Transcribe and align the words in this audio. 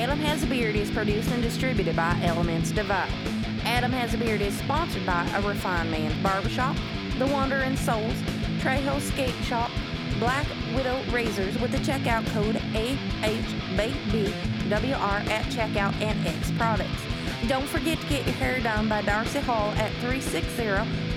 Adam 0.00 0.18
Has 0.20 0.42
a 0.42 0.46
Beard 0.46 0.76
is 0.76 0.90
produced 0.90 1.30
and 1.30 1.42
distributed 1.42 1.94
by 1.94 2.18
Elements 2.22 2.70
Divide. 2.70 3.12
Adam 3.64 3.92
Has 3.92 4.14
a 4.14 4.16
Beard 4.16 4.40
is 4.40 4.56
sponsored 4.56 5.04
by 5.04 5.28
A 5.34 5.42
Refined 5.46 5.90
Man's 5.90 6.16
Barbershop, 6.22 6.74
The 7.18 7.26
Wandering 7.26 7.76
Souls, 7.76 8.14
Trejo 8.60 8.98
Skate 8.98 9.34
Shop, 9.44 9.70
Black 10.18 10.46
Widow 10.74 11.04
Razors 11.10 11.58
with 11.58 11.70
the 11.72 11.76
checkout 11.78 12.26
code 12.28 12.56
AHBWR 12.72 14.32
at 15.28 15.44
checkout 15.52 15.92
and 16.00 16.26
X 16.26 16.50
products. 16.52 17.02
Don't 17.46 17.68
forget 17.68 18.00
to 18.00 18.06
get 18.06 18.24
your 18.24 18.36
hair 18.36 18.58
done 18.60 18.88
by 18.88 19.02
Darcy 19.02 19.40
Hall 19.40 19.68
at 19.72 19.92
360 20.00 20.64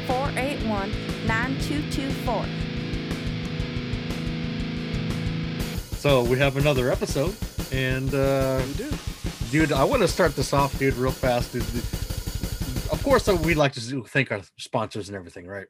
481 0.08 0.92
9224. 1.26 2.46
So 5.96 6.22
we 6.26 6.38
have 6.38 6.58
another 6.58 6.92
episode, 6.92 7.34
and 7.72 8.14
uh, 8.14 8.62
We 8.80 8.90
dude, 9.52 9.72
I 9.72 9.84
want 9.84 10.02
to 10.02 10.08
start 10.08 10.36
this 10.36 10.54
off, 10.54 10.78
dude, 10.78 10.96
real 10.96 11.12
fast. 11.12 11.54
Dude. 11.54 11.64
Of 12.92 13.02
course, 13.04 13.28
uh, 13.28 13.36
we'd 13.36 13.58
like 13.58 13.74
to 13.74 14.04
thank 14.04 14.32
our 14.32 14.42
sponsors 14.58 15.10
and 15.10 15.16
everything, 15.16 15.48
right? 15.48 15.68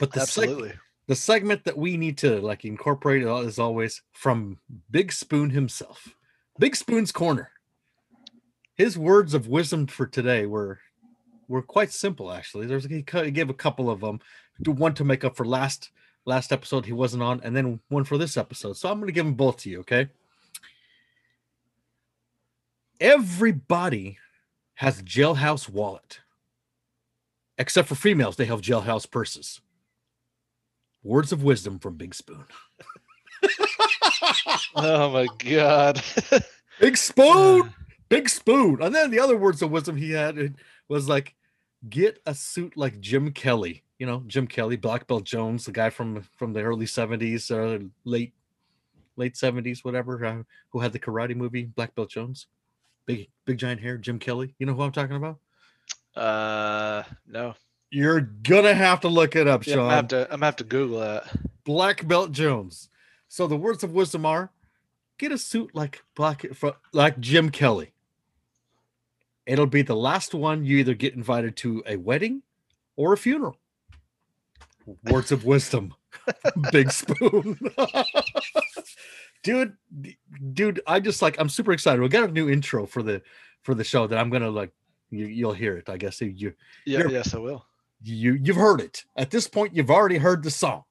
But 0.00 0.12
the 0.12 0.20
seg- 0.20 0.22
Absolutely. 0.22 0.72
the 1.06 1.14
segment 1.14 1.64
that 1.64 1.76
we 1.76 1.96
need 1.96 2.18
to 2.18 2.40
like 2.40 2.64
incorporate 2.64 3.22
is 3.22 3.58
always 3.58 4.02
from 4.12 4.58
Big 4.90 5.12
Spoon 5.12 5.50
himself. 5.50 6.08
Big 6.58 6.76
Spoon's 6.76 7.12
corner. 7.12 7.50
His 8.76 8.98
words 8.98 9.34
of 9.34 9.46
wisdom 9.48 9.86
for 9.86 10.06
today 10.06 10.46
were 10.46 10.80
were 11.48 11.62
quite 11.62 11.92
simple 11.92 12.32
actually. 12.32 12.66
There's 12.66 12.86
he 12.86 13.04
he 13.12 13.30
gave 13.30 13.50
a 13.50 13.54
couple 13.54 13.90
of 13.90 14.00
them. 14.00 14.20
One 14.66 14.94
to 14.94 15.04
make 15.04 15.24
up 15.24 15.36
for 15.36 15.44
last 15.44 15.90
last 16.26 16.52
episode 16.52 16.86
he 16.86 16.92
wasn't 16.92 17.22
on 17.22 17.40
and 17.42 17.54
then 17.54 17.80
one 17.88 18.04
for 18.04 18.18
this 18.18 18.36
episode. 18.36 18.76
So 18.76 18.90
I'm 18.90 18.98
going 18.98 19.08
to 19.08 19.12
give 19.12 19.26
them 19.26 19.34
both 19.34 19.58
to 19.58 19.70
you, 19.70 19.80
okay? 19.80 20.08
Everybody 23.04 24.16
has 24.76 25.02
jailhouse 25.02 25.68
wallet. 25.68 26.20
Except 27.58 27.86
for 27.86 27.94
females, 27.94 28.36
they 28.36 28.46
have 28.46 28.62
jailhouse 28.62 29.08
purses. 29.08 29.60
Words 31.02 31.30
of 31.30 31.42
wisdom 31.42 31.78
from 31.78 31.96
Big 31.96 32.14
Spoon. 32.14 32.46
Oh 34.74 35.10
my 35.10 35.28
god. 35.38 36.02
Big 36.80 36.96
Spoon, 36.96 37.74
Big 38.08 38.28
Spoon. 38.28 38.82
And 38.82 38.94
then 38.94 39.10
the 39.10 39.20
other 39.20 39.36
words 39.36 39.60
of 39.60 39.70
wisdom 39.70 39.96
he 39.96 40.12
had 40.12 40.54
was 40.88 41.08
like, 41.08 41.34
get 41.90 42.20
a 42.24 42.34
suit 42.34 42.74
like 42.74 43.00
Jim 43.00 43.32
Kelly. 43.32 43.84
You 43.98 44.06
know, 44.06 44.24
Jim 44.26 44.46
Kelly, 44.46 44.76
Black 44.76 45.06
Belt 45.06 45.24
Jones, 45.24 45.66
the 45.66 45.72
guy 45.72 45.90
from 45.90 46.22
from 46.36 46.54
the 46.54 46.62
early 46.62 46.86
'70s 46.86 47.50
or 47.50 47.84
late 48.04 48.32
late 49.16 49.34
'70s, 49.34 49.84
whatever, 49.84 50.24
uh, 50.24 50.42
who 50.70 50.80
had 50.80 50.92
the 50.92 50.98
karate 50.98 51.36
movie 51.36 51.64
Black 51.64 51.94
Belt 51.94 52.08
Jones. 52.08 52.46
Big 53.06 53.28
big 53.44 53.58
giant 53.58 53.80
hair, 53.80 53.96
Jim 53.98 54.18
Kelly. 54.18 54.54
You 54.58 54.66
know 54.66 54.74
who 54.74 54.82
I'm 54.82 54.92
talking 54.92 55.16
about? 55.16 55.38
uh 56.16 57.02
no. 57.26 57.54
You're 57.90 58.20
gonna 58.20 58.74
have 58.74 59.00
to 59.00 59.08
look 59.08 59.36
it 59.36 59.46
up, 59.46 59.66
Yeah, 59.66 59.74
I'm 59.74 59.78
Sean. 59.78 59.84
gonna 59.84 59.96
have 59.96 60.08
to 60.08 60.22
I'm 60.24 60.30
gonna 60.40 60.46
have 60.46 60.56
to 60.56 60.64
Google 60.64 61.00
that. 61.00 61.28
Black 61.64 62.06
Belt 62.06 62.32
Jones. 62.32 62.88
So 63.28 63.46
the 63.46 63.56
words 63.56 63.82
of 63.84 63.92
wisdom 63.92 64.24
are: 64.26 64.50
get 65.18 65.32
a 65.32 65.38
suit 65.38 65.74
like 65.74 66.02
black 66.14 66.44
like 66.92 67.18
Jim 67.20 67.50
Kelly. 67.50 67.92
It'll 69.46 69.66
be 69.66 69.82
the 69.82 69.96
last 69.96 70.34
one 70.34 70.64
you 70.64 70.78
either 70.78 70.94
get 70.94 71.14
invited 71.14 71.56
to 71.58 71.82
a 71.86 71.96
wedding 71.96 72.42
or 72.96 73.12
a 73.12 73.16
funeral. 73.16 73.58
Words 75.04 75.32
of 75.32 75.44
wisdom, 75.44 75.94
Big 76.72 76.90
Spoon. 76.92 77.58
dude, 79.44 79.76
dude, 80.52 80.80
I 80.88 80.98
just 80.98 81.22
like 81.22 81.38
I'm 81.38 81.48
super 81.48 81.70
excited. 81.72 82.02
We 82.02 82.08
got 82.08 82.28
a 82.28 82.32
new 82.32 82.50
intro 82.50 82.86
for 82.86 83.02
the 83.04 83.22
for 83.62 83.74
the 83.74 83.84
show 83.84 84.08
that 84.08 84.18
I'm 84.18 84.30
gonna 84.30 84.50
like. 84.50 84.72
You, 85.10 85.26
you'll 85.26 85.52
hear 85.52 85.76
it, 85.76 85.88
I 85.88 85.96
guess. 85.96 86.20
You 86.20 86.54
Yeah, 86.84 87.06
yes 87.08 87.34
I 87.34 87.38
will. 87.38 87.64
you 88.02 88.34
you've 88.34 88.56
heard 88.56 88.80
it 88.80 89.04
at 89.16 89.30
this 89.30 89.46
point 89.48 89.74
you've 89.74 89.90
already 89.90 90.18
heard 90.18 90.42
the 90.42 90.50
song 90.50 90.82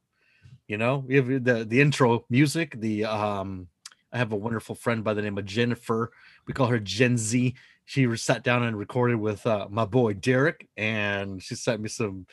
you 0.67 0.77
know 0.77 1.03
we 1.05 1.15
have 1.15 1.27
the 1.43 1.65
the 1.67 1.79
intro 1.81 2.25
music 2.29 2.79
the 2.79 3.05
um 3.05 3.67
i 4.11 4.17
have 4.17 4.31
a 4.31 4.35
wonderful 4.35 4.73
friend 4.73 5.03
by 5.03 5.13
the 5.13 5.21
name 5.21 5.37
of 5.37 5.45
jennifer 5.45 6.11
we 6.47 6.53
call 6.53 6.67
her 6.67 6.79
gen 6.79 7.17
z 7.17 7.53
she 7.85 8.15
sat 8.15 8.43
down 8.43 8.63
and 8.63 8.77
recorded 8.79 9.17
with 9.17 9.45
uh, 9.45 9.67
my 9.69 9.85
boy 9.85 10.13
derek 10.13 10.67
and 10.77 11.43
she 11.43 11.53
sent 11.53 11.81
me 11.81 11.89
some 11.89 12.25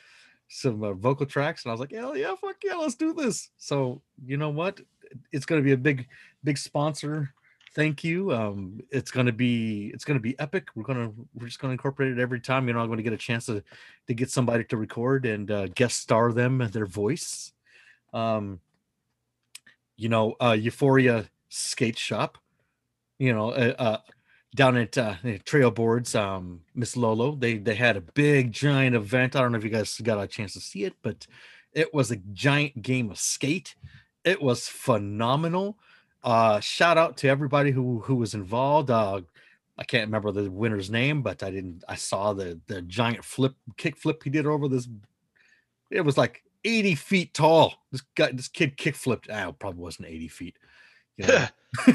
some 0.47 0.83
uh, 0.83 0.93
vocal 0.93 1.25
tracks 1.25 1.63
and 1.63 1.69
i 1.69 1.73
was 1.73 1.79
like 1.81 1.91
hell 1.91 2.15
yeah 2.15 2.33
fuck 2.39 2.55
yeah 2.63 2.75
let's 2.75 2.95
do 2.95 3.13
this 3.13 3.49
so 3.57 4.01
you 4.25 4.37
know 4.37 4.49
what 4.49 4.79
it's 5.31 5.45
going 5.45 5.61
to 5.61 5.65
be 5.65 5.73
a 5.73 5.77
big 5.77 6.07
big 6.43 6.57
sponsor 6.57 7.33
thank 7.75 8.03
you 8.03 8.33
um 8.33 8.79
it's 8.89 9.11
going 9.11 9.25
to 9.25 9.31
be 9.31 9.91
it's 9.93 10.03
going 10.03 10.17
to 10.17 10.21
be 10.21 10.37
epic 10.39 10.67
we're 10.75 10.83
going 10.83 10.97
to 10.97 11.27
we're 11.35 11.47
just 11.47 11.59
going 11.59 11.69
to 11.69 11.73
incorporate 11.73 12.11
it 12.11 12.19
every 12.19 12.39
time 12.39 12.67
you 12.67 12.73
know 12.73 12.79
i'm 12.79 12.87
going 12.87 12.97
to 12.97 13.03
get 13.03 13.13
a 13.13 13.17
chance 13.17 13.45
to 13.45 13.63
to 14.11 14.15
get 14.15 14.29
somebody 14.29 14.63
to 14.65 14.77
record 14.77 15.25
and 15.25 15.49
uh, 15.49 15.67
guest 15.69 16.01
star 16.01 16.33
them 16.33 16.61
and 16.61 16.73
their 16.73 16.85
voice. 16.85 17.53
Um, 18.13 18.59
you 19.95 20.09
know, 20.09 20.35
uh, 20.41 20.57
Euphoria 20.59 21.29
Skate 21.49 21.97
Shop, 21.97 22.37
you 23.19 23.33
know, 23.33 23.51
uh, 23.51 23.73
uh, 23.77 23.97
down 24.53 24.75
at 24.75 24.97
uh, 24.97 25.15
Trail 25.45 25.71
Boards, 25.71 26.13
um, 26.13 26.61
Miss 26.75 26.97
Lolo, 26.97 27.35
they 27.35 27.57
they 27.57 27.75
had 27.75 27.95
a 27.95 28.01
big 28.01 28.51
giant 28.51 28.95
event. 28.95 29.35
I 29.35 29.41
don't 29.41 29.53
know 29.53 29.57
if 29.57 29.63
you 29.63 29.69
guys 29.69 29.97
got 29.99 30.21
a 30.21 30.27
chance 30.27 30.53
to 30.53 30.59
see 30.59 30.83
it, 30.83 30.95
but 31.01 31.25
it 31.73 31.93
was 31.93 32.11
a 32.11 32.17
giant 32.33 32.81
game 32.81 33.11
of 33.11 33.17
skate. 33.17 33.75
It 34.23 34.41
was 34.41 34.67
phenomenal. 34.67 35.77
Uh, 36.23 36.59
shout 36.59 36.97
out 36.97 37.17
to 37.17 37.27
everybody 37.27 37.71
who 37.71 37.99
who 38.01 38.15
was 38.15 38.33
involved. 38.33 38.91
Uh, 38.91 39.21
I 39.77 39.83
can't 39.83 40.07
remember 40.07 40.31
the 40.31 40.51
winner's 40.51 40.89
name, 40.89 41.21
but 41.23 41.41
I 41.41 41.49
didn't. 41.49 41.83
I 41.87 41.95
saw 41.95 42.33
the 42.33 42.59
the 42.67 42.81
giant 42.83 43.25
flip 43.25 43.55
kick 43.77 43.97
flip 43.97 44.21
he 44.23 44.29
did 44.29 44.45
over 44.45 44.67
this. 44.67 44.87
It 45.89 46.01
was 46.01 46.17
like 46.17 46.43
80 46.63 46.95
feet 46.95 47.33
tall. 47.33 47.73
This 47.91 48.01
guy, 48.15 48.31
this 48.31 48.47
kid 48.47 48.77
kick 48.77 48.95
flipped. 48.95 49.29
Ah, 49.31 49.51
probably 49.51 49.81
wasn't 49.81 50.07
80 50.07 50.27
feet. 50.27 50.57
You 51.17 51.27
know? 51.27 51.47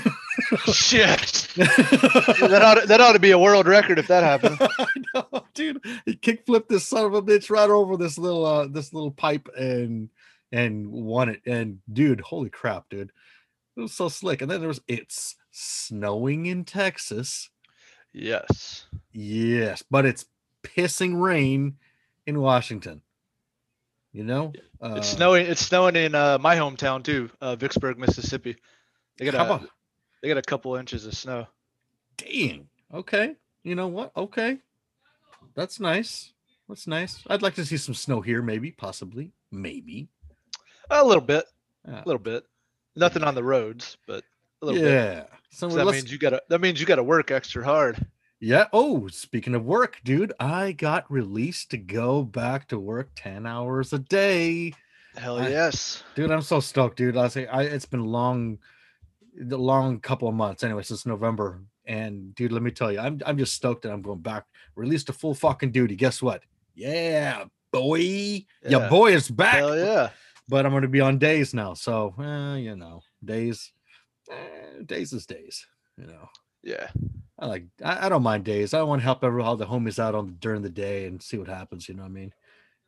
Shit. 0.72 1.48
that 1.56 2.60
ought 2.62 2.80
to, 2.80 2.86
that 2.86 3.00
ought 3.00 3.12
to 3.12 3.18
be 3.18 3.30
a 3.30 3.38
world 3.38 3.66
record 3.66 3.98
if 3.98 4.08
that 4.08 4.22
happened. 4.22 4.58
I 4.78 4.86
know, 5.14 5.44
dude. 5.54 5.84
He 6.04 6.16
kick 6.16 6.44
flipped 6.46 6.68
this 6.68 6.86
son 6.86 7.04
of 7.04 7.14
a 7.14 7.22
bitch 7.22 7.50
right 7.50 7.70
over 7.70 7.96
this 7.96 8.18
little 8.18 8.44
uh 8.44 8.66
this 8.66 8.92
little 8.92 9.10
pipe 9.10 9.48
and 9.56 10.10
and 10.52 10.90
won 10.90 11.28
it. 11.28 11.42
And 11.46 11.80
dude, 11.92 12.20
holy 12.20 12.50
crap, 12.50 12.88
dude. 12.88 13.12
It 13.76 13.80
was 13.80 13.92
so 13.92 14.08
slick. 14.08 14.42
And 14.42 14.50
then 14.50 14.60
there 14.60 14.68
was 14.68 14.80
it's 14.88 15.36
snowing 15.50 16.46
in 16.46 16.64
Texas. 16.64 17.50
Yes. 18.12 18.86
Yes, 19.12 19.82
but 19.90 20.06
it's 20.06 20.26
pissing 20.62 21.20
rain 21.20 21.76
in 22.26 22.40
Washington. 22.40 23.02
You 24.12 24.24
know, 24.24 24.52
uh, 24.80 24.94
It's 24.96 25.08
snowing 25.10 25.46
it's 25.46 25.60
snowing 25.60 25.94
in 25.94 26.14
uh, 26.14 26.38
my 26.38 26.56
hometown 26.56 27.04
too, 27.04 27.30
uh, 27.42 27.54
Vicksburg, 27.56 27.98
Mississippi. 27.98 28.56
They 29.18 29.26
got 29.26 29.34
a 29.34 29.68
they 30.22 30.28
got 30.28 30.38
a 30.38 30.42
couple 30.42 30.74
inches 30.76 31.04
of 31.04 31.14
snow. 31.14 31.46
dang? 32.16 32.68
Okay, 32.94 33.36
you 33.62 33.74
know 33.74 33.88
what? 33.88 34.12
Okay, 34.16 34.56
that's 35.54 35.80
nice. 35.80 36.32
That's 36.66 36.86
nice. 36.86 37.22
I'd 37.28 37.42
like 37.42 37.54
to 37.56 37.64
see 37.66 37.76
some 37.76 37.94
snow 37.94 38.22
here, 38.22 38.40
maybe, 38.40 38.70
possibly, 38.70 39.32
maybe. 39.50 40.08
A 40.90 41.04
little 41.04 41.22
bit. 41.22 41.44
Uh, 41.88 41.92
A 41.92 42.02
little 42.06 42.20
bit. 42.20 42.44
Nothing 42.96 43.22
on 43.24 43.34
the 43.34 43.44
roads, 43.44 43.96
but 44.06 44.24
a 44.62 44.66
little 44.66 44.80
bit. 44.80 44.90
yeah. 44.92 45.24
So 45.50 45.68
'Cause 45.68 45.76
That 45.76 45.86
means 45.86 46.10
you 46.12 46.18
gotta 46.18 46.42
that 46.48 46.60
means 46.60 46.80
you 46.80 46.86
gotta 46.86 47.02
work 47.02 47.30
extra 47.30 47.64
hard. 47.64 48.04
Yeah. 48.40 48.66
Oh, 48.72 49.08
speaking 49.08 49.54
of 49.54 49.64
work, 49.64 50.00
dude, 50.04 50.32
I 50.40 50.72
got 50.72 51.10
released 51.10 51.70
to 51.70 51.78
go 51.78 52.22
back 52.22 52.68
to 52.68 52.78
work 52.78 53.10
10 53.16 53.46
hours 53.46 53.92
a 53.92 53.98
day. 53.98 54.74
Hell 55.16 55.38
I- 55.38 55.48
yes. 55.48 56.02
Dude, 56.14 56.30
I'm 56.30 56.42
so 56.42 56.60
stoked, 56.60 56.96
dude. 56.98 57.16
I 57.16 57.28
say 57.28 57.46
I 57.46 57.62
it's 57.62 57.86
been 57.86 58.04
long 58.04 58.58
the 59.38 59.58
long 59.58 60.00
couple 60.00 60.28
of 60.28 60.34
months 60.34 60.62
anyway, 60.64 60.82
since 60.82 61.06
November. 61.06 61.60
And 61.86 62.34
dude, 62.34 62.52
let 62.52 62.62
me 62.62 62.70
tell 62.70 62.90
you, 62.90 62.98
I'm 62.98 63.20
I'm 63.24 63.38
just 63.38 63.54
stoked 63.54 63.82
that 63.82 63.92
I'm 63.92 64.02
going 64.02 64.20
back, 64.20 64.44
released 64.74 65.06
to 65.06 65.12
full 65.12 65.34
fucking 65.34 65.72
duty. 65.72 65.94
Guess 65.96 66.20
what? 66.22 66.42
Yeah, 66.74 67.44
boy. 67.70 67.98
Yeah, 68.00 68.44
Yeah. 68.68 68.88
boy 68.88 69.12
is 69.14 69.30
back. 69.30 69.54
Hell 69.56 69.76
yeah. 69.78 70.10
But 70.48 70.64
I'm 70.64 70.72
gonna 70.72 70.88
be 70.88 71.00
on 71.00 71.18
days 71.18 71.54
now. 71.54 71.74
So 71.74 72.14
eh, 72.20 72.56
you 72.56 72.76
know, 72.76 73.02
days, 73.24 73.72
eh, 74.30 74.82
days 74.84 75.12
is 75.12 75.26
days, 75.26 75.66
you 75.98 76.06
know. 76.06 76.28
Yeah. 76.62 76.88
I 77.38 77.46
like 77.46 77.64
I, 77.84 78.06
I 78.06 78.08
don't 78.08 78.22
mind 78.22 78.44
days. 78.44 78.74
I 78.74 78.82
want 78.82 79.00
to 79.00 79.04
help 79.04 79.22
every 79.22 79.42
all 79.42 79.56
the 79.56 79.66
homies 79.66 79.98
out 79.98 80.14
on 80.14 80.36
during 80.40 80.62
the 80.62 80.70
day 80.70 81.06
and 81.06 81.22
see 81.22 81.38
what 81.38 81.48
happens, 81.48 81.88
you 81.88 81.94
know 81.94 82.02
what 82.02 82.10
I 82.10 82.12
mean? 82.12 82.32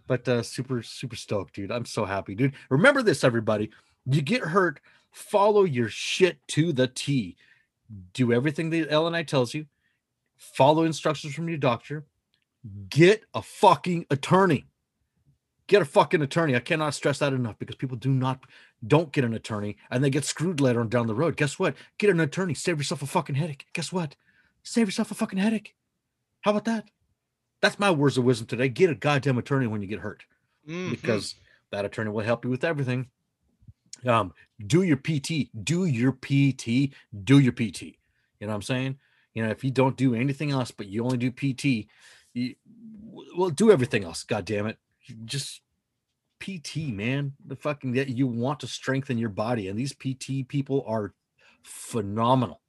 But 0.07 0.27
uh 0.29 0.43
super, 0.43 0.83
super 0.83 1.17
stoked, 1.17 1.55
dude. 1.55 1.71
I'm 1.71 1.85
so 1.85 2.05
happy, 2.05 2.35
dude. 2.35 2.55
Remember 2.71 3.03
this, 3.03 3.25
everybody. 3.25 3.71
You 4.07 4.23
get 4.23 4.43
hurt, 4.43 4.81
follow 5.11 5.65
your 5.65 5.89
shit 5.89 6.39
to 6.49 6.73
the 6.73 6.89
T. 6.89 7.37
Do 8.13 8.33
everything 8.33 8.71
that 8.71 8.91
L&I 8.91 9.23
tells 9.23 9.55
you, 9.55 9.67
follow 10.37 10.85
instructions 10.85 11.35
from 11.35 11.49
your 11.49 11.59
doctor, 11.59 12.05
get 12.91 13.25
a 13.35 13.43
fucking 13.43 14.07
attorney. 14.11 14.67
Get 15.69 15.83
a 15.83 15.85
fucking 15.85 16.23
attorney. 16.23 16.57
I 16.57 16.61
cannot 16.61 16.95
stress 16.95 17.21
that 17.21 17.33
enough 17.33 17.59
because 17.59 17.77
people 17.77 17.97
do 17.97 18.11
not 18.11 18.41
don't 18.87 19.13
get 19.13 19.25
an 19.25 19.35
attorney 19.35 19.77
and 19.91 20.03
they 20.03 20.11
get 20.11 20.25
screwed 20.25 20.61
later 20.61 20.81
on 20.81 20.89
down 20.89 21.07
the 21.07 21.15
road. 21.15 21.37
Guess 21.37 21.59
what? 21.59 21.77
Get 21.99 22.11
an 22.11 22.19
attorney. 22.21 22.55
Save 22.55 22.79
yourself 22.79 23.03
a 23.03 23.07
fucking 23.07 23.37
headache. 23.37 23.67
Guess 23.75 23.93
what? 23.93 24.17
Save 24.63 24.89
yourself 24.89 25.11
a 25.11 25.15
fucking 25.15 25.39
headache. 25.39 25.77
How 26.41 26.51
about 26.51 26.65
that? 26.65 26.89
That's 27.61 27.79
my 27.79 27.91
words 27.91 28.19
of 28.19 28.25
wisdom 28.25 28.47
today. 28.47 28.69
Get 28.69 28.91
a 28.91 28.95
goddamn 28.95 29.39
attorney 29.39 29.67
when 29.67 29.83
you 29.83 29.89
get 29.89 30.01
hurt 30.01 30.25
Mhm. 30.67 30.91
because 30.91 31.35
that 31.71 31.85
attorney 31.85 32.11
will 32.11 32.25
help 32.25 32.45
you 32.45 32.51
with 32.51 32.65
everything. 32.65 33.11
Um, 34.07 34.33
do 34.65 34.83
your 34.83 34.97
PT, 34.97 35.51
do 35.65 35.85
your 35.85 36.13
PT, 36.13 36.95
do 37.25 37.39
your 37.39 37.53
PT. 37.53 37.99
You 38.41 38.47
know 38.47 38.49
what 38.49 38.55
I'm 38.55 38.63
saying? 38.63 38.99
You 39.35 39.45
know, 39.45 39.51
if 39.51 39.65
you 39.65 39.71
don't 39.71 39.97
do 39.97 40.15
anything 40.15 40.51
else, 40.51 40.71
but 40.71 40.87
you 40.87 41.05
only 41.05 41.19
do 41.19 41.31
PT, 41.31 41.89
you 42.33 42.55
well 43.37 43.51
do 43.51 43.71
everything 43.71 44.05
else. 44.05 44.23
God 44.23 44.45
damn 44.45 44.67
it. 44.67 44.79
Just 45.25 45.61
PT, 46.41 46.77
man. 46.93 47.33
The 47.47 47.57
fucking 47.57 47.93
that 47.93 48.09
you 48.09 48.27
want 48.27 48.61
to 48.61 48.67
strengthen 48.67 49.19
your 49.19 49.29
body, 49.31 49.69
and 49.69 49.79
these 49.79 49.93
PT 49.95 50.47
people 50.49 50.85
are 50.87 51.13
phenomenal. 51.65 52.61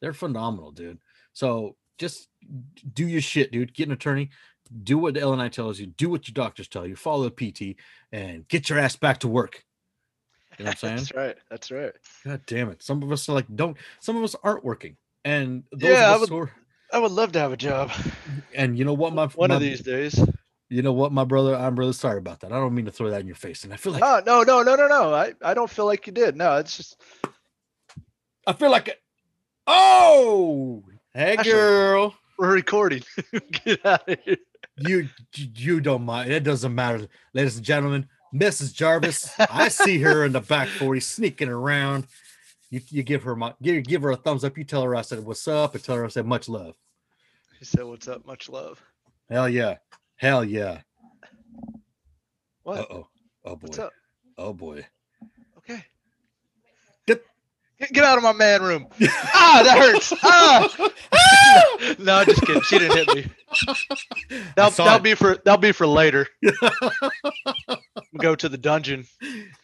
They're 0.00 0.12
phenomenal, 0.14 0.72
dude. 0.72 0.98
So 1.32 1.76
just 1.98 2.28
do 2.94 3.06
your 3.06 3.20
shit, 3.20 3.52
dude. 3.52 3.74
Get 3.74 3.88
an 3.88 3.92
attorney. 3.92 4.30
Do 4.84 4.98
what 4.98 5.14
the 5.14 5.20
L&I 5.20 5.48
tells 5.48 5.78
you. 5.80 5.86
Do 5.86 6.08
what 6.08 6.28
your 6.28 6.32
doctors 6.32 6.68
tell 6.68 6.86
you. 6.86 6.96
Follow 6.96 7.28
the 7.28 7.30
PT, 7.52 7.76
and 8.12 8.46
get 8.48 8.70
your 8.70 8.78
ass 8.78 8.96
back 8.96 9.18
to 9.18 9.28
work. 9.28 9.62
You 10.58 10.64
know 10.64 10.70
what 10.70 10.74
I'm 10.74 10.78
saying? 10.88 10.96
That's 10.96 11.14
right. 11.14 11.36
That's 11.50 11.70
right. 11.70 11.92
God 12.24 12.40
damn 12.46 12.70
it. 12.70 12.82
Some 12.82 13.02
of 13.02 13.10
us 13.12 13.28
are 13.28 13.32
like, 13.32 13.46
don't, 13.54 13.76
some 14.00 14.16
of 14.16 14.22
us 14.24 14.34
aren't 14.42 14.64
working. 14.64 14.96
And 15.24 15.64
those 15.72 15.90
Yeah, 15.90 16.12
I 16.14 16.16
would- 16.16 16.28
who 16.28 16.38
are, 16.38 16.50
I 16.92 16.98
would 16.98 17.12
love 17.12 17.32
to 17.32 17.38
have 17.38 17.52
a 17.52 17.56
job 17.56 17.92
and 18.54 18.76
you 18.76 18.84
know 18.84 18.94
what, 18.94 19.12
my 19.14 19.26
one 19.28 19.50
my, 19.50 19.54
of 19.56 19.60
these 19.60 19.80
days. 19.80 20.18
You 20.70 20.82
know 20.82 20.92
what, 20.92 21.12
my 21.12 21.24
brother, 21.24 21.54
I'm 21.56 21.76
really 21.78 21.92
sorry 21.92 22.18
about 22.18 22.40
that. 22.40 22.52
I 22.52 22.56
don't 22.56 22.74
mean 22.74 22.84
to 22.84 22.92
throw 22.92 23.10
that 23.10 23.20
in 23.20 23.26
your 23.26 23.36
face. 23.36 23.64
And 23.64 23.72
I 23.72 23.76
feel 23.76 23.92
like 23.92 24.00
No, 24.00 24.20
no, 24.24 24.42
no, 24.42 24.62
no, 24.62 24.76
no, 24.76 24.86
no. 24.86 25.14
I, 25.14 25.34
I 25.42 25.52
don't 25.52 25.68
feel 25.68 25.84
like 25.84 26.06
you 26.06 26.12
did. 26.12 26.36
No, 26.36 26.56
it's 26.56 26.76
just 26.76 27.00
I 28.46 28.52
feel 28.52 28.70
like 28.70 28.98
oh 29.66 30.82
hey 31.12 31.36
Ashley. 31.36 31.52
girl. 31.52 32.14
we're 32.38 32.54
recording. 32.54 33.02
Get 33.64 33.84
out 33.84 34.08
of 34.08 34.18
here. 34.24 34.36
You 34.76 35.08
you 35.34 35.80
don't 35.80 36.04
mind. 36.04 36.32
It 36.32 36.44
doesn't 36.44 36.74
matter. 36.74 37.06
Ladies 37.34 37.56
and 37.56 37.64
gentlemen, 37.64 38.08
Mrs. 38.34 38.72
Jarvis. 38.72 39.30
I 39.38 39.68
see 39.68 39.98
her 39.98 40.24
in 40.24 40.32
the 40.32 40.40
back 40.40 40.68
40 40.68 41.00
sneaking 41.00 41.48
around. 41.48 42.06
You, 42.70 42.80
you 42.88 43.02
give 43.02 43.24
her 43.24 43.34
my 43.34 43.54
give, 43.60 43.84
give 43.84 44.02
her 44.02 44.12
a 44.12 44.16
thumbs 44.16 44.44
up. 44.44 44.56
You 44.56 44.64
tell 44.64 44.82
her 44.82 44.94
I 44.94 45.02
said 45.02 45.24
what's 45.24 45.46
up 45.48 45.74
and 45.74 45.82
tell 45.82 45.96
her 45.96 46.04
I 46.04 46.08
said 46.08 46.26
much 46.26 46.48
love. 46.48 46.76
He 47.58 47.64
said, 47.64 47.84
"What's 47.84 48.08
up? 48.08 48.24
Much 48.24 48.48
love." 48.48 48.80
Hell 49.28 49.48
yeah. 49.48 49.76
Hell 50.20 50.44
yeah. 50.44 50.82
What? 52.62 52.80
Uh 52.80 52.86
oh. 52.90 53.06
Oh 53.42 53.56
boy. 53.56 53.66
What's 53.68 53.78
up? 53.78 53.92
Oh 54.36 54.52
boy. 54.52 54.86
Okay. 55.56 55.82
Get- 57.06 57.24
Get, 57.90 58.04
out 58.04 58.18
of 58.18 58.22
my 58.22 58.34
man 58.34 58.62
room. 58.62 58.86
ah, 59.02 59.62
that 59.64 59.78
hurts. 59.78 60.12
Ah. 60.22 60.68
no, 61.98 62.22
just 62.26 62.42
kidding. 62.42 62.60
She 62.60 62.78
didn't 62.78 62.98
hit 62.98 63.14
me. 63.14 64.38
That'll, 64.56 64.84
that'll 64.84 64.98
be 64.98 65.14
for 65.14 65.36
that'll 65.42 65.56
be 65.56 65.72
for 65.72 65.86
later. 65.86 66.26
Go 68.20 68.34
to 68.34 68.50
the 68.50 68.58
dungeon. 68.58 69.06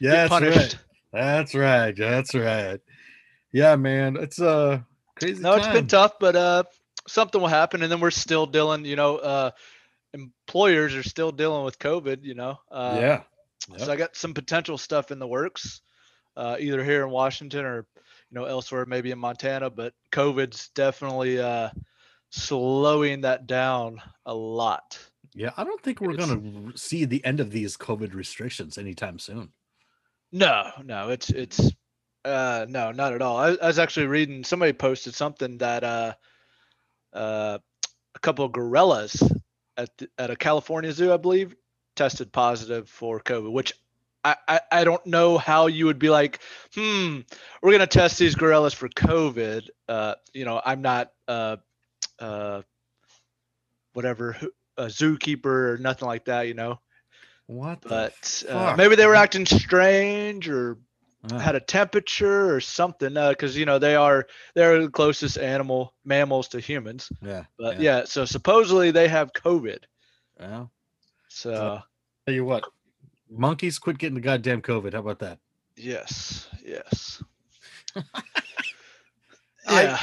Yeah, 0.01 0.27
that's 0.27 0.43
right. 0.43 0.79
That's 1.13 1.55
right. 1.55 1.95
That's 1.95 2.35
right. 2.35 2.81
Yeah, 3.53 3.77
man. 3.77 4.17
It's 4.17 4.41
uh 4.41 4.81
crazy. 5.21 5.43
No, 5.43 5.53
it's 5.57 5.69
been 5.69 5.87
tough, 5.87 6.13
but 6.19 6.35
uh, 6.35 6.63
something 7.07 7.39
will 7.39 7.49
happen, 7.49 7.83
and 7.83 7.93
then 7.93 8.01
we're 8.01 8.11
still 8.11 8.47
dealing. 8.47 8.87
You 8.87 8.97
know, 8.97 9.19
uh, 9.19 9.51
employers 10.17 10.95
are 10.95 11.03
still 11.03 11.33
dealing 11.33 11.65
with 11.65 11.79
COVID. 11.79 12.25
You 12.25 12.35
know. 12.35 12.59
Uh, 12.71 12.99
yeah. 13.01 13.23
So 13.79 13.93
I 13.93 13.97
got 13.97 14.17
some 14.17 14.35
potential 14.35 14.79
stuff 14.79 15.11
in 15.11 15.19
the 15.19 15.27
works, 15.27 15.81
uh, 16.37 16.57
either 16.59 16.85
here 16.85 17.05
in 17.05 17.11
Washington 17.11 17.65
or 17.65 17.87
you 18.31 18.35
know 18.35 18.45
elsewhere, 18.45 18.87
maybe 18.87 19.11
in 19.11 19.19
Montana. 19.19 19.71
But 19.71 19.95
COVID's 20.13 20.69
definitely 20.69 21.41
uh, 21.41 21.71
slowing 22.31 23.23
that 23.23 23.47
down 23.47 24.01
a 24.25 24.35
lot. 24.35 24.99
Yeah. 25.35 25.51
I 25.57 25.65
don't 25.65 25.83
think 25.83 26.01
we're 26.01 26.17
gonna 26.17 26.77
see 26.77 27.05
the 27.05 27.25
end 27.25 27.41
of 27.41 27.51
these 27.51 27.77
COVID 27.77 28.15
restrictions 28.15 28.79
anytime 28.79 29.19
soon. 29.19 29.53
No, 30.33 30.71
no, 30.83 31.11
it's 31.11 31.31
it's 31.31 31.61
uh, 32.25 32.67
no, 32.69 32.91
not 32.93 33.13
at 33.13 33.23
all. 33.23 33.37
I, 33.37 33.51
I 33.51 33.67
was 33.67 33.79
actually 33.79 34.07
reading 34.07 34.45
somebody 34.45 34.73
posted 34.73 35.15
something 35.15 35.59
that 35.59 35.85
uh, 35.85 36.15
uh, 37.13 37.59
a 38.15 38.19
couple 38.21 38.45
of 38.45 38.53
gorillas 38.53 39.23
at 39.77 39.97
the, 39.99 40.09
at 40.19 40.31
a 40.31 40.37
California 40.37 40.93
zoo, 40.93 41.13
I 41.13 41.17
believe, 41.17 41.55
tested 41.95 42.33
positive 42.33 42.89
for 42.89 43.21
COVID, 43.21 43.53
which. 43.53 43.73
I, 44.25 44.35
I, 44.49 44.61
I 44.73 44.83
don't 44.85 45.07
know 45.07 45.39
how 45.39 45.69
you 45.69 45.87
would 45.87 46.01
be 46.01 46.11
like, 46.11 46.41
hmm, 46.75 47.21
we're 47.63 47.71
gonna 47.71 47.87
test 47.87 48.19
these 48.19 48.35
gorillas 48.35 48.75
for 48.75 48.89
COVID. 48.89 49.69
Uh, 49.89 50.17
you 50.35 50.45
know, 50.45 50.61
I'm 50.65 50.83
not 50.83 51.13
uh, 51.29 51.59
uh, 52.19 52.63
whatever 53.93 54.37
a 54.77 54.87
zookeeper 54.87 55.75
or 55.75 55.79
nothing 55.79 56.09
like 56.09 56.25
that. 56.25 56.49
You 56.49 56.55
know, 56.55 56.81
What? 57.47 57.83
but 57.83 58.43
uh, 58.49 58.75
maybe 58.77 58.97
they 58.97 59.07
were 59.07 59.15
acting 59.15 59.47
strange 59.47 60.49
or 60.49 60.77
Ah, 61.33 61.39
had 61.39 61.57
a 61.57 61.61
temperature 61.61 62.55
or 62.55 62.61
something 62.61 63.15
because 63.15 63.57
you 63.57 63.65
know 63.65 63.79
they 63.79 63.97
are 63.97 64.27
they're 64.55 64.83
the 64.83 64.91
closest 64.91 65.39
animal 65.39 65.95
mammals 66.05 66.47
to 66.49 66.61
humans 66.61 67.11
yeah. 67.23 67.45
but 67.59 67.81
yeah, 67.81 68.05
so 68.05 68.25
supposedly 68.25 68.91
they 68.91 69.09
have 69.09 69.33
covid 69.33 69.79
yeah 70.39 70.67
so 71.29 71.81
tell 72.27 72.35
you 72.35 72.45
what, 72.45 72.65
monkeys 73.31 73.79
quit 73.79 73.99
getting 73.99 74.15
the 74.15 74.21
goddamn 74.21 74.63
COVID. 74.63 74.93
How 74.93 75.01
about 75.01 75.19
that? 75.21 75.39
yes 75.77 76.49
yes 76.65 77.23
I- 79.67 79.83
yeah 79.83 79.99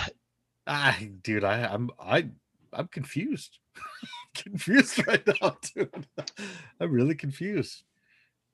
I, 0.66 1.12
dude, 1.22 1.44
I, 1.44 1.66
I'm, 1.66 1.90
I, 2.00 2.30
I'm 2.72 2.88
confused. 2.88 3.60
confused 4.34 5.06
right 5.06 5.22
now, 5.42 5.58
dude. 5.76 6.08
I'm 6.80 6.92
really 6.92 7.16
confused. 7.16 7.84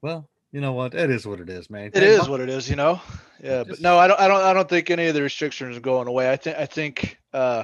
Well, 0.02 0.28
you 0.52 0.62
know 0.62 0.74
what? 0.74 0.94
It 0.96 1.10
is 1.10 1.26
what 1.26 1.40
it 1.40 1.50
is, 1.50 1.70
man. 1.70 1.92
it 1.94 2.04
is 2.04 2.28
what 2.28 2.40
it 2.42 2.50
is 2.50 2.70
you 2.70 2.76
know 2.76 3.00
yeah 3.44 3.64
but 3.64 3.80
no 3.80 3.98
i 3.98 4.08
don't 4.08 4.20
i 4.20 4.28
don't 4.28 4.42
i 4.42 4.54
don't 4.54 4.68
think 4.68 4.90
any 4.90 5.08
of 5.08 5.14
the 5.14 5.22
restrictions 5.22 5.78
are 5.78 5.82
going 5.82 6.08
away 6.08 6.30
i 6.30 6.36
think 6.36 6.58
i 6.58 6.66
think 6.66 7.18
uh 7.34 7.64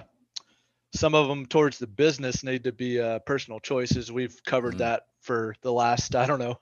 some 0.94 1.14
of 1.16 1.28
them 1.28 1.46
towards 1.46 1.78
the 1.80 1.88
business 1.88 2.44
need 2.44 2.64
to 2.64 2.72
be 2.72 3.00
uh, 3.02 3.20
personal 3.20 3.60
choices 3.60 4.12
we've 4.12 4.42
covered 4.46 4.76
Mhm. 4.76 4.80
that 4.80 5.04
for 5.22 5.56
the 5.64 5.72
last 5.74 6.16
i 6.16 6.26
don't 6.26 6.40
know 6.40 6.58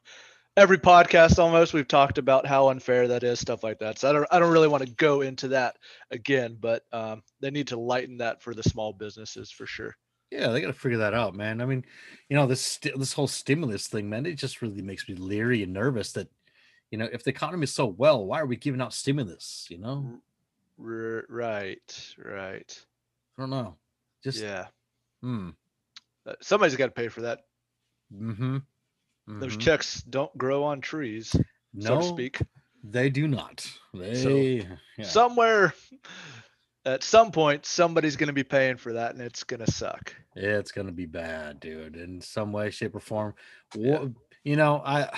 every 0.58 0.78
podcast 0.80 1.38
almost 1.38 1.74
we've 1.74 1.88
talked 1.88 2.18
about 2.18 2.48
how 2.48 2.70
unfair 2.70 3.10
that 3.10 3.24
is 3.24 3.40
stuff 3.40 3.64
like 3.64 3.80
that 3.80 4.00
so 4.00 4.10
i 4.10 4.14
don't 4.14 4.28
i 4.32 4.40
don't 4.40 4.52
really 4.52 4.68
want 4.68 4.84
to 4.86 4.92
go 4.94 5.22
into 5.22 5.50
that 5.50 5.76
again 6.10 6.58
but 6.60 6.84
um, 6.92 7.22
they 7.40 7.52
need 7.52 7.68
to 7.68 7.80
lighten 7.80 8.18
that 8.18 8.42
for 8.42 8.54
the 8.56 8.64
small 8.64 8.94
businesses 8.94 9.52
for 9.52 9.66
sure 9.68 9.96
Yeah, 10.34 10.48
they 10.50 10.62
got 10.62 10.68
to 10.68 10.74
figure 10.74 10.98
that 10.98 11.14
out, 11.14 11.36
man. 11.36 11.62
I 11.62 11.66
mean, 11.66 11.86
you 12.28 12.36
know, 12.36 12.48
this 12.48 12.62
sti- 12.62 12.98
this 12.98 13.14
whole 13.14 13.28
stimulus 13.28 13.88
thing, 13.88 14.10
man, 14.10 14.26
it 14.26 14.34
just 14.36 14.62
really 14.62 14.82
makes 14.82 15.08
me 15.08 15.16
leery 15.16 15.62
and 15.62 15.74
nervous 15.74 16.12
that, 16.14 16.28
you 16.90 16.98
know, 16.98 17.08
if 17.12 17.24
the 17.24 17.30
economy 17.30 17.66
is 17.66 17.74
so 17.74 17.86
well, 17.86 18.26
why 18.26 18.40
are 18.40 18.46
we 18.48 18.56
giving 18.56 18.82
out 18.82 18.94
stimulus? 18.94 19.68
You 19.70 19.78
know, 19.78 20.22
R- 20.84 21.26
right 21.30 22.16
right 22.18 22.86
I 23.38 23.42
don't 23.42 23.50
know. 23.52 23.78
Just 24.24 24.42
yeah 24.42 24.68
hmm. 25.22 25.50
Uh, 26.26 26.34
somebody's 26.42 26.76
got 26.78 26.88
to 26.88 26.92
pay 26.92 27.10
for 27.10 27.22
that 27.22 27.40
Mm-hmm. 28.14 28.58
those 29.28 29.58
mhm. 29.58 29.60
checks 29.60 30.02
don't 30.04 30.36
grow 30.38 30.64
on 30.64 30.82
trees 30.82 31.36
no, 31.74 31.88
so 31.88 31.98
to 32.00 32.04
speak 32.04 32.42
they 32.84 33.10
do 33.10 33.28
not. 33.28 33.66
They 33.94 34.68
yeah. 34.98 35.04
somewhere 35.04 35.74
at 36.86 37.04
some 37.04 37.32
point 37.32 37.66
somebody's 37.66 38.16
going 38.16 38.28
to 38.28 38.34
be 38.34 38.44
paying 38.44 38.78
for 38.78 38.94
that 38.94 39.12
and 39.14 39.22
it's 39.22 39.44
going 39.44 39.64
to 39.66 39.72
suck 39.72 40.14
It's 40.36 40.72
gonna 40.72 40.92
be 40.92 41.06
bad, 41.06 41.60
dude, 41.60 41.96
in 41.96 42.20
some 42.22 42.52
way, 42.52 42.70
shape, 42.72 42.96
or 42.96 43.00
form. 43.00 43.36
Yeah. 43.76 44.06
You 44.44 44.56
know, 44.58 44.82
I 44.86 45.10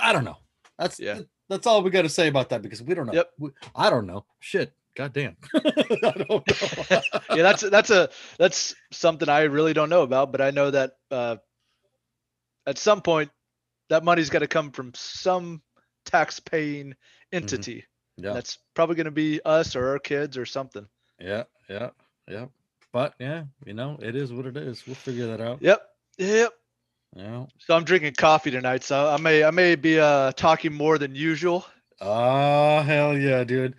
I 0.00 0.12
don't 0.12 0.24
know. 0.24 0.36
That's 0.78 1.00
Yeah. 1.00 1.20
that's 1.48 1.66
all 1.66 1.82
we 1.82 1.90
got 1.90 2.02
to 2.02 2.08
say 2.08 2.28
about 2.28 2.48
that 2.50 2.62
because 2.62 2.82
we 2.82 2.94
don't 2.94 3.06
know. 3.06 3.12
Yep. 3.14 3.30
We- 3.38 3.50
I 3.74 3.90
don't 3.90 4.06
know. 4.06 4.24
Shit. 4.40 4.72
God 4.96 5.12
damn. 5.12 5.36
I 5.54 5.60
don't 6.00 6.28
know. 6.30 6.44
yeah 7.34 7.42
that's 7.42 7.62
that's 7.68 7.90
a 7.90 8.08
that's 8.38 8.76
something 8.92 9.28
i 9.28 9.42
really 9.42 9.72
don't 9.72 9.88
know 9.88 10.02
about 10.02 10.30
but 10.30 10.40
i 10.40 10.50
know 10.52 10.70
that 10.70 10.92
uh 11.10 11.36
at 12.66 12.78
some 12.78 13.00
point 13.02 13.30
that 13.90 14.04
money's 14.04 14.30
got 14.30 14.38
to 14.40 14.46
come 14.46 14.70
from 14.70 14.92
some 14.94 15.62
tax 16.04 16.38
paying 16.38 16.94
entity 17.32 17.84
yeah. 18.16 18.32
that's 18.32 18.58
probably 18.74 18.96
going 18.96 19.04
to 19.06 19.10
be 19.10 19.40
us 19.44 19.74
or 19.76 19.88
our 19.88 19.98
kids 19.98 20.36
or 20.38 20.46
something 20.46 20.86
Yeah. 21.20 21.44
Yeah. 21.68 21.90
Yeah. 22.28 22.46
But 22.92 23.14
yeah, 23.18 23.44
you 23.66 23.74
know, 23.74 23.98
it 24.00 24.14
is 24.14 24.32
what 24.32 24.46
it 24.46 24.56
is. 24.56 24.86
We'll 24.86 24.94
figure 24.94 25.26
that 25.26 25.40
out. 25.40 25.60
yep 25.60 25.82
yep 26.18 26.52
Yeah. 27.16 27.46
so 27.58 27.74
i'm 27.76 27.82
drinking 27.84 28.14
coffee 28.14 28.50
tonight 28.52 28.84
so 28.84 29.08
i 29.10 29.16
may 29.16 29.42
i 29.42 29.50
may 29.50 29.74
be 29.74 29.98
uh 29.98 30.30
talking 30.32 30.72
more 30.72 30.96
than 30.98 31.14
usual 31.14 31.66
Oh 32.00 32.80
hell 32.82 33.16
yeah, 33.16 33.44
dude. 33.44 33.76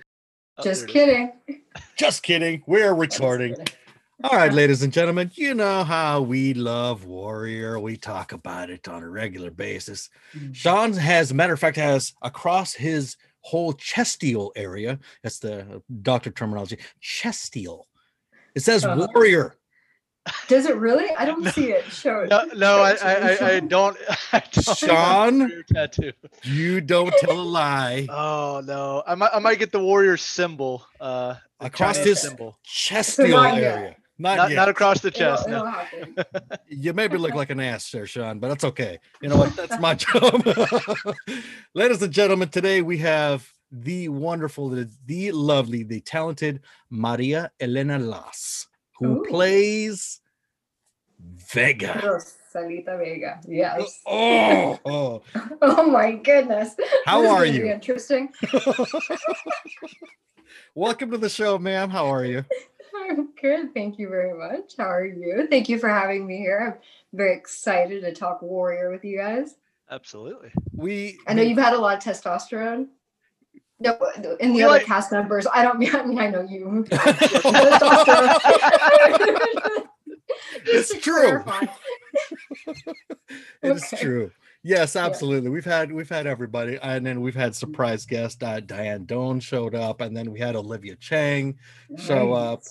Oh, 0.57 0.63
Just 0.63 0.81
there 0.81 0.87
kidding. 0.87 1.31
Just 1.97 2.23
kidding. 2.23 2.63
We're 2.65 2.93
recording. 2.95 3.55
kidding. 3.55 3.75
All 4.23 4.37
right, 4.37 4.53
ladies 4.53 4.81
and 4.83 4.93
gentlemen, 4.93 5.29
you 5.35 5.53
know 5.53 5.83
how 5.83 6.21
we 6.21 6.53
love 6.53 7.03
Warrior. 7.05 7.77
We 7.77 7.97
talk 7.97 8.31
about 8.31 8.69
it 8.69 8.87
on 8.87 9.03
a 9.03 9.09
regular 9.09 9.51
basis. 9.51 10.09
Sean 10.53 10.93
has, 10.93 11.33
matter 11.33 11.53
of 11.53 11.59
fact, 11.59 11.75
has 11.75 12.13
across 12.21 12.73
his 12.73 13.17
whole 13.45 13.73
chestial 13.73 14.51
area. 14.55 14.97
That's 15.21 15.37
the 15.39 15.83
doctor 16.01 16.31
terminology. 16.31 16.79
Chestial. 16.99 17.87
It 18.55 18.61
says 18.61 18.83
Uh-huh. 18.83 19.07
warrior. 19.13 19.55
Does 20.47 20.65
it 20.65 20.75
really? 20.77 21.07
I 21.15 21.25
don't 21.29 21.45
see 21.49 21.69
it. 21.71 21.85
Show 21.91 22.21
it. 22.21 22.29
No, 22.29 22.43
no, 22.55 22.81
I, 22.81 22.95
show 22.95 23.07
it 23.07 23.37
to 23.37 23.45
I, 23.45 23.47
I, 23.49 23.55
I 23.57 23.59
don't. 23.59 23.95
I 24.33 24.41
don't 24.51 24.77
Sean? 24.77 25.63
tattoo. 25.71 26.11
You 26.43 26.81
don't 26.81 27.13
tell 27.19 27.39
a 27.39 27.43
lie. 27.61 28.07
Oh 28.11 28.63
no, 28.65 29.03
I 29.05 29.13
might, 29.13 29.29
I 29.33 29.39
might 29.39 29.59
get 29.59 29.71
the 29.71 29.83
warrior 29.83 30.17
symbol. 30.17 30.83
Uh, 30.99 31.35
the 31.59 31.67
Across 31.67 31.97
Chinese 31.97 32.09
his 32.09 32.21
symbol, 32.21 32.57
chestial 32.63 33.29
Not 33.29 33.55
yet. 33.61 33.77
area. 33.77 33.95
Not, 34.17 34.37
not, 34.37 34.49
yet. 34.49 34.55
not 34.55 34.69
across 34.69 35.01
the 35.01 35.09
It'll, 35.09 35.19
chest. 35.19 35.47
it'll 35.47 35.65
No. 35.65 36.23
you 36.69 36.93
maybe 36.93 37.17
look 37.17 37.33
like 37.33 37.49
an 37.49 37.59
ass 37.59 37.91
there, 37.91 38.07
Sean, 38.07 38.39
but 38.39 38.47
that's 38.47 38.63
okay. 38.63 38.97
You 39.21 39.29
know 39.29 39.37
what? 39.37 39.53
That's 39.57 39.79
my 39.79 39.93
job. 39.95 40.41
Ladies 41.73 42.01
and 42.01 42.13
gentlemen, 42.13 42.47
today 42.49 42.81
we 42.81 42.97
have 42.99 43.51
the 43.71 44.07
wonderful, 44.09 44.69
the, 44.69 44.89
the 45.05 45.31
lovely, 45.31 45.83
the 45.83 45.99
talented 45.99 46.61
Maria 46.89 47.51
Elena 47.59 47.99
Laas, 47.99 48.67
who 48.99 49.19
Ooh. 49.19 49.25
plays 49.27 50.21
Vega. 51.51 51.93
Rosalita 51.95 52.97
Vega. 52.97 53.41
Yes. 53.47 53.99
Oh, 54.05 54.79
oh. 54.85 55.21
Oh 55.61 55.89
my 55.89 56.13
goodness. 56.13 56.75
How 57.05 57.21
This 57.21 57.31
are 57.31 57.39
gonna 57.45 57.51
be 57.51 57.57
you? 57.57 57.65
Interesting. 57.65 58.29
welcome 60.73 61.11
to 61.11 61.17
the 61.17 61.29
show, 61.29 61.57
ma'am. 61.57 61.89
How 61.89 62.05
are 62.07 62.23
you? 62.23 62.45
I'm 62.95 63.29
good. 63.39 63.73
Thank 63.73 63.99
you 63.99 64.09
very 64.09 64.33
much. 64.37 64.73
How 64.77 64.85
are 64.89 65.05
you? 65.05 65.47
Thank 65.49 65.69
you 65.69 65.77
for 65.79 65.89
having 65.89 66.25
me 66.25 66.37
here. 66.37 66.75
I'm 66.75 67.17
very 67.17 67.35
excited 67.35 68.01
to 68.01 68.13
talk 68.13 68.41
Warrior 68.41 68.91
with 68.91 69.03
you 69.05 69.17
guys. 69.17 69.55
Absolutely. 69.91 70.51
We 70.73 71.19
I 71.27 71.33
know 71.33 71.43
you've 71.43 71.57
had 71.57 71.73
a 71.73 71.79
lot 71.79 71.97
of 71.97 72.03
testosterone. 72.03 72.87
No, 73.79 73.97
in 74.39 74.49
the 74.49 74.55
We 74.55 74.63
other 74.63 74.73
like- 74.77 74.85
cast 74.85 75.11
members, 75.11 75.45
I 75.53 75.63
don't 75.63 75.77
mean. 75.77 75.89
I 75.95 76.05
mean, 76.05 76.19
I 76.19 76.29
know 76.29 76.41
you. 76.41 76.85
It's 80.67 80.97
true. 80.99 81.43
clarify. 81.43 81.67
It's 83.61 83.93
Okay. 83.93 84.01
true. 84.03 84.31
Yes, 84.67 84.95
absolutely. 84.95 85.51
We've 85.51 85.63
had 85.63 85.91
we've 85.91 86.09
had 86.09 86.25
everybody, 86.25 86.79
and 86.81 87.05
then 87.05 87.21
we've 87.21 87.35
had 87.35 87.55
surprise 87.55 88.03
guest 88.03 88.41
uh, 88.41 88.61
Dianne 88.61 89.05
Doan 89.05 89.39
showed 89.39 89.75
up, 89.75 90.01
and 90.01 90.17
then 90.17 90.31
we 90.31 90.39
had 90.39 90.55
Olivia 90.55 90.95
Cheng, 90.95 91.59
Show 91.99 92.33
up. 92.33 92.63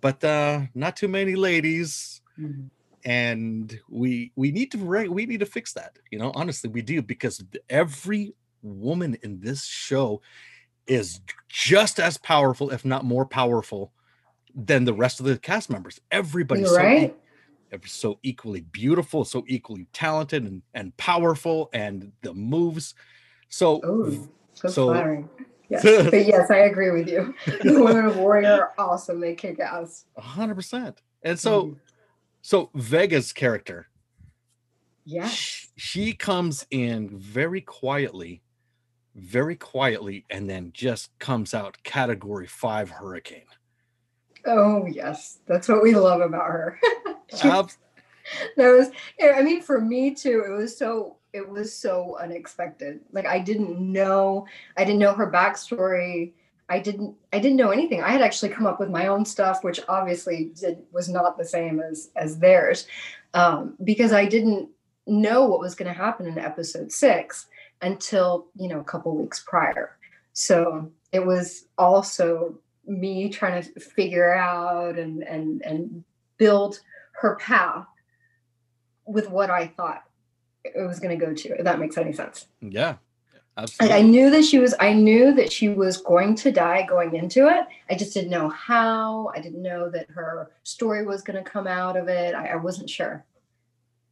But 0.00 0.22
uh, 0.22 0.60
not 0.76 0.96
too 0.96 1.08
many 1.08 1.34
ladies. 1.34 2.20
Mhm. 2.38 2.70
And 3.04 3.80
we 3.88 4.30
we 4.36 4.52
need 4.52 4.70
to 4.70 4.78
we 4.78 5.26
need 5.26 5.40
to 5.40 5.46
fix 5.46 5.72
that. 5.72 5.98
You 6.12 6.20
know, 6.20 6.30
honestly, 6.36 6.70
we 6.70 6.82
do 6.82 7.02
because 7.02 7.42
every 7.68 8.32
woman 8.62 9.18
in 9.24 9.40
this 9.40 9.64
show 9.64 10.22
is 10.86 11.20
just 11.48 11.98
as 11.98 12.16
powerful, 12.16 12.70
if 12.70 12.84
not 12.84 13.04
more 13.04 13.26
powerful, 13.26 13.92
than 14.54 14.84
the 14.84 14.94
rest 14.94 15.18
of 15.18 15.26
the 15.26 15.36
cast 15.36 15.68
members. 15.68 16.00
Everybody's 16.12 16.68
so 16.68 16.76
right. 16.76 17.16
So 17.86 18.18
equally 18.22 18.60
beautiful, 18.62 19.24
so 19.24 19.44
equally 19.48 19.86
talented 19.92 20.44
and, 20.44 20.62
and 20.74 20.96
powerful, 20.96 21.70
and 21.72 22.12
the 22.22 22.34
moves. 22.34 22.94
So 23.48 23.80
Oh, 23.84 24.10
so, 24.54 24.68
so- 24.68 24.86
flattering. 24.86 25.28
Yes, 25.68 25.82
but 26.10 26.26
yes, 26.26 26.50
I 26.50 26.58
agree 26.58 26.90
with 26.90 27.08
you. 27.08 27.32
The 27.62 27.80
women 27.80 28.04
of 28.06 28.16
Warrior 28.16 28.50
are 28.50 28.72
awesome. 28.76 29.20
They 29.20 29.34
kick 29.36 29.60
ass. 29.60 30.04
a 30.16 30.20
hundred 30.20 30.56
percent. 30.56 31.00
And 31.22 31.38
so 31.38 31.66
Mhm. 31.66 31.76
so 32.42 32.70
Vega's 32.74 33.32
character, 33.32 33.86
yes. 35.04 35.30
sh- 35.32 35.66
she 35.76 36.12
comes 36.12 36.66
in 36.72 37.16
very 37.18 37.60
quietly, 37.60 38.42
very 39.14 39.54
quietly, 39.54 40.24
and 40.28 40.50
then 40.50 40.72
just 40.74 41.16
comes 41.20 41.54
out 41.54 41.80
category 41.84 42.48
five 42.48 42.90
hurricane. 42.90 43.44
Oh 44.46 44.86
yes, 44.86 45.38
that's 45.46 45.68
what 45.68 45.82
we 45.82 45.94
love 45.94 46.20
about 46.20 46.46
her. 46.48 46.80
That 48.56 48.68
was 48.68 48.90
i 49.20 49.42
mean 49.42 49.60
for 49.60 49.80
me 49.80 50.14
too 50.14 50.44
it 50.46 50.52
was 50.52 50.76
so 50.76 51.16
it 51.32 51.48
was 51.48 51.74
so 51.74 52.16
unexpected. 52.20 53.00
Like 53.12 53.26
i 53.26 53.38
didn't 53.38 53.80
know 53.80 54.46
i 54.76 54.84
didn't 54.84 55.00
know 55.00 55.14
her 55.14 55.30
backstory. 55.30 56.32
I 56.68 56.78
didn't 56.78 57.16
i 57.32 57.38
didn't 57.38 57.56
know 57.56 57.70
anything. 57.70 58.02
I 58.02 58.10
had 58.10 58.22
actually 58.22 58.50
come 58.50 58.66
up 58.66 58.78
with 58.78 58.90
my 58.90 59.08
own 59.08 59.24
stuff 59.24 59.64
which 59.64 59.80
obviously 59.88 60.52
did, 60.60 60.78
was 60.92 61.08
not 61.08 61.38
the 61.38 61.44
same 61.44 61.80
as 61.80 62.10
as 62.14 62.38
theirs. 62.38 62.86
Um, 63.34 63.74
because 63.82 64.12
i 64.12 64.26
didn't 64.26 64.68
know 65.06 65.44
what 65.46 65.60
was 65.60 65.74
going 65.74 65.92
to 65.92 65.98
happen 65.98 66.26
in 66.26 66.38
episode 66.38 66.92
six 66.92 67.46
until 67.82 68.46
you 68.54 68.68
know 68.68 68.80
a 68.80 68.84
couple 68.84 69.16
weeks 69.16 69.42
prior. 69.46 69.96
So 70.32 70.90
it 71.12 71.24
was 71.24 71.66
also 71.76 72.58
me 72.86 73.28
trying 73.28 73.62
to 73.62 73.80
figure 73.80 74.34
out 74.34 74.98
and 74.98 75.22
and 75.22 75.62
and 75.62 76.04
build 76.38 76.80
her 77.20 77.36
path 77.36 77.86
with 79.06 79.28
what 79.30 79.50
I 79.50 79.66
thought 79.66 80.04
it 80.64 80.86
was 80.86 81.00
going 81.00 81.18
to 81.18 81.24
go 81.26 81.32
to. 81.34 81.58
If 81.58 81.64
that 81.64 81.78
makes 81.78 81.96
any 81.98 82.12
sense. 82.12 82.46
yeah, 82.60 82.96
Like 83.56 83.64
absolutely. 83.64 83.96
I 83.98 84.02
knew 84.02 84.30
that 84.30 84.44
she 84.44 84.58
was. 84.58 84.74
I 84.80 84.92
knew 84.92 85.34
that 85.34 85.52
she 85.52 85.68
was 85.68 85.98
going 85.98 86.34
to 86.36 86.50
die 86.50 86.86
going 86.86 87.14
into 87.14 87.48
it. 87.48 87.66
I 87.90 87.94
just 87.94 88.14
didn't 88.14 88.30
know 88.30 88.48
how. 88.48 89.30
I 89.34 89.40
didn't 89.40 89.62
know 89.62 89.90
that 89.90 90.08
her 90.10 90.50
story 90.62 91.04
was 91.04 91.22
going 91.22 91.42
to 91.42 91.50
come 91.50 91.66
out 91.66 91.96
of 91.96 92.08
it. 92.08 92.34
I, 92.34 92.48
I 92.48 92.56
wasn't 92.56 92.88
sure. 92.90 93.24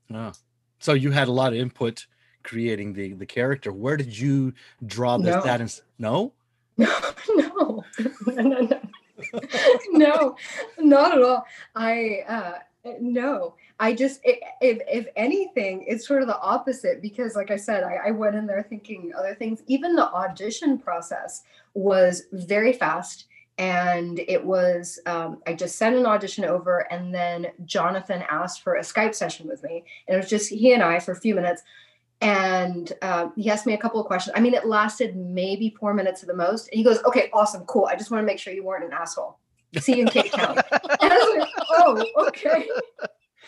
Yeah. 0.08 0.32
So 0.80 0.92
you 0.94 1.10
had 1.10 1.28
a 1.28 1.32
lot 1.32 1.52
of 1.52 1.58
input 1.58 2.06
creating 2.42 2.92
the 2.94 3.12
the 3.14 3.26
character. 3.26 3.72
Where 3.72 3.96
did 3.96 4.16
you 4.18 4.52
draw 4.86 5.18
this 5.18 5.34
No. 5.36 5.42
that 5.42 5.60
no? 5.98 6.32
No, 6.78 6.86
no, 7.36 7.84
no, 8.26 8.42
no, 8.42 8.60
no. 8.60 8.80
no, 9.92 10.36
not 10.78 11.12
at 11.18 11.22
all. 11.22 11.44
I 11.74 12.20
uh 12.28 12.58
no. 13.00 13.54
I 13.80 13.94
just 13.94 14.20
i 14.26 14.38
if 14.60 14.78
if 14.90 15.06
anything, 15.16 15.84
it's 15.86 16.06
sort 16.06 16.22
of 16.22 16.28
the 16.28 16.40
opposite 16.40 17.00
because, 17.00 17.36
like 17.36 17.50
I 17.50 17.56
said, 17.56 17.84
I, 17.84 18.08
I 18.08 18.10
went 18.10 18.36
in 18.36 18.46
there 18.46 18.62
thinking 18.68 19.12
other 19.16 19.34
things. 19.34 19.62
Even 19.66 19.94
the 19.94 20.10
audition 20.10 20.78
process 20.78 21.42
was 21.74 22.24
very 22.32 22.72
fast, 22.72 23.26
and 23.58 24.20
it 24.20 24.44
was 24.44 24.98
um, 25.06 25.42
I 25.46 25.54
just 25.54 25.76
sent 25.76 25.96
an 25.96 26.06
audition 26.06 26.44
over, 26.44 26.90
and 26.92 27.14
then 27.14 27.48
Jonathan 27.64 28.24
asked 28.30 28.62
for 28.62 28.76
a 28.76 28.82
Skype 28.82 29.14
session 29.14 29.46
with 29.46 29.62
me, 29.62 29.84
and 30.06 30.14
it 30.14 30.18
was 30.18 30.30
just 30.30 30.50
he 30.50 30.72
and 30.72 30.82
I 30.82 30.98
for 30.98 31.12
a 31.12 31.20
few 31.20 31.34
minutes 31.34 31.62
and 32.20 32.92
uh, 33.02 33.28
he 33.36 33.48
asked 33.48 33.64
me 33.64 33.74
a 33.74 33.78
couple 33.78 34.00
of 34.00 34.06
questions. 34.06 34.34
I 34.36 34.40
mean, 34.40 34.54
it 34.54 34.66
lasted 34.66 35.16
maybe 35.16 35.76
four 35.78 35.94
minutes 35.94 36.22
at 36.22 36.26
the 36.26 36.34
most. 36.34 36.68
And 36.68 36.76
he 36.76 36.82
goes, 36.82 37.00
"Okay, 37.04 37.30
awesome, 37.32 37.64
cool. 37.66 37.86
I 37.86 37.94
just 37.94 38.10
want 38.10 38.22
to 38.22 38.26
make 38.26 38.40
sure 38.40 38.52
you 38.52 38.64
weren't 38.64 38.84
an 38.84 38.92
asshole. 38.92 39.38
See 39.78 39.96
you 39.96 40.02
in 40.02 40.08
Cape 40.08 40.32
Town." 40.32 40.56
like, 40.56 41.48
"Oh, 41.70 42.04
okay." 42.28 42.68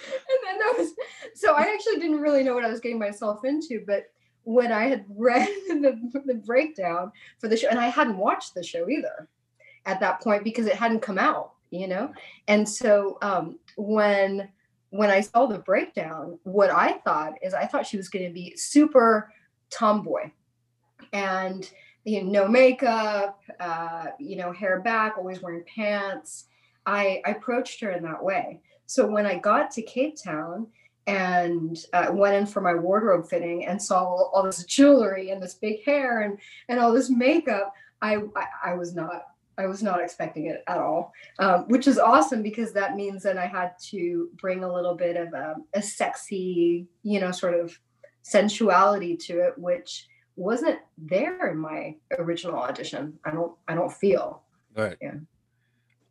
And 0.02 0.38
then 0.44 0.58
that 0.58 0.74
was 0.78 0.92
so. 1.34 1.54
I 1.54 1.62
actually 1.62 2.00
didn't 2.00 2.20
really 2.20 2.42
know 2.42 2.54
what 2.54 2.64
I 2.64 2.70
was 2.70 2.80
getting 2.80 2.98
myself 2.98 3.44
into, 3.44 3.84
but 3.86 4.06
when 4.44 4.72
I 4.72 4.84
had 4.84 5.04
read 5.08 5.48
the, 5.68 6.22
the 6.24 6.34
breakdown 6.34 7.12
for 7.38 7.48
the 7.48 7.56
show, 7.56 7.68
and 7.68 7.78
I 7.78 7.88
hadn't 7.88 8.16
watched 8.16 8.54
the 8.54 8.62
show 8.62 8.88
either 8.88 9.28
at 9.86 10.00
that 10.00 10.20
point 10.20 10.44
because 10.44 10.66
it 10.66 10.76
hadn't 10.76 11.00
come 11.00 11.18
out, 11.18 11.52
you 11.70 11.88
know. 11.88 12.12
And 12.48 12.68
so 12.68 13.18
um, 13.22 13.58
when 13.76 14.48
when 14.90 15.10
I 15.10 15.20
saw 15.20 15.46
the 15.46 15.58
breakdown, 15.58 16.38
what 16.42 16.70
I 16.70 16.98
thought 16.98 17.34
is 17.42 17.54
I 17.54 17.66
thought 17.66 17.86
she 17.86 17.96
was 17.96 18.08
going 18.08 18.26
to 18.26 18.32
be 18.34 18.56
super 18.56 19.32
tomboy 19.70 20.30
and 21.12 21.70
you 22.04 22.22
know, 22.22 22.42
no 22.44 22.48
makeup, 22.48 23.40
uh, 23.58 24.06
you 24.18 24.36
know, 24.36 24.52
hair 24.52 24.80
back, 24.80 25.16
always 25.16 25.42
wearing 25.42 25.64
pants. 25.64 26.46
I, 26.86 27.20
I 27.26 27.32
approached 27.32 27.80
her 27.80 27.90
in 27.90 28.02
that 28.04 28.22
way. 28.22 28.60
So 28.86 29.06
when 29.06 29.26
I 29.26 29.38
got 29.38 29.70
to 29.72 29.82
Cape 29.82 30.16
Town 30.22 30.66
and 31.06 31.78
uh, 31.92 32.08
went 32.12 32.36
in 32.36 32.46
for 32.46 32.60
my 32.60 32.74
wardrobe 32.74 33.28
fitting 33.28 33.66
and 33.66 33.80
saw 33.80 34.04
all, 34.04 34.30
all 34.34 34.42
this 34.42 34.64
jewelry 34.64 35.30
and 35.30 35.42
this 35.42 35.54
big 35.54 35.84
hair 35.84 36.22
and 36.22 36.38
and 36.68 36.78
all 36.78 36.92
this 36.92 37.10
makeup, 37.10 37.72
I 38.02 38.16
I, 38.36 38.46
I 38.64 38.74
was 38.74 38.94
not 38.94 39.26
I 39.58 39.66
was 39.66 39.82
not 39.82 40.00
expecting 40.00 40.46
it 40.46 40.64
at 40.66 40.78
all, 40.78 41.12
um, 41.38 41.64
which 41.68 41.86
is 41.86 41.98
awesome 41.98 42.42
because 42.42 42.72
that 42.72 42.96
means 42.96 43.22
that 43.24 43.36
I 43.36 43.46
had 43.46 43.72
to 43.90 44.30
bring 44.40 44.64
a 44.64 44.72
little 44.72 44.94
bit 44.94 45.16
of 45.16 45.34
a, 45.34 45.56
a 45.74 45.82
sexy, 45.82 46.86
you 47.02 47.20
know, 47.20 47.30
sort 47.30 47.54
of 47.54 47.78
sensuality 48.22 49.16
to 49.18 49.40
it, 49.40 49.58
which 49.58 50.08
wasn't 50.36 50.78
there 50.98 51.50
in 51.50 51.58
my 51.58 51.96
original 52.18 52.56
audition. 52.56 53.18
I 53.24 53.30
don't 53.30 53.52
I 53.68 53.74
don't 53.74 53.92
feel. 53.92 54.42
Right. 54.76 54.96
Yeah. 55.00 55.14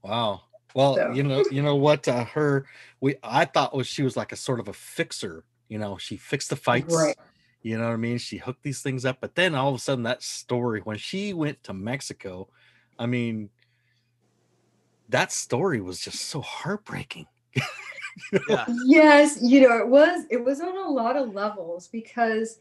Wow. 0.03 0.41
Well, 0.75 0.95
So- 0.95 1.11
you 1.13 1.23
know, 1.23 1.43
you 1.51 1.61
know 1.61 1.75
what? 1.75 2.07
Uh, 2.07 2.25
her, 2.25 2.65
we, 3.01 3.15
I 3.23 3.45
thought 3.45 3.75
was 3.75 3.87
she 3.87 4.03
was 4.03 4.15
like 4.15 4.31
a 4.31 4.35
sort 4.35 4.59
of 4.59 4.67
a 4.67 4.73
fixer. 4.73 5.43
You 5.67 5.79
know, 5.79 5.97
she 5.97 6.15
fixed 6.17 6.49
the 6.49 6.55
fights. 6.55 6.93
Right. 6.95 7.15
You 7.61 7.77
know 7.77 7.85
what 7.87 7.93
I 7.93 7.97
mean? 7.97 8.17
She 8.17 8.37
hooked 8.37 8.63
these 8.63 8.81
things 8.81 9.03
up, 9.03 9.17
but 9.19 9.35
then 9.35 9.53
all 9.55 9.69
of 9.69 9.75
a 9.75 9.79
sudden, 9.79 10.03
that 10.03 10.23
story 10.23 10.79
when 10.81 10.97
she 10.97 11.33
went 11.33 11.61
to 11.63 11.73
Mexico, 11.73 12.47
I 12.97 13.05
mean, 13.05 13.49
that 15.09 15.31
story 15.31 15.81
was 15.81 15.99
just 15.99 16.21
so 16.21 16.41
heartbreaking. 16.41 17.25
Yeah. 18.49 18.65
yes 18.85 19.39
you 19.41 19.61
know 19.61 19.77
it 19.77 19.87
was 19.87 20.25
it 20.29 20.43
was 20.43 20.59
on 20.59 20.75
a 20.75 20.89
lot 20.89 21.15
of 21.15 21.33
levels 21.33 21.87
because 21.87 22.59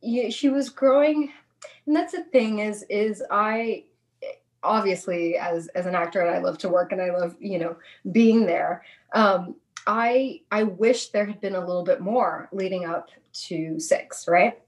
you, 0.00 0.30
she 0.30 0.48
was 0.48 0.68
growing 0.68 1.32
and 1.86 1.96
that's 1.96 2.12
the 2.12 2.22
thing 2.24 2.60
is 2.60 2.84
is 2.88 3.22
i 3.30 3.84
obviously 4.62 5.36
as 5.36 5.68
as 5.68 5.86
an 5.86 5.94
actor 5.94 6.20
and 6.20 6.34
i 6.34 6.38
love 6.38 6.58
to 6.58 6.68
work 6.68 6.92
and 6.92 7.00
i 7.00 7.10
love 7.10 7.34
you 7.40 7.58
know 7.58 7.76
being 8.12 8.46
there 8.46 8.84
um 9.14 9.54
i 9.86 10.40
i 10.50 10.62
wish 10.62 11.08
there 11.08 11.26
had 11.26 11.40
been 11.40 11.54
a 11.54 11.66
little 11.66 11.84
bit 11.84 12.00
more 12.00 12.48
leading 12.52 12.84
up 12.84 13.10
to 13.32 13.78
six 13.78 14.28
right 14.28 14.58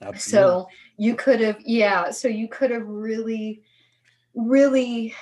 Absolutely. 0.00 0.20
so 0.20 0.68
you 0.96 1.14
could 1.14 1.40
have 1.40 1.58
yeah 1.64 2.10
so 2.10 2.28
you 2.28 2.48
could 2.48 2.70
have 2.70 2.86
really 2.86 3.62
really 4.34 5.14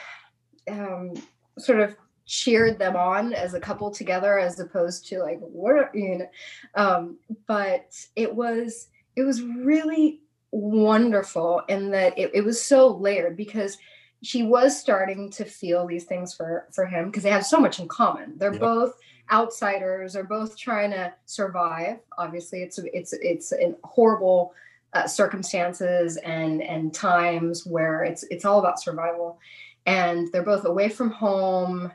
um 0.70 1.14
sort 1.58 1.80
of 1.80 1.96
cheered 2.26 2.78
them 2.78 2.96
on 2.96 3.32
as 3.32 3.54
a 3.54 3.60
couple 3.60 3.88
together 3.90 4.38
as 4.38 4.58
opposed 4.58 5.06
to 5.06 5.20
like 5.20 5.38
what 5.38 5.94
you 5.94 6.18
know 6.18 6.28
um 6.74 7.16
but 7.46 7.94
it 8.16 8.34
was 8.34 8.88
it 9.16 9.22
was 9.22 9.42
really 9.42 10.20
wonderful 10.52 11.62
in 11.68 11.90
that 11.90 12.16
it, 12.18 12.30
it 12.34 12.42
was 12.42 12.62
so 12.62 12.88
layered 12.88 13.36
because 13.36 13.78
she 14.22 14.42
was 14.42 14.78
starting 14.78 15.30
to 15.30 15.44
feel 15.44 15.86
these 15.86 16.04
things 16.04 16.34
for 16.34 16.66
for 16.72 16.86
him 16.86 17.06
because 17.06 17.22
they 17.22 17.30
have 17.30 17.44
so 17.46 17.58
much 17.58 17.78
in 17.80 17.88
common. 17.88 18.34
They're 18.38 18.52
Yep. 18.52 18.60
both 18.60 18.94
outsiders. 19.30 20.12
They're 20.12 20.24
both 20.24 20.56
trying 20.56 20.90
to 20.92 21.12
survive. 21.26 21.98
Obviously 22.18 22.62
it's 22.62 22.78
it's 22.78 23.12
it's 23.14 23.52
in 23.52 23.76
horrible 23.84 24.54
uh, 24.92 25.06
circumstances 25.06 26.16
and 26.18 26.62
and 26.62 26.94
times 26.94 27.66
where 27.66 28.04
it's 28.04 28.22
it's 28.24 28.44
all 28.44 28.58
about 28.58 28.80
survival. 28.80 29.38
And 29.84 30.32
they're 30.32 30.42
both 30.42 30.64
away 30.64 30.88
from 30.88 31.10
home. 31.10 31.92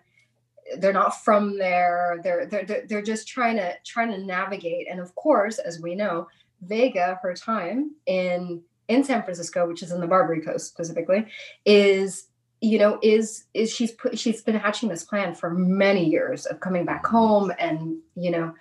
They're 0.77 0.93
not 0.93 1.23
from 1.23 1.57
there. 1.57 2.19
They're 2.23 2.45
they're 2.45 2.65
they're 2.65 2.85
they're 2.87 3.01
just 3.01 3.27
trying 3.27 3.57
to 3.57 3.75
trying 3.83 4.11
to 4.11 4.19
navigate. 4.19 4.87
And 4.89 4.99
of 4.99 5.13
course 5.15 5.57
as 5.57 5.81
we 5.81 5.95
know 5.95 6.27
vega 6.61 7.19
her 7.21 7.33
time 7.33 7.91
in 8.05 8.61
in 8.87 9.03
san 9.03 9.23
francisco 9.23 9.67
which 9.67 9.81
is 9.83 9.91
in 9.91 10.01
the 10.01 10.07
barbary 10.07 10.41
coast 10.41 10.67
specifically 10.67 11.25
is 11.65 12.27
you 12.61 12.77
know 12.77 12.99
is 13.01 13.45
is 13.53 13.73
she's 13.73 13.91
put 13.91 14.17
she's 14.17 14.41
been 14.41 14.55
hatching 14.55 14.89
this 14.89 15.03
plan 15.03 15.33
for 15.33 15.49
many 15.49 16.07
years 16.07 16.45
of 16.45 16.59
coming 16.59 16.85
back 16.85 17.05
home 17.05 17.51
and 17.59 17.97
you 18.15 18.31
know 18.31 18.53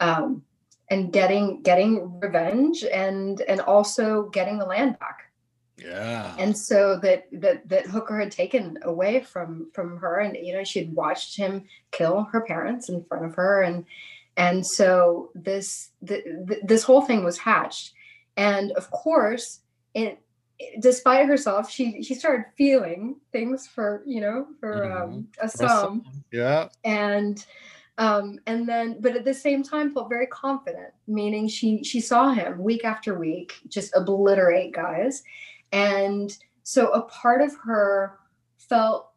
um 0.00 0.42
and 0.90 1.12
getting 1.12 1.60
getting 1.62 2.20
revenge 2.20 2.84
and 2.84 3.40
and 3.42 3.60
also 3.60 4.28
getting 4.30 4.58
the 4.58 4.64
land 4.64 4.98
back 4.98 5.30
yeah. 5.76 6.34
and 6.38 6.56
so 6.56 6.98
that 6.98 7.26
that 7.32 7.68
that 7.68 7.86
hooker 7.86 8.18
had 8.18 8.30
taken 8.30 8.78
away 8.82 9.20
from 9.20 9.70
from 9.72 9.98
her 9.98 10.18
and 10.18 10.36
you 10.36 10.52
know 10.52 10.64
she'd 10.64 10.94
watched 10.94 11.36
him 11.36 11.64
kill 11.90 12.24
her 12.32 12.40
parents 12.40 12.88
in 12.88 13.04
front 13.04 13.24
of 13.24 13.34
her 13.34 13.62
and 13.62 13.84
and 14.38 14.64
so 14.64 15.30
this 15.34 15.90
th- 16.06 16.24
th- 16.48 16.60
this 16.64 16.82
whole 16.82 17.02
thing 17.02 17.24
was 17.24 17.36
hatched. 17.36 17.92
And 18.36 18.72
of 18.72 18.90
course 18.90 19.60
it 19.94 20.22
despite 20.80 21.26
herself 21.26 21.70
she 21.70 22.02
she 22.02 22.14
started 22.14 22.44
feeling 22.56 23.16
things 23.30 23.66
for 23.66 24.02
you 24.06 24.20
know 24.20 24.46
for 24.58 24.90
um 24.90 25.28
Assam 25.40 26.04
yeah. 26.32 26.68
and 26.84 27.46
um 27.98 28.40
and 28.46 28.68
then 28.68 28.96
but 29.00 29.14
at 29.14 29.24
the 29.24 29.34
same 29.34 29.62
time 29.62 29.94
felt 29.94 30.08
very 30.08 30.26
confident 30.26 30.92
meaning 31.06 31.46
she 31.46 31.84
she 31.84 32.00
saw 32.00 32.32
him 32.32 32.58
week 32.58 32.84
after 32.84 33.18
week 33.18 33.54
just 33.68 33.94
obliterate 33.94 34.72
guys. 34.72 35.22
And 35.70 36.36
so 36.62 36.88
a 36.88 37.02
part 37.02 37.40
of 37.40 37.54
her 37.64 38.18
felt 38.56 39.10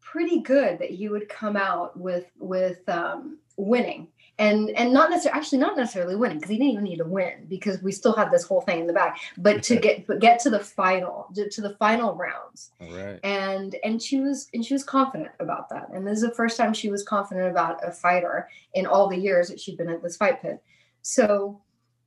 pretty 0.00 0.40
good 0.40 0.78
that 0.78 0.90
he 0.90 1.08
would 1.08 1.28
come 1.28 1.56
out 1.56 1.98
with 1.98 2.26
with 2.38 2.86
um 2.88 3.38
winning 3.56 4.08
and 4.38 4.70
and 4.70 4.92
not 4.92 5.10
necessarily 5.10 5.38
actually 5.38 5.58
not 5.58 5.76
necessarily 5.76 6.16
winning 6.16 6.38
because 6.38 6.50
he 6.50 6.56
didn't 6.56 6.72
even 6.72 6.84
need 6.84 6.96
to 6.96 7.04
win 7.04 7.46
because 7.48 7.82
we 7.82 7.92
still 7.92 8.14
had 8.14 8.30
this 8.30 8.44
whole 8.44 8.62
thing 8.62 8.80
in 8.80 8.86
the 8.86 8.92
back 8.92 9.18
but 9.36 9.62
to 9.62 9.76
get 9.76 10.06
but 10.06 10.20
get 10.20 10.40
to 10.40 10.48
the 10.48 10.58
final 10.58 11.26
to, 11.34 11.48
to 11.50 11.60
the 11.60 11.76
final 11.76 12.14
rounds. 12.14 12.70
All 12.80 12.90
right. 12.92 13.20
and 13.22 13.76
and 13.84 14.00
she 14.00 14.20
was 14.20 14.48
and 14.54 14.64
she 14.64 14.74
was 14.74 14.84
confident 14.84 15.30
about 15.38 15.68
that. 15.68 15.90
And 15.92 16.06
this 16.06 16.22
is 16.22 16.28
the 16.28 16.34
first 16.34 16.56
time 16.56 16.72
she 16.72 16.90
was 16.90 17.02
confident 17.02 17.50
about 17.50 17.86
a 17.86 17.90
fighter 17.90 18.48
in 18.74 18.86
all 18.86 19.08
the 19.08 19.18
years 19.18 19.48
that 19.48 19.60
she'd 19.60 19.76
been 19.76 19.90
at 19.90 20.02
this 20.02 20.16
fight 20.16 20.40
pit. 20.40 20.62
So 21.02 21.60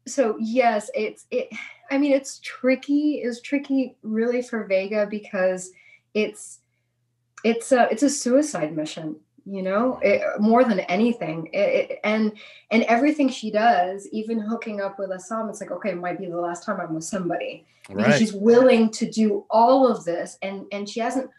so 0.07 0.37
yes 0.39 0.89
it's 0.93 1.25
it 1.31 1.49
i 1.89 1.97
mean 1.97 2.11
it's 2.11 2.39
tricky 2.43 3.15
it's 3.23 3.41
tricky 3.41 3.95
really 4.03 4.41
for 4.41 4.65
vega 4.65 5.07
because 5.09 5.71
it's 6.13 6.59
it's 7.43 7.71
a 7.71 7.87
it's 7.91 8.03
a 8.03 8.09
suicide 8.09 8.75
mission 8.75 9.15
you 9.45 9.61
know 9.61 9.99
it, 10.01 10.21
more 10.39 10.63
than 10.63 10.79
anything 10.81 11.47
it, 11.53 11.91
it- 11.91 11.99
and 12.03 12.33
and 12.71 12.83
everything 12.83 13.29
she 13.29 13.51
does 13.51 14.07
even 14.11 14.39
hooking 14.39 14.81
up 14.81 14.97
with 14.97 15.11
Assam 15.11 15.49
it's 15.49 15.61
like 15.61 15.71
okay 15.71 15.91
it 15.91 15.97
might 15.97 16.17
be 16.19 16.25
the 16.25 16.35
last 16.37 16.65
time 16.65 16.79
i'm 16.79 16.93
with 16.95 17.03
somebody. 17.03 17.65
Because 17.87 18.17
she's 18.17 18.33
willing 18.33 18.89
to 18.91 19.09
do 19.09 19.45
all 19.51 19.87
of 19.87 20.03
this 20.03 20.37
and 20.41 20.65
and 20.71 20.89
she 20.89 20.99
hasn't 20.99 21.29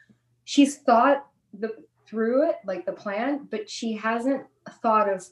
she's 0.45 0.79
thought 0.79 1.27
the 1.59 1.71
through 2.07 2.49
it 2.49 2.57
like 2.64 2.87
the 2.87 2.92
plan 2.92 3.49
but 3.51 3.69
she 3.69 3.95
hasn't 3.95 4.45
thought 4.81 5.09
of 5.09 5.27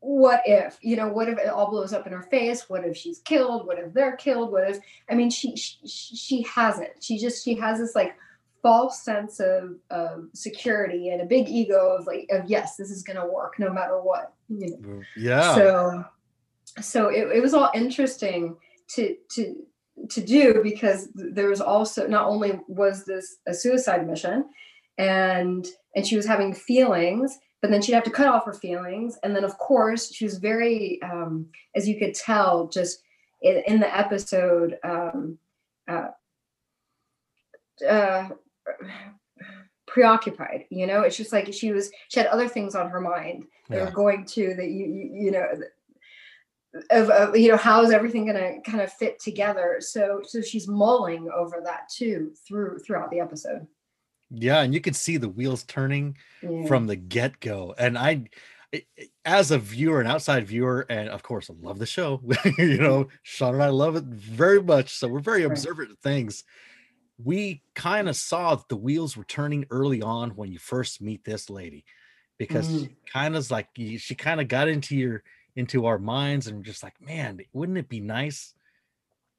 what 0.00 0.42
if 0.44 0.76
you 0.82 0.96
know 0.96 1.08
what 1.08 1.28
if 1.28 1.38
it 1.38 1.48
all 1.48 1.70
blows 1.70 1.94
up 1.94 2.06
in 2.06 2.12
her 2.12 2.22
face? 2.24 2.68
What 2.68 2.84
if 2.84 2.94
she's 2.94 3.20
killed? 3.20 3.66
What 3.66 3.78
if 3.78 3.94
they're 3.94 4.16
killed? 4.16 4.52
What 4.52 4.68
if 4.68 4.78
i 5.08 5.14
mean 5.14 5.30
she 5.30 5.56
she, 5.56 5.78
she 5.86 6.42
hasn't. 6.42 6.90
She 7.02 7.18
just 7.18 7.42
she 7.42 7.54
has 7.54 7.78
this 7.78 7.94
like 7.94 8.14
false 8.64 9.02
sense 9.02 9.40
of, 9.40 9.76
of 9.90 10.24
security 10.32 11.10
and 11.10 11.20
a 11.20 11.26
big 11.26 11.50
ego 11.50 11.94
of 11.98 12.06
like 12.06 12.26
of 12.30 12.48
yes 12.48 12.76
this 12.76 12.90
is 12.90 13.02
gonna 13.02 13.30
work 13.30 13.58
no 13.58 13.70
matter 13.70 14.00
what 14.00 14.32
you 14.48 14.78
know 14.80 15.02
Yeah. 15.16 15.54
so 15.54 16.04
so 16.80 17.08
it, 17.08 17.36
it 17.36 17.42
was 17.42 17.52
all 17.52 17.70
interesting 17.74 18.56
to 18.88 19.16
to 19.32 19.54
to 20.08 20.22
do 20.22 20.60
because 20.62 21.08
there 21.14 21.48
was 21.48 21.60
also 21.60 22.08
not 22.08 22.26
only 22.26 22.58
was 22.66 23.04
this 23.04 23.36
a 23.46 23.52
suicide 23.52 24.06
mission 24.06 24.46
and 24.96 25.66
and 25.94 26.06
she 26.06 26.16
was 26.16 26.24
having 26.26 26.54
feelings 26.54 27.38
but 27.60 27.70
then 27.70 27.82
she'd 27.82 27.92
have 27.92 28.04
to 28.04 28.10
cut 28.10 28.28
off 28.28 28.46
her 28.46 28.54
feelings 28.54 29.18
and 29.22 29.36
then 29.36 29.44
of 29.44 29.58
course 29.58 30.10
she 30.10 30.24
was 30.24 30.38
very 30.38 30.98
um 31.02 31.46
as 31.76 31.86
you 31.86 31.98
could 31.98 32.14
tell 32.14 32.66
just 32.68 33.02
in, 33.42 33.62
in 33.66 33.78
the 33.78 33.96
episode 33.96 34.78
um 34.84 35.38
uh, 35.86 36.08
uh 37.86 38.30
preoccupied 39.86 40.64
you 40.70 40.86
know 40.86 41.02
it's 41.02 41.16
just 41.16 41.32
like 41.32 41.52
she 41.52 41.72
was 41.72 41.90
she 42.08 42.18
had 42.18 42.26
other 42.28 42.48
things 42.48 42.74
on 42.74 42.88
her 42.90 43.00
mind 43.00 43.44
that 43.68 43.76
Yeah. 43.76 43.84
are 43.88 43.90
going 43.90 44.24
to 44.26 44.54
that 44.54 44.66
you 44.68 44.86
you, 44.86 45.10
you 45.24 45.30
know 45.30 45.46
of, 46.90 47.10
of 47.10 47.36
you 47.36 47.48
know 47.50 47.56
how 47.56 47.82
is 47.82 47.90
everything 47.92 48.26
going 48.26 48.36
to 48.62 48.70
kind 48.70 48.82
of 48.82 48.92
fit 48.92 49.20
together 49.20 49.76
so 49.80 50.20
so 50.24 50.40
she's 50.40 50.66
mulling 50.66 51.28
over 51.36 51.60
that 51.64 51.88
too 51.94 52.32
through 52.48 52.78
throughout 52.78 53.10
the 53.10 53.20
episode 53.20 53.66
Yeah, 54.30 54.62
and 54.62 54.74
you 54.74 54.80
can 54.80 54.94
see 54.94 55.16
the 55.18 55.28
wheels 55.28 55.62
turning 55.64 56.16
Yeah. 56.42 56.66
from 56.66 56.86
the 56.86 56.96
get 56.96 57.38
go. 57.40 57.74
And 57.78 57.96
I, 57.96 58.24
as 59.24 59.52
a 59.52 59.58
viewer, 59.58 60.00
an 60.00 60.08
outside 60.08 60.48
viewer, 60.48 60.84
and 60.88 61.08
of 61.10 61.22
course, 61.22 61.48
I 61.48 61.54
love 61.60 61.78
the 61.78 61.86
show. 61.86 62.20
you 62.58 62.78
know, 62.78 63.04
mm-hmm. 63.04 63.16
Sean 63.22 63.54
and 63.54 63.62
I 63.62 63.68
love 63.68 63.94
it 63.94 64.04
very 64.04 64.60
much. 64.60 64.94
So 64.94 65.06
we're 65.06 65.20
very 65.20 65.42
Right. 65.42 65.52
observant 65.52 65.92
of 65.92 65.98
things. 66.00 66.42
We 67.22 67.62
kind 67.74 68.08
of 68.08 68.16
saw 68.16 68.54
that 68.56 68.68
the 68.68 68.76
wheels 68.76 69.16
were 69.16 69.24
turning 69.24 69.66
early 69.70 70.02
on 70.02 70.30
when 70.30 70.50
you 70.52 70.58
first 70.58 71.00
meet 71.00 71.24
this 71.24 71.48
lady, 71.50 71.84
because 72.38 72.66
Mm. 72.68 72.96
kind 73.06 73.36
of 73.36 73.50
like 73.50 73.68
she 73.76 74.14
kind 74.14 74.40
of 74.40 74.48
got 74.48 74.68
into 74.68 74.96
your 74.96 75.22
into 75.56 75.86
our 75.86 75.98
minds, 75.98 76.46
and 76.48 76.64
just 76.64 76.82
like, 76.82 77.00
man, 77.00 77.40
wouldn't 77.52 77.78
it 77.78 77.88
be 77.88 78.00
nice 78.00 78.54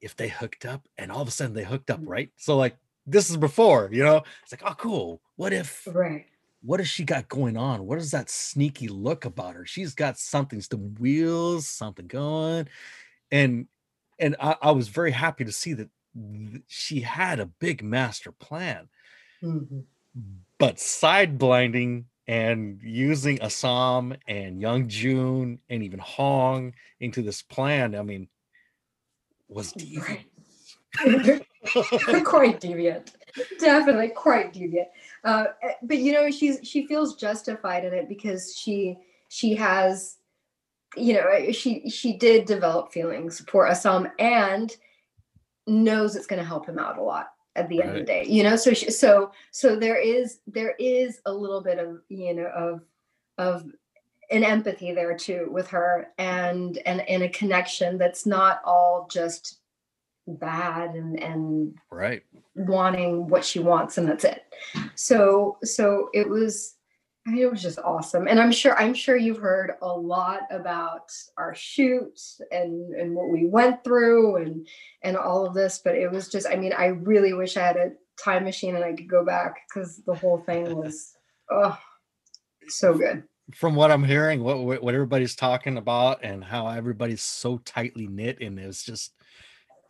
if 0.01 0.15
they 0.15 0.29
hooked 0.29 0.65
up? 0.65 0.88
And 0.97 1.11
all 1.11 1.21
of 1.21 1.27
a 1.27 1.31
sudden, 1.31 1.53
they 1.55 1.63
hooked 1.65 1.89
up, 1.89 2.01
Mm. 2.01 2.07
right? 2.07 2.31
So 2.38 2.57
like. 2.57 2.77
This 3.07 3.29
is 3.29 3.38
before, 3.38 3.89
you 3.91 4.03
know. 4.03 4.23
It's 4.41 4.51
like, 4.51 4.63
oh, 4.65 4.73
cool. 4.73 5.21
What 5.35 5.53
if 5.53 5.88
right 5.93 6.25
what 6.63 6.79
has 6.79 6.89
she 6.89 7.03
got 7.03 7.27
going 7.29 7.55
on? 7.55 7.85
What 7.85 7.99
is 7.99 8.09
that 8.11 8.31
sneaky 8.31 8.88
look 8.88 9.25
about 9.25 9.53
her? 9.53 9.63
She's 9.67 9.93
got 9.93 10.17
something, 10.17 10.59
some 10.59 10.95
wheels, 10.95 11.67
something 11.67 12.07
going. 12.07 12.67
And 13.31 13.67
and 14.19 14.35
I, 14.39 14.55
I 14.61 14.71
was 14.71 14.88
very 14.88 15.11
happy 15.11 15.45
to 15.45 15.51
see 15.51 15.73
that 15.73 15.83
th- 15.83 15.91
she 16.67 17.01
had 17.01 17.39
a 17.39 17.45
big 17.45 17.84
master 17.84 18.32
plan, 18.32 18.89
Mhm. 19.41 19.86
but 20.58 20.80
side 20.80 21.38
blinding 21.38 22.06
and 22.28 22.82
using 22.82 23.41
Assam 23.41 24.15
and 24.28 24.60
Young 24.60 24.88
Jun 24.88 25.60
and 25.69 25.84
even 25.84 25.99
Hong 25.99 26.73
into 26.99 27.21
this 27.21 27.41
plan, 27.41 27.95
I 27.95 28.01
mean, 28.01 28.30
was 29.47 29.73
devious. 29.73 30.23
Quite 32.23 32.62
deviant 32.62 33.12
definitely 33.60 34.10
quite 34.10 34.54
deviant 34.54 34.88
uh, 35.23 35.45
eh, 35.63 35.73
but 35.84 35.97
you 35.97 36.13
know 36.13 36.30
she's 36.32 36.60
she 36.63 36.88
feels 36.88 37.15
justified 37.15 37.84
in 37.84 37.93
it 37.93 38.08
because 38.08 38.56
she 38.56 38.97
she 39.28 39.56
has 39.56 40.17
you 40.95 41.13
know 41.13 41.28
eh, 41.28 41.51
she 41.51 41.89
she 41.89 42.17
did 42.17 42.45
develop 42.45 42.91
feelings 42.91 43.43
for 43.49 43.67
Assam 43.67 44.08
and 44.19 44.75
knows 45.67 46.15
it's 46.15 46.28
going 46.28 46.39
to 46.41 46.47
help 46.47 46.65
him 46.67 46.80
out 46.80 46.97
a 46.97 47.01
lot 47.01 47.32
at 47.56 47.69
the 47.69 47.82
end 47.82 47.91
of 47.91 47.95
the 47.95 48.04
day 48.04 48.25
you 48.28 48.43
know 48.43 48.56
so 48.56 48.73
she, 48.73 48.91
so 48.91 49.32
so 49.51 49.75
there 49.75 49.97
is 49.97 50.39
there 50.45 50.75
is 50.78 51.21
a 51.25 51.32
little 51.34 51.62
bit 51.62 51.80
of 51.80 52.01
you 52.10 52.34
know 52.34 52.47
of 52.47 52.82
of 53.38 53.65
an 54.32 54.43
empathy 54.43 54.91
there 54.93 55.15
too 55.15 55.47
with 55.51 55.67
her 55.67 56.08
and 56.17 56.80
and 56.80 57.01
and 57.08 57.23
a 57.23 57.30
connection 57.30 57.97
that's 57.97 58.25
not 58.25 58.62
all 58.65 59.08
just 59.10 59.60
bad 60.28 60.95
and 60.95 61.19
and 61.21 61.78
Right. 61.91 62.23
wanting 62.56 63.28
what 63.28 63.45
she 63.45 63.60
wants 63.60 63.97
and 63.97 64.08
that's 64.08 64.23
it 64.25 64.43
so 64.95 65.58
so 65.63 66.10
it 66.13 66.28
was 66.28 66.74
it 67.25 67.51
was 67.51 67.61
just 67.61 67.79
awesome, 67.79 68.27
and 68.27 68.39
I'm 68.39 68.51
sure 68.51 68.77
I'm 68.77 68.93
sure 68.93 69.17
you've 69.17 69.39
heard 69.39 69.71
a 69.81 69.88
lot 69.88 70.41
about 70.51 71.11
our 71.38 71.55
shoot 71.55 72.19
and 72.51 72.93
and 72.93 73.15
what 73.15 73.29
we 73.29 73.47
went 73.47 73.83
through 73.83 74.35
and 74.38 74.67
and 75.03 75.17
all 75.17 75.47
of 75.47 75.55
this. 75.55 75.81
But 75.83 75.95
it 75.95 76.11
was 76.11 76.29
just, 76.29 76.47
I 76.47 76.55
mean, 76.55 76.73
I 76.77 76.88
really 76.88 77.33
wish 77.33 77.57
I 77.57 77.65
had 77.65 77.77
a 77.77 77.91
time 78.23 78.43
machine 78.43 78.75
and 78.75 78.85
I 78.85 78.93
could 78.93 79.09
go 79.09 79.25
back 79.25 79.55
because 79.67 80.03
the 80.05 80.13
whole 80.13 80.38
thing 80.38 80.75
was 80.75 81.13
oh 81.49 81.77
so 82.67 82.93
good. 82.93 83.23
From 83.55 83.75
what 83.75 83.91
I'm 83.91 84.03
hearing, 84.03 84.43
what 84.43 84.59
what 84.63 84.93
everybody's 84.93 85.35
talking 85.35 85.77
about 85.77 86.23
and 86.23 86.43
how 86.43 86.67
everybody's 86.67 87.23
so 87.23 87.57
tightly 87.59 88.07
knit 88.07 88.39
and 88.39 88.59
it's 88.59 88.83
just 88.83 89.13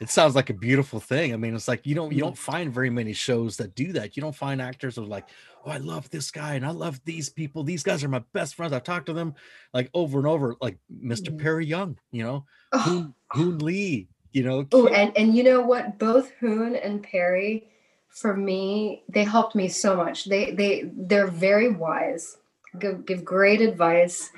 it 0.02 0.10
sounds 0.10 0.36
like 0.36 0.50
a 0.50 0.54
beautiful 0.54 1.00
thing. 1.00 1.34
I 1.34 1.38
mean, 1.38 1.56
it's 1.56 1.68
like 1.68 1.86
you 1.86 1.96
don't 1.96 2.12
you 2.12 2.18
Mhm. 2.18 2.26
don't 2.28 2.38
find 2.38 2.74
very 2.74 2.90
many 2.90 3.14
shows 3.14 3.58
that 3.58 3.76
do 3.76 3.94
that. 3.94 4.16
You 4.18 4.22
don't 4.22 4.36
find 4.36 4.62
actors 4.62 4.96
who 4.96 5.04
are 5.04 5.08
like, 5.08 5.26
oh, 5.66 5.72
I 5.72 5.78
love 5.78 6.10
this 6.10 6.32
guy 6.32 6.56
and 6.56 6.66
I 6.66 6.72
love 6.72 7.00
these 7.06 7.30
people. 7.30 7.64
These 7.64 7.84
guys 7.84 8.04
are 8.04 8.10
my 8.10 8.24
best 8.34 8.56
friends. 8.56 8.74
I've 8.74 8.84
talked 8.84 9.06
to 9.08 9.14
them 9.14 9.36
like 9.74 9.90
over 9.94 10.18
and 10.20 10.28
over, 10.28 10.56
like 10.62 10.78
mister 10.90 11.32
Mhm. 11.32 11.40
Perry 11.40 11.66
Yung, 11.68 11.98
you 12.12 12.24
know, 12.24 12.46
Oh, 12.74 12.80
Hoon, 12.80 13.14
Hoon 13.32 13.60
Lee, 13.60 14.08
you 14.34 14.44
know. 14.44 14.68
Oh, 14.74 14.88
and 14.88 15.16
and 15.18 15.36
you 15.36 15.44
know 15.44 15.62
what? 15.62 15.98
Both 15.98 16.32
Hoon 16.42 16.76
and 16.76 17.02
Perry, 17.02 17.70
for 18.10 18.36
me, 18.36 19.04
they 19.08 19.24
helped 19.24 19.56
me 19.56 19.70
so 19.70 19.96
much. 19.96 20.26
They 20.26 20.52
they 20.52 20.92
they're 20.94 21.28
very 21.28 21.72
wise, 21.72 22.38
give 22.80 23.06
give 23.06 23.24
great 23.24 23.62
advice, 23.62 24.30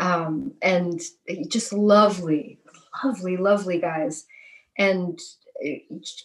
um, 0.00 0.52
and 0.62 1.00
just 1.48 1.72
lovely, 1.72 2.58
lovely, 3.04 3.36
lovely 3.36 3.78
guys, 3.78 4.26
and 4.78 5.20
uh, 5.64 5.70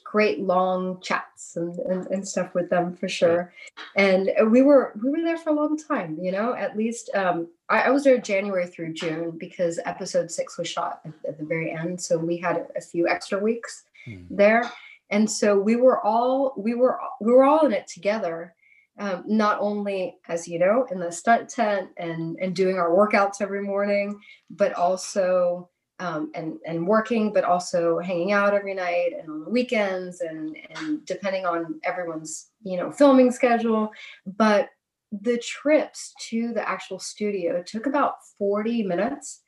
great 0.03 0.41
long 0.41 0.99
chats 1.01 1.55
and, 1.55 1.79
and, 1.79 2.07
and 2.07 2.27
stuff 2.27 2.53
with 2.53 2.69
them 2.69 2.95
for 2.95 3.07
sure. 3.07 3.53
And 3.95 4.31
we 4.49 4.61
were 4.61 4.93
we 5.01 5.09
were 5.09 5.21
there 5.21 5.37
for 5.37 5.51
a 5.51 5.55
long 5.55 5.77
time, 5.77 6.17
you 6.21 6.31
know. 6.31 6.53
At 6.53 6.75
least 6.77 7.09
um, 7.15 7.47
I, 7.69 7.83
I 7.83 7.89
was 7.89 8.03
there 8.03 8.17
January 8.17 8.67
through 8.67 8.93
June 8.93 9.37
because 9.37 9.79
episode 9.85 10.29
six 10.31 10.57
was 10.57 10.67
shot 10.67 11.01
at, 11.05 11.13
at 11.27 11.37
the 11.37 11.45
very 11.45 11.71
end, 11.71 12.01
so 12.01 12.17
we 12.17 12.37
had 12.37 12.57
a, 12.57 12.67
a 12.77 12.81
few 12.81 13.07
extra 13.07 13.39
weeks 13.39 13.83
Hmm. 14.05 14.23
there 14.31 14.71
and 15.11 15.29
so 15.29 15.59
we 15.59 15.75
were 15.75 16.03
all 16.03 16.55
we 16.57 16.73
were 16.73 16.99
we 17.19 17.31
were 17.31 17.43
all 17.43 17.65
in 17.67 17.71
it 17.71 17.87
together 17.87 18.55
um, 18.97 19.23
not 19.27 19.59
only 19.59 20.17
as 20.27 20.47
you 20.47 20.57
know 20.57 20.87
in 20.89 20.99
the 20.99 21.11
stunt 21.11 21.49
tent 21.49 21.89
and 21.97 22.35
and 22.41 22.55
doing 22.55 22.77
our 22.77 22.89
workouts 22.89 23.41
every 23.41 23.61
morning 23.61 24.19
but 24.49 24.73
also 24.73 25.69
um, 26.01 26.31
and 26.33 26.57
and 26.65 26.85
working 26.85 27.31
but 27.31 27.43
also 27.43 27.99
hanging 27.99 28.31
out 28.31 28.55
every 28.55 28.73
night 28.73 29.11
and 29.17 29.29
on 29.29 29.43
the 29.43 29.49
weekends 29.49 30.21
and 30.21 30.57
and 30.75 31.05
depending 31.05 31.45
on 31.45 31.79
everyone's 31.83 32.47
you 32.63 32.75
know 32.75 32.91
filming 32.91 33.31
schedule. 33.31 33.91
But 34.25 34.69
the 35.11 35.37
trips 35.37 36.13
to 36.29 36.53
the 36.53 36.67
actual 36.67 36.97
studio 36.97 37.61
took 37.61 37.85
about 37.85 38.15
40 38.39 38.83
minutes. 38.83 39.41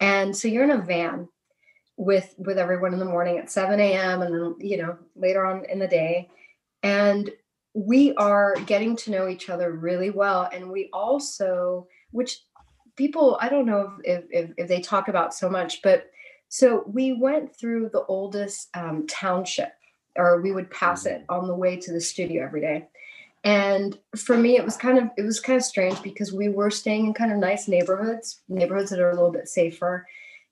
And 0.00 0.34
so 0.34 0.48
you're 0.48 0.64
in 0.64 0.70
a 0.70 0.78
van 0.78 1.28
with 1.98 2.34
with 2.38 2.56
everyone 2.56 2.94
in 2.94 3.00
the 3.00 3.04
morning 3.04 3.38
at 3.38 3.50
7 3.50 3.78
a.m 3.78 4.22
and 4.22 4.32
then 4.32 4.54
you 4.60 4.78
know 4.78 4.96
later 5.14 5.44
on 5.44 5.66
in 5.66 5.78
the 5.78 5.88
day. 5.88 6.30
And 6.82 7.30
we 7.74 8.14
are 8.14 8.54
getting 8.66 8.96
to 8.96 9.10
know 9.10 9.28
each 9.28 9.50
other 9.50 9.72
really 9.72 10.10
well. 10.10 10.48
And 10.52 10.70
we 10.70 10.88
also 10.90 11.86
which 12.12 12.40
people 12.98 13.38
i 13.40 13.48
don't 13.48 13.66
know 13.66 13.92
if 14.04 14.24
if, 14.30 14.50
if 14.58 14.68
they 14.68 14.80
talk 14.80 15.08
about 15.08 15.32
so 15.32 15.48
much 15.48 15.80
but 15.82 16.10
so 16.48 16.84
we 16.86 17.12
went 17.12 17.54
through 17.54 17.90
the 17.92 18.04
oldest 18.06 18.68
um, 18.74 19.06
township 19.06 19.72
or 20.16 20.40
we 20.40 20.52
would 20.52 20.70
pass 20.70 21.06
it 21.06 21.24
on 21.28 21.46
the 21.46 21.54
way 21.54 21.76
to 21.76 21.92
the 21.92 22.00
studio 22.00 22.44
every 22.44 22.60
day. 22.60 22.88
And 23.44 23.96
for 24.16 24.36
me 24.36 24.56
it 24.56 24.64
was 24.64 24.76
kind 24.76 24.98
of 24.98 25.10
it 25.16 25.22
was 25.22 25.40
kind 25.40 25.56
of 25.56 25.62
strange 25.62 26.02
because 26.02 26.32
we 26.32 26.48
were 26.48 26.70
staying 26.70 27.06
in 27.06 27.14
kind 27.14 27.30
of 27.30 27.38
nice 27.38 27.68
neighborhoods 27.68 28.40
neighborhoods 28.48 28.90
that 28.90 29.00
are 29.00 29.10
a 29.10 29.14
little 29.14 29.30
bit 29.30 29.48
safer. 29.48 30.06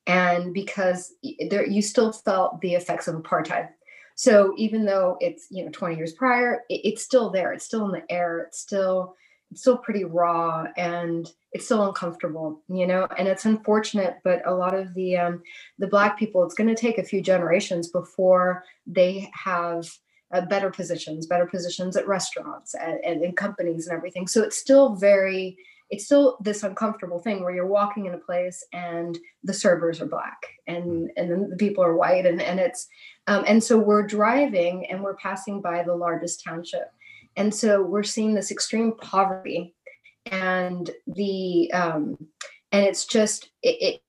And 0.06 0.54
because 0.54 1.12
there 1.50 1.66
you 1.66 1.82
still 1.82 2.12
felt 2.12 2.60
the 2.60 2.74
effects 2.74 3.08
of 3.08 3.16
apartheid. 3.16 3.70
So 4.14 4.54
even 4.56 4.84
though 4.84 5.16
it's 5.20 5.48
you 5.50 5.64
know 5.64 5.70
20 5.72 5.96
years 5.96 6.12
prior 6.12 6.62
it, 6.68 6.80
it's 6.84 7.02
still 7.02 7.30
there. 7.30 7.52
It's 7.52 7.64
still 7.64 7.86
in 7.86 7.92
the 7.92 8.12
air. 8.12 8.38
It's 8.40 8.60
still 8.60 9.16
it's 9.50 9.62
still 9.62 9.78
pretty 9.78 10.04
raw. 10.04 10.66
And 10.76 11.28
it's 11.56 11.64
still 11.64 11.86
uncomfortable 11.86 12.62
you 12.68 12.86
know 12.86 13.08
and 13.18 13.26
it's 13.26 13.46
unfortunate 13.46 14.18
but 14.24 14.46
a 14.46 14.54
lot 14.54 14.74
of 14.74 14.94
the 14.94 15.16
um 15.16 15.42
the 15.78 15.86
black 15.86 16.18
people 16.18 16.44
it's 16.44 16.54
going 16.54 16.68
to 16.68 16.80
take 16.80 16.98
a 16.98 17.02
few 17.02 17.20
generations 17.20 17.88
before 17.88 18.62
they 18.86 19.28
have 19.34 19.88
uh, 20.32 20.40
better 20.42 20.70
positions 20.70 21.26
better 21.26 21.46
positions 21.46 21.96
at 21.96 22.06
restaurants 22.06 22.74
and, 22.74 22.98
and 23.04 23.22
in 23.24 23.32
companies 23.32 23.86
and 23.86 23.96
everything. 23.96 24.26
So 24.26 24.42
it's 24.42 24.58
still 24.58 24.94
very 24.96 25.56
it's 25.88 26.04
still 26.04 26.36
this 26.40 26.64
uncomfortable 26.64 27.20
thing 27.20 27.44
where 27.44 27.54
you're 27.54 27.64
walking 27.64 28.06
in 28.06 28.14
a 28.14 28.18
place 28.18 28.64
and 28.72 29.16
the 29.44 29.54
servers 29.54 30.00
are 30.00 30.06
black 30.06 30.38
and 30.66 31.10
and 31.16 31.30
then 31.30 31.48
the 31.48 31.56
people 31.56 31.84
are 31.84 31.96
white 31.96 32.26
and 32.26 32.42
and 32.42 32.58
it's 32.58 32.88
um, 33.28 33.44
and 33.46 33.62
so 33.62 33.78
we're 33.78 34.06
driving 34.06 34.86
and 34.90 35.02
we're 35.02 35.16
passing 35.16 35.60
by 35.60 35.82
the 35.82 35.94
largest 35.94 36.42
township. 36.44 36.90
And 37.36 37.54
so 37.54 37.82
we're 37.82 38.02
seeing 38.02 38.34
this 38.34 38.50
extreme 38.50 38.94
poverty 38.96 39.75
and 40.32 40.90
the 41.06 41.70
um 41.72 42.16
and 42.72 42.84
it's 42.84 43.06
just 43.06 43.50
it 43.62 43.76
it 43.94 44.00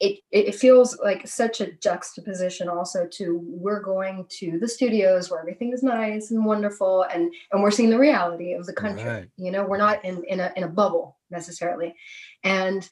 it, 0.00 0.20
it 0.32 0.54
feels 0.54 0.98
like 0.98 1.28
such 1.28 1.60
a 1.60 1.72
juxtaposition 1.72 2.68
also 2.68 3.06
to 3.12 3.40
we're 3.44 3.82
going 3.82 4.26
to 4.28 4.58
the 4.58 4.68
studios 4.68 5.30
where 5.30 5.38
everything 5.40 5.72
is 5.72 5.82
nice 5.82 6.30
and 6.30 6.44
wonderful 6.44 7.02
and 7.04 7.32
and 7.52 7.62
we're 7.62 7.70
seeing 7.70 7.90
the 7.90 7.98
reality 7.98 8.52
of 8.54 8.66
the 8.66 8.72
country 8.72 9.04
Right. 9.04 9.28
you 9.36 9.50
know 9.52 9.64
we're 9.64 9.76
not 9.76 10.04
in 10.04 10.24
in 10.24 10.40
a, 10.40 10.52
in 10.56 10.64
a 10.64 10.68
bubble 10.68 11.18
necessarily 11.30 11.94
and 12.42 12.88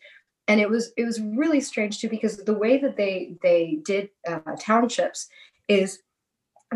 and 0.46 0.60
it 0.60 0.68
was 0.68 0.92
it 0.96 1.04
was 1.04 1.20
really 1.20 1.60
strange 1.60 1.98
too 2.00 2.08
because 2.08 2.36
the 2.36 2.54
way 2.54 2.78
that 2.78 2.96
they 2.96 3.36
they 3.42 3.80
did 3.84 4.10
uh, 4.28 4.40
townships 4.60 5.28
is 5.68 6.00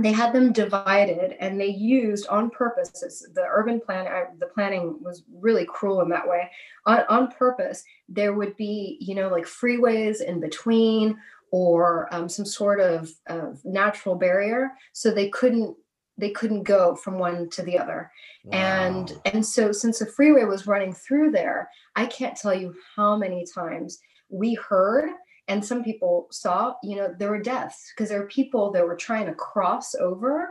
they 0.02 0.12
had 0.12 0.32
them 0.32 0.52
divided 0.52 1.36
and 1.40 1.60
they 1.60 1.68
used 1.68 2.26
on 2.28 2.50
purpose 2.50 2.90
the 3.34 3.46
urban 3.50 3.80
plan 3.80 4.06
uh, 4.06 4.24
the 4.38 4.46
planning 4.46 4.96
was 5.00 5.24
really 5.32 5.64
cruel 5.64 6.00
in 6.00 6.08
that 6.08 6.26
way 6.26 6.50
on, 6.86 7.04
on 7.08 7.28
purpose 7.32 7.84
there 8.08 8.32
would 8.32 8.56
be 8.56 8.96
you 9.00 9.14
know 9.14 9.28
like 9.28 9.44
freeways 9.44 10.20
in 10.22 10.40
between 10.40 11.16
or 11.50 12.12
um, 12.14 12.28
some 12.28 12.44
sort 12.44 12.78
of, 12.78 13.10
of 13.28 13.64
natural 13.64 14.14
barrier 14.14 14.70
so 14.92 15.10
they 15.10 15.28
couldn't 15.30 15.76
they 16.18 16.30
couldn't 16.30 16.64
go 16.64 16.96
from 16.96 17.18
one 17.18 17.48
to 17.50 17.62
the 17.62 17.78
other 17.78 18.10
and 18.52 19.10
Wow. 19.10 19.20
and 19.26 19.46
so 19.46 19.72
since 19.72 19.98
the 19.98 20.06
freeway 20.06 20.44
was 20.44 20.66
running 20.66 20.94
through 20.94 21.30
there 21.32 21.68
i 21.96 22.06
can't 22.06 22.36
tell 22.36 22.54
you 22.54 22.74
how 22.96 23.16
many 23.16 23.44
times 23.54 23.98
we 24.28 24.54
heard 24.54 25.10
and 25.48 25.64
some 25.64 25.82
people 25.82 26.28
saw 26.30 26.74
you 26.82 26.96
know 26.96 27.14
there 27.18 27.30
were 27.30 27.42
deaths 27.42 27.92
because 27.94 28.10
there 28.10 28.20
were 28.20 28.26
people 28.26 28.70
that 28.72 28.86
were 28.86 28.96
trying 28.96 29.26
to 29.26 29.34
cross 29.34 29.94
over 29.94 30.50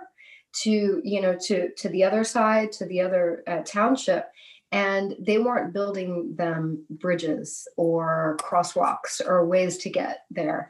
to 0.53 1.01
you 1.03 1.21
know 1.21 1.38
to 1.39 1.69
to 1.75 1.89
the 1.89 2.03
other 2.03 2.23
side 2.23 2.71
to 2.71 2.86
the 2.86 3.01
other 3.01 3.43
uh, 3.47 3.62
township 3.65 4.27
and 4.71 5.15
they 5.19 5.38
weren't 5.38 5.73
building 5.73 6.36
them 6.36 6.83
bridges 6.89 7.67
or 7.77 8.38
crosswalks 8.41 9.25
or 9.25 9.45
ways 9.45 9.77
to 9.77 9.89
get 9.89 10.25
there. 10.29 10.69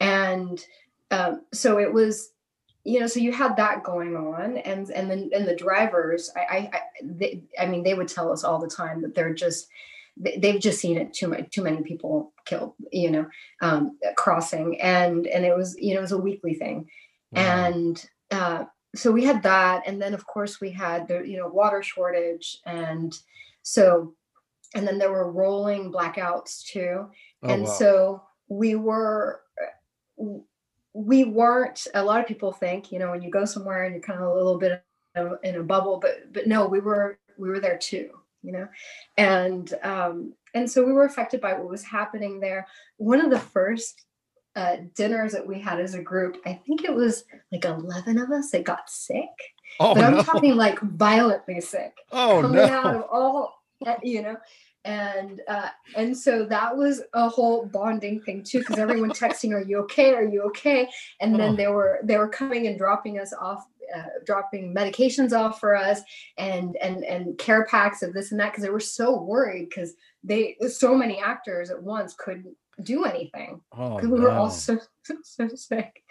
And 0.00 0.64
um, 1.10 1.42
so 1.52 1.78
it 1.78 1.92
was 1.92 2.32
you 2.82 3.00
know 3.00 3.06
so 3.06 3.20
you 3.20 3.32
had 3.32 3.56
that 3.56 3.82
going 3.82 4.16
on 4.16 4.58
and 4.58 4.90
and 4.90 5.10
then 5.10 5.30
and 5.34 5.46
the 5.46 5.56
drivers 5.56 6.30
i 6.36 6.40
i 6.40 6.70
I, 6.72 6.80
they, 7.02 7.42
I 7.58 7.66
mean 7.66 7.82
they 7.82 7.94
would 7.94 8.06
tell 8.06 8.30
us 8.30 8.44
all 8.44 8.60
the 8.60 8.68
time 8.68 9.02
that 9.02 9.12
they're 9.12 9.34
just 9.34 9.68
they've 10.16 10.60
just 10.60 10.80
seen 10.80 10.96
it 10.96 11.12
too 11.12 11.28
much 11.28 11.50
too 11.50 11.62
many 11.62 11.82
people 11.82 12.32
killed 12.46 12.72
you 12.92 13.10
know 13.10 13.26
um 13.60 13.98
crossing 14.16 14.80
and 14.80 15.26
and 15.26 15.44
it 15.44 15.54
was 15.54 15.76
you 15.78 15.92
know 15.92 15.98
it 16.00 16.02
was 16.02 16.12
a 16.12 16.18
weekly 16.18 16.54
thing 16.54 16.88
Wow. 17.32 17.42
and 17.66 18.06
uh 18.30 18.64
so 18.94 19.12
we 19.12 19.24
had 19.24 19.42
that 19.42 19.82
and 19.86 20.00
then 20.00 20.14
of 20.14 20.26
course 20.26 20.60
we 20.60 20.70
had 20.70 21.06
the 21.08 21.22
you 21.28 21.36
know 21.36 21.48
water 21.48 21.82
shortage 21.82 22.58
and 22.64 23.18
so 23.62 24.14
and 24.74 24.86
then 24.86 24.98
there 24.98 25.10
were 25.12 25.30
rolling 25.30 25.92
blackouts 25.92 26.64
too 26.64 27.06
Oh, 27.42 27.48
and 27.48 27.64
wow. 27.64 27.68
so 27.68 28.22
we 28.48 28.74
were 28.76 29.42
we 30.94 31.24
weren't 31.24 31.86
a 31.94 32.02
lot 32.02 32.20
of 32.20 32.26
people 32.26 32.52
think 32.52 32.90
you 32.90 32.98
know 32.98 33.10
when 33.10 33.22
you 33.22 33.30
go 33.30 33.44
somewhere 33.44 33.84
and 33.84 33.94
you're 33.94 34.02
kind 34.02 34.18
of 34.20 34.26
a 34.28 34.34
little 34.34 34.56
bit 34.58 34.82
in 35.42 35.56
a 35.56 35.62
bubble 35.62 35.98
but 35.98 36.32
but 36.32 36.46
no 36.46 36.66
we 36.66 36.80
were 36.80 37.18
we 37.38 37.48
were 37.50 37.60
there 37.60 37.76
too 37.78 38.10
you 38.46 38.52
know? 38.52 38.68
And 39.18 39.72
um 39.82 40.32
and 40.54 40.70
so 40.70 40.84
we 40.86 40.92
were 40.92 41.04
affected 41.04 41.40
by 41.40 41.52
what 41.52 41.68
was 41.68 41.82
happening 41.84 42.40
there. 42.40 42.66
One 42.96 43.20
of 43.20 43.30
the 43.30 43.38
first 43.40 44.04
uh, 44.54 44.76
dinners 44.94 45.32
that 45.32 45.46
we 45.46 45.60
had 45.60 45.78
as 45.78 45.92
a 45.92 46.00
group 46.02 46.38
i 46.46 46.54
think 46.66 46.82
it 46.82 46.94
was 46.94 47.24
like 47.52 47.66
11 47.66 48.16
of 48.16 48.30
us 48.30 48.50
that 48.52 48.64
got 48.64 48.88
sick. 48.88 49.28
Oh 49.78 49.94
but 49.94 50.02
I'm 50.02 50.14
no. 50.14 50.22
talking 50.22 50.56
like 50.56 50.80
violently 50.80 51.60
sick. 51.60 51.92
Oh 52.10 52.40
coming 52.40 52.60
out 52.60 52.94
of 52.96 53.02
all 53.12 53.52
uh, 53.86 53.96
you 54.02 54.22
know? 54.22 54.36
And 54.86 55.42
uh 55.46 55.68
and 55.94 56.16
so 56.16 56.46
that 56.46 56.74
was 56.74 57.02
a 57.12 57.28
whole 57.28 57.66
bonding 57.66 58.22
thing 58.22 58.42
too 58.44 58.60
because 58.60 58.78
everyone 58.78 59.10
texting 59.10 59.52
are 59.52 59.62
you 59.62 59.76
okay? 59.80 60.14
Are 60.14 60.24
you 60.24 60.40
okay? 60.44 60.88
And 61.20 61.34
then 61.34 61.52
Oh. 61.52 61.56
they 61.56 61.66
were 61.66 61.98
they 62.02 62.16
were 62.16 62.28
coming 62.28 62.66
and 62.66 62.78
dropping 62.78 63.18
us 63.18 63.34
off 63.38 63.62
uh, 63.94 64.02
dropping 64.24 64.74
medications 64.74 65.32
off 65.32 65.60
for 65.60 65.76
us 65.76 66.00
and 66.38 66.76
and 66.76 67.04
and 67.04 67.36
care 67.38 67.64
packs 67.66 68.02
of 68.02 68.12
this 68.12 68.30
and 68.30 68.40
that 68.40 68.52
because 68.52 68.64
they 68.64 68.70
were 68.70 68.80
so 68.80 69.20
worried 69.20 69.68
because 69.68 69.94
they 70.24 70.56
so 70.68 70.94
many 70.94 71.20
actors 71.20 71.70
at 71.70 71.82
once 71.82 72.14
couldn't 72.14 72.56
do 72.82 73.04
anything 73.04 73.60
Oh 73.72 73.96
because 73.96 74.10
we 74.10 74.20
were 74.20 74.32
all 74.32 74.50
so 74.50 74.78
so 75.22 75.48
sick. 75.48 76.02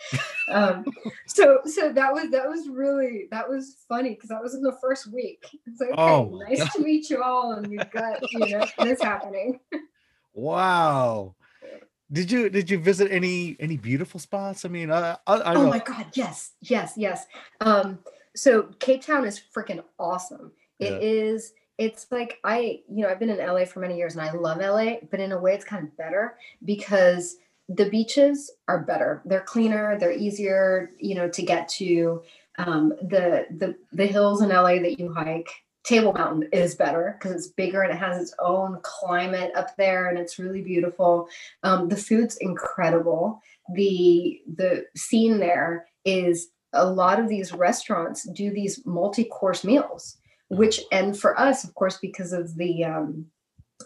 Um, 0.52 0.86
so 1.28 1.60
so 1.66 1.92
that 1.92 2.14
was 2.14 2.32
that 2.32 2.48
was 2.48 2.68
really 2.70 3.28
that 3.32 3.48
was 3.48 3.78
funny 3.88 4.12
because 4.12 4.30
that 4.30 4.42
was 4.42 4.56
in 4.56 4.62
the 4.62 4.78
first 4.82 5.12
week. 5.12 5.46
It's 5.66 5.80
like, 5.80 5.92
okay, 5.92 6.02
Oh 6.02 6.42
nice 6.48 6.74
to 6.74 6.82
meet 6.82 7.10
you 7.10 7.22
all, 7.22 7.54
and 7.54 7.72
you've 7.72 7.92
got 7.92 8.20
you 8.32 8.58
know 8.58 8.66
this 8.80 9.02
happening. 9.02 9.60
Wow. 10.38 11.34
Did 12.12 12.32
you 12.32 12.50
did 12.50 12.70
you 12.70 12.80
visit 12.80 13.12
any 13.12 13.58
any 13.60 13.78
beautiful 13.78 14.20
spots? 14.20 14.64
I 14.66 14.70
mean, 14.70 14.92
I 14.92 15.18
I, 15.26 15.36
I 15.38 15.56
oh 15.56 15.68
my 15.68 15.80
god, 15.80 16.08
yes, 16.14 16.52
yes, 16.62 16.94
yes. 16.96 17.26
Um, 17.62 18.00
so 18.36 18.64
Cape 18.80 19.04
Town 19.04 19.26
is 19.26 19.42
freaking 19.56 19.84
awesome. 19.98 20.52
It 20.80 21.02
is. 21.02 21.54
It's 21.78 22.08
like 22.12 22.40
I, 22.44 22.82
you 22.90 23.04
know, 23.04 23.10
I've 23.10 23.20
been 23.20 23.30
in 23.30 23.38
LA 23.38 23.66
for 23.66 23.80
many 23.80 23.98
years 23.98 24.16
and 24.16 24.22
I 24.22 24.32
love 24.32 24.60
LA, 24.60 24.98
but 25.10 25.20
in 25.20 25.32
a 25.32 25.40
way 25.40 25.54
it's 25.54 25.66
kind 25.66 25.84
of 25.84 25.98
better 25.98 26.38
because 26.64 27.38
the 27.68 27.90
beaches 27.90 28.52
are 28.68 28.80
better. 28.84 29.22
They're 29.26 29.42
cleaner, 29.42 29.98
they're 29.98 30.14
easier, 30.14 30.92
you 31.00 31.16
know, 31.16 31.28
to 31.30 31.42
get 31.42 31.68
to. 31.70 32.22
Um, 32.58 32.94
the 33.02 33.48
the 33.58 33.76
the 33.92 34.06
hills 34.06 34.42
in 34.42 34.48
LA 34.48 34.80
that 34.80 34.98
you 34.98 35.14
hike, 35.14 35.50
Table 35.86 36.14
Mountain 36.14 36.50
is 36.52 36.76
better 36.76 37.16
because 37.18 37.36
it's 37.36 37.54
bigger 37.54 37.84
and 37.84 37.94
it 37.94 37.98
has 37.98 38.22
its 38.22 38.34
own 38.40 38.80
climate 38.82 39.52
up 39.56 39.76
there 39.78 40.08
and 40.08 40.18
it's 40.18 40.40
really 40.40 40.62
beautiful. 40.62 41.28
Um, 41.64 41.90
the 41.90 41.98
food's 41.98 42.38
incredible. 42.38 43.42
The 43.76 44.42
the 44.56 44.86
scene 44.96 45.40
there 45.40 45.88
is 46.04 46.50
a 46.74 46.86
lot 46.86 47.20
of 47.20 47.30
these 47.30 47.54
restaurants 47.54 48.28
do 48.30 48.52
these 48.52 48.86
multi-course 48.86 49.64
meals, 49.64 50.18
which 50.50 50.82
and 50.92 51.18
for 51.18 51.40
us, 51.40 51.64
of 51.64 51.74
course, 51.76 51.98
because 51.98 52.34
of 52.34 52.56
the 52.56 52.84
um, 52.84 53.28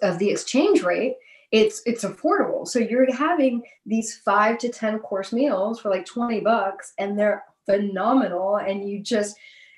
of 0.01 0.19
the 0.19 0.29
exchange 0.29 0.83
rate, 0.83 1.15
it's 1.51 1.81
it's 1.85 2.05
affordable. 2.05 2.67
So 2.67 2.79
you're 2.79 3.13
having 3.13 3.61
these 3.85 4.17
five 4.17 4.57
to 4.59 4.69
ten 4.69 4.99
course 4.99 5.33
meals 5.33 5.81
for 5.81 5.89
like 5.89 6.05
20 6.05 6.39
bucks, 6.41 6.93
and 6.97 7.19
they're 7.19 7.43
phenomenal. 7.65 8.55
And 8.55 8.89
you 8.89 9.01
just 9.01 9.35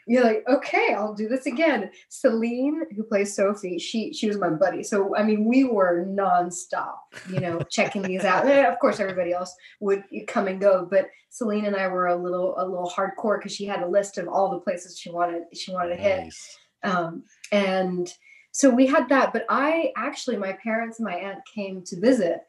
you're 0.08 0.24
like, 0.24 0.44
okay, 0.48 0.94
I'll 0.96 1.14
do 1.14 1.28
this 1.28 1.46
again. 1.46 1.92
Celine, 2.10 2.84
who 2.96 3.04
plays 3.04 3.36
Sophie, 3.36 3.78
she 3.80 4.14
she 4.14 4.28
was 4.28 4.38
my 4.38 4.50
buddy. 4.50 4.84
So 4.84 5.16
I 5.16 5.24
mean, 5.24 5.46
we 5.46 5.64
were 5.64 6.06
nonstop, 6.08 6.96
you 7.30 7.40
know, 7.40 7.60
checking 7.70 8.02
these 8.02 8.24
out. 8.24 8.46
And 8.46 8.68
of 8.68 8.80
course, 8.80 9.00
everybody 9.00 9.32
else 9.34 9.56
would 9.80 10.04
come 10.28 10.48
and 10.48 10.60
go, 10.60 10.88
but 10.90 11.08
Celine 11.30 11.66
and 11.66 11.76
I 11.76 11.88
were 11.88 12.08
a 12.08 12.16
little 12.16 12.56
a 12.58 12.66
little 12.66 12.90
hardcore 12.90 13.40
because 13.40 13.56
she 13.56 13.66
had 13.66 13.82
a 13.84 13.88
list 13.88 14.18
of 14.18 14.28
all 14.28 14.50
the 14.52 14.60
places 14.60 14.98
she 14.98 15.10
wanted 15.12 15.44
she 15.54 15.72
wanted 15.72 15.96
to 15.96 16.02
hit. 16.02 16.24
Nice. 16.24 16.58
Um, 16.84 17.24
and 17.52 18.12
so 18.52 18.70
we 18.70 18.86
had 18.86 19.08
that, 19.10 19.32
but 19.32 19.46
I 19.50 19.94
actually, 19.96 20.36
my 20.36 20.54
parents 20.62 21.00
and 21.00 21.06
my 21.06 21.16
aunt 21.16 21.40
came 21.54 21.84
to 21.84 22.00
visit 22.00 22.40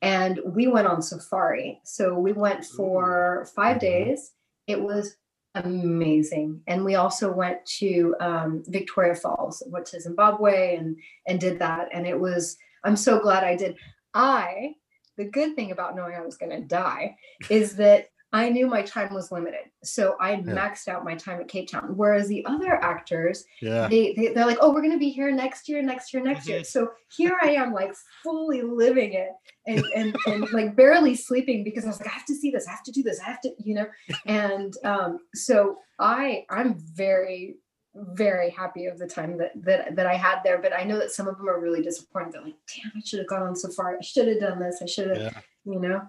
and 0.00 0.40
we 0.44 0.66
went 0.66 0.88
on 0.88 1.00
safari. 1.02 1.80
So 1.84 2.18
we 2.18 2.32
went 2.32 2.64
for 2.64 3.46
five 3.54 3.76
Mhm. 3.76 3.80
days. 3.80 4.32
It 4.66 4.82
was 4.82 5.16
amazing. 5.54 6.60
And 6.66 6.84
we 6.84 6.94
also 6.94 7.32
went 7.32 7.64
to 7.78 8.14
um, 8.20 8.62
Victoria 8.66 9.14
Falls, 9.14 9.62
went 9.66 9.86
to 9.86 10.00
Zimbabwe 10.00 10.76
and, 10.76 10.96
and 11.26 11.40
did 11.40 11.58
that. 11.58 11.88
And 11.92 12.06
it 12.06 12.18
was, 12.18 12.56
I'm 12.84 12.96
so 12.96 13.18
glad 13.18 13.44
I 13.44 13.56
did. 13.56 13.76
I, 14.14 14.74
the 15.16 15.24
good 15.24 15.54
thing 15.54 15.70
about 15.70 15.94
knowing 15.94 16.14
I 16.14 16.24
was 16.24 16.36
going 16.36 16.50
to 16.50 16.66
die 16.66 17.16
is 17.50 17.76
that 17.76 18.08
I 18.34 18.48
knew 18.48 18.66
my 18.66 18.82
time 18.82 19.12
was 19.12 19.30
limited. 19.30 19.60
So 19.84 20.16
I 20.20 20.36
maxed 20.36 20.88
out 20.88 21.04
my 21.04 21.14
time 21.14 21.40
at 21.40 21.48
Cape 21.48 21.68
Town. 21.70 21.92
Whereas 21.96 22.28
the 22.28 22.44
other 22.46 22.74
actors, 22.82 23.44
Yeah. 23.60 23.88
they, 23.88 24.14
they 24.14 24.28
they're 24.32 24.46
like, 24.46 24.56
oh, 24.60 24.72
we're 24.72 24.80
gonna 24.80 24.98
be 24.98 25.10
here 25.10 25.30
next 25.30 25.68
year, 25.68 25.82
next 25.82 26.14
year, 26.14 26.22
next 26.22 26.48
year. 26.48 26.64
So 26.64 26.90
here 27.16 27.36
I 27.42 27.50
am, 27.50 27.72
like 27.74 27.92
fully 28.22 28.62
living 28.62 29.12
it 29.12 29.28
and 29.66 29.84
and 29.94 30.16
and 30.26 30.50
like 30.52 30.74
barely 30.74 31.14
sleeping 31.14 31.62
because 31.62 31.84
I 31.84 31.88
was 31.88 32.00
like, 32.00 32.08
I 32.08 32.12
have 32.12 32.24
to 32.26 32.34
see 32.34 32.50
this, 32.50 32.66
I 32.66 32.70
have 32.70 32.82
to 32.84 32.92
do 32.92 33.02
this, 33.02 33.20
I 33.20 33.24
have 33.24 33.40
to, 33.42 33.50
you 33.58 33.74
know. 33.74 33.86
And 34.26 34.72
um, 34.84 35.18
so 35.34 35.76
I 35.98 36.44
I'm 36.48 36.76
very 36.94 37.56
very 37.94 38.48
happy 38.48 38.86
of 38.86 38.98
the 38.98 39.06
time 39.06 39.36
that 39.36 39.50
that 39.56 39.94
that 39.96 40.06
I 40.06 40.14
had 40.14 40.40
there. 40.42 40.56
But 40.58 40.72
I 40.72 40.84
know 40.84 40.98
that 40.98 41.10
some 41.10 41.28
of 41.28 41.36
them 41.36 41.48
are 41.50 41.60
really 41.60 41.82
disappointed. 41.82 42.32
They're 42.32 42.42
like, 42.44 42.54
damn, 42.74 42.92
I 42.96 43.00
should 43.04 43.18
have 43.18 43.28
gone 43.28 43.42
on 43.42 43.54
far, 43.54 43.98
I 43.98 44.00
should 44.02 44.28
have 44.28 44.40
done 44.40 44.58
this. 44.58 44.80
I 44.80 44.86
should 44.86 45.08
have, 45.10 45.18
Yeah. 45.18 45.40
you 45.66 45.78
know. 45.78 46.00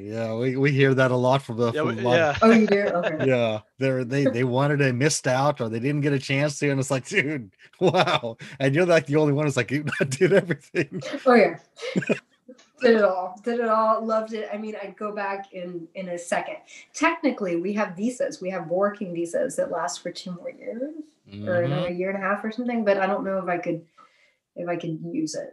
Yeah. 0.00 0.34
We, 0.34 0.56
we 0.56 0.70
hear 0.70 0.94
that 0.94 1.10
a 1.10 1.16
lot 1.16 1.42
from 1.42 1.56
the 1.56 1.72
Yeah, 1.72 1.80
from 1.82 1.96
we- 1.96 2.02
a 2.02 2.04
lot 2.08 2.20
of- 2.20 2.36
Oh, 2.42 2.50
you 2.52 2.66
do? 2.66 2.82
Okay. 2.82 3.26
yeah 3.26 3.60
they're 3.78 4.04
they 4.04 4.24
they 4.26 4.44
wanted 4.44 4.78
they 4.78 4.92
missed 4.92 5.26
out 5.26 5.60
or 5.60 5.68
they 5.68 5.80
didn't 5.80 6.02
get 6.02 6.12
a 6.12 6.18
chance 6.18 6.58
to 6.60 6.70
and 6.70 6.78
it's 6.78 6.90
like 6.90 7.06
dude 7.08 7.50
wow 7.80 8.36
and 8.60 8.74
you're 8.74 8.86
like 8.86 9.06
the 9.06 9.16
only 9.16 9.32
one 9.32 9.44
who's 9.46 9.56
like 9.56 9.70
you 9.72 9.84
did 10.08 10.32
everything 10.32 11.02
Oh 11.26 11.34
yeah. 11.34 11.58
did 12.80 12.96
it 12.96 13.02
all. 13.04 13.40
Did 13.44 13.58
it 13.60 13.68
all. 13.68 14.04
Loved 14.04 14.32
it. 14.34 14.48
I 14.52 14.56
mean, 14.56 14.76
I'd 14.80 14.96
go 14.96 15.12
back 15.12 15.52
in 15.52 15.88
in 15.96 16.10
a 16.10 16.18
second. 16.18 16.56
Technically, 16.94 17.56
we 17.56 17.72
have 17.74 17.96
visas. 17.96 18.40
We 18.40 18.50
have 18.50 18.68
working 18.68 19.12
visas 19.12 19.56
that 19.56 19.70
last 19.72 20.00
for 20.00 20.12
two 20.12 20.30
more 20.32 20.50
years 20.50 20.80
or 20.82 21.54
Mhm. 21.60 21.64
another 21.66 21.90
year 21.92 22.10
and 22.10 22.22
a 22.22 22.26
half 22.26 22.44
or 22.44 22.52
something. 22.52 22.84
But 22.84 22.98
I 22.98 23.06
don't 23.06 23.24
know 23.24 23.38
if 23.38 23.48
I 23.48 23.58
could 23.58 23.84
if 24.56 24.68
I 24.68 24.76
could 24.76 24.98
use 25.12 25.34
it. 25.34 25.50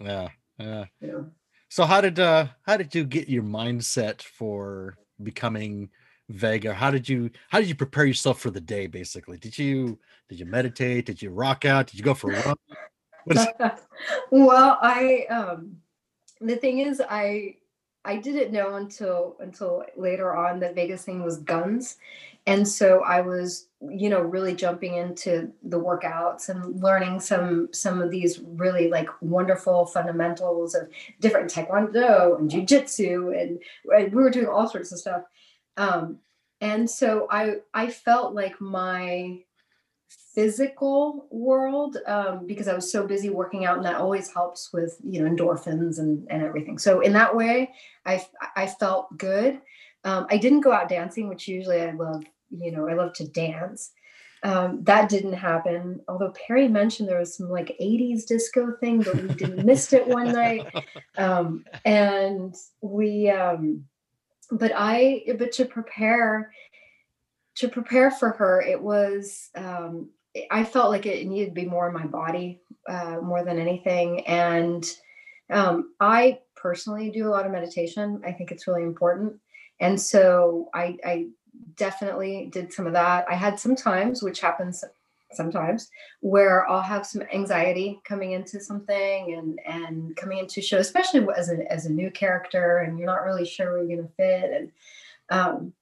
yeah 0.00 0.28
yeah 0.58 0.84
You 1.00 1.08
know. 1.08 1.26
So 1.74 1.84
how 1.84 2.00
did 2.00 2.20
uh 2.20 2.46
how 2.62 2.76
did 2.76 2.94
you 2.94 3.02
get 3.02 3.28
your 3.28 3.42
mindset 3.42 4.22
for 4.22 4.96
becoming 5.20 5.90
vega? 6.28 6.72
How 6.72 6.92
did 6.92 7.08
you 7.08 7.30
how 7.48 7.58
did 7.58 7.68
you 7.68 7.74
prepare 7.74 8.04
yourself 8.04 8.38
for 8.38 8.52
the 8.52 8.60
day 8.60 8.86
basically? 8.86 9.38
Did 9.38 9.58
you 9.58 9.98
did 10.28 10.38
you 10.38 10.46
meditate? 10.46 11.06
Did 11.06 11.20
you 11.20 11.30
rock 11.30 11.64
out? 11.64 11.88
Did 11.88 11.98
you 11.98 12.04
go 12.04 12.14
for 12.14 12.30
a 12.30 12.46
run? 12.46 12.56
Is, 13.26 13.44
well, 14.30 14.78
I 14.82 15.26
um 15.28 15.78
the 16.40 16.54
thing 16.54 16.78
is 16.78 17.02
I 17.10 17.56
I 18.04 18.18
didn't 18.18 18.52
know 18.52 18.76
until 18.76 19.36
until 19.40 19.84
later 19.96 20.32
on 20.32 20.60
that 20.60 20.76
Vega's 20.76 21.02
thing 21.02 21.24
was 21.24 21.38
guns. 21.38 21.96
And 22.46 22.68
so 22.68 23.00
I 23.00 23.22
was, 23.22 23.68
you 23.80 24.10
know, 24.10 24.20
really 24.20 24.54
jumping 24.54 24.96
into 24.96 25.50
the 25.62 25.80
workouts 25.80 26.50
and 26.50 26.82
learning 26.82 27.20
some 27.20 27.68
some 27.72 28.02
of 28.02 28.10
these 28.10 28.40
really 28.44 28.88
like 28.88 29.08
wonderful 29.22 29.86
fundamentals 29.86 30.74
of 30.74 30.88
different 31.20 31.50
taekwondo 31.50 32.38
and 32.38 32.50
jujitsu 32.50 33.40
and, 33.40 33.62
and 33.96 34.12
we 34.14 34.22
were 34.22 34.30
doing 34.30 34.46
all 34.46 34.68
sorts 34.68 34.92
of 34.92 34.98
stuff. 34.98 35.22
Um 35.76 36.18
and 36.60 36.88
so 36.88 37.26
I 37.30 37.56
I 37.72 37.90
felt 37.90 38.34
like 38.34 38.60
my 38.60 39.40
physical 40.34 41.26
world 41.30 41.98
um, 42.06 42.46
because 42.46 42.66
I 42.68 42.74
was 42.74 42.90
so 42.90 43.06
busy 43.06 43.30
working 43.30 43.64
out, 43.64 43.76
and 43.76 43.86
that 43.86 43.96
always 43.96 44.32
helps 44.32 44.72
with 44.72 44.96
you 45.04 45.22
know 45.22 45.30
endorphins 45.30 45.98
and 45.98 46.26
and 46.30 46.42
everything. 46.42 46.78
So 46.78 47.00
in 47.00 47.12
that 47.12 47.34
way, 47.34 47.72
I 48.04 48.24
I 48.56 48.66
felt 48.66 49.16
good. 49.16 49.60
Um, 50.04 50.26
I 50.30 50.36
didn't 50.36 50.60
go 50.60 50.72
out 50.72 50.88
dancing, 50.88 51.28
which 51.28 51.48
usually 51.48 51.80
I 51.80 51.92
love. 51.92 52.24
You 52.50 52.72
know, 52.72 52.88
I 52.88 52.94
love 52.94 53.12
to 53.14 53.28
dance. 53.28 53.92
Um, 54.44 54.84
that 54.84 55.08
didn't 55.08 55.32
happen. 55.32 56.02
Although 56.06 56.32
Perry 56.32 56.68
mentioned 56.68 57.08
there 57.08 57.18
was 57.18 57.34
some 57.34 57.48
like 57.48 57.76
80s 57.80 58.26
disco 58.26 58.72
thing, 58.78 59.00
but 59.00 59.14
we 59.14 59.28
didn't 59.28 59.64
missed 59.64 59.92
it 59.94 60.06
one 60.06 60.32
night. 60.32 60.66
Um, 61.16 61.64
and 61.84 62.56
we, 62.80 63.30
um, 63.30 63.84
but 64.50 64.72
I, 64.74 65.22
but 65.38 65.52
to 65.52 65.64
prepare, 65.64 66.50
to 67.54 67.68
prepare 67.68 68.10
for 68.10 68.30
her, 68.30 68.60
it 68.60 68.82
was, 68.82 69.50
um, 69.54 70.10
I 70.50 70.64
felt 70.64 70.90
like 70.90 71.06
it 71.06 71.24
needed 71.28 71.50
to 71.50 71.52
be 71.52 71.66
more 71.66 71.86
in 71.86 71.94
my 71.94 72.06
body 72.06 72.60
uh, 72.88 73.18
more 73.22 73.44
than 73.44 73.60
anything. 73.60 74.26
And 74.26 74.84
um, 75.50 75.92
I 76.00 76.40
personally 76.56 77.10
do 77.10 77.28
a 77.28 77.30
lot 77.30 77.46
of 77.46 77.52
meditation. 77.52 78.20
I 78.26 78.32
think 78.32 78.50
it's 78.50 78.66
really 78.66 78.82
important. 78.82 79.34
And 79.78 80.00
so 80.00 80.68
I, 80.74 80.96
I 81.04 81.26
definitely 81.76 82.48
did 82.52 82.72
some 82.72 82.86
of 82.86 82.92
that. 82.92 83.26
I 83.28 83.34
had 83.34 83.58
some 83.58 83.76
times, 83.76 84.22
which 84.22 84.40
happens 84.40 84.84
sometimes, 85.32 85.90
where 86.20 86.68
I'll 86.68 86.80
have 86.80 87.06
some 87.06 87.22
anxiety 87.32 88.00
coming 88.04 88.32
into 88.32 88.60
something 88.60 89.34
and 89.34 89.60
and 89.66 90.16
coming 90.16 90.38
into 90.38 90.62
show, 90.62 90.78
especially 90.78 91.26
as 91.36 91.50
a 91.50 91.70
as 91.72 91.86
a 91.86 91.92
new 91.92 92.10
character, 92.10 92.78
and 92.78 92.98
you're 92.98 93.06
not 93.06 93.24
really 93.24 93.44
sure 93.44 93.72
where 93.72 93.84
you're 93.84 93.96
gonna 93.98 94.08
fit. 94.16 94.50
And 94.50 94.72
um, 95.30 95.72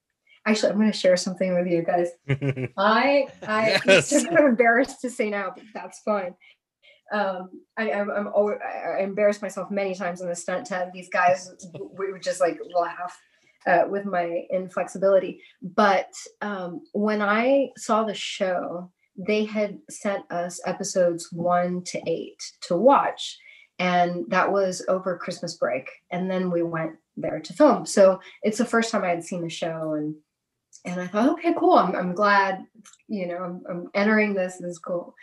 actually, 0.47 0.73
I'm 0.73 0.79
gonna 0.79 0.93
share 0.93 1.17
something 1.17 1.55
with 1.55 1.67
you 1.67 1.83
guys. 1.83 2.11
I 2.77 3.29
I 3.47 3.81
Yes. 3.87 4.13
I'm 4.31 4.47
embarrassed 4.47 5.01
to 5.03 5.11
say 5.11 5.31
now, 5.31 5.53
but 5.55 5.65
that's 5.75 6.01
fine. 6.01 6.35
Um, 7.13 7.51
I, 7.77 7.93
I'm 7.93 8.11
I'm 8.11 8.29
always, 8.29 8.59
I 8.65 9.03
embarrassed 9.03 9.43
myself 9.43 9.71
many 9.71 9.95
times 9.95 10.23
in 10.23 10.29
the 10.29 10.35
stunt 10.35 10.67
tent. 10.67 10.93
These 10.93 11.11
guys, 11.11 11.51
we 11.99 12.11
would 12.11 12.23
just 12.23 12.41
like 12.41 12.59
laugh. 12.75 13.21
Uh, 13.67 13.85
with 13.89 14.05
my 14.05 14.45
inflexibility. 14.51 15.43
But 15.61 16.13
um, 16.41 16.83
when 16.93 17.23
I 17.23 17.71
saw 17.77 18.05
the 18.05 18.15
show, 18.15 18.91
they 19.17 19.45
had 19.45 19.79
sent 19.91 20.31
us 20.31 20.61
episodes 20.65 21.31
one 21.33 21.83
to 21.85 22.01
eight 22.07 22.43
to 22.63 22.77
watch. 22.77 23.39
And 23.79 24.25
that 24.29 24.53
was 24.53 24.85
over 24.89 25.17
Christmas 25.17 25.55
break. 25.57 25.89
And 26.11 26.31
then 26.31 26.51
we 26.51 26.63
went 26.63 26.93
there 27.17 27.41
to 27.41 27.53
film. 27.53 27.85
So 27.87 28.21
it's 28.43 28.59
the 28.59 28.65
first 28.65 28.91
time 28.91 29.05
I 29.05 29.09
had 29.09 29.25
seen 29.25 29.43
the 29.43 29.51
show. 29.51 29.95
And 29.95 30.15
and 30.85 31.01
I 31.01 31.07
thought, 31.07 31.29
okay, 31.31 31.55
cool. 31.57 31.75
I'm, 31.75 31.95
I'm 31.95 32.15
glad, 32.15 32.65
you 33.07 33.27
know, 33.27 33.37
I'm, 33.37 33.63
I'm 33.71 33.91
entering 33.95 34.35
this. 34.35 34.57
This 34.57 34.73
is 34.73 34.79
cool. 34.79 35.15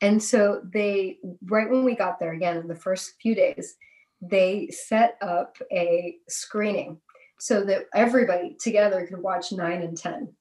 And 0.00 0.20
so 0.20 0.60
they, 0.72 1.18
right 1.44 1.70
when 1.70 1.84
we 1.84 1.94
got 1.94 2.18
there 2.18 2.32
again, 2.32 2.56
in 2.56 2.66
the 2.66 2.74
first 2.74 3.14
few 3.22 3.34
days, 3.34 3.76
they 4.20 4.68
set 4.70 5.16
up 5.22 5.56
a 5.70 6.16
screening 6.28 6.98
so 7.38 7.64
that 7.64 7.86
everybody 7.94 8.56
together 8.58 9.06
could 9.06 9.22
watch 9.22 9.52
nine 9.52 9.82
and 9.82 9.96
10. 9.96 10.32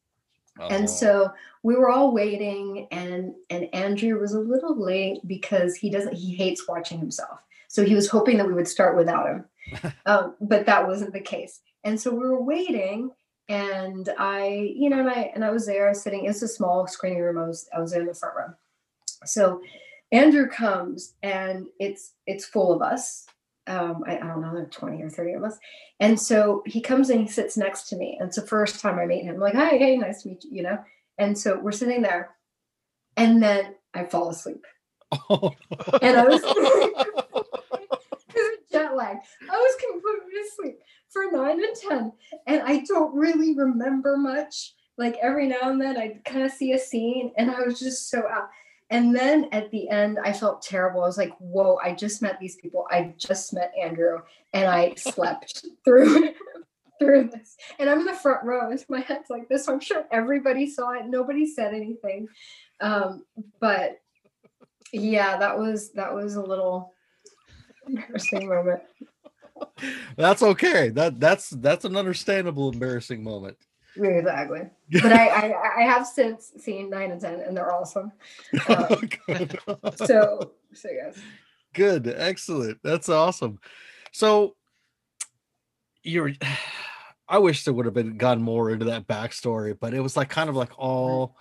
Oh. 0.59 0.67
And 0.67 0.89
so 0.89 1.31
we 1.63 1.75
were 1.75 1.89
all 1.89 2.13
waiting 2.13 2.87
and 2.91 3.33
and 3.49 3.73
Andrew 3.73 4.19
was 4.19 4.33
a 4.33 4.39
little 4.39 4.79
late 4.79 5.19
because 5.25 5.75
he 5.75 5.89
doesn't 5.89 6.13
he 6.13 6.35
hates 6.35 6.67
watching 6.67 6.99
himself. 6.99 7.39
So 7.69 7.83
he 7.83 7.95
was 7.95 8.07
hoping 8.07 8.37
that 8.37 8.47
we 8.47 8.53
would 8.53 8.67
start 8.67 8.95
without 8.95 9.27
him. 9.27 9.93
um, 10.05 10.35
but 10.41 10.65
that 10.67 10.87
wasn't 10.87 11.13
the 11.13 11.19
case. 11.19 11.61
And 11.83 11.99
so 11.99 12.11
we 12.11 12.19
were 12.19 12.41
waiting 12.41 13.09
and 13.49 14.09
I, 14.17 14.71
you 14.75 14.89
know, 14.89 14.99
and 14.99 15.09
I 15.09 15.31
and 15.33 15.43
I 15.43 15.49
was 15.49 15.65
there 15.65 15.93
sitting, 15.93 16.25
it's 16.25 16.41
a 16.43 16.47
small 16.47 16.87
screening 16.87 17.21
room. 17.21 17.39
I 17.39 17.47
was 17.47 17.67
I 17.75 17.79
was 17.79 17.93
in 17.93 18.05
the 18.05 18.13
front 18.13 18.35
row. 18.35 18.53
So 19.25 19.61
Andrew 20.11 20.47
comes 20.47 21.15
and 21.23 21.65
it's 21.79 22.13
it's 22.27 22.45
full 22.45 22.71
of 22.71 22.81
us 22.81 23.25
um, 23.67 24.03
I, 24.05 24.17
I, 24.17 24.27
don't 24.27 24.41
know, 24.41 24.53
there 24.53 24.65
20 24.65 25.01
or 25.01 25.09
30 25.09 25.33
of 25.33 25.43
us. 25.43 25.57
And 25.99 26.19
so 26.19 26.63
he 26.65 26.81
comes 26.81 27.09
and 27.09 27.21
he 27.21 27.27
sits 27.27 27.55
next 27.57 27.89
to 27.89 27.95
me. 27.95 28.17
And 28.19 28.27
it's 28.27 28.37
the 28.37 28.47
first 28.47 28.79
time 28.79 28.99
I 28.99 29.05
meet 29.05 29.23
him. 29.23 29.35
I'm 29.35 29.41
like, 29.41 29.53
hi, 29.53 29.77
hey, 29.77 29.97
nice 29.97 30.23
to 30.23 30.29
meet 30.29 30.43
you, 30.43 30.49
you 30.57 30.63
know? 30.63 30.79
And 31.17 31.37
so 31.37 31.59
we're 31.59 31.71
sitting 31.71 32.01
there. 32.01 32.31
And 33.15 33.41
then 33.41 33.75
I 33.93 34.05
fall 34.05 34.29
asleep. 34.29 34.65
Oh. 35.29 35.53
And 36.01 36.17
I 36.17 36.25
was 36.25 36.41
jet 38.71 38.95
lag. 38.95 39.17
I 39.49 39.55
was 39.55 39.75
completely 39.91 40.41
asleep 40.47 40.79
for 41.09 41.31
nine 41.31 41.63
and 41.63 41.75
10. 41.75 42.11
And 42.47 42.61
I 42.63 42.83
don't 42.87 43.15
really 43.15 43.55
remember 43.55 44.17
much. 44.17 44.73
Like 44.97 45.17
every 45.21 45.47
now 45.47 45.69
and 45.71 45.81
then 45.81 45.97
I'd 45.97 46.23
kind 46.25 46.43
of 46.43 46.51
see 46.51 46.73
a 46.73 46.79
scene 46.79 47.31
and 47.37 47.49
I 47.49 47.61
was 47.61 47.79
just 47.79 48.09
so 48.09 48.23
out. 48.29 48.49
And 48.89 49.15
then 49.15 49.47
at 49.51 49.71
the 49.71 49.89
end, 49.89 50.19
I 50.23 50.33
felt 50.33 50.61
terrible. 50.61 51.03
I 51.03 51.07
was 51.07 51.17
like, 51.17 51.33
whoa, 51.39 51.79
I 51.83 51.93
just 51.93 52.21
met 52.21 52.39
these 52.39 52.55
people. 52.57 52.85
I 52.91 53.13
just 53.17 53.53
met 53.53 53.73
Andrew 53.81 54.19
and 54.53 54.69
I 54.69 54.93
slept 54.97 55.65
through 55.83 56.33
through 56.99 57.29
this. 57.29 57.57
And 57.79 57.89
I'm 57.89 58.01
in 58.01 58.05
the 58.05 58.13
front 58.13 58.43
row 58.43 58.69
and 58.69 58.85
my 58.89 59.01
head's 59.01 59.29
like 59.29 59.49
this. 59.49 59.65
So 59.65 59.73
I'm 59.73 59.79
sure 59.79 60.05
everybody 60.11 60.69
saw 60.69 60.91
it. 60.91 61.05
Nobody 61.07 61.45
said 61.45 61.73
anything. 61.73 62.27
Um, 62.81 63.25
but 63.59 63.99
yeah, 64.91 65.37
that 65.37 65.57
was 65.57 65.91
that 65.93 66.13
was 66.13 66.35
a 66.35 66.41
little 66.41 66.93
embarrassing 67.87 68.47
moment. 68.47 68.81
That's 70.17 70.43
okay. 70.43 70.89
That 70.89 71.19
that's 71.19 71.49
that's 71.49 71.85
an 71.85 71.95
understandable 71.95 72.71
embarrassing 72.71 73.23
moment. 73.23 73.57
Exactly. 73.95 74.61
But 75.01 75.11
I, 75.11 75.27
I, 75.27 75.53
I 75.79 75.81
have 75.83 76.05
since 76.05 76.51
seen 76.59 76.89
nine 76.89 77.11
and 77.11 77.19
ten, 77.19 77.39
and 77.39 77.55
they're 77.55 77.73
awesome. 77.73 78.11
Um, 78.67 79.09
so 79.95 80.53
so 80.73 80.89
yes. 80.89 81.19
Good, 81.73 82.13
excellent. 82.15 82.79
That's 82.83 83.09
awesome. 83.09 83.59
So 84.11 84.55
you're. 86.03 86.31
I 87.25 87.37
wish 87.37 87.63
there 87.63 87.73
would 87.73 87.85
have 87.85 87.95
been 87.95 88.17
gone 88.17 88.43
more 88.43 88.69
into 88.69 88.85
that 88.85 89.07
backstory, 89.07 89.75
but 89.79 89.93
it 89.93 90.01
was 90.01 90.17
like 90.17 90.29
kind 90.29 90.49
of 90.49 90.55
like 90.55 90.77
all 90.77 91.37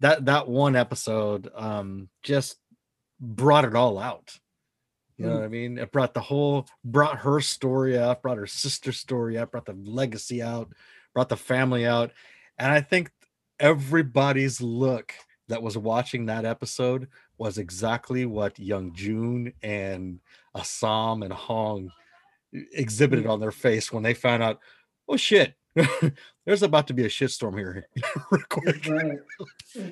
that 0.00 0.26
that 0.26 0.48
one 0.48 0.74
episode 0.74 1.48
um 1.54 2.08
just 2.22 2.56
brought 3.20 3.64
it 3.64 3.76
all 3.76 3.98
out. 3.98 4.36
You 5.16 5.26
know 5.26 5.34
mm. 5.34 5.38
what 5.38 5.44
I 5.44 5.48
mean? 5.48 5.78
It 5.78 5.92
brought 5.92 6.12
the 6.12 6.20
whole 6.20 6.66
brought 6.84 7.18
her 7.18 7.40
story 7.40 7.96
out, 7.96 8.20
brought 8.20 8.38
her 8.38 8.46
sister 8.46 8.92
story 8.92 9.38
out, 9.38 9.52
brought 9.52 9.66
the 9.66 9.78
legacy 9.84 10.42
out, 10.42 10.72
brought 11.14 11.28
the 11.28 11.36
family 11.36 11.86
out. 11.86 12.12
And 12.58 12.70
I 12.70 12.80
think 12.80 13.10
everybody's 13.58 14.60
look 14.60 15.14
that 15.48 15.62
was 15.62 15.76
watching 15.76 16.26
that 16.26 16.44
episode 16.44 17.08
was 17.38 17.58
exactly 17.58 18.26
what 18.26 18.58
Young 18.58 18.92
Jun 18.94 19.52
and 19.62 20.20
Assam 20.54 21.22
and 21.22 21.32
Hong 21.32 21.90
exhibited 22.72 23.26
on 23.26 23.40
their 23.40 23.50
face 23.50 23.92
when 23.92 24.02
they 24.02 24.14
found 24.14 24.42
out, 24.42 24.60
oh 25.08 25.16
shit, 25.16 25.54
there's 26.44 26.62
about 26.62 26.86
to 26.86 26.94
be 26.94 27.04
a 27.04 27.08
shitstorm 27.08 27.56
here. 27.56 27.86
right. 28.88 29.18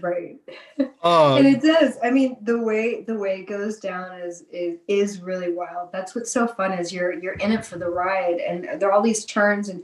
Right. 0.01 0.37
Um, 1.03 1.39
and 1.39 1.47
it 1.47 1.63
does. 1.63 1.97
I 2.05 2.11
mean, 2.11 2.37
the 2.43 2.59
way 2.59 3.03
the 3.03 3.19
way 3.19 3.41
it 3.41 3.49
goes 3.49 3.79
down 3.79 4.21
is 4.21 4.45
is 4.53 4.79
is 4.89 5.21
really 5.21 5.53
wild. 5.53 5.91
That's 5.91 6.15
what's 6.15 6.31
so 6.31 6.47
fun 6.47 6.73
is 6.73 6.93
you're 6.93 7.15
you're 7.15 7.35
in 7.35 7.53
it 7.53 7.65
for 7.65 7.79
the 7.79 7.89
ride 7.89 8.41
and 8.41 8.81
there 8.81 8.91
are 8.91 8.93
all 8.93 9.03
these 9.03 9.25
turns 9.25 9.71
and 9.71 9.83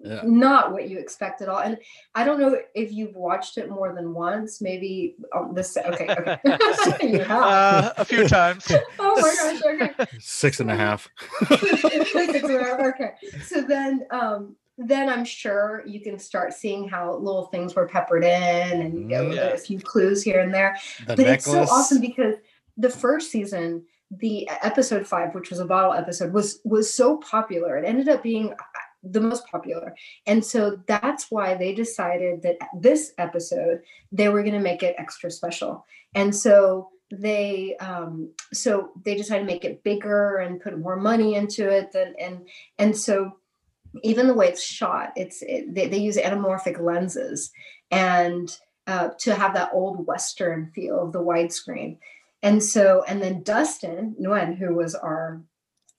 yeah. 0.00 0.20
not 0.24 0.72
what 0.72 0.88
you 0.88 0.98
expect 0.98 1.42
at 1.42 1.48
all. 1.48 1.58
And 1.58 1.78
I 2.14 2.24
don't 2.24 2.40
know 2.40 2.58
if 2.74 2.92
you've 2.92 3.14
watched 3.14 3.58
it 3.58 3.70
more 3.70 3.94
than 3.94 4.12
once. 4.14 4.60
Maybe 4.60 5.16
um, 5.34 5.54
this. 5.54 5.76
Okay, 5.76 6.08
okay. 6.08 6.38
uh, 7.28 7.92
a 7.96 8.04
few 8.04 8.26
times. 8.28 8.66
oh 8.98 9.20
my 9.20 9.52
gosh. 9.52 9.62
Okay. 9.62 10.18
Six 10.18 10.60
and 10.60 10.70
a 10.70 10.76
half. 10.76 11.08
okay. 11.50 13.12
So 13.44 13.62
then, 13.62 14.06
um, 14.10 14.56
then 14.78 15.08
I'm 15.08 15.24
sure 15.24 15.82
you 15.86 16.00
can 16.00 16.18
start 16.18 16.52
seeing 16.52 16.88
how 16.88 17.14
little 17.16 17.46
things 17.46 17.74
were 17.74 17.86
peppered 17.86 18.24
in 18.24 18.82
and 18.82 19.10
you 19.10 19.16
mm, 19.16 19.34
yeah. 19.34 19.42
a 19.48 19.58
few 19.58 19.78
clues 19.78 20.22
here 20.22 20.40
and 20.40 20.52
there. 20.52 20.76
The 21.00 21.16
but 21.16 21.18
necklace. 21.18 21.46
it's 21.46 21.52
so 21.52 21.62
awesome 21.62 22.00
because 22.00 22.36
the 22.76 22.90
first 22.90 23.30
season 23.30 23.84
the 24.20 24.46
episode 24.62 25.06
five 25.06 25.34
which 25.34 25.48
was 25.48 25.58
a 25.58 25.64
bottle 25.64 25.94
episode 25.94 26.34
was 26.34 26.60
was 26.64 26.92
so 26.92 27.16
popular 27.18 27.78
it 27.78 27.84
ended 27.86 28.10
up 28.10 28.22
being 28.22 28.52
the 29.02 29.20
most 29.20 29.46
popular. 29.48 29.94
And 30.26 30.44
so 30.44 30.80
that's 30.86 31.30
why 31.30 31.54
they 31.54 31.74
decided 31.74 32.42
that 32.42 32.56
this 32.78 33.12
episode 33.18 33.82
they 34.12 34.28
were 34.28 34.42
going 34.42 34.54
to 34.54 34.60
make 34.60 34.82
it 34.82 34.96
extra 34.98 35.30
special. 35.30 35.84
And 36.14 36.34
so 36.34 36.90
they 37.12 37.76
um 37.76 38.30
so 38.52 38.90
they 39.04 39.14
decided 39.14 39.40
to 39.40 39.52
make 39.52 39.64
it 39.64 39.84
bigger 39.84 40.38
and 40.38 40.60
put 40.60 40.78
more 40.78 40.96
money 40.96 41.34
into 41.34 41.68
it 41.68 41.92
than 41.92 42.14
and 42.18 42.48
and 42.78 42.96
so 42.96 43.36
even 44.02 44.26
the 44.26 44.34
way 44.34 44.48
it's 44.48 44.62
shot 44.62 45.12
it's 45.14 45.42
it, 45.42 45.74
they, 45.74 45.88
they 45.88 45.98
use 45.98 46.16
anamorphic 46.16 46.80
lenses 46.80 47.52
and 47.90 48.56
uh, 48.86 49.10
to 49.18 49.34
have 49.34 49.54
that 49.54 49.70
old 49.74 50.06
western 50.06 50.70
feel 50.74 51.02
of 51.02 51.12
the 51.12 51.20
widescreen 51.20 51.98
and 52.42 52.64
so 52.64 53.04
and 53.06 53.22
then 53.22 53.42
dustin 53.42 54.16
nguyen 54.18 54.56
who 54.56 54.74
was 54.74 54.94
our 54.94 55.42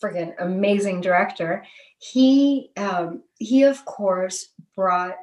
freaking 0.04 0.34
amazing 0.40 1.00
director 1.00 1.64
he 2.12 2.72
um, 2.78 3.24
he 3.38 3.64
of 3.64 3.86
course 3.86 4.50
brought 4.76 5.16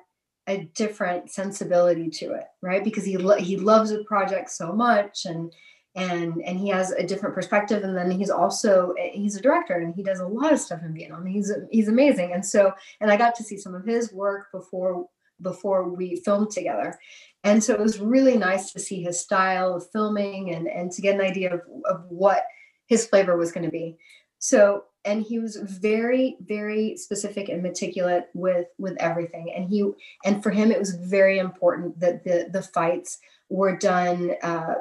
a 0.46 0.64
different 0.74 1.30
sensibility 1.30 2.08
to 2.08 2.32
it 2.32 2.44
right? 2.62 2.82
Because 2.82 3.04
he 3.04 3.16
lo- 3.16 3.36
he 3.36 3.56
loves 3.56 3.90
the 3.90 4.04
project 4.04 4.50
so 4.50 4.72
much 4.72 5.26
and 5.26 5.52
and 5.96 6.40
and 6.44 6.58
he 6.58 6.68
has 6.68 6.92
a 6.92 7.06
different 7.06 7.34
perspective. 7.34 7.82
And 7.82 7.96
then 7.96 8.10
he's 8.10 8.30
also 8.30 8.94
he's 9.12 9.36
a 9.36 9.42
director 9.42 9.74
and 9.74 9.94
he 9.94 10.02
does 10.02 10.20
a 10.20 10.26
lot 10.26 10.52
of 10.52 10.60
stuff 10.60 10.82
in 10.82 10.94
Vietnam. 10.94 11.26
He's 11.26 11.52
he's 11.70 11.88
amazing. 11.88 12.32
And 12.32 12.44
so 12.44 12.72
and 13.00 13.10
I 13.10 13.16
got 13.16 13.34
to 13.36 13.44
see 13.44 13.56
some 13.56 13.74
of 13.74 13.84
his 13.84 14.12
work 14.12 14.46
before 14.52 15.06
before 15.42 15.88
we 15.88 16.16
filmed 16.16 16.50
together. 16.50 16.98
And 17.42 17.62
so 17.64 17.72
it 17.74 17.80
was 17.80 17.98
really 17.98 18.36
nice 18.36 18.72
to 18.72 18.78
see 18.78 19.02
his 19.02 19.18
style 19.18 19.74
of 19.74 19.90
filming 19.90 20.54
and 20.54 20.68
and 20.68 20.90
to 20.92 21.02
get 21.02 21.16
an 21.16 21.20
idea 21.20 21.54
of, 21.54 21.60
of 21.84 22.04
what 22.08 22.44
his 22.86 23.06
flavor 23.06 23.36
was 23.36 23.52
going 23.52 23.64
to 23.64 23.70
be. 23.70 23.98
So 24.38 24.84
and 25.04 25.22
he 25.22 25.38
was 25.38 25.56
very 25.56 26.36
very 26.40 26.96
specific 26.96 27.48
and 27.48 27.62
meticulous 27.62 28.24
with 28.34 28.66
with 28.78 28.96
everything. 28.98 29.52
And 29.54 29.68
he 29.68 29.90
and 30.24 30.42
for 30.42 30.50
him 30.50 30.70
it 30.70 30.78
was 30.78 30.94
very 30.94 31.38
important 31.38 31.98
that 32.00 32.24
the 32.24 32.48
the 32.52 32.62
fights 32.62 33.18
were 33.48 33.76
done 33.76 34.32
uh, 34.42 34.74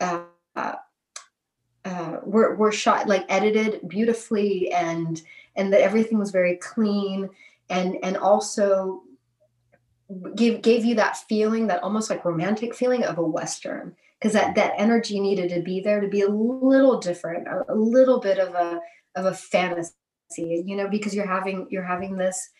uh, 0.00 0.22
uh, 1.84 2.16
were, 2.22 2.54
were 2.56 2.72
shot 2.72 3.08
like 3.08 3.24
edited 3.28 3.88
beautifully 3.88 4.70
and 4.72 5.22
and 5.56 5.72
that 5.72 5.80
everything 5.80 6.18
was 6.18 6.30
very 6.30 6.56
clean 6.56 7.28
and 7.70 7.96
and 8.02 8.16
also 8.16 9.02
gave 10.34 10.62
gave 10.62 10.84
you 10.84 10.94
that 10.94 11.16
feeling 11.16 11.66
that 11.66 11.82
almost 11.82 12.10
like 12.10 12.24
romantic 12.24 12.74
feeling 12.74 13.04
of 13.04 13.18
a 13.18 13.22
western 13.22 13.94
because 14.18 14.32
that 14.32 14.54
that 14.54 14.72
energy 14.76 15.20
needed 15.20 15.48
to 15.50 15.62
be 15.62 15.80
there 15.80 16.00
to 16.00 16.08
be 16.08 16.22
a 16.22 16.28
little 16.28 16.98
different 16.98 17.46
a, 17.46 17.72
a 17.72 17.74
little 17.74 18.20
bit 18.20 18.38
of 18.38 18.54
a 18.54 18.80
of 19.16 19.26
a 19.26 19.34
fantasy 19.34 19.94
you 20.38 20.76
know 20.76 20.88
because 20.88 21.14
you're 21.14 21.26
having 21.26 21.66
you're 21.70 21.82
having 21.82 22.16
this 22.16 22.50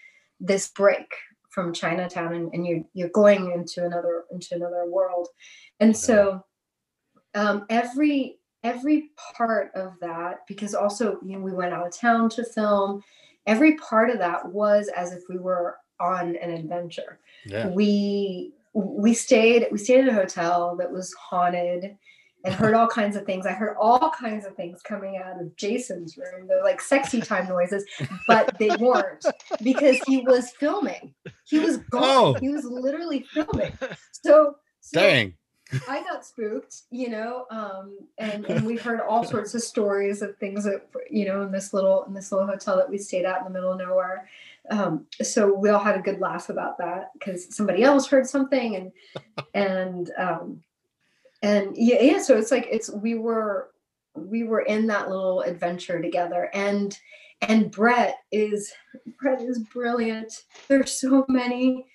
this 0.40 0.68
break 0.68 1.12
from 1.51 1.72
chinatown 1.72 2.34
and, 2.34 2.53
and 2.53 2.66
you're 2.66 2.82
you're 2.94 3.09
going 3.11 3.53
into 3.53 3.84
another 3.84 4.24
into 4.30 4.55
another 4.55 4.86
world 4.86 5.28
and 5.80 5.96
so 5.96 6.42
um, 7.34 7.66
every 7.68 8.38
every 8.64 9.11
part 9.36 9.70
of 9.74 9.92
that 10.01 10.40
because 10.49 10.74
also 10.74 11.18
you 11.24 11.32
know 11.32 11.40
we 11.40 11.53
went 11.53 11.74
out 11.74 11.86
of 11.86 11.96
town 11.96 12.28
to 12.30 12.44
film 12.44 13.03
every 13.46 13.76
part 13.76 14.11
of 14.11 14.18
that 14.18 14.46
was 14.46 14.88
as 14.88 15.12
if 15.12 15.22
we 15.28 15.38
were 15.38 15.76
on 16.01 16.36
an 16.36 16.51
adventure. 16.51 17.18
Yeah. 17.46 17.68
We 17.68 18.53
we 18.74 19.14
stayed 19.14 19.66
we 19.72 19.78
stayed 19.78 20.07
at 20.07 20.09
a 20.09 20.14
hotel 20.14 20.76
that 20.76 20.92
was 20.92 21.12
haunted 21.14 21.96
and 22.45 22.55
heard 22.55 22.74
all 22.74 22.86
kinds 22.86 23.16
of 23.16 23.24
things. 23.24 23.47
I 23.47 23.53
heard 23.53 23.76
all 23.80 24.11
kinds 24.11 24.47
of 24.47 24.55
things 24.55 24.80
coming 24.82 25.16
out 25.16 25.41
of 25.41 25.55
Jason's 25.57 26.16
room. 26.16 26.47
They're 26.47 26.62
like 26.62 26.80
sexy 26.80 27.20
time 27.20 27.49
noises, 27.49 27.84
but 28.26 28.57
they 28.59 28.70
weren't 28.78 29.24
because 29.62 29.99
he 30.07 30.20
was 30.20 30.53
filming. 30.53 31.14
He 31.45 31.59
was 31.59 31.78
gone. 31.78 32.03
Oh. 32.03 32.34
He 32.41 32.49
was 32.49 32.64
literally 32.64 33.24
filming. 33.32 33.72
So, 34.22 34.57
so 34.80 35.01
Dang. 35.01 35.34
I 35.86 36.03
got 36.03 36.24
spooked, 36.24 36.82
you 36.91 37.11
know, 37.11 37.45
um, 37.51 37.99
and 38.16 38.47
and 38.47 38.66
we 38.66 38.76
heard 38.76 39.01
all 39.01 39.22
sorts 39.22 39.55
of 39.55 39.62
stories 39.62 40.22
of 40.22 40.36
things 40.39 40.64
that 40.64 40.86
you 41.11 41.26
know 41.26 41.43
in 41.43 41.53
this 41.53 41.74
little 41.74 42.05
in 42.05 42.14
this 42.14 42.32
little 42.32 42.47
hotel 42.47 42.76
that 42.78 42.89
we 42.89 42.97
stayed 42.97 43.26
at 43.26 43.39
in 43.39 43.45
the 43.45 43.51
middle 43.51 43.72
of 43.72 43.78
nowhere. 43.78 44.28
Um, 44.70 45.07
so 45.22 45.53
we 45.53 45.68
all 45.68 45.78
had 45.78 45.97
a 45.97 46.03
good 46.03 46.20
laugh 46.20 46.49
about 46.49 46.78
that 46.78 47.11
because 47.12 47.55
somebody 47.55 47.82
else 47.82 48.07
heard 48.07 48.26
something 48.26 48.76
and 48.76 48.93
and 49.55 50.11
um, 50.18 50.62
and 51.43 51.76
yeah, 51.76 52.01
yeah. 52.01 52.22
So 52.22 52.36
it's 52.36 52.51
like 52.51 52.68
it's 52.70 52.91
we 52.91 53.14
were 53.14 53.70
we 54.14 54.45
were 54.45 54.62
in 54.62 54.86
that 54.89 55.09
little 55.09 55.43
adventure 55.43 56.01
together 56.01 56.51
and 56.55 56.99
and 57.43 57.70
Brett 57.70 58.16
is 58.32 58.72
Brett 59.20 59.41
is 59.41 59.59
brilliant. 59.59 60.45
There's 60.68 60.93
so 60.93 61.24
many 61.28 61.86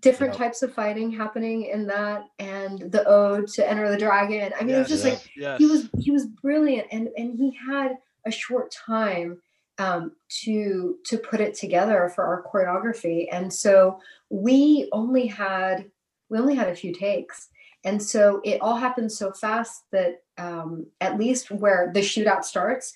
different 0.00 0.32
Yep. 0.34 0.38
types 0.38 0.62
of 0.62 0.72
fighting 0.72 1.10
happening 1.10 1.66
in 1.66 1.86
that 1.88 2.24
and 2.38 2.90
the 2.92 3.04
ode 3.06 3.46
to 3.48 3.68
enter 3.68 3.90
the 3.90 3.98
dragon 3.98 4.52
i 4.58 4.64
mean 4.64 4.76
it 4.76 4.78
was 4.78 4.88
just 4.88 5.04
like 5.04 5.20
yes. 5.36 5.58
he 5.58 5.66
was 5.66 5.90
he 5.98 6.10
was 6.10 6.26
brilliant 6.26 6.86
and 6.92 7.08
and 7.16 7.36
he 7.36 7.54
had 7.54 7.98
a 8.26 8.30
short 8.30 8.70
time 8.72 9.38
um, 9.78 10.12
to 10.28 10.96
to 11.06 11.18
put 11.18 11.40
it 11.40 11.54
together 11.54 12.10
for 12.14 12.24
our 12.24 12.44
choreography 12.44 13.26
and 13.32 13.52
so 13.52 13.98
we 14.30 14.88
only 14.92 15.26
had 15.26 15.90
we 16.28 16.38
only 16.38 16.54
had 16.54 16.68
a 16.68 16.74
few 16.74 16.94
takes 16.94 17.48
and 17.84 18.02
so 18.02 18.40
it 18.44 18.60
all 18.60 18.76
happened 18.76 19.10
so 19.10 19.32
fast 19.32 19.84
that 19.90 20.22
um, 20.38 20.86
at 21.00 21.18
least 21.18 21.50
where 21.50 21.90
the 21.94 22.00
shootout 22.00 22.44
starts 22.44 22.94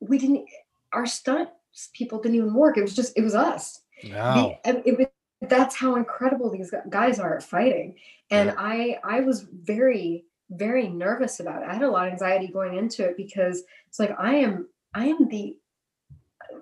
we 0.00 0.18
didn't 0.18 0.46
our 0.92 1.06
stunt 1.06 1.48
people 1.92 2.20
didn't 2.20 2.36
even 2.36 2.54
work 2.54 2.76
it 2.78 2.82
was 2.82 2.94
just 2.96 3.16
it 3.16 3.22
was 3.22 3.34
us 3.34 3.80
Wow. 4.12 4.58
the- 4.64 4.88
it 4.88 4.96
was, 4.98 5.06
that's 5.48 5.74
how 5.76 5.96
incredible 5.96 6.50
these 6.50 6.72
guys 6.88 7.18
are 7.18 7.36
at 7.36 7.42
fighting 7.42 7.94
and 8.30 8.48
Yeah. 8.48 8.54
i 8.58 8.98
i 9.04 9.20
was 9.20 9.42
very 9.42 10.24
very 10.50 10.88
nervous 10.88 11.40
about 11.40 11.62
it 11.62 11.68
i 11.68 11.72
had 11.74 11.82
a 11.82 11.90
lot 11.90 12.06
of 12.06 12.12
anxiety 12.12 12.48
going 12.48 12.76
into 12.76 13.04
it 13.04 13.16
because 13.16 13.62
it's 13.88 13.98
like 13.98 14.14
i 14.18 14.34
am 14.34 14.68
i 14.94 15.06
am 15.06 15.28
the 15.28 15.56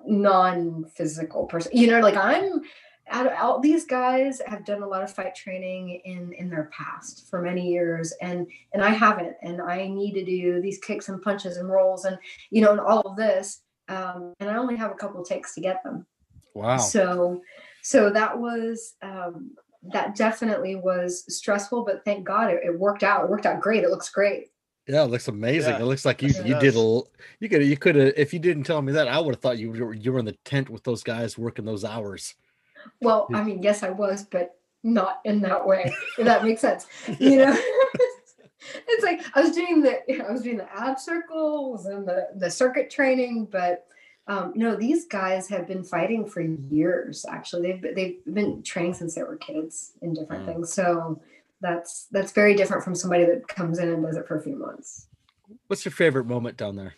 non-physical 0.06 1.46
person 1.46 1.70
you 1.74 1.86
know 1.86 2.00
like 2.00 2.16
i'm 2.16 2.60
out, 3.10 3.28
out 3.32 3.62
these 3.62 3.84
guys 3.84 4.40
have 4.46 4.64
done 4.64 4.82
a 4.82 4.86
lot 4.86 5.02
of 5.02 5.12
fight 5.12 5.34
training 5.34 6.00
in 6.04 6.32
in 6.32 6.50
their 6.50 6.70
past 6.72 7.28
for 7.30 7.40
many 7.40 7.68
years 7.68 8.12
and 8.20 8.46
and 8.72 8.82
i 8.82 8.90
haven't 8.90 9.36
and 9.42 9.60
i 9.62 9.86
need 9.86 10.12
to 10.14 10.24
do 10.24 10.60
these 10.60 10.78
kicks 10.78 11.08
and 11.08 11.22
punches 11.22 11.56
and 11.56 11.68
rolls 11.68 12.04
and 12.04 12.18
you 12.50 12.60
know 12.60 12.72
and 12.72 12.80
all 12.80 13.00
of 13.02 13.16
this 13.16 13.60
um, 13.88 14.34
and 14.40 14.50
i 14.50 14.56
only 14.56 14.74
have 14.76 14.90
a 14.90 14.94
couple 14.96 15.22
takes 15.24 15.54
to 15.54 15.60
get 15.60 15.82
them 15.84 16.04
Wow. 16.54 16.78
so 16.78 17.42
so 17.82 18.10
that 18.10 18.36
was 18.38 18.94
um 19.02 19.50
that 19.92 20.16
definitely 20.16 20.74
was 20.74 21.24
stressful 21.28 21.84
but 21.84 22.04
thank 22.04 22.24
god 22.26 22.50
it, 22.50 22.60
it 22.64 22.76
worked 22.78 23.02
out 23.04 23.24
it 23.24 23.30
worked 23.30 23.46
out 23.46 23.60
great 23.60 23.84
it 23.84 23.90
looks 23.90 24.08
great 24.08 24.50
Yeah, 24.88 25.02
it 25.04 25.10
looks 25.10 25.28
amazing. 25.28 25.74
Yeah. 25.74 25.80
It 25.82 25.84
looks 25.84 26.04
like 26.04 26.22
you 26.22 26.28
Yes, 26.28 26.38
you 26.38 26.54
did 26.58 26.74
a 26.74 26.78
does. 26.78 27.02
you 27.40 27.48
could 27.48 27.64
you 27.64 27.76
could 27.76 27.94
have 27.96 28.12
if 28.16 28.32
you 28.32 28.38
didn't 28.40 28.64
tell 28.64 28.80
me 28.82 28.92
that 28.94 29.06
I 29.08 29.18
would 29.20 29.34
have 29.34 29.42
thought 29.42 29.58
you 29.58 29.70
were 29.70 29.92
you 29.94 30.12
were 30.12 30.18
in 30.18 30.24
the 30.24 30.36
tent 30.44 30.70
with 30.70 30.82
those 30.84 31.02
guys 31.04 31.36
working 31.38 31.64
those 31.64 31.84
hours. 31.84 32.34
Well 33.00 33.28
i 33.34 33.42
mean 33.42 33.62
yes 33.62 33.82
i 33.82 33.90
was 33.90 34.24
but 34.24 34.58
not 34.82 35.20
in 35.24 35.40
that 35.40 35.66
way 35.66 35.92
if 36.18 36.24
that 36.24 36.44
makes 36.44 36.60
sense 36.60 36.86
you 37.18 37.38
know 37.38 37.56
it's 38.88 39.04
like 39.04 39.20
i 39.34 39.40
was 39.40 39.52
doing 39.52 39.82
the 39.82 40.24
i 40.28 40.30
was 40.30 40.42
doing 40.42 40.56
the 40.56 40.72
ab 40.74 40.98
circles 40.98 41.86
and 41.86 42.06
the 42.06 42.28
the 42.36 42.50
circuit 42.50 42.90
training 42.90 43.46
but 43.50 43.86
um, 44.28 44.52
no, 44.56 44.74
these 44.74 45.06
guys 45.06 45.48
have 45.50 45.68
been 45.68 45.84
fighting 45.84 46.26
for 46.26 46.40
years. 46.40 47.24
Actually, 47.28 47.70
they've 47.72 47.94
they've 47.94 48.34
been 48.34 48.62
training 48.62 48.94
since 48.94 49.14
they 49.14 49.22
were 49.22 49.36
kids 49.36 49.92
in 50.02 50.14
different 50.14 50.42
Mm. 50.42 50.46
things. 50.46 50.72
So 50.72 51.20
that's 51.60 52.06
that's 52.10 52.32
very 52.32 52.54
different 52.54 52.82
from 52.82 52.94
somebody 52.94 53.24
that 53.24 53.46
comes 53.46 53.78
in 53.78 53.88
and 53.88 54.02
does 54.04 54.16
it 54.16 54.26
for 54.26 54.36
a 54.36 54.42
few 54.42 54.56
months. 54.56 55.06
What's 55.68 55.84
your 55.84 55.92
favorite 55.92 56.26
moment 56.26 56.56
down 56.56 56.74
there? 56.74 56.94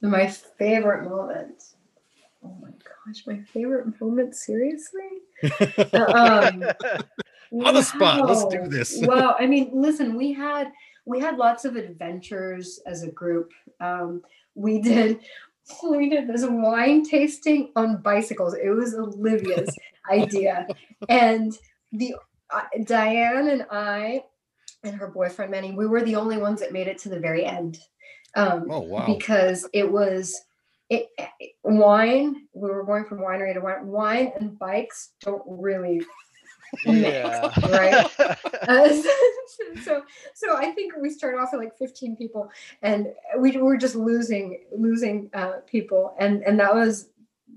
My 0.00 0.28
favorite 0.28 1.08
moment. 1.08 1.62
Oh 2.42 2.56
my 2.60 2.70
gosh, 2.70 3.26
my 3.26 3.40
favorite 3.52 4.00
moment. 4.00 4.34
Seriously? 4.34 5.00
Um, 5.94 6.64
On 7.52 7.74
the 7.74 7.82
spot, 7.82 8.28
let's 8.28 8.44
do 8.46 8.68
this. 8.68 9.02
Well, 9.06 9.34
I 9.38 9.46
mean, 9.46 9.70
listen, 9.72 10.16
we 10.16 10.32
had 10.32 10.70
we 11.04 11.18
had 11.18 11.36
lots 11.36 11.64
of 11.64 11.76
adventures 11.76 12.78
as 12.86 13.02
a 13.02 13.10
group. 13.10 13.50
Um, 13.80 14.22
we 14.54 14.80
did 14.80 15.20
we 15.88 16.08
did 16.08 16.28
this 16.28 16.44
wine 16.44 17.02
tasting 17.04 17.72
on 17.76 18.02
bicycles. 18.02 18.54
It 18.54 18.70
was 18.70 18.94
Olivia's 18.94 19.76
idea, 20.10 20.68
and 21.08 21.52
the 21.92 22.14
uh, 22.52 22.62
Dianne 22.78 23.52
and 23.52 23.66
I 23.70 24.24
and 24.84 24.94
her 24.94 25.08
boyfriend 25.08 25.50
Manny, 25.50 25.72
we 25.72 25.86
were 25.86 26.02
the 26.02 26.16
only 26.16 26.38
ones 26.38 26.60
that 26.60 26.72
made 26.72 26.88
it 26.88 26.98
to 26.98 27.08
the 27.08 27.20
very 27.20 27.44
end. 27.44 27.78
Um, 28.36 28.66
Oh 28.70 28.80
wow. 28.80 29.06
because 29.06 29.68
it 29.72 29.90
was 29.90 30.40
it, 30.90 31.08
it- 31.16 31.52
wine. 31.62 32.46
We 32.52 32.70
were 32.70 32.84
going 32.84 33.04
from 33.04 33.18
winery 33.18 33.54
to 33.54 33.60
wine. 33.60 33.86
Wine 33.86 34.32
and 34.38 34.58
bikes 34.58 35.12
don't 35.20 35.42
really 35.46 36.02
yeah. 36.84 37.50
right? 37.68 38.06
Uh, 38.68 39.02
so 39.82 40.02
so 40.34 40.56
I 40.56 40.70
think 40.72 40.94
we 41.00 41.10
started 41.10 41.38
off 41.38 41.50
with 41.52 41.62
like 41.62 41.76
15 41.76 42.16
people 42.16 42.50
and 42.82 43.08
we 43.38 43.56
were 43.56 43.76
just 43.76 43.94
losing 43.94 44.60
losing 44.76 45.30
uh, 45.34 45.60
people 45.66 46.14
and 46.18 46.42
and 46.42 46.58
that 46.60 46.74
was 46.74 47.08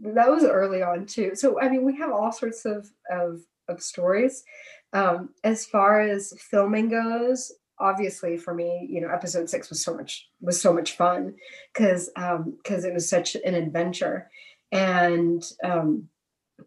that 0.01 0.29
was 0.29 0.43
early 0.43 0.81
on 0.81 1.05
too. 1.05 1.31
So 1.35 1.59
I 1.59 1.69
mean 1.69 1.83
we 1.83 1.95
have 1.97 2.11
all 2.11 2.31
sorts 2.31 2.65
of 2.65 2.89
of, 3.09 3.41
of 3.67 3.81
stories. 3.81 4.43
Um, 4.91 5.29
as 5.43 5.65
far 5.65 6.01
as 6.01 6.33
filming 6.39 6.89
goes, 6.89 7.51
obviously 7.83 8.37
for 8.37 8.53
me, 8.53 8.87
you 8.89 9.01
know, 9.01 9.09
episode 9.09 9.49
six 9.49 9.69
was 9.69 9.81
so 9.83 9.93
much 9.93 10.29
was 10.41 10.59
so 10.61 10.73
much 10.73 10.95
fun 10.95 11.35
because 11.73 12.09
um 12.15 12.55
because 12.63 12.85
it 12.85 12.93
was 12.93 13.07
such 13.07 13.35
an 13.35 13.53
adventure 13.53 14.29
and 14.71 15.51
um 15.63 16.09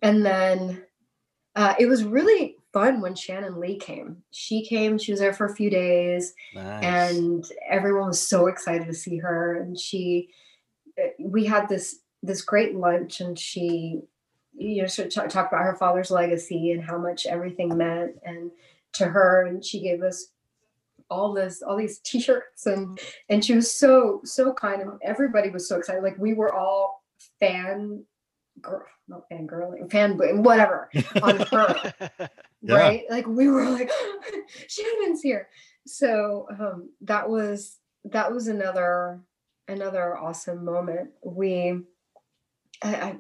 and 0.03 0.25
then 0.25 0.83
uh, 1.57 1.75
it 1.79 1.87
was 1.87 2.05
really 2.05 2.57
fun 2.73 3.01
when 3.01 3.15
Shannon 3.15 3.59
Lee 3.59 3.79
came. 3.79 4.23
She 4.31 4.67
came, 4.67 4.99
she 4.99 5.11
was 5.11 5.21
there 5.21 5.33
for 5.33 5.47
a 5.47 5.55
few 5.55 5.71
days, 5.71 6.35
Nice. 6.55 6.85
and 6.85 7.45
everyone 7.67 8.09
was 8.09 8.21
so 8.21 8.49
excited 8.49 8.87
to 8.87 8.93
see 8.93 9.17
her. 9.17 9.57
And 9.57 9.79
she, 9.79 10.29
uh, 11.03 11.09
we 11.19 11.47
had 11.47 11.69
this 11.69 12.01
this 12.23 12.43
great 12.43 12.75
lunch, 12.77 13.21
and 13.21 13.39
she, 13.39 14.01
you 14.55 14.83
know, 14.83 14.89
sort 14.89 15.09
of 15.09 15.15
talk, 15.15 15.29
talk 15.31 15.49
about 15.49 15.63
her 15.65 15.77
father's 15.77 16.11
legacy 16.11 16.73
and 16.73 16.85
how 16.85 16.99
much 16.99 17.25
everything 17.25 17.75
meant 17.77 18.17
and 18.25 18.51
to 18.95 19.07
her. 19.07 19.47
And 19.47 19.65
she 19.65 19.81
gave 19.81 20.03
us 20.03 20.29
all 21.11 21.33
this 21.33 21.63
all 21.63 21.77
these 21.77 21.99
t-shirts 22.01 22.67
and 22.67 22.99
and 23.29 23.45
she 23.45 23.55
was 23.55 23.73
so 23.73 24.21
so 24.25 24.53
kind 24.53 24.83
and 24.83 24.93
everybody 25.03 25.51
was 25.51 25.69
so 25.69 25.77
excited 25.77 26.03
like 26.03 26.19
we 26.19 26.35
were 26.35 26.55
all 26.55 27.03
fan 27.39 28.03
girl 28.61 28.83
not 29.09 29.23
fangirling 29.31 29.91
fan 29.91 30.19
whatever 30.43 30.91
on 31.23 31.37
her 31.53 31.93
Yeah. 32.63 32.75
right 32.75 33.05
like 33.09 33.27
we 33.27 33.49
were 33.49 33.69
like 33.69 33.91
shannon's 34.69 35.23
here 35.23 35.49
so 35.87 36.47
um 36.59 36.91
that 37.03 37.29
was 37.29 37.79
that 38.05 38.33
was 38.33 38.49
another 38.49 39.21
another 39.69 40.17
awesome 40.17 40.65
moment 40.65 41.11
we 41.25 41.79
i, 42.83 42.95
I 42.95 43.19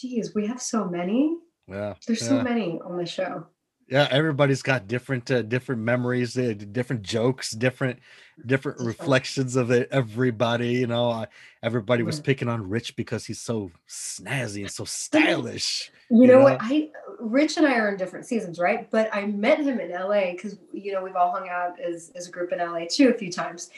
geez 0.00 0.34
we 0.34 0.46
have 0.46 0.62
so 0.62 0.84
many 0.84 1.36
yeah. 1.66 1.94
there's 2.06 2.22
yeah. 2.22 2.28
so 2.28 2.42
many 2.42 2.80
on 2.84 2.96
the 2.96 3.06
show 3.06 3.46
yeah 3.92 4.08
everybody's 4.10 4.62
got 4.62 4.88
different 4.88 5.30
uh, 5.30 5.42
different 5.42 5.82
memories 5.82 6.36
uh, 6.38 6.54
different 6.72 7.02
jokes 7.02 7.50
different 7.50 7.98
different 8.46 8.80
reflections 8.80 9.54
of 9.54 9.70
it 9.70 9.86
everybody 9.92 10.70
you 10.72 10.86
know 10.86 11.10
uh, 11.10 11.26
everybody 11.62 12.02
was 12.02 12.18
picking 12.18 12.48
on 12.48 12.66
rich 12.68 12.96
because 12.96 13.26
he's 13.26 13.40
so 13.40 13.70
snazzy 13.86 14.62
and 14.62 14.70
so 14.70 14.84
stylish 14.84 15.92
you 16.10 16.22
You 16.22 16.26
know 16.26 16.38
know? 16.38 16.44
what? 16.44 16.58
I 16.60 16.90
rich 17.20 17.56
and 17.58 17.66
i 17.66 17.74
are 17.74 17.90
in 17.90 17.96
different 17.98 18.24
seasons 18.26 18.58
right? 18.58 18.90
But 18.90 19.08
i 19.12 19.26
met 19.26 19.60
him 19.60 19.78
in 19.78 19.90
la 19.92 20.32
because 20.32 20.58
you 20.72 20.92
know 20.92 21.02
we've 21.02 21.16
all 21.16 21.30
hung 21.30 21.48
out 21.48 21.78
as, 21.78 22.10
as 22.16 22.28
a 22.28 22.30
group 22.30 22.50
in 22.52 22.58
la 22.58 22.84
too 22.90 23.10
a 23.10 23.14
few 23.14 23.30
times. 23.30 23.70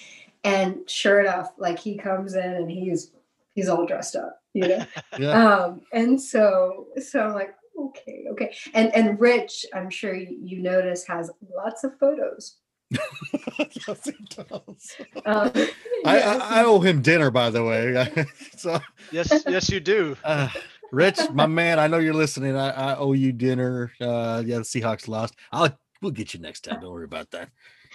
And 0.45 0.89
sure 0.89 1.21
enough 1.21 1.55
like 1.59 1.79
he 1.79 1.97
comes 1.97 2.35
in 2.35 2.51
and 2.55 2.71
he's 2.71 3.11
he's 3.55 3.69
all 3.69 3.85
dressed 3.85 4.15
up 4.17 4.43
you 4.53 4.69
know? 4.69 4.85
Yeah. 5.19 5.31
Um 5.33 5.83
and 5.93 6.21
so 6.21 6.87
so 7.03 7.21
i'm 7.27 7.35
like 7.35 7.55
okay 7.79 8.25
okay 8.31 8.55
and 8.75 8.95
and 8.95 9.19
rich 9.21 9.67
i'm 9.75 9.91
sure 9.91 10.15
you, 10.15 10.37
you 10.43 10.63
notice 10.63 11.07
has 11.07 11.31
lots 11.57 11.85
of 11.85 11.99
photos 11.99 12.57
yes, 12.91 14.05
he 14.05 14.13
does. 14.31 14.97
Um, 15.27 15.51
I, 15.55 16.17
yes. 16.17 16.41
I, 16.43 16.61
I 16.61 16.65
owe 16.65 16.81
him 16.81 17.03
dinner, 17.03 17.31
by 17.31 17.51
the 17.51 17.65
way. 17.65 18.27
so, 18.57 18.81
Yes, 19.11 19.43
yes, 19.49 19.69
you 19.71 19.81
do. 19.81 20.17
uh, 20.25 20.49
Rich, 20.93 21.19
my 21.33 21.47
man, 21.47 21.79
I 21.81 21.87
know 21.87 21.99
you're 21.99 22.15
listening. 22.15 22.57
I, 22.57 22.71
I 22.71 22.97
owe 22.97 23.13
you 23.13 23.33
dinner. 23.33 23.91
Uh, 24.01 24.43
yeah, 24.47 24.59
the 24.59 24.63
Seahawks 24.63 25.09
lost. 25.09 25.35
I'll 25.51 25.77
we'll 26.03 26.13
get 26.13 26.35
you 26.35 26.41
next 26.41 26.65
time. 26.65 26.81
Don't 26.81 26.93
worry 26.93 27.05
about 27.05 27.31
that. 27.33 27.51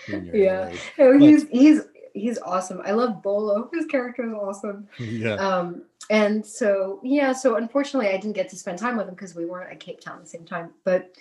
When 0.10 0.26
you're 0.26 0.36
in 0.36 0.42
Yeah. 0.42 0.60
LA. 0.98 1.06
No, 1.06 1.20
But- 1.20 1.22
he's 1.22 1.48
he's 1.50 1.82
he's 2.14 2.38
awesome. 2.40 2.82
I 2.86 2.92
love 2.92 3.22
Bolo. 3.22 3.70
His 3.74 3.86
character 3.86 4.26
is 4.26 4.34
awesome. 4.34 4.88
Yeah. 4.98 5.36
Um, 5.36 5.84
and 6.10 6.46
so 6.46 7.00
yeah, 7.04 7.34
so 7.34 7.56
unfortunately, 7.56 8.10
I 8.10 8.18
didn't 8.18 8.34
get 8.34 8.50
to 8.50 8.56
spend 8.56 8.80
time 8.80 8.98
with 8.98 9.08
him 9.08 9.14
because 9.14 9.36
we 9.36 9.46
weren't 9.46 9.72
at 9.72 9.80
Cape 9.80 10.02
Town 10.02 10.18
at 10.18 10.24
the 10.24 10.30
same 10.30 10.46
time. 10.46 10.72
But 10.84 11.14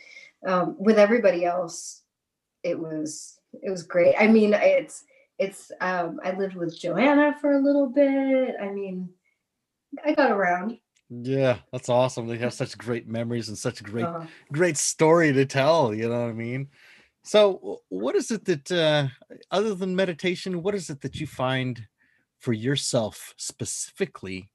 um, 0.46 0.76
with 0.78 0.98
everybody 0.98 1.44
else, 1.44 2.02
it 2.62 2.78
was 2.78 3.38
it 3.62 3.70
was 3.70 3.82
great. 3.82 4.14
I 4.18 4.26
mean, 4.26 4.54
it's 4.54 5.04
it's 5.38 5.70
um, 5.80 6.20
I 6.24 6.32
lived 6.32 6.54
with 6.54 6.78
Joanna 6.78 7.36
for 7.40 7.52
a 7.52 7.60
little 7.60 7.88
bit. 7.88 8.54
I 8.60 8.70
mean, 8.70 9.10
I 10.04 10.14
got 10.14 10.30
around. 10.30 10.78
Yeah, 11.10 11.58
that's 11.72 11.88
awesome. 11.88 12.26
They 12.26 12.38
have 12.38 12.52
such 12.52 12.76
great 12.76 13.08
memories 13.08 13.48
and 13.48 13.56
such 13.56 13.80
a 13.80 13.84
great 13.84 14.04
Uh, 14.04 14.26
great 14.52 14.76
story 14.76 15.32
to 15.32 15.46
tell, 15.46 15.94
you 15.94 16.08
know 16.08 16.20
what 16.20 16.30
I 16.30 16.32
mean? 16.32 16.68
So 17.22 17.80
what 17.88 18.14
is 18.14 18.30
it 18.30 18.44
that 18.44 18.70
uh 18.70 19.08
other 19.50 19.74
than 19.74 19.96
meditation, 19.96 20.62
what 20.62 20.74
is 20.74 20.90
it 20.90 21.00
that 21.00 21.16
you 21.20 21.26
find 21.26 21.86
for 22.38 22.52
yourself 22.52 23.34
specifically 23.36 24.50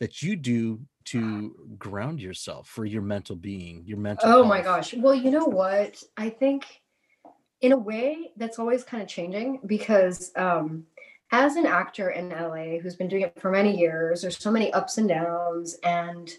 that 0.00 0.22
you 0.22 0.36
do 0.36 0.80
to 1.06 1.54
ground 1.78 2.20
yourself 2.20 2.68
for 2.68 2.84
your 2.84 3.02
mental 3.02 3.36
being, 3.36 3.82
your 3.84 3.98
mental 3.98 4.28
Oh 4.28 4.44
my 4.44 4.62
gosh. 4.62 4.94
Well, 4.94 5.14
you 5.14 5.30
know 5.30 5.44
what? 5.44 6.02
I 6.16 6.30
think 6.30 6.64
in 7.60 7.72
a 7.72 7.76
way 7.76 8.30
that's 8.36 8.58
always 8.58 8.84
kind 8.84 9.02
of 9.02 9.08
changing 9.08 9.60
because 9.66 10.32
um 10.36 10.84
as 11.32 11.56
an 11.56 11.66
actor 11.66 12.10
in 12.10 12.28
LA 12.28 12.78
who's 12.78 12.96
been 12.96 13.08
doing 13.08 13.22
it 13.22 13.40
for 13.40 13.50
many 13.50 13.76
years, 13.76 14.22
there's 14.22 14.38
so 14.38 14.50
many 14.50 14.72
ups 14.72 14.98
and 14.98 15.08
downs 15.08 15.76
and 15.82 16.30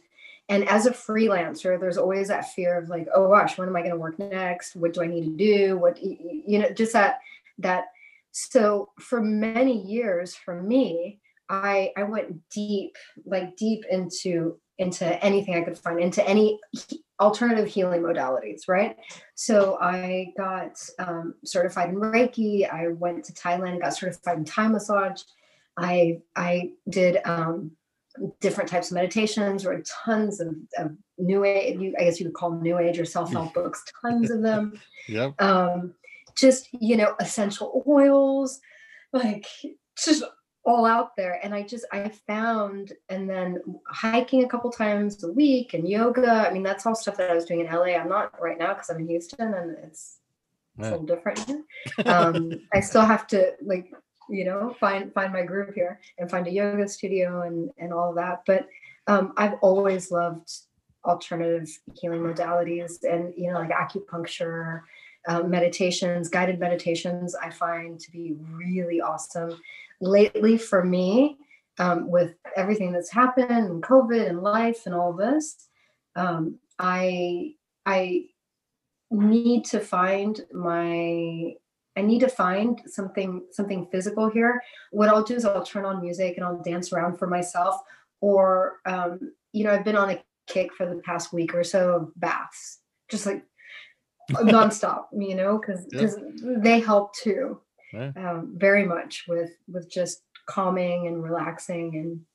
and 0.48 0.68
as 0.70 0.86
a 0.86 0.92
freelancer, 0.92 1.80
there's 1.80 1.98
always 1.98 2.28
that 2.28 2.52
fear 2.54 2.78
of 2.78 2.88
like, 2.88 3.08
oh 3.16 3.30
gosh, 3.30 3.58
when 3.58 3.68
am 3.68 3.76
I 3.76 3.80
going 3.80 3.94
to 3.94 3.98
work 3.98 4.20
next? 4.20 4.76
What 4.76 4.94
do 4.94 5.02
I 5.02 5.08
need 5.08 5.24
to 5.24 5.36
do? 5.36 5.78
What 5.78 6.02
you 6.02 6.60
know, 6.60 6.70
just 6.70 6.94
that 6.94 7.20
that 7.60 7.86
so 8.32 8.90
for 9.00 9.22
many 9.22 9.82
years 9.82 10.36
for 10.36 10.62
me, 10.62 11.20
I 11.50 11.92
I 11.98 12.04
went 12.04 12.50
deep, 12.50 12.96
like 13.26 13.56
deep 13.58 13.86
into 13.90 14.60
into 14.78 15.24
anything 15.24 15.56
I 15.56 15.62
could 15.62 15.78
find, 15.78 16.00
into 16.00 16.28
any 16.28 16.60
alternative 17.22 17.68
healing 17.68 18.02
modalities, 18.02 18.68
right? 18.68 18.98
So 19.36 19.78
I 19.80 20.34
got 20.38 20.78
um, 21.00 21.36
certified 21.46 21.90
in 21.90 21.96
Reiki. 21.96 22.70
I 22.70 22.90
went 22.90 23.24
to 23.26 23.34
Thailand 23.34 23.72
and 23.72 23.82
got 23.82 23.96
certified 23.96 24.38
in 24.40 24.46
Thai 24.46 24.68
massage. 24.68 25.22
I 25.78 26.20
I 26.36 26.72
did 26.90 27.20
um, 27.26 27.72
different 28.42 28.70
types 28.70 28.92
of 28.92 28.96
meditations, 28.96 29.66
read 29.66 29.86
tons 29.86 30.40
of, 30.40 30.56
of 30.78 30.92
new 31.18 31.44
age. 31.46 31.80
You, 31.80 31.96
I 32.00 32.06
guess 32.06 32.20
you 32.20 32.26
would 32.28 32.36
call 32.36 32.52
new 32.52 32.78
age 32.80 33.00
or 33.00 33.06
self 33.06 33.32
help 33.32 33.54
books. 33.56 33.84
Tons 34.02 34.32
of 34.32 34.42
them 34.42 34.80
Yep. 35.08 35.42
um, 35.42 35.94
just 36.36 36.68
you 36.74 36.98
know 36.98 37.16
essential 37.20 37.84
oils 37.88 38.60
like 39.14 39.46
just 40.04 40.24
all 40.66 40.86
out 40.86 41.16
there. 41.16 41.40
And 41.44 41.54
i 41.54 41.62
just 41.62 41.86
i 41.92 42.10
found 42.28 42.94
and 43.10 43.30
then 43.30 43.62
hiking 43.88 44.44
a 44.44 44.48
couple 44.48 44.72
times 44.72 45.24
a 45.24 45.32
week 45.32 45.74
and 45.74 45.88
yoga. 45.88 46.48
I 46.48 46.52
mean 46.52 46.64
that's 46.64 46.86
all 46.86 46.96
stuff 46.96 47.18
that 47.18 47.32
i 47.32 47.36
was 47.36 47.46
doing 47.46 47.62
in 47.62 47.68
la 47.68 47.84
i'm 47.84 48.10
not 48.10 48.40
right 48.42 48.58
now 48.58 48.74
because 48.74 48.90
i'm 48.90 49.00
in 49.00 49.08
houston 49.08 49.54
and 49.54 49.78
it's, 49.84 50.20
it's 50.78 50.88
a 50.88 50.92
little 50.92 51.06
different 51.06 51.40
here. 51.40 51.64
Um, 52.06 52.52
i 52.74 52.80
still 52.80 53.06
have 53.06 53.28
to 53.28 53.54
like 53.62 53.94
you 54.30 54.46
know 54.46 54.76
find 54.80 55.14
find 55.14 55.32
my 55.32 55.44
groove 55.44 55.74
here 55.76 56.00
and 56.18 56.30
find 56.30 56.48
a 56.48 56.52
yoga 56.52 56.88
studio 56.88 57.44
and 57.44 57.70
and 57.78 57.94
all 57.94 58.10
of 58.10 58.16
that. 58.16 58.44
But 58.46 58.68
um, 59.08 59.34
i've 59.38 59.56
always 59.62 60.12
loved 60.12 60.52
alternative 61.06 61.70
healing 61.94 62.22
modalities 62.22 63.04
and 63.04 63.32
you 63.38 63.52
know 63.52 63.60
like 63.60 63.70
acupuncture 63.70 64.82
um, 65.28 65.50
meditations, 65.50 66.30
guided 66.30 66.60
meditations, 66.60 67.36
I 67.36 67.50
find 67.50 68.00
to 68.00 68.12
be 68.12 68.36
really 68.52 69.02
awesome. 69.02 69.60
Lately, 70.06 70.58
for 70.58 70.84
me, 70.84 71.38
um, 71.80 72.10
with 72.10 72.36
everything 72.56 72.92
that's 72.92 73.12
happened 73.12 73.50
and 73.52 73.84
COVID 73.84 74.30
and 74.30 74.42
life 74.42 74.86
and 74.86 74.94
all 74.96 75.14
this, 75.14 75.68
um, 76.16 76.60
I 76.80 77.54
I 77.86 78.26
need 79.12 79.66
to 79.66 79.80
find 79.80 80.40
my 80.54 81.54
I 81.98 82.02
need 82.02 82.20
to 82.20 82.28
find 82.28 82.82
something 82.88 83.46
something 83.52 83.88
physical 83.92 84.30
here. 84.30 84.62
What 84.92 85.10
I'll 85.10 85.24
do 85.24 85.36
is 85.36 85.46
I'll 85.46 85.66
turn 85.66 85.86
on 85.86 86.02
music 86.02 86.36
and 86.38 86.46
I'll 86.46 86.62
dance 86.62 86.92
around 86.92 87.18
for 87.18 87.28
myself, 87.28 87.82
or 88.22 88.78
um, 88.86 89.32
you 89.54 89.64
know 89.64 89.72
I've 89.72 89.86
been 89.86 89.96
on 89.96 90.12
a 90.12 90.24
kick 90.48 90.74
for 90.74 90.86
the 90.86 91.02
past 91.02 91.34
week 91.34 91.56
or 91.56 91.64
so 91.64 91.96
of 91.96 92.20
baths, 92.20 92.80
just 93.10 93.26
like 93.26 93.44
nonstop, 94.32 95.06
you 95.14 95.36
know, 95.36 95.58
because 95.60 95.88
Yeah. 95.92 96.08
they 96.62 96.80
help 96.80 97.16
too, 97.16 97.60
Yeah. 97.96 98.12
um, 98.18 98.54
very 98.58 98.86
much 98.86 99.26
with 99.28 99.52
with 99.68 99.90
just 99.90 100.24
calming 100.46 101.08
and 101.08 101.24
relaxing. 101.24 102.26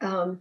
And 0.00 0.12
um, 0.12 0.38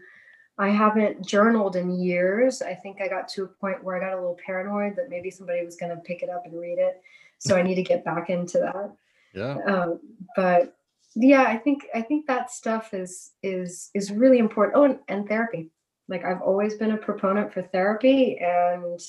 I 0.58 0.70
haven't 0.70 1.26
journaled 1.26 1.76
in 1.76 2.00
years. 2.00 2.62
I 2.62 2.74
think 2.76 3.02
I 3.02 3.08
got 3.08 3.28
to 3.30 3.44
a 3.44 3.48
point 3.48 3.84
where 3.84 3.96
I 3.96 4.00
got 4.00 4.14
a 4.14 4.22
little 4.22 4.40
paranoid 4.46 4.96
that 4.96 5.10
maybe 5.10 5.32
somebody 5.32 5.66
was 5.66 5.76
going 5.76 5.96
to 5.96 6.02
pick 6.02 6.24
it 6.24 6.30
up 6.30 6.46
and 6.46 6.60
read 6.60 6.78
it. 6.78 7.02
So 7.40 7.58
I 7.58 7.64
need 7.64 7.76
to 7.76 7.84
get 7.84 8.06
back 8.06 8.30
into 8.30 8.60
that. 8.60 8.94
Yeah. 9.34 9.58
Um, 9.66 10.00
but 10.36 10.76
yeah, 11.16 11.44
I 11.44 11.58
think 11.58 11.88
I 11.94 12.02
think 12.02 12.28
that 12.28 12.52
stuff 12.52 12.94
is 12.94 13.32
is 13.44 13.90
is 13.94 14.12
really 14.12 14.40
important. 14.40 14.78
Oh, 14.78 14.84
and, 14.84 15.00
and 15.08 15.28
therapy. 15.28 15.70
Like 16.08 16.26
I've 16.26 16.42
always 16.42 16.76
been 16.76 16.92
a 16.92 16.98
proponent 16.98 17.54
for 17.54 17.62
therapy, 17.62 18.38
and 18.40 19.00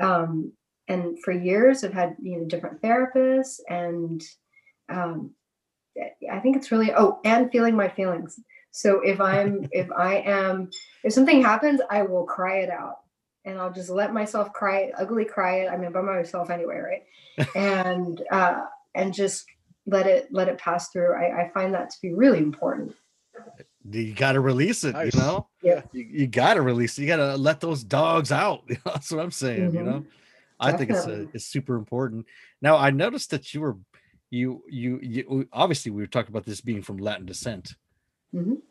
um, 0.00 0.52
and 0.88 1.18
for 1.22 1.32
years 1.32 1.84
I've 1.84 1.92
had 1.92 2.16
you 2.20 2.38
know 2.38 2.44
different 2.44 2.82
therapists, 2.82 3.60
and 3.68 4.22
um, 4.88 5.32
I 6.30 6.38
think 6.40 6.56
it's 6.56 6.70
really 6.72 6.92
oh, 6.92 7.20
and 7.24 7.50
feeling 7.50 7.76
my 7.76 7.88
feelings. 7.88 8.38
So 8.70 9.00
if 9.00 9.20
I'm 9.20 9.68
if 9.72 9.90
I 9.92 10.16
am 10.16 10.70
if 11.04 11.12
something 11.12 11.42
happens, 11.42 11.80
I 11.90 12.02
will 12.02 12.24
cry 12.24 12.58
it 12.58 12.70
out, 12.70 12.98
and 13.44 13.58
I'll 13.58 13.72
just 13.72 13.90
let 13.90 14.12
myself 14.12 14.52
cry 14.52 14.80
it, 14.80 14.94
ugly 14.98 15.24
cry 15.24 15.60
it. 15.60 15.68
I 15.68 15.76
mean, 15.76 15.92
by 15.92 16.00
myself 16.00 16.50
anyway, 16.50 16.78
right? 16.78 17.48
and 17.56 18.22
uh, 18.30 18.64
and 18.94 19.12
just 19.14 19.46
let 19.86 20.06
it 20.06 20.28
let 20.30 20.48
it 20.48 20.58
pass 20.58 20.88
through. 20.90 21.14
I, 21.14 21.42
I 21.44 21.50
find 21.50 21.74
that 21.74 21.90
to 21.90 21.96
be 22.00 22.12
really 22.14 22.38
important. 22.38 22.94
You 23.90 24.14
got 24.14 24.32
to 24.32 24.40
release 24.40 24.84
it, 24.84 24.92
Nice. 24.92 25.12
you 25.12 25.20
know? 25.20 25.48
Yeah. 25.60 25.82
You, 25.92 26.04
you 26.04 26.26
got 26.28 26.54
to 26.54 26.62
release 26.62 26.96
it. 26.96 27.02
You 27.02 27.08
got 27.08 27.16
to 27.16 27.36
let 27.36 27.60
those 27.60 27.82
dogs 27.82 28.30
out. 28.30 28.62
That's 28.84 29.10
what 29.10 29.20
I'm 29.20 29.32
saying, 29.32 29.74
you 29.74 29.80
Mhm. 29.80 29.84
know? 29.84 30.04
I 30.60 30.70
think 30.72 30.90
it's 30.90 31.06
a, 31.06 31.26
it's 31.34 31.46
super 31.46 31.74
important. 31.74 32.26
Now, 32.60 32.76
I 32.76 32.90
noticed 32.90 33.30
that 33.30 33.52
you 33.52 33.60
were 33.60 33.76
you 34.32 34.62
you 34.66 34.98
you 35.02 35.48
obviously 35.52 35.92
we 35.92 36.00
were 36.02 36.06
talking 36.06 36.32
about 36.32 36.46
this 36.46 36.60
being 36.62 36.80
from 36.82 36.96
Latin 36.96 37.26
descent. 37.26 37.74
Mhm. 38.34 38.62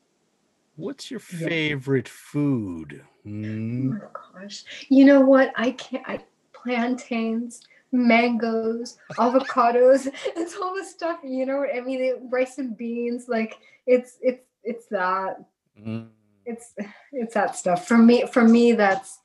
What's 0.75 1.11
your 1.11 1.21
Yeah. 1.21 1.47
favorite 1.47 2.09
food? 2.09 3.05
Mm, 3.25 3.93
Oh 4.01 4.09
gosh, 4.33 4.63
you 4.89 5.05
know 5.05 5.21
what? 5.21 5.53
I 5.55 5.71
can't. 5.71 6.03
I 6.07 6.19
plantains, 6.53 7.61
mangoes, 7.91 8.97
avocados. 9.17 10.07
It's 10.35 10.55
all 10.57 10.73
the 10.75 10.83
stuff. 10.83 11.19
You 11.23 11.45
know, 11.45 11.57
what 11.59 11.75
I 11.75 11.81
mean, 11.81 12.01
it, 12.01 12.19
rice 12.29 12.57
and 12.57 12.75
beans. 12.75 13.27
Like 13.29 13.53
it's 13.85 14.17
it's 14.21 14.45
it's 14.63 14.87
that. 14.87 15.45
mm. 15.79 16.07
It's 16.45 16.73
it's 17.11 17.35
that 17.35 17.55
stuff. 17.55 17.87
For 17.87 17.97
me, 17.99 18.25
for 18.25 18.43
me, 18.43 18.71
that's 18.73 19.19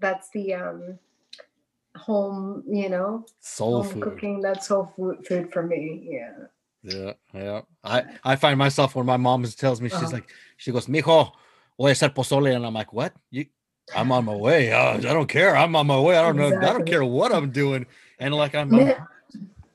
that's 0.00 0.28
the 0.34 0.52
um 0.54 0.98
home. 1.98 2.64
You 2.66 2.88
know, 2.88 3.26
Soul 3.40 3.82
home 3.82 3.92
food. 3.92 4.02
cooking. 4.04 4.40
That's 4.40 4.68
soul 4.68 4.92
food 4.96 5.26
food 5.26 5.52
for 5.52 5.62
me. 5.62 6.08
Yeah. 6.10 6.46
Yeah, 6.82 7.12
yeah. 7.34 7.60
I 7.82 8.04
I 8.24 8.36
find 8.36 8.56
myself 8.56 8.94
when 8.94 9.04
my 9.04 9.16
mom 9.16 9.42
tells 9.44 9.80
me 9.80 9.88
she's 9.88 10.02
Uh-huh. 10.02 10.12
like 10.12 10.30
she 10.56 10.70
goes, 10.70 10.86
"Mijo, 10.86 11.32
voy 11.76 11.90
a 11.90 11.92
hacer 11.92 12.08
pozole," 12.14 12.54
and 12.54 12.64
I'm 12.64 12.74
like, 12.74 12.92
"What? 12.92 13.12
You? 13.30 13.46
I'm 13.96 14.12
on 14.12 14.24
my 14.24 14.34
way. 14.34 14.72
Uh, 14.72 14.94
I 14.96 15.00
don't 15.00 15.28
care. 15.28 15.56
I'm 15.56 15.74
on 15.74 15.86
my 15.86 15.98
way. 15.98 16.16
I 16.16 16.22
don't 16.22 16.36
know. 16.36 16.48
I 16.48 16.72
don't 16.72 16.86
care 16.86 17.04
what 17.04 17.32
I'm 17.32 17.50
doing." 17.50 17.86
And 18.20 18.34
like 18.34 18.54
I'm, 18.54 18.72
Yeah. 18.72 19.04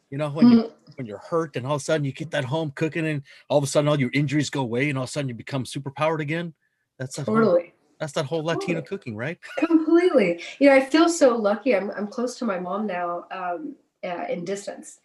you 0.09 0.17
know, 0.17 0.29
when 0.29 0.47
you 0.49 0.57
Mm, 0.63 0.71
when 0.95 1.07
you're 1.07 1.17
hurt 1.29 1.55
and 1.55 1.65
all 1.65 1.75
of 1.75 1.81
a 1.81 1.83
sudden 1.83 2.05
you 2.05 2.13
get 2.13 2.31
that 2.31 2.45
home 2.45 2.71
cooking 2.75 3.07
and 3.07 3.23
all 3.49 3.57
of 3.57 3.63
a 3.63 3.67
sudden 3.67 3.87
all 3.87 3.99
your 3.99 4.11
injuries 4.13 4.49
go 4.49 4.61
away 4.61 4.89
and 4.89 4.97
all 4.97 5.03
of 5.05 5.09
a 5.09 5.11
sudden 5.11 5.27
you 5.27 5.35
become 5.35 5.65
super 5.65 5.91
powered 5.91 6.21
again. 6.21 6.53
That's 6.99 7.15
Totally. 7.15 7.72
That's 8.03 8.13
that 8.13 8.25
whole 8.25 8.43
Latino 8.43 8.81
Totally. 8.81 8.87
cooking, 8.87 9.15
right? 9.15 9.39
completely. 9.57 10.41
You 10.59 10.69
know 10.69 10.75
i 10.75 10.81
feel 10.81 11.07
so 11.07 11.35
lucky. 11.35 11.75
I'm, 11.75 11.89
I'm 11.91 12.07
close 12.07 12.37
to 12.39 12.45
my 12.45 12.59
mom 12.59 12.85
now 12.85 13.25
um, 13.31 13.75
uh, 14.03 14.25
in 14.29 14.43
distance. 14.43 14.99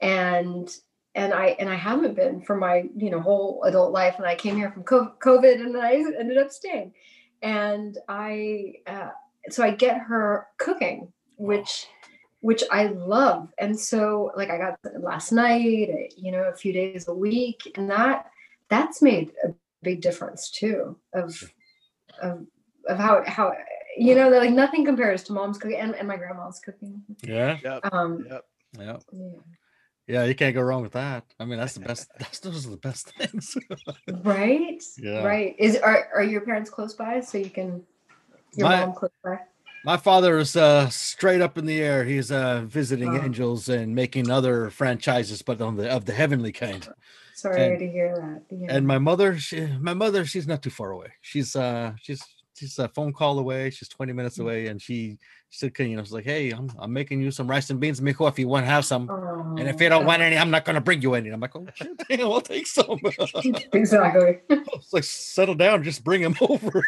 And 0.00 0.74
and 1.16 1.32
i 1.32 1.56
and 1.60 1.68
i 1.68 1.76
haven't 1.76 2.16
been 2.16 2.40
for 2.42 2.56
my 2.56 2.84
you 2.96 3.10
know 3.10 3.20
whole 3.20 3.62
adult 3.64 3.92
life. 3.92 4.16
And 4.18 4.26
i 4.26 4.34
came 4.36 4.56
here 4.56 4.70
from 4.70 4.84
covid 4.84 5.60
and 5.60 5.76
i 5.76 5.94
ended 5.94 6.38
up 6.38 6.50
staying. 6.52 6.92
And 7.42 7.98
i 8.08 8.74
uh, 8.86 9.10
so 9.50 9.64
i 9.64 9.70
get 9.70 9.98
her 9.98 10.46
cooking 10.58 11.12
which 11.36 11.88
which 12.40 12.62
I 12.70 12.88
love. 12.88 13.48
And 13.56 13.78
so 13.90 14.30
like 14.36 14.50
I 14.50 14.58
got 14.58 14.78
last 15.00 15.32
night, 15.32 16.12
you 16.14 16.30
know, 16.30 16.42
a 16.42 16.54
few 16.54 16.74
days 16.74 17.08
a 17.08 17.14
week, 17.14 17.72
and 17.74 17.90
that 17.90 18.26
that's 18.68 19.00
made 19.00 19.32
a 19.42 19.54
big 19.82 20.02
difference 20.02 20.50
too 20.50 20.98
of 21.14 21.42
of 22.22 22.46
of 22.88 22.98
how 22.98 23.22
how 23.26 23.52
you 23.96 24.14
know 24.14 24.30
that 24.30 24.38
like 24.40 24.50
nothing 24.50 24.84
compares 24.84 25.22
to 25.24 25.32
mom's 25.32 25.58
cooking 25.58 25.78
and, 25.78 25.94
and 25.94 26.06
my 26.08 26.16
grandma's 26.16 26.60
cooking. 26.60 27.02
Yeah. 27.22 27.58
Yep. 27.62 27.80
Um 27.92 28.26
Yep. 28.30 28.44
Yeah. 28.78 28.96
yeah. 29.12 29.28
Yeah. 30.06 30.24
You 30.24 30.34
can't 30.34 30.54
go 30.54 30.60
wrong 30.62 30.82
with 30.82 30.92
that. 30.92 31.24
I 31.40 31.44
mean, 31.44 31.58
that's 31.58 31.74
the 31.74 31.80
best. 31.80 32.10
That's 32.18 32.40
those 32.40 32.66
are 32.66 32.70
the 32.70 32.76
best 32.76 33.12
things. 33.16 33.56
Right? 34.22 34.82
Yeah. 34.98 35.22
Right. 35.24 35.54
Is 35.58 35.76
are 35.76 36.08
are 36.14 36.22
your 36.22 36.42
parents 36.42 36.70
close 36.70 36.94
by 36.94 37.20
so 37.20 37.38
you 37.38 37.50
can 37.50 37.82
your 38.56 38.68
My- 38.68 38.80
mom 38.80 38.94
close 38.94 39.10
by? 39.22 39.38
My 39.86 39.98
father 39.98 40.38
is 40.38 40.56
uh, 40.56 40.88
straight 40.88 41.42
up 41.42 41.58
in 41.58 41.66
the 41.66 41.78
air. 41.82 42.04
He's 42.04 42.32
uh, 42.32 42.62
visiting 42.64 43.10
Oh. 43.18 43.22
angels 43.22 43.68
and 43.68 43.94
making 43.94 44.30
other 44.30 44.70
franchises, 44.70 45.42
but 45.42 45.60
on 45.60 45.76
the 45.76 45.90
of 45.90 46.06
the 46.06 46.14
heavenly 46.14 46.52
kind. 46.52 46.88
Sorry 47.44 47.62
And- 47.62 47.78
to 47.78 47.86
hear 47.88 48.14
that. 48.16 48.56
Yeah. 48.56 48.74
And 48.74 48.86
my 48.86 48.96
mother, 48.98 49.38
she, 49.38 49.66
my 49.80 49.92
mother, 49.92 50.24
she's 50.24 50.46
not 50.46 50.62
too 50.62 50.70
far 50.70 50.92
away. 50.92 51.08
She's 51.20 51.54
uh, 51.54 51.92
she's 52.00 52.22
she's 52.56 52.78
a 52.78 52.88
phone 52.88 53.12
call 53.12 53.38
away. 53.38 53.68
She's 53.68 53.88
twenty 53.88 54.14
minutes 54.14 54.38
away, 54.38 54.68
and 54.68 54.80
she 54.80 55.18
she 55.50 55.58
said, 55.58 55.72
you 55.78 55.94
know, 55.94 56.02
she's 56.02 56.12
like, 56.12 56.24
hey, 56.24 56.50
I'm 56.52 56.70
I'm 56.78 56.90
making 56.90 57.20
you 57.20 57.30
some 57.30 57.46
rice 57.46 57.68
and 57.68 57.78
beans, 57.78 58.00
mijo, 58.00 58.26
if 58.30 58.38
you 58.38 58.48
want 58.48 58.64
to 58.64 58.70
have 58.70 58.86
some. 58.86 59.10
And 59.58 59.68
if 59.68 59.78
you 59.78 59.90
don't 59.90 60.06
want 60.06 60.22
any, 60.22 60.38
I'm 60.38 60.50
not 60.50 60.64
gonna 60.64 60.80
bring 60.80 61.02
you 61.02 61.12
any. 61.14 61.28
I'm 61.28 61.40
like, 61.40 61.54
oh 61.54 61.66
shit, 61.74 61.88
damn, 62.08 62.20
I'll 62.32 62.40
take 62.40 62.66
some. 62.66 62.98
exactly. 63.74 64.38
it's 64.48 64.92
like 64.94 65.04
settle 65.04 65.54
down, 65.54 65.82
just 65.82 66.02
bring 66.02 66.22
him 66.22 66.34
over. 66.40 66.82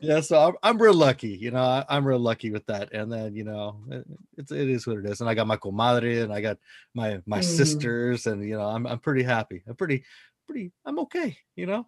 Yeah, 0.00 0.20
so 0.20 0.38
I'm, 0.48 0.54
I'm 0.62 0.82
real 0.82 0.94
lucky, 0.94 1.28
you 1.28 1.50
know. 1.50 1.62
I, 1.62 1.84
I'm 1.88 2.06
real 2.06 2.18
lucky 2.18 2.50
with 2.50 2.66
that. 2.66 2.92
And 2.92 3.10
then 3.10 3.34
you 3.34 3.44
know, 3.44 3.82
it, 3.90 4.04
it's 4.36 4.52
it 4.52 4.68
is 4.68 4.86
what 4.86 4.98
it 4.98 5.06
is. 5.06 5.20
And 5.20 5.30
I 5.30 5.34
got 5.34 5.46
my 5.46 5.56
comadre, 5.56 6.22
and 6.22 6.32
I 6.32 6.40
got 6.40 6.58
my 6.94 7.20
my 7.26 7.38
Mm. 7.38 7.42
sisters, 7.42 8.26
and 8.26 8.44
you 8.46 8.56
know, 8.56 8.66
I'm 8.68 8.86
I'm 8.86 8.98
pretty 8.98 9.22
happy. 9.22 9.62
I'm 9.66 9.76
pretty 9.76 10.04
pretty. 10.46 10.72
I'm 10.84 10.98
okay, 11.00 11.36
you 11.56 11.66
know. 11.66 11.86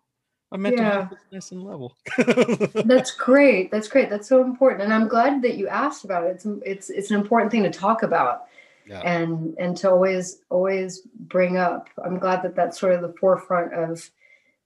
My 0.51 0.57
mental 0.57 0.87
Yeah. 0.87 0.93
health 0.93 1.13
is 1.13 1.19
nice 1.31 1.53
and 1.53 1.63
level. 1.63 1.97
That's 2.85 3.11
great. 3.17 3.71
That's 3.71 3.89
great. 3.89 4.09
That's 4.11 4.29
so 4.29 4.43
important. 4.43 4.83
And 4.83 4.93
I'm 4.95 5.09
glad 5.09 5.43
that 5.43 5.57
you 5.57 5.69
asked 5.69 6.05
about 6.05 6.25
it. 6.25 6.31
It's 6.31 6.47
it's 6.65 6.91
it's 6.91 7.11
an 7.11 7.21
important 7.21 7.51
thing 7.53 7.63
to 7.65 7.71
talk 7.71 8.03
about 8.03 8.47
yeah, 8.87 9.03
and 9.03 9.55
and 9.59 9.77
to 9.79 9.91
always 9.91 10.39
always 10.51 11.03
bring 11.21 11.57
up. 11.59 11.89
I'm 12.05 12.19
glad 12.19 12.43
that 12.43 12.55
that's 12.57 12.79
sort 12.81 12.95
of 12.95 13.03
the 13.03 13.15
forefront 13.21 13.75
of 13.75 14.09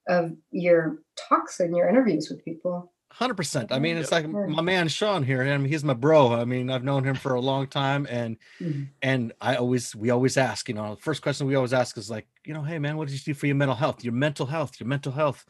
of 0.08 0.36
your 0.50 0.98
talks 1.16 1.60
and 1.60 1.76
your 1.76 1.88
interviews 1.88 2.28
with 2.30 2.44
people. 2.44 2.91
Hundred 3.12 3.34
percent. 3.36 3.72
I 3.72 3.78
mean, 3.78 3.96
it's 3.96 4.12
like 4.12 4.26
my 4.44 4.62
man 4.62 4.88
Sean 4.88 5.22
here. 5.22 5.42
I 5.42 5.56
mean, 5.58 5.70
he's 5.70 5.84
my 5.84 5.94
bro. 5.94 6.32
I 6.34 6.44
mean, 6.44 6.70
I've 6.70 6.84
known 6.84 7.04
him 7.04 7.14
for 7.16 7.34
a 7.34 7.40
long 7.40 7.66
time, 7.66 8.06
and 8.10 8.38
Mhm. 8.60 8.88
and 9.02 9.32
I 9.40 9.56
always 9.56 9.94
we 9.94 10.10
always 10.10 10.36
ask, 10.36 10.68
you 10.68 10.74
know, 10.74 10.94
the 10.94 11.00
first 11.00 11.22
question 11.22 11.46
we 11.46 11.54
always 11.54 11.72
ask 11.72 11.96
is 11.98 12.10
like, 12.10 12.26
you 12.44 12.54
know, 12.54 12.62
hey 12.62 12.78
man, 12.78 12.96
what 12.96 13.08
did 13.08 13.14
you 13.14 13.34
do 13.34 13.38
for 13.38 13.46
your 13.46 13.56
mental 13.56 13.76
health? 13.76 14.04
Your 14.04 14.14
mental 14.14 14.46
health, 14.46 14.80
your 14.80 14.88
mental 14.88 15.12
health. 15.12 15.44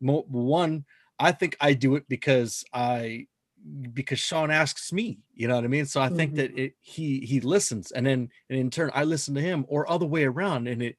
One, 0.00 0.84
I 1.18 1.32
think 1.32 1.56
I 1.60 1.74
do 1.74 1.94
it 1.96 2.08
because 2.08 2.64
I 2.72 3.26
because 3.92 4.18
Sean 4.18 4.50
asks 4.50 4.92
me, 4.92 5.20
you 5.34 5.46
know 5.46 5.54
what 5.54 5.64
I 5.64 5.68
mean? 5.68 5.86
So 5.86 6.00
I 6.00 6.08
think 6.08 6.32
Mhm. 6.32 6.36
that 6.36 6.58
it, 6.58 6.74
he 6.80 7.20
he 7.20 7.40
listens 7.40 7.92
and 7.92 8.04
then 8.06 8.30
and 8.50 8.58
in 8.58 8.70
turn 8.70 8.90
I 8.92 9.04
listen 9.04 9.34
to 9.34 9.40
him 9.40 9.64
or 9.68 9.88
other 9.88 10.06
way 10.06 10.24
around 10.24 10.66
and 10.66 10.82
it 10.82 10.96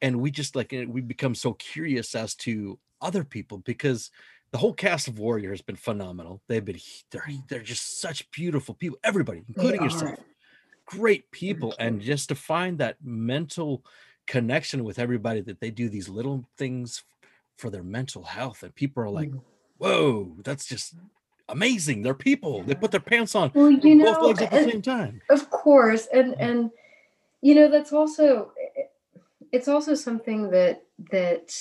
and 0.00 0.20
we 0.20 0.30
just 0.30 0.56
like 0.56 0.72
we 0.88 1.00
become 1.00 1.34
so 1.34 1.54
curious 1.54 2.14
as 2.14 2.34
to 2.36 2.78
other 3.00 3.24
people 3.24 3.58
because 3.58 4.10
the 4.52 4.58
whole 4.58 4.74
cast 4.74 5.08
of 5.08 5.18
Warrior 5.18 5.50
has 5.50 5.62
been 5.62 5.76
phenomenal. 5.76 6.42
They've 6.48 6.64
been 6.64 6.78
they're 7.10 7.26
they're 7.48 7.62
just 7.62 8.00
such 8.00 8.30
beautiful 8.30 8.74
people, 8.74 8.98
everybody, 9.02 9.42
including 9.48 9.82
yourself. 9.82 10.14
great 10.86 11.30
people 11.30 11.74
and 11.78 12.00
just 12.00 12.28
to 12.28 12.34
find 12.34 12.78
that 12.78 12.96
mental 13.02 13.82
connection 14.26 14.84
with 14.84 14.98
everybody 14.98 15.40
that 15.40 15.60
they 15.60 15.70
do 15.70 15.88
these 15.88 16.08
little 16.08 16.44
things 16.58 17.02
for 17.56 17.70
their 17.70 17.82
mental 17.82 18.22
health 18.24 18.62
and 18.62 18.74
people 18.74 19.02
are 19.02 19.08
like 19.10 19.30
Mhm. 19.30 19.40
whoa 19.78 20.36
that's 20.44 20.66
just 20.66 20.94
amazing 21.48 22.02
they're 22.02 22.14
people 22.14 22.62
they 22.64 22.74
put 22.74 22.90
their 22.90 23.00
pants 23.00 23.34
on 23.34 23.50
Well, 23.54 23.70
you 23.70 23.96
both 23.96 24.20
know, 24.20 24.26
legs 24.26 24.42
at 24.42 24.50
the 24.50 24.58
same 24.70 24.82
time. 24.82 25.20
of 25.30 25.48
course 25.50 26.06
and 26.12 26.34
and 26.40 26.70
you 27.40 27.54
know 27.54 27.68
that's 27.70 27.92
also 27.92 28.52
it's 29.52 29.68
also 29.68 29.94
something 29.94 30.50
that 30.50 30.82
that 31.10 31.52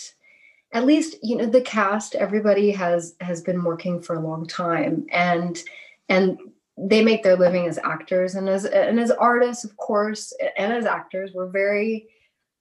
at 0.73 0.85
least 0.85 1.15
you 1.21 1.35
know 1.35 1.45
the 1.45 1.61
cast 1.61 2.15
everybody 2.15 2.71
has 2.71 3.15
has 3.21 3.41
been 3.41 3.63
working 3.63 4.01
for 4.01 4.15
a 4.15 4.19
long 4.19 4.45
time 4.47 5.05
and 5.11 5.63
and 6.09 6.39
they 6.77 7.03
make 7.03 7.23
their 7.23 7.35
living 7.35 7.67
as 7.67 7.77
actors 7.83 8.35
and 8.35 8.47
as 8.49 8.65
and 8.65 8.99
as 8.99 9.11
artists 9.11 9.63
of 9.63 9.75
course 9.77 10.33
and 10.57 10.73
as 10.73 10.85
actors 10.85 11.31
we're 11.33 11.49
very 11.49 12.07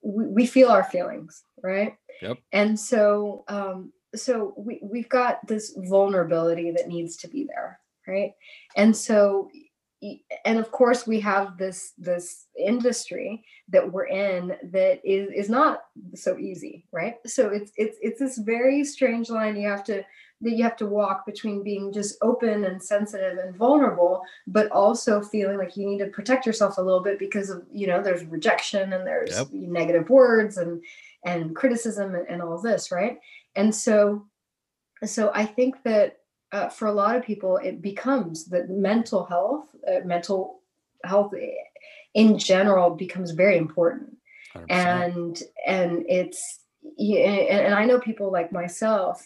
we, 0.02 0.26
we 0.26 0.46
feel 0.46 0.68
our 0.68 0.84
feelings 0.84 1.44
right 1.62 1.96
Yep. 2.22 2.38
and 2.52 2.78
so 2.78 3.44
um 3.48 3.92
so 4.14 4.52
we, 4.56 4.80
we've 4.82 5.08
got 5.08 5.46
this 5.46 5.74
vulnerability 5.76 6.70
that 6.72 6.88
needs 6.88 7.16
to 7.18 7.28
be 7.28 7.44
there 7.44 7.78
right 8.06 8.32
and 8.76 8.94
so 8.94 9.50
and 10.44 10.59
of 10.59 10.70
course 10.70 11.07
we 11.07 11.20
have 11.20 11.59
this 11.59 11.92
this 11.98 12.46
industry 12.59 13.44
that 13.68 13.90
we're 13.92 14.07
in 14.07 14.57
that 14.72 15.01
is 15.05 15.30
is 15.34 15.51
not 15.51 15.82
so 16.14 16.38
easy 16.38 16.86
right 16.90 17.16
so 17.26 17.48
it's 17.48 17.70
it's 17.76 17.98
it's 18.01 18.18
this 18.18 18.38
very 18.38 18.82
strange 18.82 19.28
line 19.28 19.57
you 19.57 19.68
have 19.68 19.84
to 19.84 20.03
that 20.42 20.53
you 20.53 20.62
have 20.62 20.76
to 20.76 20.86
walk 20.86 21.26
between 21.26 21.62
being 21.62 21.92
just 21.92 22.16
open 22.22 22.64
and 22.64 22.82
sensitive 22.82 23.36
and 23.36 23.55
vulnerable 23.55 24.22
but 24.46 24.70
also 24.72 25.20
feeling 25.20 25.59
like 25.59 25.76
you 25.76 25.86
need 25.86 25.98
to 25.98 26.07
protect 26.07 26.46
yourself 26.46 26.78
a 26.78 26.82
little 26.82 27.03
bit 27.03 27.18
because 27.18 27.51
of 27.51 27.62
you 27.70 27.86
know 27.86 28.03
there's 28.03 28.24
rejection 28.24 28.94
and 28.94 29.07
there's 29.07 29.30
Yep. 29.36 29.48
negative 29.53 30.09
words 30.09 30.57
and 30.57 30.82
and 31.26 31.55
criticism 31.55 32.14
and, 32.14 32.26
and 32.26 32.40
all 32.40 32.59
this 32.59 32.90
right 32.90 33.18
and 33.55 33.74
so 33.74 34.24
so 35.05 35.30
i 35.34 35.44
think 35.44 35.82
that 35.82 36.19
uh, 36.53 36.68
for 36.68 36.88
a 36.88 36.92
lot 36.92 37.16
of 37.16 37.24
people 37.24 37.57
it 37.59 37.80
becomes 37.80 38.46
that 38.46 38.68
mental 38.68 39.24
health 39.24 39.74
uh, 39.88 40.01
mental 40.05 40.61
health 41.05 41.32
in 42.14 42.38
general 42.38 42.90
becomes 42.90 43.30
very 43.30 43.57
important. 43.57 44.16
100%. 44.55 44.64
and 44.68 45.42
and 45.64 46.05
it's 46.09 46.61
and, 46.98 47.72
i 47.72 47.84
know 47.84 48.01
people 48.01 48.32
like 48.32 48.51
myself 48.51 49.24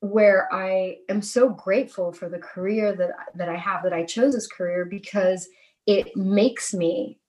where 0.00 0.52
i 0.52 0.96
am 1.08 1.22
so 1.22 1.48
grateful 1.48 2.12
for 2.12 2.28
the 2.28 2.40
career 2.40 2.92
that 2.92 3.10
that 3.36 3.48
i 3.48 3.54
have 3.54 3.84
that 3.84 3.92
i 3.92 4.02
chose 4.02 4.34
this 4.34 4.48
career 4.48 4.84
because 4.84 5.48
it 5.86 6.16
makes 6.16 6.74
me 6.74 7.20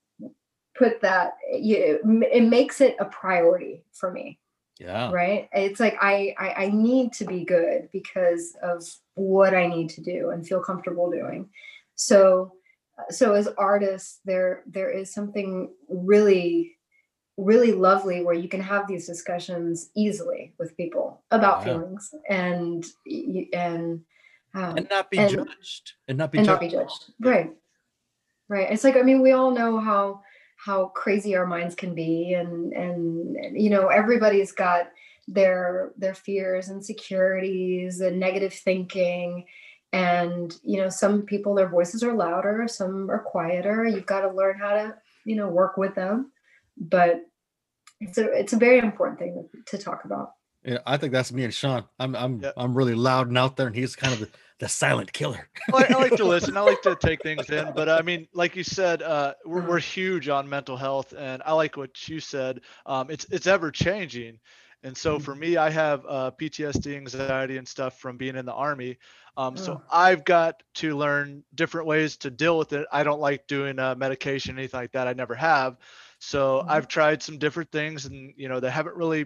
put 0.75 1.01
that 1.01 1.33
you 1.53 1.99
it 2.31 2.43
makes 2.43 2.81
it 2.81 2.95
a 2.99 3.05
priority 3.05 3.83
for 3.91 4.11
me. 4.11 4.39
Yeah. 4.79 5.11
Right? 5.11 5.49
It's 5.53 5.79
like 5.79 5.95
I, 6.01 6.33
I 6.37 6.65
i 6.65 6.67
need 6.69 7.13
to 7.13 7.25
be 7.25 7.45
good 7.45 7.89
because 7.91 8.55
of 8.61 8.83
what 9.15 9.53
i 9.53 9.67
need 9.67 9.89
to 9.89 10.01
do 10.01 10.31
and 10.31 10.47
feel 10.47 10.59
comfortable 10.59 11.09
doing. 11.11 11.49
So 11.95 12.53
so 13.09 13.33
as 13.33 13.47
artists 13.57 14.19
there 14.25 14.63
there 14.67 14.89
is 14.91 15.13
something 15.13 15.69
really 15.89 16.77
really 17.37 17.71
lovely 17.71 18.23
where 18.23 18.35
you 18.35 18.47
can 18.47 18.61
have 18.61 18.87
these 18.87 19.07
discussions 19.07 19.89
easily 19.95 20.53
with 20.59 20.77
people 20.77 21.23
about 21.31 21.59
Yeah. 21.65 21.73
feelings 21.73 22.13
and 22.29 22.85
and 23.53 24.01
um, 24.55 24.77
and 24.77 24.87
not 24.89 25.09
be 25.09 25.17
and- 25.17 25.31
judged 25.31 25.93
and 26.07 26.17
not 26.17 26.31
be 26.31 26.37
and 26.37 26.45
judged. 26.45 26.61
not 26.61 26.69
be 26.69 26.69
judged. 26.69 27.05
Right. 27.19 27.51
Right. 28.49 28.71
It's 28.71 28.83
like 28.83 28.97
i 28.97 29.01
mean 29.01 29.21
we 29.21 29.31
all 29.31 29.51
know 29.51 29.79
how 29.79 30.21
how 30.57 30.87
crazy 30.89 31.35
our 31.35 31.47
minds 31.47 31.75
can 31.75 31.93
be 31.95 32.33
and 32.33 32.71
and, 32.73 33.35
and, 33.35 33.59
you 33.61 33.69
know 33.69 33.87
everybody's 33.87 34.51
got 34.51 34.87
their 35.27 35.91
their 35.97 36.13
fears 36.13 36.69
insecurities 36.69 38.01
and 38.01 38.19
negative 38.19 38.53
thinking. 38.53 39.45
And 39.91 40.55
you 40.63 40.81
know 40.81 40.89
some 40.89 41.21
people 41.23 41.53
their 41.53 41.69
voices 41.69 42.03
are 42.03 42.13
louder 42.13 42.67
some 42.67 43.09
are 43.11 43.19
quieter. 43.23 43.85
You've 43.85 44.05
got 44.05 44.21
to 44.21 44.31
learn 44.31 44.57
how 44.57 44.73
to 44.73 44.95
you 45.25 45.35
know 45.35 45.49
work 45.49 45.77
with 45.77 45.95
them. 45.95 46.31
But 46.77 47.21
it's 47.99 48.17
a 48.17 48.31
it's 48.31 48.53
a 48.53 48.57
very 48.57 48.79
important 48.79 49.19
thing 49.19 49.47
to 49.67 49.77
talk 49.77 50.05
about. 50.05 50.31
Yeah 50.65 50.79
i 50.85 50.97
think 50.97 51.11
that's 51.13 51.31
me 51.31 51.43
and 51.43 51.53
sean. 51.53 51.83
I'm 51.99 52.15
i'm 52.15 52.39
Yep. 52.41 52.53
i'm 52.57 52.73
really 52.75 52.95
loud 52.95 53.27
and 53.27 53.37
out 53.37 53.55
there 53.57 53.67
and 53.67 53.75
he's 53.75 53.95
kind 53.95 54.13
of 54.13 54.19
the, 54.21 54.29
the 54.59 54.69
silent 54.69 55.11
killer. 55.11 55.49
I 55.67 55.75
like, 55.75 55.91
I 55.91 55.97
like 55.97 56.15
to 56.15 56.23
listen. 56.23 56.55
I 56.55 56.61
like 56.61 56.81
to 56.83 56.95
take 57.01 57.21
things 57.21 57.49
in, 57.49 57.73
but 57.75 57.89
I 57.89 58.01
mean, 58.01 58.27
like 58.33 58.55
you 58.55 58.63
said, 58.63 59.01
uh, 59.01 59.33
we're, 59.45 59.67
we're 59.67 59.79
huge 59.79 60.29
on 60.29 60.47
mental 60.47 60.77
health, 60.77 61.13
and 61.17 61.43
I 61.45 61.51
like 61.53 61.75
what 61.75 62.07
you 62.07 62.19
said. 62.21 62.61
Um, 62.85 63.09
it's 63.09 63.25
it's 63.29 63.47
ever 63.47 63.71
changing, 63.71 64.39
and 64.83 64.97
so 64.97 65.19
for 65.19 65.35
me, 65.35 65.57
I 65.57 65.69
have 65.71 66.05
uh, 66.07 66.31
PTSD, 66.31 66.95
anxiety, 66.97 67.47
and 67.47 67.59
stuff 67.59 67.89
from 67.89 68.07
being 68.07 68.27
in 68.27 68.37
the 68.37 68.45
army. 68.45 68.89
Um, 69.29 69.51
so 69.51 69.71
Oh. 69.71 69.83
I've 69.89 70.23
got 70.23 70.61
to 70.75 70.95
learn 70.95 71.43
different 71.53 71.87
ways 71.87 72.17
to 72.17 72.29
deal 72.29 72.57
with 72.57 72.73
it. 72.73 72.87
I 72.91 73.03
don't 73.03 73.19
like 73.19 73.47
doing 73.47 73.79
uh, 73.79 73.95
medication, 73.95 74.57
anything 74.57 74.79
like 74.79 74.91
that. 74.93 75.07
I 75.07 75.13
never 75.13 75.35
have. 75.35 75.77
So 76.19 76.63
Mhm. 76.63 76.67
I've 76.67 76.87
tried 76.87 77.21
some 77.23 77.39
different 77.39 77.71
things, 77.71 78.05
and 78.05 78.33
you 78.37 78.49
know, 78.49 78.59
they 78.59 78.69
haven't 78.71 78.95
really 78.97 79.25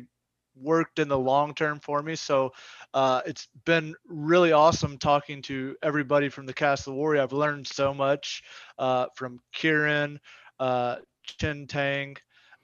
worked 0.56 1.00
in 1.00 1.08
the 1.08 1.18
long 1.18 1.54
term 1.54 1.80
for 1.80 2.02
me. 2.02 2.16
So 2.16 2.54
uh, 2.94 3.22
it's 3.26 3.48
been 3.66 3.96
really 4.08 4.52
awesome 4.54 4.98
talking 4.98 5.42
to 5.44 5.76
everybody 5.82 6.30
from 6.30 6.46
the 6.46 6.54
cast 6.54 6.88
of 6.88 6.94
the 6.94 6.98
Warrior. 6.98 7.22
I've 7.24 7.34
learned 7.34 7.68
so 7.68 7.94
much 7.94 8.44
uh, 8.78 9.08
from 9.16 9.40
Kieran, 9.54 10.20
uh, 10.60 10.98
Chen 11.24 11.62
Tang. 11.62 12.10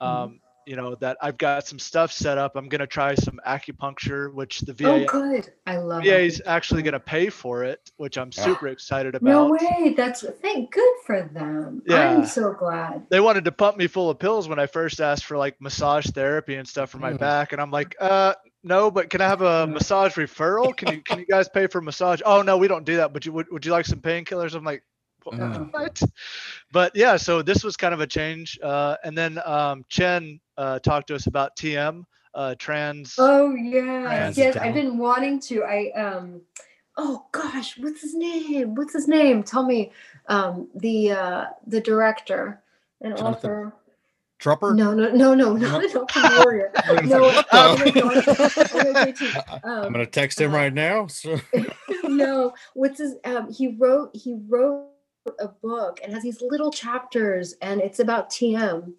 Um, 0.00 0.40
you 0.66 0.76
know 0.76 0.94
that 0.96 1.16
I've 1.20 1.38
got 1.38 1.66
some 1.66 1.78
stuff 1.78 2.12
set 2.12 2.38
up. 2.38 2.56
I'm 2.56 2.68
gonna 2.68 2.86
try 2.86 3.14
some 3.14 3.40
acupuncture, 3.46 4.32
which 4.32 4.60
the 4.60 4.72
VA. 4.72 4.88
Oh, 4.88 4.98
VA 5.00 5.04
good. 5.06 5.52
I 5.66 5.76
love 5.78 6.02
VA 6.04 6.20
it. 6.20 6.26
is 6.26 6.42
actually 6.46 6.82
gonna 6.82 7.00
pay 7.00 7.28
for 7.28 7.64
it, 7.64 7.90
which 7.96 8.18
I'm 8.18 8.32
super 8.32 8.68
excited 8.68 9.14
about. 9.14 9.28
No 9.28 9.48
way. 9.50 9.94
That's 9.96 10.24
thank 10.42 10.72
good 10.72 10.94
for 11.06 11.22
them. 11.32 11.82
Yeah. 11.86 12.10
I'm 12.10 12.26
so 12.26 12.52
glad. 12.52 13.06
they 13.10 13.20
wanted 13.20 13.44
to 13.44 13.52
pump 13.52 13.76
me 13.76 13.86
full 13.86 14.10
of 14.10 14.18
pills 14.18 14.48
when 14.48 14.58
I 14.58 14.66
first 14.66 15.00
asked 15.00 15.24
for 15.24 15.36
like 15.36 15.60
massage 15.60 16.06
therapy 16.06 16.54
and 16.56 16.66
stuff 16.66 16.90
for 16.90 16.98
my 16.98 17.12
Mm. 17.12 17.18
back, 17.18 17.52
and 17.52 17.60
I'm 17.60 17.70
like, 17.70 17.94
uh, 18.00 18.34
no, 18.62 18.90
but 18.90 19.10
can 19.10 19.20
I 19.20 19.28
have 19.28 19.42
a 19.42 19.66
massage 19.66 20.14
referral? 20.16 20.74
Can 20.76 20.92
you 20.94 21.02
can 21.02 21.18
you 21.18 21.26
guys 21.26 21.48
pay 21.48 21.66
for 21.66 21.80
massage? 21.82 22.20
Oh 22.24 22.42
no, 22.42 22.56
we 22.56 22.66
don't 22.68 22.84
do 22.84 22.96
that. 22.96 23.12
But 23.12 23.26
you 23.26 23.32
would 23.32 23.46
would 23.50 23.64
you 23.66 23.72
like 23.72 23.84
some 23.86 24.00
painkillers? 24.00 24.54
I'm 24.54 24.64
like, 24.64 24.82
"Wh- 25.24 25.34
Mm. 25.34 25.72
what? 25.72 26.02
But 26.72 26.94
yeah, 26.94 27.16
so 27.16 27.42
this 27.42 27.62
was 27.64 27.76
kind 27.76 27.94
of 27.94 28.00
a 28.00 28.06
change. 28.06 28.58
Uh, 28.62 28.96
and 29.04 29.16
then 29.16 29.40
um, 29.44 29.84
Chen 29.88 30.40
uh, 30.56 30.78
talked 30.80 31.08
to 31.08 31.14
us 31.14 31.26
about 31.26 31.56
TM 31.56 32.04
uh, 32.34 32.54
trans. 32.58 33.14
Oh 33.18 33.54
yeah. 33.54 34.10
Hands 34.10 34.36
Yes, 34.38 34.54
down. 34.54 34.64
I've 34.64 34.74
been 34.74 34.98
wanting 34.98 35.40
to. 35.40 35.64
I 35.64 35.90
um 35.96 36.40
oh 36.96 37.26
gosh, 37.32 37.78
what's 37.78 38.02
his 38.02 38.14
name? 38.14 38.74
What's 38.74 38.92
his 38.92 39.08
name? 39.08 39.42
Tell 39.42 39.64
me. 39.64 39.92
Um 40.28 40.68
the 40.76 41.12
uh 41.12 41.44
the 41.66 41.80
director 41.80 42.62
and 43.00 43.16
Jonathan 43.16 43.50
author. 43.50 43.72
Trupper? 44.40 44.74
No, 44.76 44.92
no, 44.92 45.10
no, 45.12 45.32
no, 45.34 45.52
not 45.54 45.84
an 45.84 45.96
open 45.96 46.22
warrior. 46.36 46.72
No, 47.06 47.20
What 47.22 47.46
oh 47.52 47.76
the- 47.76 47.84
my 47.84 47.90
gosh. 47.90 48.26
I'm 48.74 48.92
gonna. 48.92 49.44
I'm 49.62 49.84
Um, 49.86 49.92
gonna 49.92 50.06
text 50.06 50.40
him 50.40 50.50
uh, 50.52 50.56
right 50.56 50.72
now. 50.74 51.06
So 51.06 51.38
no, 52.04 52.52
what's 52.74 52.98
his 52.98 53.14
um 53.24 53.50
he 53.52 53.68
wrote 53.68 54.10
he 54.14 54.34
wrote 54.48 54.88
a 55.38 55.48
book 55.48 56.00
and 56.02 56.12
has 56.12 56.22
these 56.22 56.42
little 56.42 56.70
chapters 56.70 57.54
and 57.62 57.80
it's 57.80 57.98
about 58.00 58.30
TM. 58.30 58.92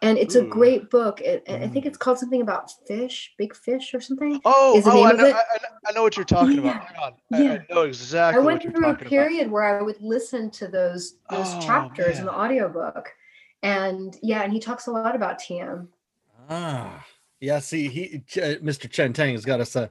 And 0.00 0.18
it's 0.18 0.34
a 0.34 0.42
great 0.44 0.90
book. 0.90 1.20
It, 1.20 1.44
I 1.48 1.68
think 1.68 1.84
Mm. 1.84 1.86
it's 1.86 1.96
called 1.96 2.18
something 2.18 2.42
about 2.42 2.72
fish, 2.88 3.34
big 3.38 3.54
fish 3.54 3.94
or 3.94 4.00
something. 4.00 4.40
Oh, 4.44 4.76
is 4.76 4.82
the 4.84 4.90
oh, 4.90 4.94
name 4.94 5.06
I 5.06 5.10
of 5.12 5.16
know, 5.18 5.26
it? 5.26 5.34
I, 5.36 5.38
I 5.38 5.56
know- 5.62 5.68
I 5.88 5.92
know 5.92 6.02
what 6.02 6.16
you're 6.16 6.24
talking 6.24 6.58
about. 6.58 6.74
Yeah, 6.74 6.84
Hang 6.86 6.96
on. 7.04 7.12
I, 7.32 7.36
I 7.36 7.40
yeah. 7.40 7.58
know 7.70 7.82
I 7.82 8.38
went 8.38 8.44
what 8.44 8.64
you're 8.64 8.72
through 8.72 8.84
a 8.84 8.92
talking 8.92 9.06
about. 9.06 9.08
period 9.08 9.50
where 9.50 9.62
I 9.78 9.80
would 9.82 10.00
listen 10.00 10.50
to 10.52 10.66
those 10.66 11.18
those 11.30 11.46
Oh, 11.54 11.60
chapters 11.60 12.18
in 12.18 12.24
man. 12.24 12.34
the 12.34 12.40
audiobook. 12.40 13.12
And 13.62 14.16
yeah, 14.22 14.42
and 14.42 14.52
he 14.52 14.58
talks 14.58 14.88
a 14.88 14.90
lot 14.90 15.14
about 15.14 15.38
TM. 15.38 15.86
Ah, 16.50 17.04
yeah. 17.40 17.60
See, 17.60 17.86
he, 17.88 18.24
uh, 18.40 18.58
Mr. 18.58 18.90
Chen 18.90 19.12
Tang 19.12 19.32
has 19.34 19.44
got 19.44 19.60
us, 19.60 19.76
uh, 19.76 19.86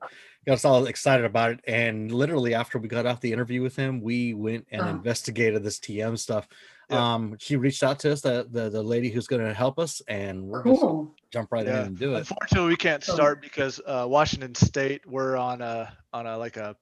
got 0.46 0.54
us 0.54 0.66
all 0.66 0.86
excited 0.86 1.26
about 1.26 1.52
it. 1.52 1.60
And 1.68 2.12
literally, 2.12 2.54
after 2.56 2.80
we 2.80 2.88
got 2.88 3.06
off 3.06 3.22
the 3.22 3.32
interview 3.32 3.62
with 3.62 3.76
him, 3.76 4.02
we 4.02 4.34
went 4.34 4.68
and 4.72 4.82
Oh. 4.82 4.88
investigated 4.88 5.64
this 5.64 5.80
TM 5.80 6.18
stuff. 6.18 6.48
Yeah. 6.90 7.14
Um, 7.14 7.36
she 7.40 7.56
reached 7.56 7.84
out 7.84 8.00
to 8.00 8.12
us, 8.12 8.22
the 8.22 8.48
the, 8.50 8.70
the 8.70 8.84
lady 8.84 9.10
who's 9.10 9.28
going 9.28 9.44
to 9.46 9.54
help 9.54 9.80
us, 9.80 10.02
and 10.08 10.44
we're 10.44 10.64
going 10.64 10.78
to 10.78 11.12
jump 11.32 11.52
right 11.52 11.66
Yeah. 11.66 11.82
in 11.82 11.88
and 11.88 11.98
do 12.00 12.16
it. 12.16 12.20
Unfortunately, 12.20 12.70
we 12.70 12.76
can't 12.76 13.04
start 13.04 13.42
because 13.42 13.80
uh, 13.86 14.06
Washington 14.10 14.56
State 14.56 15.06
we're 15.08 15.38
on 15.38 15.62
a 15.62 15.96
on 16.12 16.26
a 16.28 16.38
like 16.38 16.58
a 16.58 16.76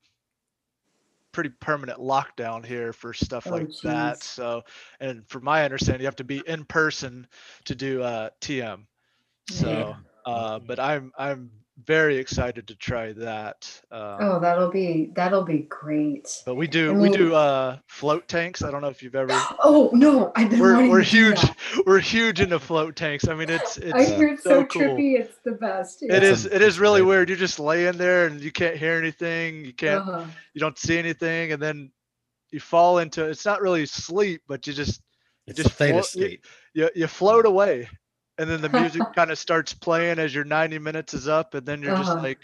pretty 1.32 1.50
permanent 1.60 2.00
lockdown 2.00 2.66
here 2.66 2.92
for 2.92 3.14
stuff 3.14 3.46
Oh, 3.46 3.52
like 3.52 3.70
that. 3.84 4.24
So, 4.24 4.64
and 5.00 5.28
from 5.30 5.44
my 5.44 5.64
understanding, 5.64 6.02
you 6.02 6.08
have 6.08 6.16
to 6.16 6.24
be 6.24 6.42
in 6.48 6.66
person 6.66 7.28
to 7.66 7.76
do 7.76 8.02
uh, 8.02 8.30
TM. 8.42 8.86
So, 9.52 9.96
uh, 10.26 10.58
but 10.60 10.80
I'm 10.80 11.12
I'm 11.20 11.52
very 11.86 12.18
excited 12.18 12.68
to 12.68 12.76
try 12.76 13.14
that. 13.14 13.70
Um, 13.92 14.18
Oh, 14.20 14.40
that'll 14.40 14.70
be 14.72 15.12
that'll 15.16 15.44
be 15.46 15.60
great. 15.70 16.42
But 16.46 16.56
we 16.56 16.68
do 16.68 16.94
I 16.94 16.98
we 16.98 17.10
do 17.10 17.34
uh, 17.36 17.78
float 17.88 18.28
tanks. 18.28 18.64
I 18.64 18.72
don't 18.72 18.82
know 18.82 18.90
if 18.90 19.02
you've 19.02 19.16
ever. 19.16 19.32
Oh 19.64 19.90
no, 19.94 20.32
I've 20.36 20.50
been 20.50 20.60
We're 20.60 20.74
wanting 20.76 20.90
we're 20.92 21.02
huge. 21.02 21.42
that. 21.42 21.56
We're 21.86 22.00
huge 22.00 22.42
into 22.42 22.60
float 22.60 22.96
tanks. 22.96 23.28
I 23.28 23.34
mean, 23.36 23.50
it's 23.50 23.78
it's. 23.78 23.94
I 23.94 24.04
hear 24.04 24.30
it's 24.30 24.44
so 24.44 24.62
so, 24.62 24.66
cool. 24.66 24.82
trippy. 24.82 25.20
It's 25.20 25.38
the 25.46 25.52
best. 25.54 26.02
It 26.04 26.10
yeah. 26.12 26.30
is. 26.30 26.46
It 26.46 26.62
is 26.62 26.80
really 26.80 27.00
amazing. 27.02 27.08
weird. 27.10 27.30
You 27.30 27.36
just 27.36 27.60
lay 27.60 27.88
in 27.88 27.98
there 27.98 28.26
and 28.28 28.42
you 28.42 28.52
can't 28.52 28.76
hear 28.76 28.94
anything. 28.94 29.66
You 29.66 29.74
can't. 29.74 30.08
Uh-huh. 30.08 30.26
You 30.54 30.60
don't 30.62 30.78
see 30.78 30.98
anything, 30.98 31.52
and 31.52 31.62
then 31.62 31.92
you 32.52 32.60
fall 32.60 32.98
into. 33.00 33.26
It's 33.26 33.46
not 33.46 33.62
really 33.62 33.86
sleep, 33.86 34.42
but 34.48 34.66
you 34.68 34.74
just 34.74 35.02
It's 35.48 35.58
just 35.58 35.70
a 35.70 35.74
theta 35.74 36.04
float- 36.04 36.16
you- 36.16 36.38
you 36.74 36.90
you 36.96 37.08
float 37.08 37.46
away, 37.46 37.88
and 38.40 38.50
then 38.50 38.62
the 38.62 38.70
music 38.72 39.14
kind 39.16 39.32
of 39.32 39.40
starts 39.40 39.74
playing 39.76 40.20
as 40.20 40.36
your 40.36 40.46
90 40.46 40.80
minutes 40.80 41.14
is 41.14 41.28
up, 41.28 41.56
and 41.56 41.68
then 41.68 41.84
you're 41.84 41.94
just 41.94 42.16
Uh-huh. 42.16 42.24
like, 42.24 42.40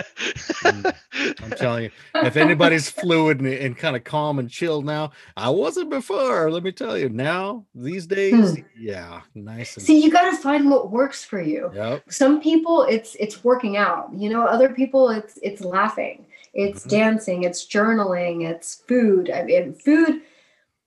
I'm 0.64 1.52
telling 1.56 1.86
you, 1.86 1.92
if 2.24 2.38
anybody's 2.38 2.90
fluid 3.02 3.40
and, 3.42 3.48
and 3.48 3.78
kind 3.78 3.96
of 3.96 4.04
calm 4.04 4.40
and 4.40 4.50
chill 4.50 4.82
now, 4.82 5.12
I 5.36 5.50
wasn't 5.50 5.90
before. 5.90 6.50
Let 6.50 6.64
me 6.64 6.72
tell 6.72 6.98
you. 6.98 7.10
Now 7.10 7.66
these 7.76 8.08
days, 8.08 8.58
yeah, 8.78 9.22
nice 9.36 9.76
and 9.78 9.84
Hmm. 9.84 9.88
See, 9.88 10.04
you 10.04 10.12
got 10.12 10.30
to 10.32 10.38
find 10.38 10.70
what 10.70 10.92
works 10.92 11.24
for 11.24 11.42
you. 11.42 11.70
yep. 11.74 12.04
Some 12.10 12.42
people, 12.42 12.84
it's 12.84 13.16
it's 13.16 13.44
working 13.44 13.76
out. 13.78 14.10
You 14.16 14.30
know, 14.30 14.46
other 14.46 14.70
people, 14.74 15.10
it's 15.10 15.38
it's 15.42 15.62
laughing, 15.62 16.26
it's 16.54 16.86
Mhm. 16.86 16.90
dancing, 16.90 17.44
it's 17.44 17.68
journaling, 17.68 18.50
it's 18.50 18.76
food. 18.88 19.30
I 19.30 19.44
mean, 19.44 19.74
food. 19.74 20.22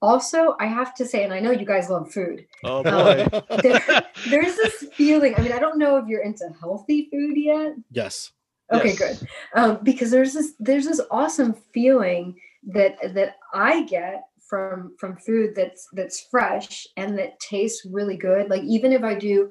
Also, 0.02 0.56
I 0.58 0.66
have 0.66 0.94
to 0.94 1.04
say, 1.04 1.24
and 1.24 1.32
I 1.32 1.40
know 1.40 1.50
you 1.50 1.66
guys 1.66 1.90
love 1.90 2.10
food. 2.10 2.46
oh 2.64 2.82
boy. 2.82 3.26
There, 3.62 4.02
there's 4.28 4.56
this 4.56 4.86
feeling. 4.94 5.34
I 5.36 5.42
mean, 5.42 5.52
I 5.52 5.58
don't 5.58 5.78
know 5.78 5.96
if 5.98 6.06
you're 6.08 6.22
into 6.22 6.48
healthy 6.60 7.08
food 7.10 7.36
yet. 7.36 7.74
yes. 7.90 8.32
Okay, 8.72 8.90
Yes. 8.90 8.98
good. 8.98 9.28
Um, 9.54 9.78
because 9.82 10.10
there's 10.12 10.32
this 10.32 10.54
there's 10.60 10.86
this 10.86 11.00
awesome 11.10 11.54
feeling 11.74 12.36
that 12.68 12.96
that 13.14 13.34
I 13.52 13.82
get 13.82 14.22
from 14.48 14.94
from 14.98 15.16
food 15.16 15.54
that's 15.56 15.88
that's 15.92 16.20
fresh 16.30 16.86
and 16.96 17.18
that 17.18 17.38
tastes 17.40 17.84
really 17.84 18.16
good. 18.16 18.48
Like 18.48 18.62
even 18.62 18.92
if 18.92 19.02
I 19.02 19.14
do 19.16 19.50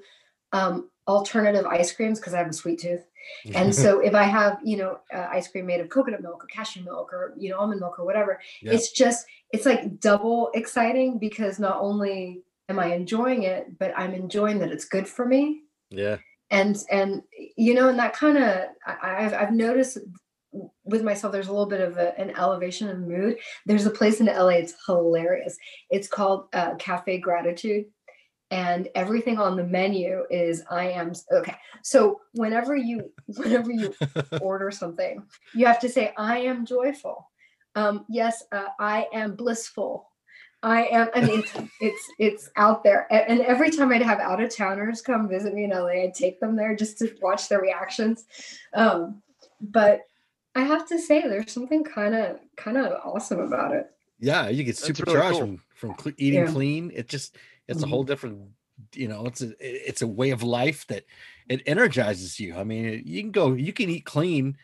um, 0.54 0.90
alternative 1.08 1.66
ice 1.66 1.92
creams 1.92 2.18
because 2.20 2.34
I 2.34 2.38
have 2.38 2.48
a 2.48 2.54
sweet 2.54 2.80
tooth, 2.80 3.06
and 3.54 3.74
so 3.84 4.00
if 4.00 4.14
I 4.14 4.24
have 4.24 4.60
you 4.64 4.78
know 4.78 5.00
uh, 5.14 5.28
ice 5.32 5.48
cream 5.48 5.66
made 5.66 5.80
of 5.82 5.90
coconut 5.90 6.22
milk 6.22 6.44
or 6.44 6.48
cashew 6.48 6.84
milk 6.84 7.14
or 7.14 7.34
you 7.38 7.50
know 7.50 7.58
almond 7.58 7.80
milk 7.80 8.00
or 8.00 8.06
whatever, 8.06 8.40
Yeah. 8.62 8.74
it's 8.74 8.92
just 8.92 9.26
it's 9.52 9.66
like 9.66 10.00
double 10.00 10.52
exciting 10.54 11.18
because 11.20 11.60
not 11.60 11.78
only 11.80 12.44
am 12.70 12.80
I 12.80 12.94
enjoying 12.94 13.44
it, 13.44 13.80
but 13.80 13.94
I'm 13.98 14.14
enjoying 14.14 14.60
that 14.60 14.72
it's 14.72 14.86
good 14.86 15.08
for 15.08 15.26
me 15.26 15.64
yeah. 15.90 16.18
and 16.52 16.84
and 16.92 17.24
you 17.58 17.74
know 17.74 17.90
and 17.90 18.00
that 18.00 18.14
kind 18.14 18.38
of 18.38 18.68
i've 19.02 19.34
i've 19.34 19.52
noticed 19.52 19.98
with 20.84 21.04
myself 21.04 21.32
there's 21.32 21.48
a 21.48 21.52
little 21.52 21.68
bit 21.68 21.82
of 21.82 21.98
a, 21.98 22.18
an 22.20 22.32
elevation 22.32 22.90
of 22.90 23.00
mood 23.00 23.38
there's 23.66 23.86
a 23.86 23.92
place 23.92 24.20
in 24.20 24.26
la 24.28 24.48
it's 24.48 24.74
hilarious 24.86 25.58
it's 25.90 26.08
called 26.08 26.48
uh, 26.54 26.76
cafe 26.76 27.18
gratitude 27.20 27.86
and 28.52 28.88
everything 28.96 29.38
on 29.38 29.56
the 29.56 29.64
menu 29.64 30.24
is 30.30 30.64
i 30.72 30.90
am 30.90 31.14
okay 31.32 31.56
so 31.84 32.20
whenever 32.34 32.76
you 32.76 33.12
whenever 33.38 33.72
you 33.72 33.94
order 34.42 34.72
something 34.72 35.24
you 35.54 35.66
have 35.66 35.80
to 35.80 35.90
say 35.90 36.14
i 36.18 36.38
am 36.40 36.66
joyful 36.66 37.30
um 37.76 38.06
yes 38.10 38.44
uh, 38.52 38.68
i 38.80 39.08
am 39.14 39.36
blissful 39.36 40.08
I 40.62 40.88
am. 40.88 41.08
I 41.16 41.22
mean, 41.22 41.40
it's 41.40 41.54
it's, 41.80 42.12
it's 42.20 42.50
out 42.58 42.84
there, 42.84 43.08
and 43.10 43.40
every 43.40 43.70
time 43.72 43.94
I'd 43.94 44.02
have 44.02 44.20
out 44.20 44.42
of 44.44 44.54
towners 44.54 45.02
come 45.02 45.30
visit 45.30 45.54
me 45.54 45.64
in 45.64 45.70
LA, 45.70 46.04
I'd 46.04 46.14
take 46.14 46.42
them 46.42 46.58
there 46.58 46.76
just 46.76 46.98
to 46.98 47.16
watch 47.22 47.48
their 47.48 47.62
reactions. 47.62 48.26
Um, 48.74 49.22
but 49.62 50.02
I 50.56 50.64
have 50.64 50.86
to 50.90 51.00
say, 51.00 51.22
there's 51.22 51.54
something 51.54 51.86
kind 51.86 52.14
of 52.14 52.40
kind 52.58 52.76
of 52.76 52.92
awesome 53.06 53.40
about 53.40 53.74
it. 53.74 53.90
yeah, 54.20 54.50
you 54.50 54.66
get 54.66 54.76
That's 54.76 54.82
really 54.90 54.96
supercharged 54.96 55.40
cool. 55.40 55.60
from 55.76 55.96
from 55.96 56.14
eating 56.18 56.42
Yeah. 56.42 56.52
clean. 56.52 56.92
It 56.94 57.08
just 57.08 57.38
it's 57.70 57.84
a 57.84 57.86
Mhm. 57.86 57.90
whole 57.90 58.04
different. 58.04 58.52
You 58.96 59.08
know, 59.10 59.26
it's 59.28 59.42
a 59.42 59.54
it's 59.62 60.02
a 60.02 60.08
way 60.08 60.32
of 60.32 60.42
life 60.44 60.88
that 60.88 61.06
it 61.50 61.62
energizes 61.66 62.40
you. 62.40 62.56
I 62.56 62.64
mean, 62.66 63.04
you 63.06 63.22
can 63.22 63.32
go, 63.32 63.54
you 63.54 63.74
can 63.74 63.90
eat 63.90 64.06
clean. 64.06 64.58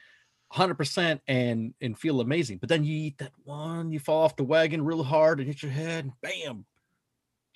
100% 0.54 1.20
and 1.28 1.74
and 1.82 1.98
feel 1.98 2.22
amazing 2.22 2.60
but 2.60 2.70
then 2.70 2.84
you 2.84 2.96
eat 2.96 3.18
that 3.18 3.32
one 3.44 3.92
you 3.92 4.00
fall 4.00 4.22
off 4.24 4.36
the 4.36 4.44
wagon 4.44 4.86
real 4.86 5.04
hard 5.04 5.40
and 5.40 5.48
hit 5.48 5.64
your 5.64 5.72
head 5.72 6.06
and 6.06 6.14
bam 6.22 6.66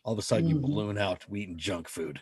all 0.03 0.11
of 0.13 0.19
a 0.19 0.23
sudden 0.23 0.49
you 0.49 0.55
Mhm. 0.55 0.61
balloon 0.63 0.97
out 0.97 1.21
to 1.21 1.35
eating 1.35 1.55
junk 1.57 1.87
food 1.87 2.19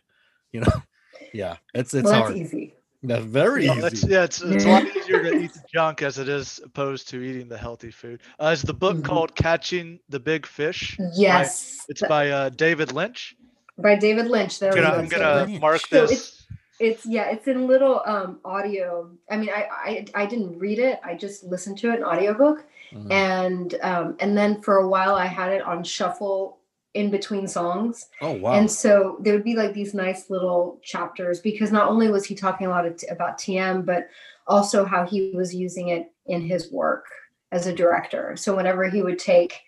you 0.51 0.59
know 0.59 0.67
yeah 1.33 1.55
it's 1.73 1.93
it's 1.93 2.03
well, 2.03 2.21
hard 2.21 2.37
easy. 2.37 2.75
That's 3.07 3.25
very 3.25 3.65
No, 3.65 3.73
easy 3.73 3.81
that's, 3.81 4.03
yeah, 4.03 4.23
it's, 4.23 4.41
it's 4.41 4.65
a 4.65 4.69
lot 4.69 4.83
easier 4.95 5.21
to 5.21 5.43
eat 5.43 5.53
the 5.53 5.61
junk 5.73 6.01
as 6.01 6.17
it 6.19 6.29
is 6.29 6.59
opposed 6.63 7.09
to 7.09 7.21
eating 7.21 7.47
the 7.47 7.57
healthy 7.57 7.91
food. 7.91 8.21
Uh, 8.39 8.47
is 8.47 8.61
the 8.61 8.73
book 8.73 8.97
Mhm. 8.97 9.03
called 9.03 9.35
Catching 9.35 9.99
the 10.09 10.19
Big 10.19 10.45
Fish? 10.45 10.97
Yes, 11.15 11.85
It's 11.89 12.01
th- 12.01 12.09
by 12.09 12.29
uh, 12.29 12.49
David 12.49 12.91
Lynch. 12.91 13.35
by 13.77 13.95
David 13.95 14.27
Lynch. 14.27 14.59
There 14.59 14.71
I'm 14.71 14.77
we 14.77 14.81
gonna, 14.81 14.93
go. 14.95 14.99
I'm 15.01 15.09
So 15.09 15.17
gonna 15.17 15.45
Lynch. 15.45 15.61
mark 15.61 15.81
So 15.87 16.01
this. 16.01 16.11
it's- 16.11 16.33
it's 16.79 17.05
yeah, 17.07 17.29
it's 17.31 17.47
in 17.47 17.65
little 17.65 18.03
um 18.05 18.39
audio. 18.45 19.09
I 19.31 19.37
mean, 19.37 19.49
I 19.49 19.67
I, 19.71 20.05
I 20.13 20.25
didn't 20.27 20.59
read 20.59 20.77
it. 20.77 20.99
I 21.03 21.15
just 21.15 21.43
listened 21.43 21.79
to 21.79 21.91
it 21.91 21.95
in 21.95 22.03
audiobook. 22.03 22.65
Mhm. 22.93 23.11
And 23.11 23.75
um 23.81 24.15
and 24.19 24.37
then 24.37 24.61
for 24.61 24.75
a 24.77 24.87
while 24.87 25.15
I 25.15 25.25
had 25.25 25.51
it 25.51 25.63
on 25.63 25.83
shuffle 25.83 26.56
in 26.97 27.11
between 27.11 27.47
songs. 27.47 28.07
oh 28.21 28.33
wow. 28.33 28.53
And 28.53 28.69
so 28.69 29.17
there 29.21 29.33
would 29.33 29.43
be 29.43 29.55
like 29.55 29.73
these 29.73 29.93
nice 29.93 30.29
little 30.29 30.79
chapters 30.83 31.39
because 31.39 31.71
not 31.71 31.89
only 31.89 32.09
was 32.09 32.25
he 32.25 32.35
talking 32.35 32.67
a 32.67 32.69
lot 32.69 32.85
t- 32.97 33.07
about 33.07 33.37
TM, 33.37 33.85
but 33.85 34.07
also 34.47 34.85
how 34.85 35.05
he 35.05 35.31
was 35.35 35.53
using 35.53 35.89
it 35.89 36.11
in 36.25 36.41
his 36.41 36.71
work 36.71 37.05
as 37.51 37.67
a 37.67 37.75
director. 37.75 38.35
So 38.35 38.55
whenever 38.55 38.89
he 38.89 39.01
would 39.01 39.19
take 39.19 39.59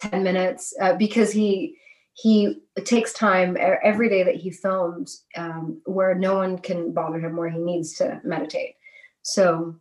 10 0.00 0.22
minutes, 0.22 0.74
uh, 0.80 0.94
because 0.94 1.32
he 1.32 1.76
he 2.14 2.62
takes 2.84 3.12
time 3.12 3.56
every 3.60 4.08
day 4.08 4.24
that 4.24 4.34
he 4.34 4.50
films 4.50 5.24
um, 5.36 5.80
where 5.84 6.16
no 6.16 6.34
one 6.34 6.58
can 6.58 6.92
bother 6.92 7.20
him 7.20 7.36
where 7.36 7.48
he 7.48 7.60
needs 7.60 7.94
to 7.94 8.20
meditate. 8.24 8.74
So 9.22 9.76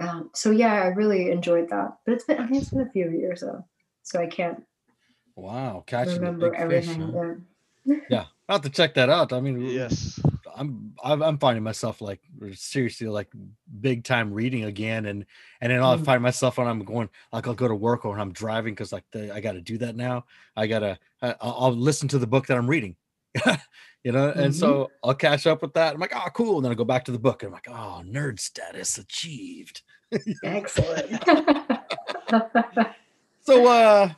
um, 0.00 0.30
so 0.34 0.50
yeah, 0.50 0.74
I 0.74 0.86
really 0.88 1.30
enjoyed 1.30 1.70
that. 1.70 1.96
But 2.04 2.14
it's 2.14 2.24
been 2.24 2.38
I 2.38 2.46
think 2.46 2.62
it's 2.62 2.70
been 2.70 2.86
a 2.86 2.90
few 2.90 3.10
years 3.10 3.40
though, 3.40 3.64
so 4.02 4.20
I 4.20 4.26
can't 4.26 4.62
wow, 5.36 5.82
catching 5.86 6.22
the 6.22 6.32
big 6.32 6.56
fish. 6.68 6.86
huh? 6.86 7.06
yeah. 7.84 7.94
Yeah, 8.10 8.24
I'll 8.48 8.56
have 8.56 8.62
to 8.62 8.70
check 8.70 8.94
that 8.94 9.08
out. 9.08 9.32
I 9.32 9.40
mean, 9.40 9.60
Yes. 9.60 10.20
I'm 10.56 10.92
I'm 11.02 11.22
I'm 11.22 11.38
finding 11.38 11.64
myself 11.64 12.00
like 12.00 12.20
seriously 12.52 13.08
like 13.08 13.28
big 13.80 14.04
time 14.04 14.32
reading 14.32 14.64
again, 14.64 15.06
and 15.06 15.24
and 15.60 15.72
then 15.72 15.82
I'll 15.82 15.98
Mhm. 15.98 16.04
find 16.04 16.22
myself 16.22 16.58
when 16.58 16.68
I'm 16.68 16.84
going 16.84 17.08
like 17.32 17.48
I'll 17.48 17.54
go 17.54 17.66
to 17.66 17.74
work 17.74 18.04
or 18.04 18.10
when 18.10 18.20
I'm 18.20 18.32
driving 18.32 18.72
because 18.74 18.92
like 18.92 19.04
the, 19.10 19.34
I 19.34 19.40
got 19.40 19.52
to 19.52 19.60
do 19.60 19.78
that 19.78 19.96
now. 19.96 20.26
I 20.54 20.66
gotta 20.66 20.98
I, 21.22 21.34
I'll 21.40 21.56
I'll 21.58 21.72
listen 21.72 22.06
to 22.08 22.18
the 22.18 22.26
book 22.26 22.46
that 22.46 22.56
I'm 22.56 22.68
reading, 22.70 22.94
you 24.04 24.12
know, 24.12 24.30
and 24.30 24.52
Mhm. 24.52 24.58
so 24.58 24.92
I'll 25.02 25.14
catch 25.14 25.46
up 25.46 25.60
with 25.62 25.72
that. 25.74 25.94
I'm 25.94 26.00
like, 26.00 26.14
oh, 26.14 26.28
cool, 26.34 26.56
and 26.56 26.64
then 26.64 26.72
I 26.72 26.76
go 26.76 26.84
back 26.84 27.04
to 27.06 27.12
the 27.12 27.18
book, 27.18 27.42
and 27.42 27.48
I'm 27.48 27.54
like, 27.54 27.68
oh, 27.68 28.02
nerd 28.06 28.38
status 28.38 28.98
achieved. 28.98 29.82
Excellent. 30.44 31.20
So 33.40 33.66
uh 33.66 34.10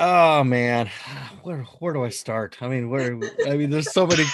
oh 0.00 0.44
man, 0.44 0.90
where 1.42 1.62
where 1.78 1.92
do 1.92 2.04
I 2.04 2.10
start? 2.10 2.56
I 2.60 2.68
mean, 2.68 2.90
where 2.90 3.18
I 3.46 3.56
mean 3.56 3.70
there's 3.70 3.92
so 3.92 4.06
many 4.06 4.24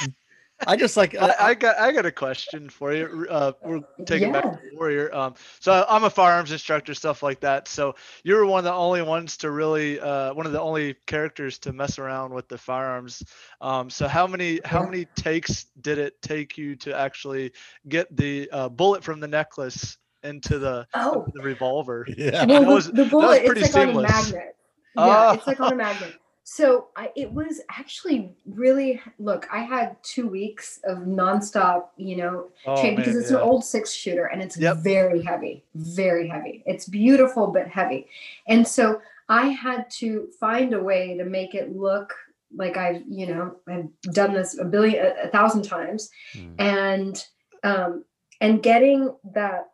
I 0.67 0.77
just 0.77 0.97
like 0.97 1.15
I, 1.17 1.35
I 1.41 1.55
got 1.55 1.79
I 1.79 1.91
got 1.93 2.05
a 2.05 2.13
question 2.13 2.69
for 2.69 2.93
you. 2.93 3.27
Uh, 3.31 3.53
we're 3.65 3.81
taking 4.05 4.33
back 4.33 4.45
Yeah. 4.45 4.51
to 4.51 4.77
Warrior. 4.77 5.15
Um, 5.15 5.35
so 5.59 5.87
I'm 5.89 6.05
a 6.05 6.11
firearms 6.11 6.53
instructor, 6.53 6.93
stuff 6.93 7.23
like 7.23 7.41
that. 7.41 7.67
So 7.67 7.95
you 8.25 8.35
were 8.35 8.45
one 8.45 8.59
of 8.59 8.65
the 8.65 8.73
only 8.73 9.01
ones 9.01 9.39
to 9.39 9.51
really, 9.51 9.99
uh, 9.99 10.35
one 10.35 10.45
of 10.45 10.53
the 10.53 10.61
only 10.61 10.95
characters 11.07 11.59
to 11.61 11.73
mess 11.73 11.99
around 11.99 12.35
with 12.35 12.47
the 12.49 12.59
firearms. 12.59 13.23
Um, 13.63 13.89
so 13.89 14.07
how 14.07 14.27
many 14.27 14.61
how 14.65 14.85
many 14.85 15.07
takes 15.17 15.65
did 15.81 15.97
it 15.99 16.21
take 16.21 16.59
you 16.59 16.77
to 16.77 16.95
actually 16.95 17.53
get 17.89 18.15
the 18.15 18.49
uh, 18.53 18.69
bullet 18.69 19.03
from 19.03 19.21
the 19.21 19.29
necklace 19.29 19.97
into 20.23 20.59
the 20.59 20.87
oh, 20.93 21.25
into 21.25 21.33
the 21.37 21.43
revolver? 21.43 22.07
yeah. 22.19 22.45
well, 22.45 22.61
that 22.61 22.67
the, 22.69 22.75
was- 22.75 22.93
the 22.93 23.05
bullet, 23.07 23.47
pretty 23.47 23.63
it's 23.63 23.73
like 23.73 23.89
on 23.89 24.05
a 24.05 24.09
seamless. 24.09 24.33
magnet. 24.33 24.57
Yeah, 24.97 25.03
Ah. 25.07 25.33
it's 25.35 25.47
like 25.47 25.61
on 25.61 25.73
a 25.73 25.77
magnet. 25.77 26.15
So 26.43 26.89
I, 26.97 27.13
it 27.15 27.31
was 27.31 27.61
actually 27.71 28.35
really 28.45 29.01
look. 29.19 29.47
I 29.53 29.59
had 29.61 29.97
two 30.03 30.27
weeks 30.27 30.81
of 30.85 30.99
nonstop, 30.99 31.89
you 31.97 32.17
know, 32.17 32.49
Oh, 32.67 32.97
because 32.97 33.15
it's 33.15 33.31
yeah. 33.31 33.37
an 33.37 33.43
old 33.43 33.65
six 33.65 33.93
shooter 33.93 34.27
and 34.27 34.43
it's 34.43 34.57
Yep. 34.57 34.79
very 34.79 35.23
heavy, 35.23 35.65
very 35.75 36.27
heavy. 36.27 36.65
It's 36.67 36.87
beautiful 36.89 37.47
but 37.49 37.69
heavy, 37.69 38.09
and 38.49 38.67
so 38.67 39.01
I 39.29 39.47
had 39.49 39.89
to 40.01 40.29
find 40.41 40.73
a 40.75 40.83
way 40.83 41.17
to 41.19 41.25
make 41.25 41.55
it 41.55 41.77
look 41.77 42.13
like 42.57 42.77
I've, 42.77 43.03
you 43.09 43.27
know, 43.29 43.55
I've 43.69 43.89
done 44.13 44.33
this 44.33 44.59
a 44.59 44.65
billion, 44.65 45.07
a, 45.07 45.27
a 45.27 45.29
thousand 45.29 45.63
times, 45.63 46.11
Mm. 46.35 46.55
and 46.59 47.25
um, 47.63 48.05
and 48.41 48.61
getting 48.61 49.15
that 49.35 49.69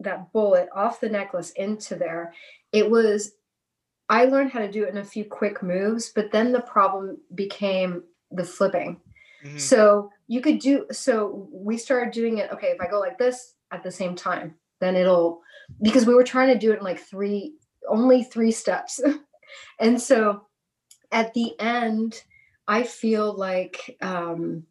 that 0.00 0.32
bullet 0.32 0.68
off 0.74 1.00
the 1.00 1.08
necklace 1.10 1.50
into 1.50 1.94
there 1.96 2.32
it 2.72 2.88
was 2.90 3.32
i 4.08 4.24
learned 4.24 4.50
how 4.50 4.60
to 4.60 4.70
do 4.70 4.84
it 4.84 4.90
in 4.90 4.98
a 4.98 5.04
few 5.04 5.24
quick 5.24 5.62
moves 5.62 6.10
but 6.14 6.30
then 6.32 6.52
the 6.52 6.60
problem 6.60 7.18
became 7.34 8.02
the 8.32 8.44
flipping. 8.44 9.00
Mhm. 9.44 9.60
so 9.60 10.10
you 10.26 10.40
could 10.40 10.58
do 10.58 10.86
so 10.90 11.48
we 11.52 11.76
started 11.76 12.12
doing 12.12 12.38
it 12.38 12.50
okay 12.50 12.68
if 12.68 12.80
i 12.80 12.86
go 12.88 12.98
like 12.98 13.18
this 13.18 13.54
at 13.70 13.82
the 13.82 13.90
same 13.90 14.14
time 14.14 14.54
then 14.80 14.96
it'll 14.96 15.40
because 15.82 16.06
we 16.06 16.14
were 16.14 16.24
trying 16.24 16.52
to 16.52 16.58
do 16.58 16.72
it 16.72 16.78
in 16.78 16.84
like 16.84 16.98
three 17.00 17.54
only 17.88 18.22
three 18.24 18.52
steps. 18.52 19.00
And 19.78 20.00
so 20.00 20.46
at 21.12 21.32
the 21.34 21.54
end 21.60 22.22
i 22.66 22.82
feel 22.82 23.32
like 23.32 23.96
um 24.02 24.64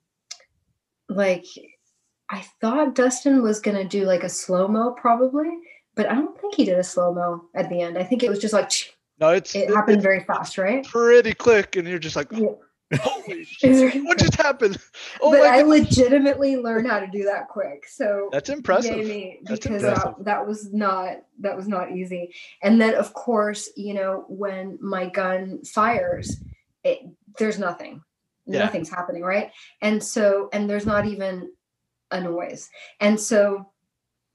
like 1.10 1.46
i 2.30 2.42
thought 2.60 2.94
dustin 2.96 3.42
was 3.42 3.62
going 3.62 3.78
to 3.78 3.88
do 3.88 4.06
like 4.06 4.24
a 4.24 4.30
slow 4.30 4.68
mo 4.68 4.92
probably 4.92 5.50
but 5.96 6.08
i 6.08 6.14
don't 6.16 6.38
think 6.40 6.56
he 6.56 6.66
did 6.66 6.78
a 6.78 6.84
slow 6.84 7.14
mo 7.14 7.46
at 7.56 7.70
the 7.70 7.82
end. 7.82 7.98
I 7.98 8.04
think 8.04 8.22
it 8.24 8.30
was 8.30 8.40
just 8.40 8.54
like 8.54 8.70
No, 9.20 9.30
it's 9.30 9.56
it 9.56 9.70
happened 9.70 9.98
it's 9.98 10.04
very 10.04 10.24
fast 10.24 10.58
right 10.58 10.86
pretty 10.86 11.34
quick, 11.34 11.76
and 11.76 11.88
you're 11.88 12.00
just 12.00 12.16
like, 12.16 12.28
Yeah. 12.32 12.50
Oh, 12.94 12.98
holy 13.26 13.44
shit, 13.50 14.04
what 14.06 14.20
just 14.20 14.36
happened? 14.36 14.78
Oh 15.22 15.32
but 15.32 15.40
my 15.40 15.48
i 15.48 15.62
God. 15.62 15.70
legitimately 15.70 16.58
learned 16.58 16.88
how 16.88 17.00
to 17.00 17.08
do 17.08 17.24
that 17.24 17.48
quick 17.48 17.88
so 17.88 18.30
That's 18.32 18.50
impressive. 18.50 18.96
Jamie, 18.96 19.40
That's 19.44 19.62
because 19.62 19.84
uh, 19.84 19.88
impressive. 19.88 20.14
that, 20.18 20.26
that 20.26 20.48
was 20.48 20.72
not 20.74 21.18
that 21.40 21.56
was 21.56 21.68
not 21.68 21.92
easy. 21.92 22.34
And 22.62 22.80
then 22.80 22.96
of 22.96 23.14
course, 23.14 23.70
you 23.76 23.94
know, 23.94 24.26
when 24.28 24.78
my 24.82 25.10
gun 25.10 25.64
fires, 25.64 26.38
it 26.84 27.00
there's 27.40 27.58
nothing. 27.58 28.02
Yeah. 28.46 28.60
Nothing's 28.66 28.90
happening, 28.90 29.24
right? 29.24 29.52
And 29.82 30.04
so 30.04 30.50
and 30.54 30.70
there's 30.70 30.86
not 30.86 31.06
even 31.06 31.50
a 32.12 32.22
noise. 32.22 32.70
And 33.00 33.20
so 33.20 33.72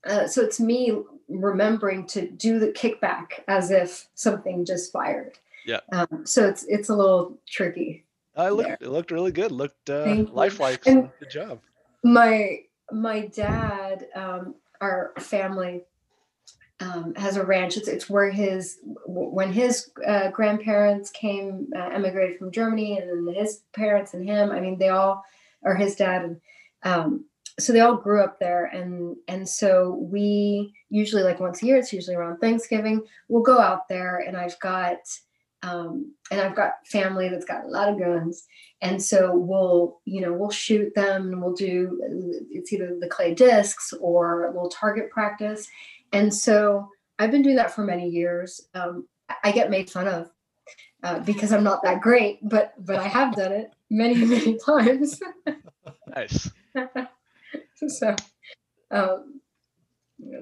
uh, 0.05 0.27
so 0.27 0.41
it's 0.41 0.59
me 0.59 0.97
remembering 1.27 2.05
to 2.07 2.29
do 2.29 2.59
the 2.59 2.71
kickback 2.71 3.43
as 3.47 3.71
if 3.71 4.07
something 4.15 4.65
just 4.65 4.91
fired. 4.91 5.37
Yeah. 5.65 5.79
Um, 5.91 6.25
so 6.25 6.47
it's 6.47 6.63
it's 6.65 6.89
a 6.89 6.95
little 6.95 7.37
tricky. 7.47 8.05
I 8.35 8.49
looked, 8.49 8.81
it 8.81 8.89
looked 8.89 9.11
really 9.11 9.31
good. 9.31 9.51
Looked 9.51 9.89
uh, 9.89 10.25
lifelike. 10.31 10.87
And- 10.87 11.09
good 11.19 11.29
job. 11.29 11.59
my 12.03 12.59
my 12.91 13.21
dad 13.27 14.07
um 14.15 14.55
our 14.81 15.13
family 15.19 15.83
um 16.79 17.13
has 17.15 17.37
a 17.37 17.45
ranch 17.45 17.77
it's, 17.77 17.87
it's 17.87 18.09
where 18.09 18.29
his 18.29 18.79
when 19.05 19.53
his 19.53 19.91
uh, 20.05 20.29
grandparents 20.31 21.09
came 21.11 21.69
uh, 21.75 21.89
emigrated 21.93 22.37
from 22.37 22.51
germany 22.51 22.97
and 22.97 23.27
then 23.27 23.35
his 23.35 23.61
parents 23.73 24.13
and 24.13 24.27
him 24.27 24.51
i 24.51 24.59
mean 24.59 24.77
they 24.77 24.89
all 24.89 25.23
or 25.61 25.75
his 25.75 25.95
dad 25.95 26.23
and 26.23 26.41
um 26.83 27.23
so 27.59 27.73
they 27.73 27.79
all 27.81 27.95
grew 27.95 28.21
up 28.23 28.39
there 28.39 28.65
and 28.65 29.15
and 29.27 29.47
so 29.47 29.97
we 30.09 30.73
usually 30.89 31.23
like 31.23 31.39
once 31.39 31.61
a 31.61 31.65
year 31.65 31.77
it's 31.77 31.93
usually 31.93 32.15
around 32.15 32.37
thanksgiving 32.37 33.01
we'll 33.27 33.43
go 33.43 33.59
out 33.59 33.87
there 33.87 34.19
and 34.19 34.37
i've 34.37 34.57
got 34.59 34.97
um 35.63 36.13
and 36.31 36.39
i've 36.41 36.55
got 36.55 36.73
family 36.87 37.29
that's 37.29 37.45
got 37.45 37.65
a 37.65 37.67
lot 37.67 37.89
of 37.89 37.99
guns 37.99 38.45
and 38.81 39.01
so 39.01 39.35
we'll 39.35 39.99
you 40.05 40.21
know 40.21 40.33
we'll 40.33 40.49
shoot 40.49 40.93
them 40.95 41.33
and 41.33 41.41
we'll 41.41 41.53
do 41.53 41.99
it's 42.49 42.71
either 42.73 42.97
the 42.99 43.07
clay 43.07 43.33
discs 43.33 43.93
or 43.99 44.45
a 44.45 44.51
little 44.51 44.69
target 44.69 45.09
practice 45.11 45.67
and 46.13 46.33
so 46.33 46.87
i've 47.19 47.31
been 47.31 47.43
doing 47.43 47.55
that 47.57 47.71
for 47.73 47.83
many 47.83 48.07
years 48.09 48.61
um, 48.73 49.07
I- 49.29 49.35
i 49.45 49.51
get 49.51 49.69
made 49.69 49.89
fun 49.89 50.07
of 50.07 50.31
uh, 51.03 51.19
because 51.19 51.51
i'm 51.51 51.63
not 51.63 51.83
that 51.83 52.01
great 52.01 52.39
but 52.47 52.73
but 52.79 52.95
i 52.95 53.07
have 53.07 53.35
done 53.35 53.51
it 53.51 53.71
many 53.89 54.15
many 54.25 54.57
times 54.57 55.19
Nice. 56.15 56.49
so 57.87 58.15
um 58.91 59.41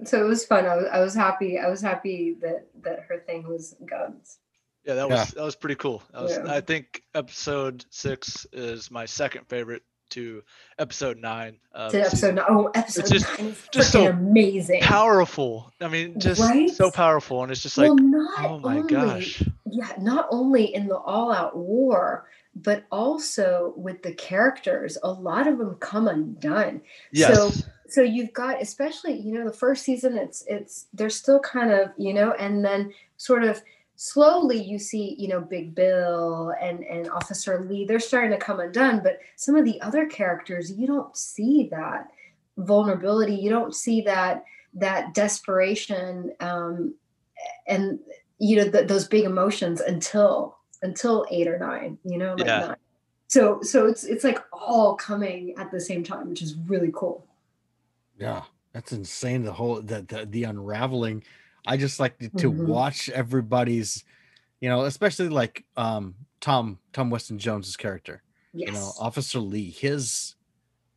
so 0.03 0.23
it 0.23 0.27
was 0.27 0.45
fun 0.45 0.65
I 0.65 0.75
was, 0.75 0.85
I 0.91 0.99
was 0.99 1.15
happy 1.15 1.57
i 1.57 1.67
was 1.69 1.81
happy 1.81 2.35
that 2.41 2.67
that 2.81 2.99
her 3.07 3.19
thing 3.19 3.47
was 3.47 3.75
guns 3.85 4.39
Yeah, 4.83 4.95
that 4.95 5.09
Yeah. 5.09 5.15
was 5.21 5.31
that 5.31 5.43
was 5.43 5.55
pretty 5.55 5.75
cool. 5.75 6.01
That 6.11 6.21
was, 6.23 6.31
Yeah. 6.31 6.53
I 6.53 6.61
think 6.61 7.03
episode 7.13 7.85
six 7.89 8.45
is 8.53 8.89
my 8.91 9.05
second 9.05 9.45
favorite 9.47 9.83
to 10.12 10.43
episode 10.78 11.18
nine. 11.18 11.57
of 11.74 11.91
to 11.91 12.01
episode 12.01 12.36
nine. 12.36 12.45
Oh, 12.49 12.72
episode 12.76 13.07
just- 13.07 13.39
nine 13.39 13.55
just 13.72 13.91
so 13.91 14.07
amazing. 14.07 14.82
Powerful. 14.82 15.72
I 15.82 15.88
mean, 15.88 16.20
just 16.20 16.41
Right? 16.41 16.70
so 16.70 16.91
powerful, 16.91 17.43
and 17.43 17.51
it's 17.51 17.62
just 17.64 17.78
like, 17.78 17.88
well, 17.89 17.95
not 17.97 18.45
oh 18.45 18.60
my 18.60 18.78
only, 18.78 18.91
gosh. 18.93 19.43
yeah, 19.66 19.91
not 19.99 20.28
only 20.32 20.74
in 20.74 20.88
the 20.88 20.97
all-out 20.97 21.55
war, 21.55 22.28
but 22.55 22.84
also 22.91 23.74
with 23.78 24.01
the 24.03 24.14
characters. 24.14 24.97
A 25.03 25.12
lot 25.12 25.47
of 25.47 25.57
them 25.57 25.76
come 25.76 26.07
undone. 26.07 26.82
Yes. 27.12 27.36
So, 27.36 27.51
So 27.88 28.01
you've 28.01 28.34
got, 28.34 28.62
especially 28.62 29.14
you 29.20 29.34
know, 29.34 29.45
the 29.45 29.53
first 29.55 29.84
season. 29.84 30.18
It's 30.18 30.43
it's 30.47 30.86
they're 30.93 31.10
still 31.10 31.39
kind 31.39 31.72
of 31.72 31.89
you 31.97 32.14
know, 32.14 32.34
and 32.34 32.64
then 32.64 32.93
sort 33.18 33.43
of 33.43 33.62
slowly 34.01 34.63
you 34.63 34.79
see 34.79 35.13
you 35.19 35.27
know 35.27 35.41
Big 35.41 35.75
Bill 35.75 36.53
and 36.61 36.79
and 36.85 37.09
Officer 37.09 37.65
Lee. 37.69 37.83
They're 37.85 37.99
starting 37.99 38.31
to 38.31 38.37
come 38.37 38.61
undone, 38.61 39.01
but 39.03 39.19
some 39.35 39.57
of 39.57 39.65
the 39.65 39.79
other 39.81 40.05
characters 40.07 40.71
you 40.71 40.87
don't 40.87 41.15
see 41.17 41.67
that 41.71 42.07
vulnerability. 42.57 43.35
You 43.35 43.49
don't 43.49 43.75
see 43.75 43.99
that 44.03 44.45
that 44.75 45.13
desperation 45.13 46.31
um, 46.39 46.95
and 47.67 47.99
you 48.37 48.55
know 48.55 48.71
th- 48.71 48.87
those 48.87 49.05
big 49.05 49.25
emotions 49.25 49.81
until 49.81 50.57
until 50.81 51.25
eight 51.29 51.49
or 51.49 51.59
nine. 51.59 51.97
You 52.05 52.19
know, 52.19 52.35
like 52.35 52.47
Yeah. 52.47 52.59
nine. 52.67 52.75
so 53.27 53.61
so 53.63 53.85
it's 53.85 54.05
it's 54.05 54.23
like 54.23 54.39
all 54.53 54.95
coming 54.95 55.55
at 55.57 55.71
the 55.71 55.81
same 55.81 56.05
time 56.05 56.29
which 56.29 56.41
is 56.41 56.55
really 56.67 56.91
cool 56.93 57.27
Yeah, 58.17 58.43
that's 58.71 58.93
insane. 58.93 59.43
The 59.43 59.51
whole 59.51 59.81
that 59.81 60.07
the, 60.07 60.25
the 60.25 60.45
unraveling. 60.45 61.23
I 61.66 61.78
just 61.78 61.99
like 61.99 62.18
to, 62.20 62.30
to 62.30 62.51
Mhm. 62.51 62.66
watch 62.66 63.10
everybody's, 63.10 64.03
you 64.62 64.70
know, 64.70 64.82
especially 64.82 65.30
like 65.30 65.66
um 65.78 66.16
Tom 66.41 66.80
Tom 66.93 67.10
Weston 67.10 67.39
Jones's 67.39 67.78
character. 67.78 68.24
yes 68.53 68.68
You 68.68 68.74
know, 68.74 68.93
Officer 68.97 69.39
Lee, 69.39 69.70
his 69.70 70.36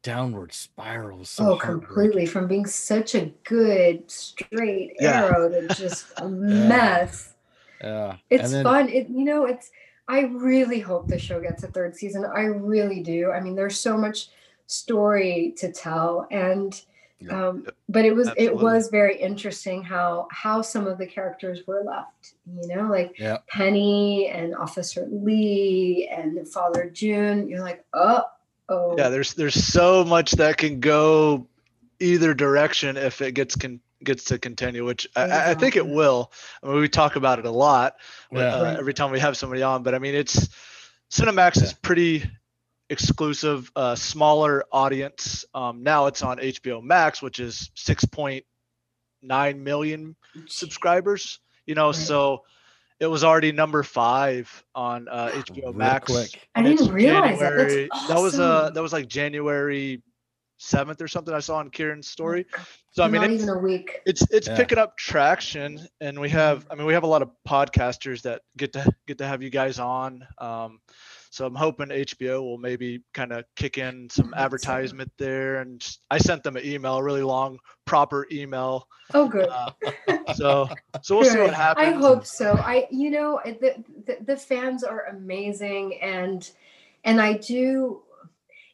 downward 0.02 0.52
spiral. 0.52 1.24
So 1.24 1.44
oh 1.46 1.56
completely 1.56 2.26
from 2.26 2.48
being 2.48 2.66
such 2.66 3.14
a 3.14 3.32
good 3.44 4.10
straight 4.10 4.94
Yeah. 4.98 5.22
arrow 5.22 5.48
to 5.48 5.68
just 5.68 6.06
a 6.18 6.28
mess 6.28 7.34
Yeah, 7.82 8.16
it's 8.30 8.52
then, 8.52 8.64
fun 8.64 8.88
it 8.88 9.08
you 9.08 9.24
know 9.24 9.44
it's 9.46 9.70
i 10.08 10.20
really 10.20 10.80
hope 10.80 11.08
the 11.08 11.18
show 11.18 11.40
gets 11.40 11.62
a 11.62 11.68
third 11.68 11.96
season 11.96 12.24
i 12.24 12.42
really 12.42 13.02
do 13.02 13.30
i 13.32 13.40
mean 13.40 13.54
there's 13.54 13.78
so 13.78 13.96
much 13.96 14.28
story 14.66 15.54
to 15.56 15.72
tell 15.72 16.26
and 16.30 16.82
Yeah. 17.28 17.48
um 17.48 17.66
but 17.88 18.04
it 18.04 18.14
was 18.14 18.30
it 18.36 18.54
was 18.54 18.88
very 18.88 19.16
interesting 19.20 19.82
how 19.82 20.28
how 20.30 20.62
some 20.62 20.86
of 20.86 20.98
the 20.98 21.06
characters 21.06 21.60
were 21.66 21.82
left 21.84 22.34
you 22.46 22.66
know 22.74 22.88
like 22.88 23.18
Yeah. 23.18 23.38
penny 23.48 24.28
and 24.28 24.54
officer 24.54 25.06
lee 25.10 26.08
and 26.14 26.46
father 26.48 26.88
Jun 26.90 27.48
you're 27.48 27.60
like 27.60 27.84
oh 27.94 28.22
oh 28.68 28.96
Yeah, 28.96 29.08
there's 29.08 29.34
there's 29.34 29.54
so 29.54 30.04
much 30.04 30.32
that 30.32 30.56
can 30.56 30.80
go 30.80 31.46
either 32.00 32.34
direction 32.34 32.96
if 32.96 33.20
it 33.20 33.32
gets 33.32 33.54
con- 33.56 33.80
gets 34.02 34.24
to 34.24 34.36
continue, 34.38 34.84
which 34.84 35.06
I- 35.14 35.30
I, 35.30 35.50
I 35.50 35.54
think 35.54 35.76
it 35.76 35.86
will. 35.86 36.32
I 36.62 36.66
mean, 36.66 36.80
we 36.80 36.88
talk 36.88 37.14
about 37.14 37.38
it 37.38 37.44
a 37.46 37.50
lot 37.52 37.94
Yeah. 38.32 38.56
uh, 38.56 38.76
every 38.76 38.94
time 38.94 39.12
we 39.12 39.20
have 39.20 39.36
somebody 39.36 39.62
on, 39.62 39.84
but 39.84 39.94
I 39.94 40.00
mean, 40.00 40.14
it's 40.16 40.48
Cinemax 41.12 41.62
is 41.62 41.72
pretty 41.72 42.24
exclusive, 42.92 43.72
uh, 43.74 43.94
smaller 43.96 44.64
audience. 44.70 45.44
Um, 45.54 45.82
now 45.82 46.06
it's 46.06 46.22
on 46.22 46.38
HBO 46.38 46.80
Max, 46.82 47.20
which 47.22 47.40
is 47.40 47.70
6.9 47.76 49.58
million 49.58 50.14
subscribers. 50.46 51.40
You 51.66 51.74
know, 51.74 51.86
Right. 51.86 51.94
so 51.96 52.42
it 53.00 53.06
was 53.06 53.24
already 53.24 53.50
number 53.52 53.82
five 53.82 54.64
on 54.74 55.08
uh, 55.08 55.30
HBO 55.34 55.56
real 55.62 55.72
Max. 55.72 56.12
quick. 56.12 56.48
I 56.54 56.62
didn't 56.62 56.80
it's 56.82 56.88
realize 56.90 57.38
that. 57.40 57.56
That's 57.56 57.72
January- 57.72 57.88
that 58.08 58.18
was 58.20 58.38
uh 58.38 58.70
that 58.74 58.82
was 58.82 58.92
like 58.92 59.08
January 59.08 60.02
seventh 60.58 61.00
or 61.02 61.08
something 61.08 61.34
I 61.34 61.40
saw 61.40 61.56
on 61.56 61.70
Kieran's 61.70 62.06
story. 62.08 62.46
So 62.92 63.02
I 63.02 63.08
mean, 63.08 63.22
not 63.22 63.30
it's, 63.32 63.42
even 63.42 63.54
a 63.54 63.58
week 63.58 64.00
it's 64.06 64.22
it's 64.30 64.46
Yeah. 64.48 64.56
picking 64.56 64.78
up 64.78 64.96
traction, 64.96 65.80
and 66.00 66.20
we 66.20 66.28
have 66.30 66.66
I 66.70 66.74
mean 66.76 66.86
we 66.86 66.92
have 66.94 67.02
a 67.04 67.08
lot 67.08 67.22
of 67.22 67.30
podcasters 67.48 68.22
that 68.22 68.42
get 68.56 68.72
to 68.74 68.92
get 69.06 69.18
to 69.18 69.26
have 69.26 69.42
you 69.42 69.50
guys 69.50 69.78
on. 69.80 70.24
Um, 70.38 70.80
so 71.32 71.46
I'm 71.46 71.54
hoping 71.54 71.88
HBO 71.88 72.42
will 72.42 72.58
maybe 72.58 73.02
kind 73.14 73.32
of 73.32 73.46
kick 73.56 73.78
in 73.78 74.10
some 74.10 74.34
advertisement 74.36 75.10
there, 75.16 75.62
and 75.62 75.80
just, 75.80 76.02
I 76.10 76.18
sent 76.18 76.42
them 76.42 76.56
an 76.56 76.66
email, 76.66 76.98
a 76.98 77.02
really 77.02 77.22
long, 77.22 77.58
proper 77.86 78.26
email. 78.30 78.86
oh 79.14 79.28
good 79.28 79.48
Uh, 79.48 79.70
so 80.34 80.68
so 81.02 81.16
we'll 81.16 81.24
see 81.24 81.38
what 81.38 81.54
happens. 81.54 81.88
I 81.88 81.92
hope 81.92 82.26
so. 82.26 82.52
I, 82.58 82.86
you 82.90 83.10
know, 83.10 83.40
the, 83.46 83.82
the 84.04 84.18
the 84.26 84.36
fans 84.36 84.84
are 84.84 85.06
amazing, 85.06 85.98
and 86.02 86.50
and 87.02 87.18
I 87.18 87.38
do, 87.38 88.02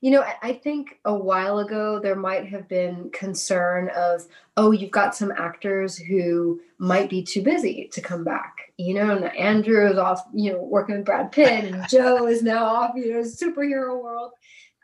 you 0.00 0.10
know, 0.10 0.22
I, 0.22 0.34
I 0.42 0.52
think 0.54 0.98
a 1.04 1.14
while 1.14 1.60
ago 1.60 2.00
there 2.00 2.16
might 2.16 2.48
have 2.48 2.68
been 2.68 3.08
concern 3.10 3.88
of, 3.96 4.26
oh, 4.56 4.72
you've 4.72 4.90
got 4.90 5.14
some 5.14 5.30
actors 5.30 5.96
who 5.96 6.60
might 6.78 7.08
be 7.08 7.22
too 7.22 7.42
busy 7.42 7.88
to 7.92 8.00
come 8.00 8.24
back. 8.24 8.57
You 8.78 8.94
know, 8.94 9.16
and 9.16 9.24
Andrew 9.36 9.90
is 9.90 9.98
off, 9.98 10.24
you 10.32 10.52
know, 10.52 10.62
working 10.62 10.96
with 10.96 11.04
Brad 11.04 11.32
Pitt, 11.32 11.64
and 11.74 11.84
Joe 11.90 12.26
is 12.28 12.42
now 12.42 12.64
off, 12.64 12.92
you 12.94 13.12
know, 13.12 13.20
superhero 13.22 14.00
world. 14.00 14.30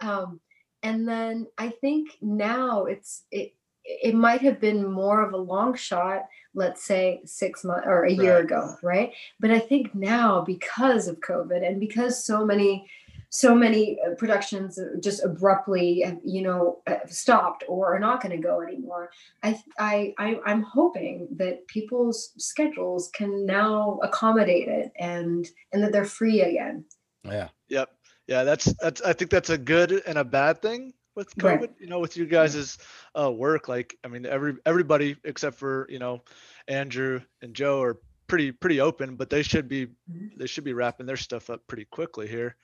Um, 0.01 0.40
and 0.82 1.09
then 1.09 1.47
I 1.57 1.70
think 1.70 2.11
now 2.20 2.84
it's 2.86 3.22
it 3.30 3.55
it 3.84 4.14
might 4.14 4.40
have 4.40 4.61
been 4.61 4.90
more 4.90 5.22
of 5.22 5.32
a 5.34 5.36
long 5.36 5.74
shot 5.74 6.22
let's 6.55 6.82
say 6.84 7.20
six 7.26 7.64
months 7.64 7.84
or 7.86 8.05
a 8.05 8.12
year 8.12 8.36
Right. 8.36 8.45
ago 8.45 8.74
right 8.82 9.12
but 9.40 9.51
i 9.51 9.59
think 9.59 9.95
now 9.95 10.40
because 10.40 11.07
of 11.07 11.20
covid 11.20 11.66
and 11.66 11.78
because 11.80 12.24
so 12.24 12.47
many 12.47 12.88
so 13.35 13.53
many 13.53 13.99
uh, 14.07 14.14
productions 14.14 14.78
just 15.01 15.24
abruptly 15.24 16.05
you 16.24 16.41
know 16.43 16.78
stopped 17.07 17.64
or 17.66 17.93
are 17.95 17.99
not 17.99 18.22
going 18.22 18.30
to 18.30 18.41
go 18.41 18.62
anymore 18.62 19.11
I, 19.43 19.61
I 19.76 20.14
i 20.18 20.39
i'm 20.47 20.62
hoping 20.62 21.26
that 21.37 21.66
people's 21.66 22.32
schedules 22.39 23.11
can 23.12 23.45
now 23.45 23.99
accommodate 24.05 24.68
it 24.68 24.93
and 25.01 25.45
and 25.72 25.82
that 25.82 25.91
they're 25.93 26.05
free 26.05 26.43
again 26.43 26.85
Yeah. 27.24 27.49
Yep. 27.68 27.89
Yeah, 28.28 28.45
that's 28.45 28.66
that's 28.80 29.01
I 29.03 29.12
think 29.12 29.30
that's 29.30 29.51
a 29.51 29.59
good 29.59 29.91
and 30.07 30.16
a 30.18 30.24
bad 30.24 30.62
thing 30.62 30.93
with 31.16 31.28
Right. 31.43 31.61
COVID. 31.61 31.70
You 31.80 31.89
know, 31.89 31.99
with 32.01 32.16
you 32.16 32.26
guys' 32.26 32.78
uh, 33.20 33.30
work. 33.32 33.68
Like, 33.68 33.97
I 34.05 34.09
mean, 34.09 34.24
every 34.26 34.55
everybody 34.64 35.16
except 35.24 35.57
for 35.59 35.87
you 35.91 35.99
know 35.99 36.22
Andrew 36.68 37.20
and 37.43 37.53
Joe 37.55 37.82
are 37.82 37.99
pretty 38.26 38.53
pretty 38.53 38.80
open, 38.80 39.16
but 39.16 39.28
they 39.28 39.43
should 39.43 39.68
be 39.68 39.87
Mhm. 40.11 40.37
they 40.39 40.47
should 40.47 40.64
be 40.64 40.72
wrapping 40.72 41.07
their 41.07 41.16
stuff 41.18 41.51
up 41.51 41.61
pretty 41.66 41.85
quickly 41.87 42.26
here. 42.28 42.57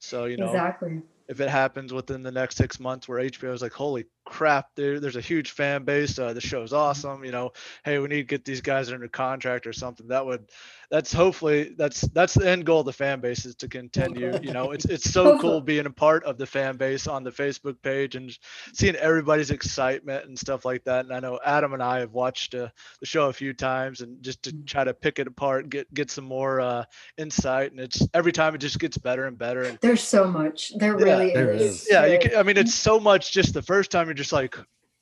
So 0.00 0.24
you 0.26 0.36
know, 0.36 0.46
exactly. 0.46 1.02
if 1.28 1.40
it 1.40 1.48
happens 1.48 1.92
within 1.92 2.22
the 2.22 2.32
next 2.32 2.56
six 2.56 2.78
months 2.80 3.08
where 3.08 3.18
HBO 3.20 3.52
is 3.52 3.62
like, 3.62 3.72
holy 3.72 4.06
crap, 4.28 4.74
there, 4.76 5.00
there's 5.00 5.16
a 5.16 5.20
huge 5.20 5.50
fan 5.52 5.84
base. 5.84 6.18
Uh, 6.18 6.32
the 6.32 6.40
show's 6.40 6.72
awesome. 6.72 7.24
You 7.24 7.32
know, 7.32 7.52
hey, 7.84 7.98
we 7.98 8.08
need 8.08 8.16
to 8.16 8.22
get 8.24 8.44
these 8.44 8.60
guys 8.60 8.92
under 8.92 9.08
contract 9.08 9.66
or 9.66 9.72
something. 9.72 10.08
That 10.08 10.24
would, 10.26 10.48
that's 10.90 11.12
hopefully 11.12 11.74
that's 11.76 12.00
that's 12.08 12.32
the 12.34 12.48
end 12.48 12.64
goal 12.64 12.80
of 12.80 12.86
the 12.86 12.92
fan 12.92 13.20
base 13.20 13.44
is 13.44 13.54
to 13.56 13.68
continue. 13.68 14.38
You 14.42 14.52
know, 14.52 14.70
it's 14.72 14.84
it's 14.86 15.10
so 15.10 15.38
cool 15.40 15.60
being 15.60 15.86
a 15.86 15.90
part 15.90 16.24
of 16.24 16.38
the 16.38 16.46
fan 16.46 16.76
base 16.76 17.06
on 17.06 17.24
the 17.24 17.30
Facebook 17.30 17.76
page 17.82 18.16
and 18.16 18.36
seeing 18.72 18.96
everybody's 18.96 19.50
excitement 19.50 20.24
and 20.26 20.38
stuff 20.38 20.64
like 20.64 20.84
that. 20.84 21.04
And 21.04 21.14
I 21.14 21.20
know 21.20 21.38
Adam 21.44 21.74
and 21.74 21.82
I 21.82 22.00
have 22.00 22.12
watched 22.12 22.54
uh, 22.54 22.68
the 23.00 23.06
show 23.06 23.28
a 23.28 23.32
few 23.32 23.52
times 23.52 24.00
and 24.00 24.22
just 24.22 24.42
to 24.44 24.52
try 24.64 24.84
to 24.84 24.94
pick 24.94 25.18
it 25.18 25.26
apart, 25.26 25.68
get 25.68 25.92
get 25.92 26.10
some 26.10 26.24
more 26.24 26.60
uh, 26.60 26.84
insight. 27.18 27.70
And 27.72 27.80
it's 27.80 28.06
every 28.14 28.32
time 28.32 28.54
it 28.54 28.58
just 28.58 28.78
gets 28.78 28.96
better 28.96 29.26
and 29.26 29.36
better. 29.36 29.62
And 29.62 29.78
there's 29.82 30.02
so 30.02 30.26
much 30.26 30.72
there 30.78 30.98
Yeah, 30.98 31.04
really 31.18 31.34
there 31.34 31.50
is 31.50 31.62
is. 31.62 31.88
yeah, 31.90 32.06
you 32.06 32.18
can, 32.18 32.34
I 32.36 32.42
mean, 32.42 32.56
it's 32.56 32.74
so 32.74 32.98
much. 32.98 33.32
Just 33.32 33.54
the 33.54 33.62
first 33.62 33.90
time, 33.90 34.06
you're 34.06 34.14
just 34.18 34.32
like, 34.32 34.56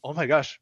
oh 0.05 0.13
my 0.13 0.27
gosh, 0.27 0.61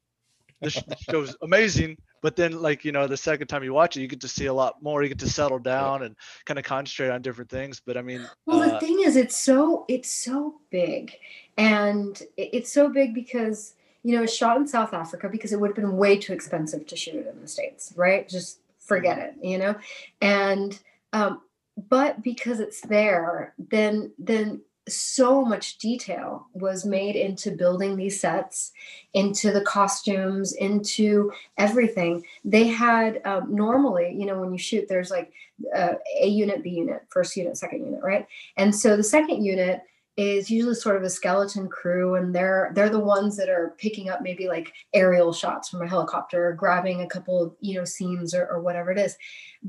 this, 0.61 0.83
this 0.87 1.01
show's 1.01 1.37
amazing. 1.43 1.97
But 2.23 2.37
then, 2.37 2.63
like 2.63 2.87
you 2.87 2.93
know, 2.93 3.07
the 3.07 3.19
second 3.19 3.49
time 3.49 3.63
you 3.63 3.75
watch 3.75 3.99
it, 3.99 4.01
you 4.01 4.09
get 4.09 4.23
to 4.23 4.29
see 4.29 4.47
a 4.47 4.55
lot 4.55 4.83
more. 4.83 5.03
You 5.03 5.11
get 5.11 5.19
to 5.19 5.29
settle 5.29 5.59
down 5.59 6.05
and 6.05 6.17
kind 6.47 6.59
of 6.59 6.65
concentrate 6.65 7.11
on 7.11 7.21
different 7.21 7.51
things. 7.51 7.83
But 7.85 7.99
I 7.99 8.03
mean, 8.03 8.27
Well, 8.47 8.61
the 8.61 8.77
uh, 8.77 8.81
thing 8.81 9.01
is, 9.01 9.17
it's 9.17 9.37
so 9.37 9.85
it's 9.89 10.11
so 10.11 10.55
big, 10.71 11.13
and 11.59 12.23
it's 12.39 12.73
so 12.73 12.89
big 12.89 13.15
because 13.15 13.75
you 14.03 14.17
know 14.17 14.23
it's 14.23 14.35
shot 14.35 14.57
in 14.57 14.67
South 14.67 14.95
Africa 14.95 15.29
because 15.29 15.53
it 15.53 15.61
would 15.61 15.69
have 15.69 15.77
been 15.77 15.99
way 15.99 16.17
too 16.17 16.33
expensive 16.33 16.87
to 16.87 16.97
shoot 16.97 17.17
it 17.17 17.27
in 17.27 17.43
the 17.43 17.49
states, 17.49 17.93
right? 17.95 18.27
Just 18.27 18.61
forget 18.79 19.19
it, 19.19 19.35
you 19.43 19.59
know. 19.59 19.75
And 20.23 20.79
um, 21.13 21.43
but 21.77 22.23
because 22.23 22.59
it's 22.59 22.81
there, 22.81 23.53
then 23.59 24.13
then 24.19 24.63
so 24.89 25.45
much 25.45 25.79
detail 25.79 26.47
was 26.53 26.85
made 26.85 27.17
into 27.17 27.51
building 27.51 27.97
these 27.97 28.21
sets, 28.21 28.73
into 29.15 29.51
the 29.51 29.63
costumes, 29.63 30.53
into 30.55 31.33
everything. 31.57 32.25
They 32.45 32.67
had 32.67 33.23
um, 33.25 33.55
normally, 33.55 34.15
you 34.19 34.27
know, 34.27 34.39
when 34.39 34.53
you 34.53 34.59
shoot, 34.59 34.87
there's 34.89 35.11
like 35.11 35.33
uh, 35.75 35.95
A 36.21 36.27
unit, 36.27 36.63
B 36.63 36.71
unit, 36.71 37.03
first 37.09 37.37
unit, 37.37 37.57
second 37.57 37.85
unit, 37.85 38.01
right? 38.03 38.27
And 38.57 38.75
so 38.75 38.97
the 38.97 39.03
second 39.03 39.43
unit 39.43 39.81
is 40.17 40.51
usually 40.51 40.75
sort 40.75 40.97
of 40.97 41.03
a 41.03 41.11
skeleton 41.11 41.69
crew 41.69 42.15
and 42.15 42.35
they're 42.35 42.71
they're 42.75 42.89
the 42.89 42.99
ones 42.99 43.37
that 43.37 43.49
are 43.49 43.75
picking 43.79 44.09
up 44.09 44.23
maybe 44.23 44.47
like 44.47 44.73
aerial 44.93 45.33
shots 45.33 45.69
from 45.69 45.83
a 45.83 45.89
helicopter 45.89 46.49
or 46.49 46.53
grabbing 46.53 47.01
a 47.01 47.07
couple 47.07 47.43
of 47.43 47.57
you 47.61 47.75
know 47.75 47.85
scenes 47.85 48.33
or, 48.33 48.47
or 48.47 48.61
whatever 48.61 48.93
it 48.93 48.99
is 48.99 49.17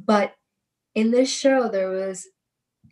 but 0.06 0.36
in 0.94 1.10
this 1.10 1.32
show 1.32 1.68
there 1.68 1.90
was 1.90 2.28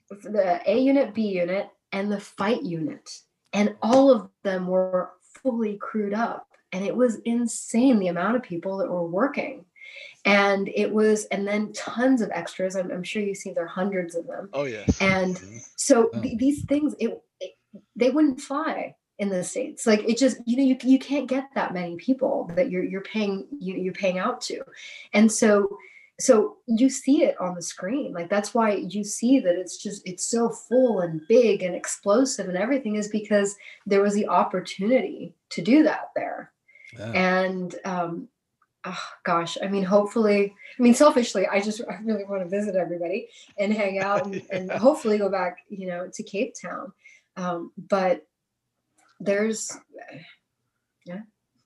the 0.09 0.61
a 0.65 0.79
unit 0.79 1.13
b 1.13 1.27
unit 1.27 1.69
and 1.93 2.11
the 2.11 2.19
fight 2.19 2.63
unit 2.63 3.09
and 3.53 3.75
all 3.81 4.11
of 4.11 4.29
them 4.43 4.67
were 4.67 5.11
fully 5.41 5.77
crewed 5.77 6.13
up. 6.13 6.47
And 6.73 6.83
it 6.83 6.95
was 6.95 7.19
insane 7.19 7.99
the 7.99 8.07
amount 8.07 8.35
of 8.35 8.41
people 8.41 8.77
that 8.77 8.89
were 8.89 9.07
working. 9.07 9.63
And 10.25 10.69
it 10.73 10.91
was 10.91 11.25
and 11.25 11.47
then 11.47 11.71
tons 11.73 12.21
of 12.21 12.31
extras. 12.31 12.75
I'm, 12.75 12.89
I'm 12.91 13.03
sure 13.03 13.21
you 13.21 13.35
see 13.35 13.51
there 13.53 13.65
are 13.65 13.67
hundreds 13.67 14.15
of 14.15 14.25
them. 14.25 14.49
Oh 14.53 14.63
yes, 14.63 14.99
and 15.01 15.35
Mhm. 15.35 15.61
so 15.75 16.09
Oh. 16.13 16.21
th- 16.21 16.37
these 16.37 16.65
things 16.65 16.95
it, 16.99 17.21
it 17.39 17.51
they 17.95 18.09
wouldn't 18.09 18.41
fly 18.41 18.95
in 19.19 19.29
the 19.29 19.43
states. 19.43 19.85
Like 19.85 20.03
it 20.09 20.17
just 20.17 20.37
you 20.45 20.57
know 20.57 20.63
you, 20.63 20.77
you 20.81 20.97
can't 20.97 21.27
get 21.27 21.49
that 21.53 21.73
many 21.73 21.95
people 21.97 22.49
that 22.55 22.71
you're 22.71 22.83
you're 22.83 23.01
paying 23.01 23.45
you, 23.59 23.75
you're 23.75 23.93
paying 23.93 24.17
out 24.17 24.41
to. 24.49 24.63
And 25.13 25.31
so 25.31 25.77
so 26.19 26.57
you 26.67 26.89
see 26.89 27.23
it 27.23 27.39
on 27.39 27.55
the 27.55 27.61
screen 27.61 28.13
like 28.13 28.29
that's 28.29 28.53
why 28.53 28.73
you 28.73 29.03
see 29.03 29.39
that 29.39 29.55
it's 29.55 29.77
just 29.77 30.07
it's 30.07 30.25
so 30.25 30.49
full 30.49 30.99
and 30.99 31.21
big 31.27 31.63
and 31.63 31.75
explosive 31.75 32.47
and 32.47 32.57
everything 32.57 32.95
is 32.95 33.07
because 33.07 33.55
there 33.85 34.01
was 34.01 34.13
the 34.13 34.27
opportunity 34.27 35.33
to 35.49 35.61
do 35.61 35.83
that 35.83 36.09
there. 36.15 36.51
Yeah. 36.97 37.11
and 37.11 37.75
um 37.85 38.27
oh, 38.85 39.03
gosh 39.23 39.57
i 39.63 39.67
mean 39.67 39.83
hopefully 39.83 40.53
i 40.79 40.81
mean 40.81 40.93
selfishly 40.93 41.47
i 41.47 41.59
just 41.59 41.81
i 41.89 41.95
really 42.03 42.25
want 42.25 42.43
to 42.43 42.49
visit 42.49 42.75
everybody 42.75 43.29
and 43.57 43.73
hang 43.73 43.97
out 43.97 44.27
and, 44.27 44.43
and 44.51 44.71
hopefully 44.71 45.17
go 45.17 45.29
back 45.29 45.59
you 45.69 45.87
know 45.87 46.09
to 46.13 46.23
cape 46.23 46.53
town. 46.61 46.93
Um, 47.35 47.71
but 47.77 48.27
there's 49.19 49.71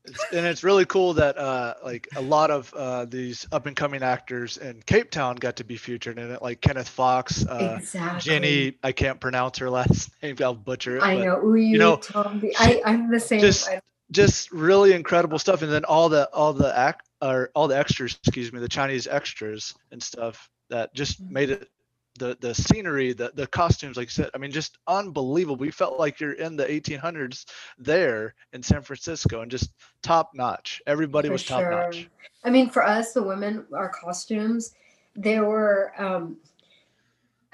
It's, 0.08 0.26
and 0.34 0.46
it's 0.46 0.64
really 0.64 0.86
cool 0.86 1.14
that 1.16 1.38
uh, 1.38 1.74
like 1.84 2.08
a 2.16 2.22
lot 2.22 2.50
of 2.50 2.74
uh, 2.74 3.06
these 3.06 3.46
up 3.52 3.66
and 3.66 3.76
coming 3.76 4.02
actors 4.04 4.58
in 4.58 4.82
Cape 4.86 5.12
Town 5.12 5.36
got 5.36 5.58
to 5.58 5.64
be 5.64 5.76
featured 5.78 6.18
in 6.18 6.32
it, 6.32 6.42
like 6.42 6.62
Kenneth 6.62 6.88
Fox, 6.90 7.46
uh, 7.46 7.76
exactly 7.80 8.22
Jenny. 8.22 8.78
I 8.84 8.92
can't 8.94 9.20
pronounce 9.20 9.58
her 9.58 9.70
last 9.70 10.10
name. 10.24 10.36
I'll 10.42 10.54
butcher 10.56 10.98
it. 10.98 11.04
I 11.04 11.16
but 11.16 11.26
know. 11.26 11.36
Uyu, 11.38 11.78
know, 11.78 11.98
Tombi. 11.98 12.52
I, 12.58 12.82
I'm 12.86 13.12
the 13.12 13.20
same. 13.20 13.40
just- 13.42 13.70
Just 14.10 14.52
really 14.54 14.94
incredible 14.94 15.38
stuff, 15.38 15.62
and 15.64 15.70
then 15.72 15.84
all 15.84 16.08
the 16.08 16.30
all 16.34 16.54
the 16.54 16.72
act 16.78 17.10
or 17.22 17.50
all 17.54 17.68
the 17.68 17.78
extras, 17.78 18.18
excuse 18.26 18.54
me, 18.54 18.60
the 18.62 18.70
Chinese 18.70 19.06
extras 19.06 19.76
and 19.92 20.02
stuff 20.02 20.50
that 20.70 20.94
just 20.94 21.22
Mhm. 21.22 21.32
made 21.32 21.50
it. 21.50 21.70
The, 22.18 22.38
the 22.40 22.54
scenery, 22.54 23.14
the, 23.14 23.32
the 23.36 23.48
costumes, 23.48 23.98
like 23.98 24.08
you 24.08 24.12
said, 24.12 24.30
I 24.34 24.38
mean, 24.38 24.52
just 24.52 24.78
unbelievable. 24.88 25.58
We 25.58 25.72
felt 25.72 26.00
like 26.00 26.20
you're 26.20 26.34
in 26.34 26.56
the 26.56 26.66
1800s 26.66 27.46
there 27.78 28.36
in 28.54 28.64
San 28.64 28.82
Francisco 28.82 29.42
and 29.42 29.52
just 29.52 29.72
top 30.02 30.32
notch. 30.34 30.82
Everybody 30.88 31.30
For 31.30 31.34
was 31.34 31.46
top 31.46 31.64
notch. 31.64 31.96
sure. 31.96 32.06
I 32.44 32.50
mean, 32.50 32.70
for 32.70 32.84
us, 32.84 33.14
the 33.14 33.24
women, 33.24 33.66
our 33.74 33.90
costumes, 33.90 34.74
they 35.16 35.40
were. 35.40 35.94
um 35.98 36.38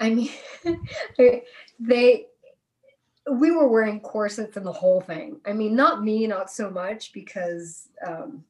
I 0.00 0.10
mean, 0.10 0.30
they, 1.18 1.42
they 1.78 2.26
we 3.30 3.50
were 3.50 3.68
wearing 3.68 4.00
corsets 4.00 4.56
and 4.56 4.66
the 4.66 4.72
whole 4.72 5.00
thing. 5.00 5.40
I 5.46 5.52
mean, 5.52 5.74
not 5.74 6.02
me, 6.02 6.26
not 6.26 6.50
so 6.50 6.70
much 6.70 7.12
because 7.12 7.88
um, 8.06 8.44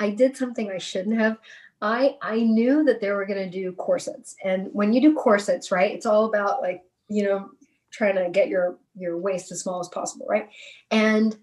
I 0.00 0.10
did 0.10 0.36
something 0.36 0.70
I 0.70 0.78
shouldn't 0.78 1.18
have. 1.18 1.38
I 1.80 2.16
I 2.22 2.40
knew 2.40 2.84
that 2.84 3.00
they 3.00 3.10
were 3.10 3.26
going 3.26 3.44
to 3.44 3.50
do 3.50 3.72
corsets, 3.72 4.34
and 4.44 4.68
when 4.72 4.92
you 4.92 5.00
do 5.00 5.14
corsets, 5.14 5.70
right, 5.70 5.94
it's 5.94 6.06
all 6.06 6.24
about 6.24 6.60
like 6.60 6.82
you 7.08 7.24
know 7.24 7.50
trying 7.90 8.16
to 8.16 8.30
get 8.30 8.48
your 8.48 8.78
your 8.96 9.18
waist 9.18 9.52
as 9.52 9.60
small 9.60 9.80
as 9.80 9.88
possible, 9.88 10.26
right? 10.28 10.48
And 10.90 11.36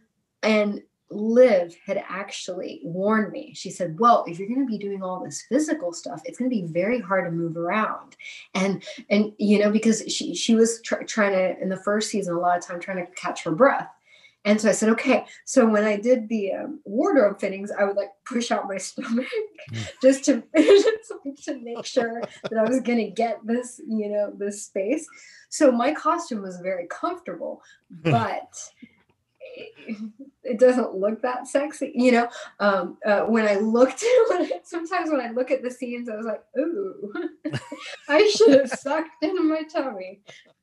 and 0.44 0.82
Liv 1.12 1.76
had 1.86 2.04
actually 2.10 2.82
warned 2.84 3.32
me. 3.32 3.54
She 3.54 3.70
said, 3.70 4.00
"Well, 4.00 4.26
if 4.28 4.40
you're 4.40 4.48
going 4.48 4.66
to 4.66 4.72
be 4.72 4.78
doing 4.78 5.04
all 5.04 5.24
this 5.24 5.44
physical 5.48 5.94
stuff, 5.94 6.22
it's 6.26 6.38
going 6.38 6.50
to 6.50 6.56
be 6.56 6.68
very 6.68 7.00
hard 7.00 7.26
to 7.26 7.32
move 7.32 7.58
around." 7.58 8.16
And 8.54 8.84
and 9.10 9.32
you 9.38 9.60
know 9.60 9.72
because 9.72 10.04
she 10.08 10.36
she 10.36 10.56
was 10.56 10.82
tr- 10.82 11.04
trying 11.04 11.34
to 11.34 11.62
in 11.62 11.70
the 11.70 11.78
first 11.78 12.10
season 12.10 12.36
a 12.36 12.40
lot 12.40 12.58
of 12.58 12.66
time 12.66 12.80
trying 12.80 13.06
to 13.06 13.12
catch 13.14 13.44
her 13.44 13.52
breath. 13.52 13.90
And 14.46 14.62
so 14.62 14.70
I 14.70 14.74
said, 14.74 14.90
"Okay." 14.90 15.26
So 15.46 15.66
when 15.66 15.84
I 15.84 15.98
did 15.98 16.30
the 16.30 16.54
um, 16.54 16.80
wardrobe 16.86 17.40
fittings, 17.40 17.72
I 17.72 17.84
would 17.84 17.98
like 17.98 18.12
push 18.26 18.52
out 18.52 18.68
my 18.68 18.78
stomach 18.90 19.28
Mm. 19.72 19.88
just 20.02 20.26
to 20.26 20.44
to 21.46 21.60
make 21.62 21.86
sure 21.86 22.22
that 22.44 22.58
I 22.58 22.64
was 22.70 22.82
going 22.82 23.00
to 23.00 23.10
get 23.10 23.40
this, 23.46 23.82
you 23.88 24.10
know, 24.10 24.32
this 24.38 24.64
space. 24.66 25.08
So 25.50 25.72
my 25.72 25.94
costume 25.94 26.44
was 26.44 26.58
very 26.60 26.86
comfortable, 26.88 27.62
but 27.90 28.54
it, 29.56 29.98
it 30.44 30.60
doesn't 30.60 30.96
look 30.96 31.22
that 31.22 31.48
sexy, 31.48 31.92
you 31.96 32.12
know. 32.12 32.30
Um, 32.60 32.98
uh, 33.06 33.22
when 33.22 33.48
I 33.48 33.56
looked, 33.56 34.04
when 34.30 34.44
I, 34.44 34.52
sometimes 34.64 35.10
when 35.10 35.22
I 35.22 35.32
look 35.32 35.50
at 35.50 35.64
the 35.64 35.72
scenes, 35.72 36.10
I 36.10 36.16
was 36.16 36.26
like, 36.26 36.44
"Ooh, 36.60 37.12
I 38.08 38.28
should 38.28 38.60
have 38.60 38.70
sucked 38.70 39.24
into 39.24 39.42
my 39.42 39.64
tummy." 39.64 40.22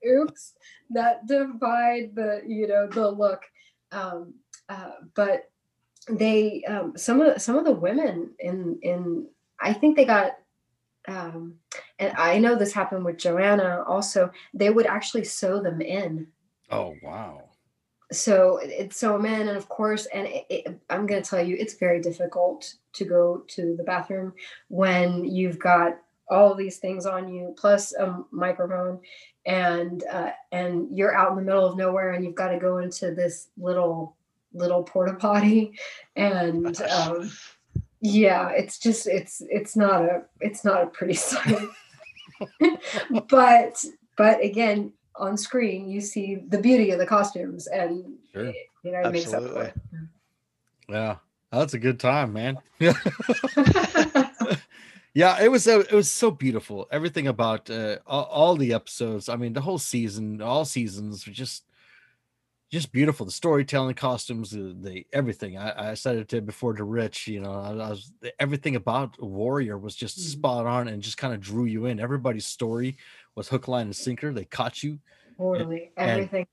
Oops, 0.08 0.54
that 0.90 1.26
divide 1.26 2.14
the, 2.14 2.42
you 2.46 2.68
know, 2.68 2.86
the 2.86 3.10
look. 3.10 3.42
Um, 3.92 4.34
uh, 4.68 4.92
but 5.14 5.50
they, 6.08 6.64
um, 6.64 6.94
some 6.96 7.20
of 7.20 7.34
the, 7.34 7.40
some 7.40 7.56
of 7.56 7.64
the 7.64 7.72
women 7.72 8.30
in 8.38 8.78
in, 8.82 9.28
I 9.60 9.72
think 9.72 9.96
they 9.96 10.04
got 10.04 10.32
um, 11.08 11.54
and 11.98 12.16
I 12.16 12.38
know 12.38 12.54
this 12.54 12.72
happened 12.72 13.04
with 13.04 13.18
Joanna 13.18 13.84
also, 13.86 14.30
they 14.54 14.70
would 14.70 14.86
actually 14.86 15.24
sew 15.24 15.60
them 15.60 15.80
in. 15.80 16.28
Oh 16.70 16.94
wow. 17.02 17.48
So 18.12 18.58
it's 18.62 18.96
sew 18.96 19.14
them 19.16 19.26
in, 19.26 19.48
and 19.48 19.56
of 19.56 19.68
course, 19.68 20.06
and 20.06 20.26
it, 20.26 20.46
it, 20.50 20.80
I'm 20.90 21.06
going 21.06 21.22
to 21.22 21.28
tell 21.28 21.44
you, 21.44 21.56
it's 21.58 21.74
very 21.74 22.00
difficult 22.00 22.74
to 22.94 23.04
go 23.04 23.44
to 23.48 23.74
the 23.76 23.84
bathroom 23.84 24.34
when 24.68 25.24
you've 25.24 25.58
got 25.58 25.98
all 26.30 26.54
these 26.54 26.78
things 26.78 27.06
on 27.06 27.28
you, 27.28 27.54
plus 27.58 27.94
a 27.94 28.22
microphone, 28.30 29.00
and 29.46 30.04
uh, 30.10 30.30
and 30.50 30.88
you're 30.96 31.14
out 31.14 31.30
in 31.30 31.36
the 31.36 31.42
middle 31.42 31.66
of 31.66 31.76
nowhere, 31.76 32.12
and 32.12 32.24
you've 32.24 32.34
got 32.34 32.48
to 32.48 32.58
go 32.58 32.78
into 32.78 33.14
this 33.14 33.48
little 33.56 34.16
little 34.54 34.82
porta 34.82 35.14
potty, 35.14 35.78
and 36.16 36.80
um, 36.90 37.30
yeah 38.04 38.48
it's 38.48 38.80
just 38.80 39.06
it's 39.06 39.42
it's 39.48 39.76
not 39.76 40.02
a 40.02 40.22
it's 40.40 40.64
not 40.64 40.82
a 40.82 40.86
pretty 40.86 41.14
sight 41.14 41.56
but 43.28 43.84
but 44.16 44.42
again 44.42 44.92
on 45.14 45.36
screen 45.36 45.88
you 45.88 46.00
see 46.00 46.42
the 46.48 46.58
beauty 46.58 46.90
of 46.90 46.98
the 46.98 47.06
costumes 47.06 47.68
and 47.68 48.14
Sure. 48.34 48.52
you 48.82 48.90
know 48.90 49.02
it 49.02 49.12
makes 49.12 49.32
up 49.32 49.42
for 49.44 49.48
Absolutely. 49.60 49.72
Yeah. 50.88 51.16
That's 51.52 51.74
a 51.74 51.78
good 51.78 52.00
time, 52.00 52.32
man. 52.32 52.58
yeah, 55.14 55.42
it 55.42 55.50
was 55.50 55.64
so 55.64 55.80
it 55.80 55.92
was 55.92 56.10
so 56.10 56.30
beautiful. 56.30 56.86
Everything 56.90 57.26
about 57.28 57.68
uh, 57.70 57.98
all, 58.06 58.24
all 58.24 58.56
the 58.56 58.72
episodes. 58.72 59.28
I 59.28 59.36
mean, 59.36 59.52
the 59.52 59.60
whole 59.60 59.78
season, 59.78 60.40
all 60.40 60.64
seasons 60.64 61.26
were 61.26 61.32
just 61.32 61.64
just 62.70 62.90
beautiful. 62.90 63.26
The 63.26 63.32
storytelling, 63.32 63.94
costumes, 63.94 64.50
the, 64.52 64.74
the 64.80 65.06
everything. 65.12 65.58
I, 65.58 65.90
I 65.90 65.94
said 65.94 66.16
it 66.16 66.28
to 66.28 66.40
before 66.40 66.72
to 66.72 66.84
Rich. 66.84 67.28
You 67.28 67.40
know, 67.40 67.52
I, 67.52 67.70
I 67.72 67.90
was 67.90 68.12
everything 68.38 68.76
about 68.76 69.20
Warrior 69.22 69.76
was 69.76 69.94
just 69.94 70.18
Mhm. 70.18 70.22
spot 70.32 70.66
on 70.66 70.88
and 70.88 71.02
just 71.02 71.18
kind 71.18 71.34
of 71.34 71.40
drew 71.40 71.64
you 71.66 71.84
in. 71.86 72.00
Everybody's 72.00 72.46
story 72.46 72.96
was 73.34 73.48
hook, 73.48 73.68
line, 73.68 73.86
and 73.86 73.96
sinker. 73.96 74.32
They 74.32 74.46
caught 74.46 74.82
you. 74.82 74.98
totally 75.36 75.90
and- 75.96 76.10
everything 76.10 76.46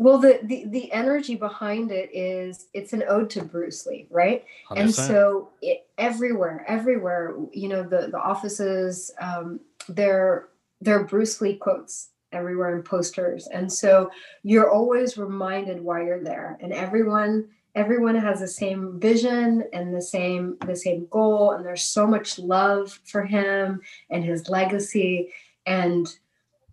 well 0.00 0.18
the, 0.18 0.40
the 0.44 0.64
the 0.68 0.90
energy 0.92 1.34
behind 1.34 1.92
it 1.92 2.08
is 2.12 2.68
it's 2.72 2.92
an 2.92 3.04
ode 3.08 3.28
to 3.30 3.44
bruce 3.44 3.86
lee 3.86 4.06
right? 4.10 4.44
And 4.70 4.78
100%. 4.78 4.82
and 4.82 4.94
so 4.94 5.50
it, 5.60 5.86
everywhere 5.98 6.64
everywhere 6.66 7.36
you 7.52 7.68
know 7.68 7.82
the 7.82 8.08
the 8.08 8.18
offices 8.18 9.10
um 9.20 9.60
they're 9.88 10.48
they're 10.80 11.04
bruce 11.04 11.40
lee 11.40 11.56
quotes 11.56 12.10
everywhere 12.32 12.76
in 12.76 12.82
posters. 12.82 13.46
And 13.48 13.72
so 13.72 14.10
you're 14.42 14.70
always 14.70 15.18
reminded 15.18 15.80
why 15.80 16.04
you're 16.04 16.22
there. 16.22 16.58
And 16.60 16.72
everyone 16.72 17.48
everyone 17.76 18.16
has 18.16 18.40
the 18.40 18.48
same 18.48 18.98
vision 18.98 19.62
and 19.72 19.94
the 19.94 20.02
same 20.02 20.56
the 20.66 20.76
same 20.76 21.06
goal. 21.10 21.52
And 21.52 21.64
there's 21.64 21.82
so 21.82 22.06
much 22.06 22.38
love 22.38 22.98
for 23.04 23.24
him 23.24 23.80
and 24.10 24.24
his 24.24 24.48
legacy. 24.48 25.32
And 25.66 26.08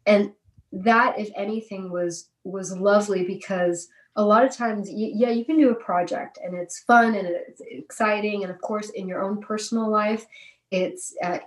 and 0.06 0.32
that 0.72 1.20
if 1.20 1.30
anything 1.36 1.92
was 1.92 2.30
was 2.48 2.76
lovely 2.78 3.24
because 3.24 3.88
a 4.16 4.24
lot 4.24 4.44
of 4.46 4.52
times 4.56 4.90
y- 4.90 5.12
yeah 5.14 5.30
you 5.30 5.46
can 5.46 5.58
do 5.58 5.70
a 5.70 5.76
project 5.76 6.40
and 6.44 6.56
it's 6.56 6.80
fun 6.80 7.14
and 7.16 7.28
it's 7.28 7.62
exciting 7.62 8.44
and 8.44 8.52
of 8.52 8.60
course 8.62 8.90
in 8.90 9.08
your 9.08 9.22
own 9.22 9.40
personal 9.42 9.90
life 9.90 10.26
it's 10.72 11.16
uh, 11.24 11.38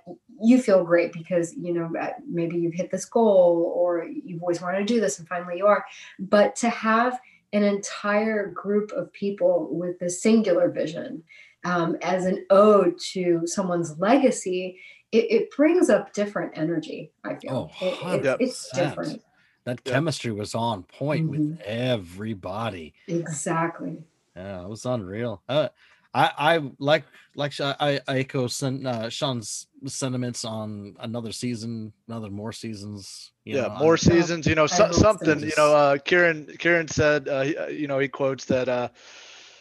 you 0.43 0.61
feel 0.63 0.83
great 0.85 1.13
because 1.13 1.55
you 1.55 1.75
know 1.75 1.91
uh, 2.01 2.13
maybe 2.27 2.57
you've 2.57 2.73
hit 2.75 2.91
this 2.91 3.05
goal 3.05 3.73
or 3.77 4.05
you've 4.07 4.41
always 4.43 4.63
wanted 4.63 4.79
to 4.79 4.85
do 4.95 4.99
this 5.01 5.19
and 5.19 5.29
finally 5.29 5.59
you 5.59 5.67
are. 5.67 5.85
But 6.19 6.57
to 6.57 6.71
have 6.71 7.19
an 7.53 7.63
entire 7.63 8.47
group 8.49 8.93
of 8.93 9.13
people 9.13 9.69
with 9.71 9.99
the 9.99 10.09
singular 10.09 10.71
vision 10.71 11.23
um, 11.67 11.97
as 12.01 12.25
an 12.25 12.47
ode 12.49 12.99
to 13.13 13.43
someone's 13.47 13.99
legacy 13.99 14.79
it, 15.13 15.25
it 15.31 15.51
brings 15.57 15.91
up 15.91 16.13
different 16.15 16.53
energy 16.57 17.11
i 17.25 17.35
feel. 17.35 17.71
Oh, 17.83 17.87
It- 17.87 18.21
it- 18.25 18.37
it's 18.41 18.71
different 18.71 19.23
that 19.65 19.81
Yeah. 19.85 19.93
chemistry 19.93 20.33
was 20.33 20.55
on 20.55 20.83
point 20.85 21.29
with 21.29 21.41
Mhm. 21.41 21.61
everybody. 21.65 22.95
exactly 23.07 24.03
Yeah, 24.37 24.63
it 24.65 24.69
was 24.69 24.87
unreal. 24.87 25.43
Uh, 25.49 25.69
I 26.15 26.31
I 26.55 26.71
like 26.79 27.05
like 27.37 27.61
I, 27.61 28.01
I 28.09 28.17
echo 28.19 28.47
Sen, 28.47 28.87
uh, 28.87 29.09
Sean's 29.11 29.67
sentiments 29.87 30.45
on 30.45 30.97
another 31.01 31.33
season, 31.33 31.93
another 32.09 32.31
more 32.31 32.53
seasons. 32.53 33.33
you 33.45 33.57
yeah, 33.57 33.69
know, 33.69 33.75
more 33.79 33.95
I- 33.95 33.97
seasons. 33.97 34.47
You 34.47 34.55
know, 34.55 34.67
so, 34.67 34.85
hope 34.87 34.95
so. 34.95 35.01
something. 35.03 35.41
You 35.41 35.53
know, 35.57 35.75
uh, 35.75 35.99
Kieran. 35.99 36.47
Kieran 36.59 36.89
said. 36.89 37.29
Uh, 37.29 37.45
uh, 37.63 37.67
you 37.67 37.87
know, 37.89 37.99
he 37.99 38.09
quotes 38.09 38.45
that 38.47 38.69
uh, 38.69 38.89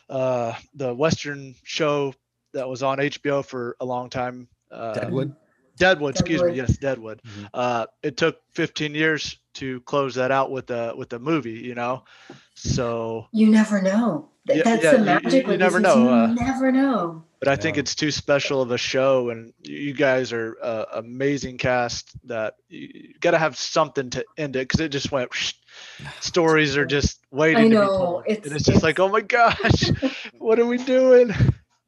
uh, 0.10 0.54
the 0.76 0.94
Western 0.94 1.56
show 1.64 2.14
that 2.54 2.68
was 2.68 2.82
on 2.84 2.98
HBO 3.00 3.44
for 3.46 3.76
a 3.80 3.86
long 3.86 4.10
time. 4.10 4.48
Uh, 4.72 4.94
Deadwood. 4.94 5.36
Deadwood, 5.80 6.12
excuse 6.16 6.44
me. 6.44 6.54
Yes, 6.56 6.78
Deadwood. 6.78 7.22
Mhm. 7.26 7.50
Uh, 7.54 7.86
it 8.04 8.18
took 8.18 8.38
15 8.54 8.94
years 8.94 9.38
to 9.56 9.82
close 9.82 10.16
that 10.16 10.30
out 10.32 10.52
with 10.52 10.68
the 10.68 10.94
with 10.96 11.10
the 11.10 11.18
movie. 11.20 11.60
You 11.60 11.74
know, 11.76 12.04
so 12.54 13.28
you 13.32 13.48
never 13.50 13.82
know 13.82 14.30
Th- 14.48 14.58
Yeah, 14.60 14.64
that's 14.64 14.84
yeah, 14.84 14.92
the 14.92 14.98
you- 15.00 15.04
magic 15.06 15.44
you 15.44 15.50
with 15.50 15.60
this 15.60 15.74
never 15.74 15.80
know, 15.80 15.98
you 16.04 16.10
uh, 16.10 16.28
never 16.28 16.72
know 16.72 17.24
but 17.40 17.48
I 17.48 17.56
think 17.56 17.78
it's 17.78 17.96
too 17.96 18.12
special 18.12 18.62
of 18.62 18.72
a 18.72 18.78
show, 18.78 19.30
and 19.30 19.54
you 19.64 19.94
guys 19.94 20.34
are 20.34 20.58
uh, 20.62 20.86
amazing 20.96 21.58
cast. 21.58 22.12
That 22.28 22.56
you 22.68 23.14
got 23.22 23.32
to 23.32 23.38
have 23.38 23.58
something 23.58 24.10
to 24.10 24.26
end 24.38 24.58
it 24.58 24.68
because 24.68 24.82
it 24.82 24.90
just 24.90 25.10
went. 25.12 25.32
stories 26.20 26.76
are 26.76 26.86
just 26.86 27.20
waiting 27.32 27.64
to 27.66 27.70
be 27.70 27.76
know, 27.76 27.88
told, 27.88 28.24
it's- 28.28 28.46
and 28.46 28.56
it's 28.56 28.66
just 28.66 28.70
it's- 28.78 28.84
like, 28.84 29.00
oh 29.00 29.08
my 29.08 29.22
gosh, 29.22 29.90
what 30.38 30.60
are 30.60 30.66
we 30.66 30.78
doing? 30.80 31.32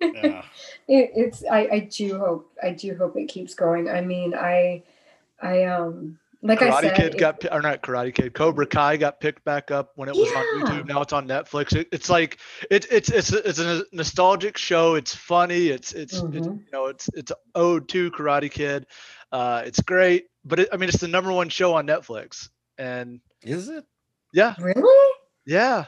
Yeah. 0.02 0.41
it, 0.88 1.11
it's 1.15 1.44
I, 1.49 1.68
I 1.72 1.80
do 1.91 2.18
hope 2.18 2.52
i 2.64 2.72
do 2.72 2.95
hope 2.95 3.15
it 3.18 3.28
keeps 3.28 3.53
going 3.53 3.90
i 3.90 4.02
mean 4.02 4.34
i 4.34 4.84
i 5.41 5.64
um 5.65 6.18
like 6.44 6.60
I 6.64 6.72
Karate 6.72 6.82
said, 6.82 6.95
Kid 6.95 7.14
it- 7.14 7.19
got 7.19 7.40
pi- 7.40 7.49
or 7.56 7.61
not 7.61 7.84
Karate 7.84 8.11
Kid. 8.15 8.34
Cobra 8.34 8.65
Kai 8.65 8.98
got 8.98 9.19
picked 9.19 9.44
back 9.45 9.69
up 9.69 9.91
when 9.94 10.10
it 10.10 10.15
was 10.15 10.28
on 10.32 10.44
YouTube. 10.65 10.88
Now 10.88 11.02
it's 11.03 11.14
on 11.14 11.28
Netflix. 11.28 11.76
It, 11.76 11.88
it's 11.91 12.10
like 12.10 12.40
it, 12.72 12.88
it's 12.90 13.11
it's 13.11 13.32
it's 13.32 13.60
a 13.60 13.84
nostalgic 13.91 14.57
show. 14.57 14.95
It's 14.95 15.14
funny. 15.14 15.68
It's 15.68 15.94
it's, 15.94 16.14
it's 16.15 16.23
Mhm. 16.48 16.57
you 16.65 16.72
know 16.73 16.88
it's 16.88 17.07
it's 17.14 17.32
ode 17.53 17.88
to 17.90 18.10
Karate 18.10 18.49
Kid. 18.49 18.88
Uh, 19.32 19.61
it's 19.68 19.80
great, 19.84 20.30
but 20.44 20.61
it, 20.61 20.69
I 20.73 20.78
mean 20.78 20.90
it's 20.90 20.98
the 20.98 21.07
number 21.07 21.32
one 21.32 21.49
show 21.49 21.76
on 21.76 21.86
Netflix, 21.86 22.49
and 22.80 23.22
Is 23.44 23.69
it? 23.69 23.86
yeah, 24.34 24.56
really. 24.60 25.14
yeah, 25.45 25.86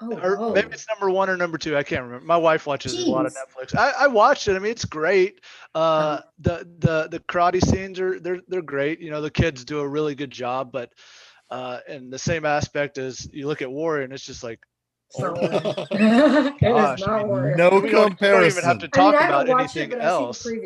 Oh, 0.00 0.12
or 0.18 0.36
whoa. 0.36 0.52
maybe 0.52 0.68
it's 0.72 0.86
number 0.88 1.10
one 1.10 1.30
or 1.30 1.36
number 1.38 1.56
two. 1.56 1.76
I 1.76 1.82
can't 1.82 2.02
remember. 2.02 2.26
My 2.26 2.36
wife 2.36 2.66
watches 2.66 3.02
a 3.02 3.10
lot 3.10 3.24
of 3.24 3.32
Netflix. 3.34 3.74
I, 3.74 3.92
I 4.00 4.06
watched 4.08 4.46
it. 4.46 4.54
I 4.54 4.58
mean, 4.58 4.72
it's 4.72 4.84
great. 4.84 5.40
Uh, 5.74 5.78
Uh-huh. 5.78 6.22
the 6.40 6.68
the 6.78 7.08
the 7.08 7.20
karate 7.20 7.62
scenes 7.64 7.98
are 7.98 8.20
they're 8.20 8.40
they're 8.48 8.60
great. 8.62 9.00
You 9.00 9.10
know, 9.10 9.22
the 9.22 9.30
kids 9.30 9.64
do 9.64 9.80
a 9.80 9.88
really 9.88 10.14
good 10.14 10.30
job. 10.30 10.70
But 10.70 10.92
uh, 11.50 11.78
in 11.88 12.10
the 12.10 12.18
same 12.18 12.44
aspect 12.44 12.98
as 12.98 13.26
you 13.32 13.46
look 13.46 13.62
at 13.62 13.70
Warrior, 13.70 14.04
and 14.04 14.12
it's 14.12 14.24
just 14.26 14.42
like 14.42 14.60
oh, 15.18 15.32
gosh, 16.60 17.00
is 17.00 17.06
not 17.06 17.26
Warrior. 17.28 17.56
No 17.56 17.70
we 17.80 17.90
don't, 17.90 18.20
we 18.20 18.26
don't 18.28 18.44
even 18.44 18.64
have 18.64 18.78
to 18.80 18.88
talk 18.88 19.14
I 19.14 19.22
haven't 19.22 19.48
about 19.48 19.60
watched 19.60 19.76
it, 19.76 19.80
anything 19.82 20.00
else. 20.00 20.46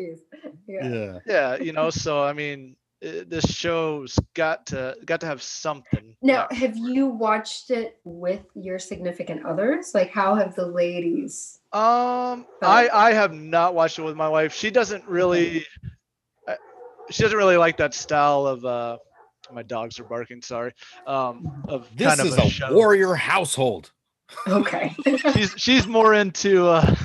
Yeah. 0.67 0.87
yeah. 0.89 1.19
Yeah, 1.25 1.55
you 1.57 1.73
know. 1.73 1.89
So 1.89 2.23
I 2.23 2.33
mean, 2.33 2.75
this 3.01 3.45
show's 3.51 4.17
got 4.35 4.65
to 4.67 4.95
got 5.05 5.19
to 5.21 5.25
have 5.25 5.41
something. 5.41 6.15
Now, 6.21 6.47
Yeah. 6.51 6.57
have 6.57 6.77
you 6.77 7.07
watched 7.07 7.71
it 7.71 7.99
with 8.03 8.43
your 8.53 8.77
significant 8.77 9.45
others? 9.45 9.93
Like, 9.95 10.11
how 10.11 10.35
have 10.35 10.55
the 10.55 10.67
ladies? 10.67 11.59
Um, 11.73 12.45
I 12.61 12.89
I 12.93 13.13
have 13.13 13.33
not 13.33 13.73
watched 13.73 13.97
it 13.97 14.03
with 14.03 14.15
my 14.15 14.29
wife. 14.29 14.53
She 14.53 14.69
doesn't 14.69 15.05
really, 15.07 15.65
uh, 16.47 16.55
she 17.09 17.23
doesn't 17.23 17.37
really 17.37 17.57
like 17.57 17.77
that 17.77 17.93
style 17.93 18.45
of. 18.45 18.63
uh 18.65 18.97
My 19.51 19.63
dogs 19.63 19.99
are 19.99 20.05
barking. 20.05 20.41
Sorry. 20.41 20.71
Um, 21.07 21.51
of 21.67 21.87
This 21.97 22.07
kind 22.07 22.21
of 22.21 22.27
is 22.27 22.61
a, 22.61 22.65
a 22.67 22.73
warrior 22.73 23.15
household. 23.15 23.91
Okay. 24.47 24.95
She's 25.33 25.53
she's 25.57 25.87
more 25.87 26.13
into. 26.13 26.67
uh 26.67 26.95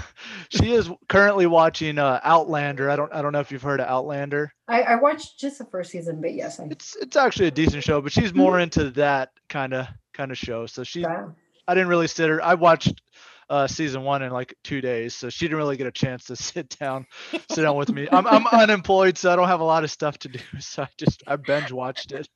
She 0.49 0.73
is 0.73 0.91
currently 1.09 1.47
watching 1.47 1.99
uh 1.99 2.21
Outlander. 2.23 2.91
I 2.91 2.97
don't 2.97 3.13
I 3.13 3.23
don't 3.23 3.33
know 3.33 3.41
if 3.41 3.51
you've 3.53 3.63
heard 3.63 3.81
of 3.81 3.89
Outlander. 3.89 4.53
I, 4.69 4.83
I 4.83 4.95
watched 4.97 5.39
just 5.39 5.59
the 5.59 5.65
first 5.65 5.91
season, 5.91 6.21
but 6.21 6.35
yes, 6.35 6.61
I 6.61 6.65
It's 6.65 6.97
it's 6.97 7.17
actually 7.17 7.49
a 7.49 7.51
decent 7.53 7.85
show, 7.85 8.01
but 8.01 8.13
she's 8.13 8.35
more 8.35 8.61
into 8.61 8.91
that 8.91 9.31
kind 9.49 9.75
of 9.75 9.87
kind 10.15 10.31
of 10.31 10.39
show. 10.39 10.67
So 10.67 10.83
she 10.85 11.05
I 11.05 11.75
didn't 11.75 11.89
really 11.89 12.07
sit 12.07 12.29
her. 12.29 12.43
I 12.43 12.55
watched 12.55 13.03
uh, 13.49 13.67
season 13.67 14.03
one 14.03 14.23
in 14.23 14.33
like 14.33 14.55
two 14.65 14.81
days, 14.81 15.15
so 15.15 15.29
she 15.29 15.45
didn't 15.47 15.59
really 15.59 15.77
get 15.77 15.87
a 15.87 15.93
chance 15.93 16.25
to 16.25 16.37
sit 16.37 16.77
down, 16.79 17.07
sit 17.51 17.63
down 17.63 17.77
with 17.77 17.93
me. 17.93 18.09
I'm 18.11 18.27
I'm 18.27 18.47
unemployed, 18.53 19.19
so 19.19 19.33
I 19.33 19.37
don't 19.37 19.49
have 19.49 19.61
a 19.61 19.65
lot 19.65 19.85
of 19.85 19.91
stuff 19.91 20.19
to 20.21 20.29
do. 20.29 20.41
So 20.61 20.83
I 20.85 20.89
just 20.97 21.23
I 21.27 21.37
binge 21.37 21.73
watched 21.73 22.13
it. 22.13 22.29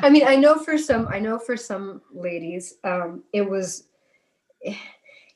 I 0.00 0.10
mean, 0.10 0.26
I 0.26 0.36
know 0.36 0.56
for 0.56 0.76
some, 0.78 1.08
I 1.08 1.18
know 1.18 1.38
for 1.38 1.56
some 1.56 2.02
ladies, 2.12 2.74
um, 2.84 3.22
it 3.32 3.48
was, 3.48 3.84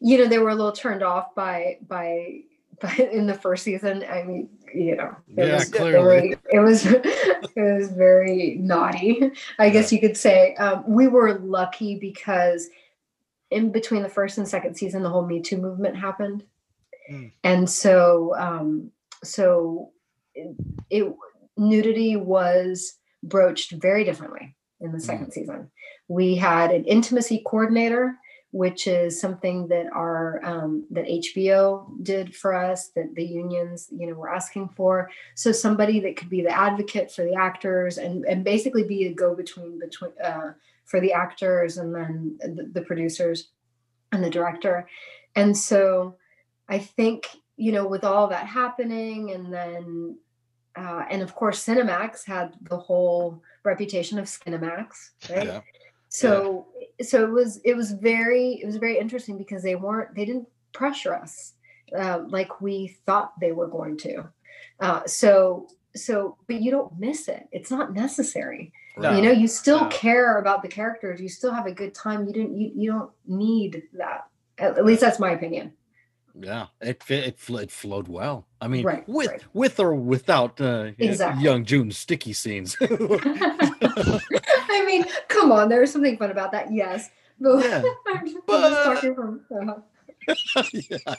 you 0.00 0.18
know, 0.18 0.26
they 0.26 0.38
were 0.38 0.50
a 0.50 0.54
little 0.54 0.72
turned 0.72 1.02
off 1.02 1.34
by 1.34 1.78
by 1.86 2.40
by 2.80 2.92
in 3.12 3.26
the 3.26 3.34
first 3.34 3.62
season. 3.64 4.04
I 4.08 4.22
mean, 4.24 4.48
you 4.74 4.96
know, 4.96 5.14
it 5.36 5.46
Yeah, 5.46 5.54
was 5.54 5.70
clearly. 5.70 5.92
very, 5.92 6.36
it 6.52 6.58
was 6.60 6.86
it 6.86 7.54
was 7.56 7.90
very 7.90 8.56
naughty. 8.60 9.30
I 9.58 9.70
guess 9.70 9.92
you 9.92 10.00
could 10.00 10.16
say 10.16 10.54
um, 10.56 10.84
we 10.86 11.06
were 11.06 11.38
lucky 11.38 11.98
because 11.98 12.68
in 13.50 13.70
between 13.70 14.02
the 14.02 14.08
first 14.08 14.38
and 14.38 14.48
second 14.48 14.74
season, 14.76 15.02
the 15.02 15.08
whole 15.10 15.24
Me 15.24 15.40
Too 15.40 15.58
movement 15.58 15.96
happened, 15.96 16.44
Mm. 17.10 17.32
and 17.44 17.68
so 17.68 18.34
um, 18.38 18.90
so 19.22 19.90
it, 20.34 20.56
it 20.88 21.14
nudity 21.58 22.16
was 22.16 22.94
broached 23.22 23.72
very 23.72 24.04
differently 24.04 24.56
in 24.80 24.90
the 24.90 25.00
second 25.00 25.30
season. 25.32 25.70
We 26.08 26.34
had 26.34 26.70
an 26.72 26.84
intimacy 26.86 27.42
coordinator, 27.46 28.16
which 28.54 28.86
is 28.86 29.20
something 29.20 29.66
that 29.66 29.86
our 29.92 30.40
um, 30.44 30.84
that 30.88 31.06
HBO 31.06 31.86
did 32.04 32.36
for 32.36 32.54
us, 32.54 32.90
that 32.90 33.12
the 33.16 33.24
unions, 33.24 33.88
you 33.90 34.06
know, 34.06 34.14
were 34.14 34.32
asking 34.32 34.68
for. 34.76 35.10
So 35.34 35.50
somebody 35.50 35.98
that 35.98 36.16
could 36.16 36.30
be 36.30 36.40
the 36.40 36.56
advocate 36.56 37.10
for 37.10 37.24
the 37.24 37.34
actors 37.34 37.98
and 37.98 38.24
and 38.26 38.44
basically 38.44 38.84
be 38.84 39.06
a 39.06 39.12
go 39.12 39.34
between 39.34 39.80
between 39.80 40.12
uh, 40.22 40.52
for 40.84 41.00
the 41.00 41.12
actors 41.12 41.78
and 41.78 41.92
then 41.92 42.38
the, 42.38 42.70
the 42.72 42.82
producers 42.82 43.48
and 44.12 44.22
the 44.22 44.30
director. 44.30 44.86
And 45.34 45.56
so 45.56 46.14
I 46.68 46.78
think 46.78 47.26
you 47.56 47.72
know 47.72 47.88
with 47.88 48.04
all 48.04 48.28
that 48.28 48.46
happening 48.46 49.32
and 49.32 49.52
then 49.52 50.16
uh, 50.76 51.02
and 51.10 51.22
of 51.22 51.34
course 51.34 51.64
cinemax 51.64 52.24
had 52.24 52.54
the 52.62 52.78
whole 52.78 53.42
reputation 53.64 54.16
of 54.18 54.26
cinemax 54.26 55.10
right 55.30 55.46
Yeah. 55.46 55.60
so 56.08 56.66
so 57.02 57.22
it 57.24 57.30
was 57.30 57.60
it 57.64 57.74
was 57.74 57.92
very 57.92 58.60
it 58.62 58.66
was 58.66 58.76
very 58.76 58.98
interesting 58.98 59.36
because 59.38 59.62
they 59.62 59.74
weren't 59.74 60.14
they 60.14 60.24
didn't 60.24 60.48
pressure 60.72 61.14
us 61.14 61.52
uh, 61.96 62.20
like 62.28 62.60
we 62.60 62.96
thought 63.06 63.32
they 63.40 63.52
were 63.52 63.68
going 63.68 63.96
to 63.96 64.24
uh, 64.80 65.00
so 65.06 65.66
so 65.96 66.36
but 66.46 66.60
you 66.60 66.70
don't 66.70 66.98
miss 66.98 67.28
it 67.28 67.48
it's 67.52 67.70
not 67.70 67.92
necessary 67.94 68.72
No. 68.96 69.14
you 69.16 69.22
know 69.22 69.30
you 69.30 69.46
still 69.48 69.82
No. 69.82 69.88
care 69.88 70.38
about 70.38 70.62
the 70.62 70.68
characters 70.68 71.20
you 71.20 71.28
still 71.28 71.52
have 71.52 71.66
a 71.66 71.72
good 71.72 71.94
time 71.94 72.26
you 72.26 72.32
didn't 72.32 72.56
you, 72.56 72.72
you 72.74 72.90
don't 72.92 73.10
need 73.26 73.82
that 73.94 74.26
at, 74.58 74.78
at 74.78 74.84
least 74.84 75.00
that's 75.00 75.18
my 75.18 75.30
opinion 75.32 75.72
Yeah, 76.36 76.66
it 76.80 76.98
it, 77.08 77.38
it 77.48 77.70
flowed 77.70 78.08
well. 78.08 78.44
I 78.60 78.66
mean, 78.66 78.84
Right, 78.84 79.04
with 79.06 79.30
right. 79.30 79.44
with 79.54 79.78
or 79.78 79.94
without 79.94 80.60
uh, 80.60 80.90
Exactly. 80.98 81.44
Young 81.46 81.64
Jun 81.64 81.92
sticky 81.92 82.32
scenes. 82.34 82.76
I 84.74 84.84
mean, 84.84 85.04
come 85.28 85.52
on, 85.52 85.68
there's 85.68 85.92
something 85.92 86.16
fun 86.16 86.30
about 86.30 86.52
that, 86.52 86.72
yes. 86.72 87.10
But 87.40 87.64
Yeah, 87.64 87.82
I'm 88.08 88.26
just 88.26 88.38
but- 88.46 88.84
talking 88.94 89.14
from 89.14 89.40
uh, 89.70 89.74
yeah. 90.72 91.14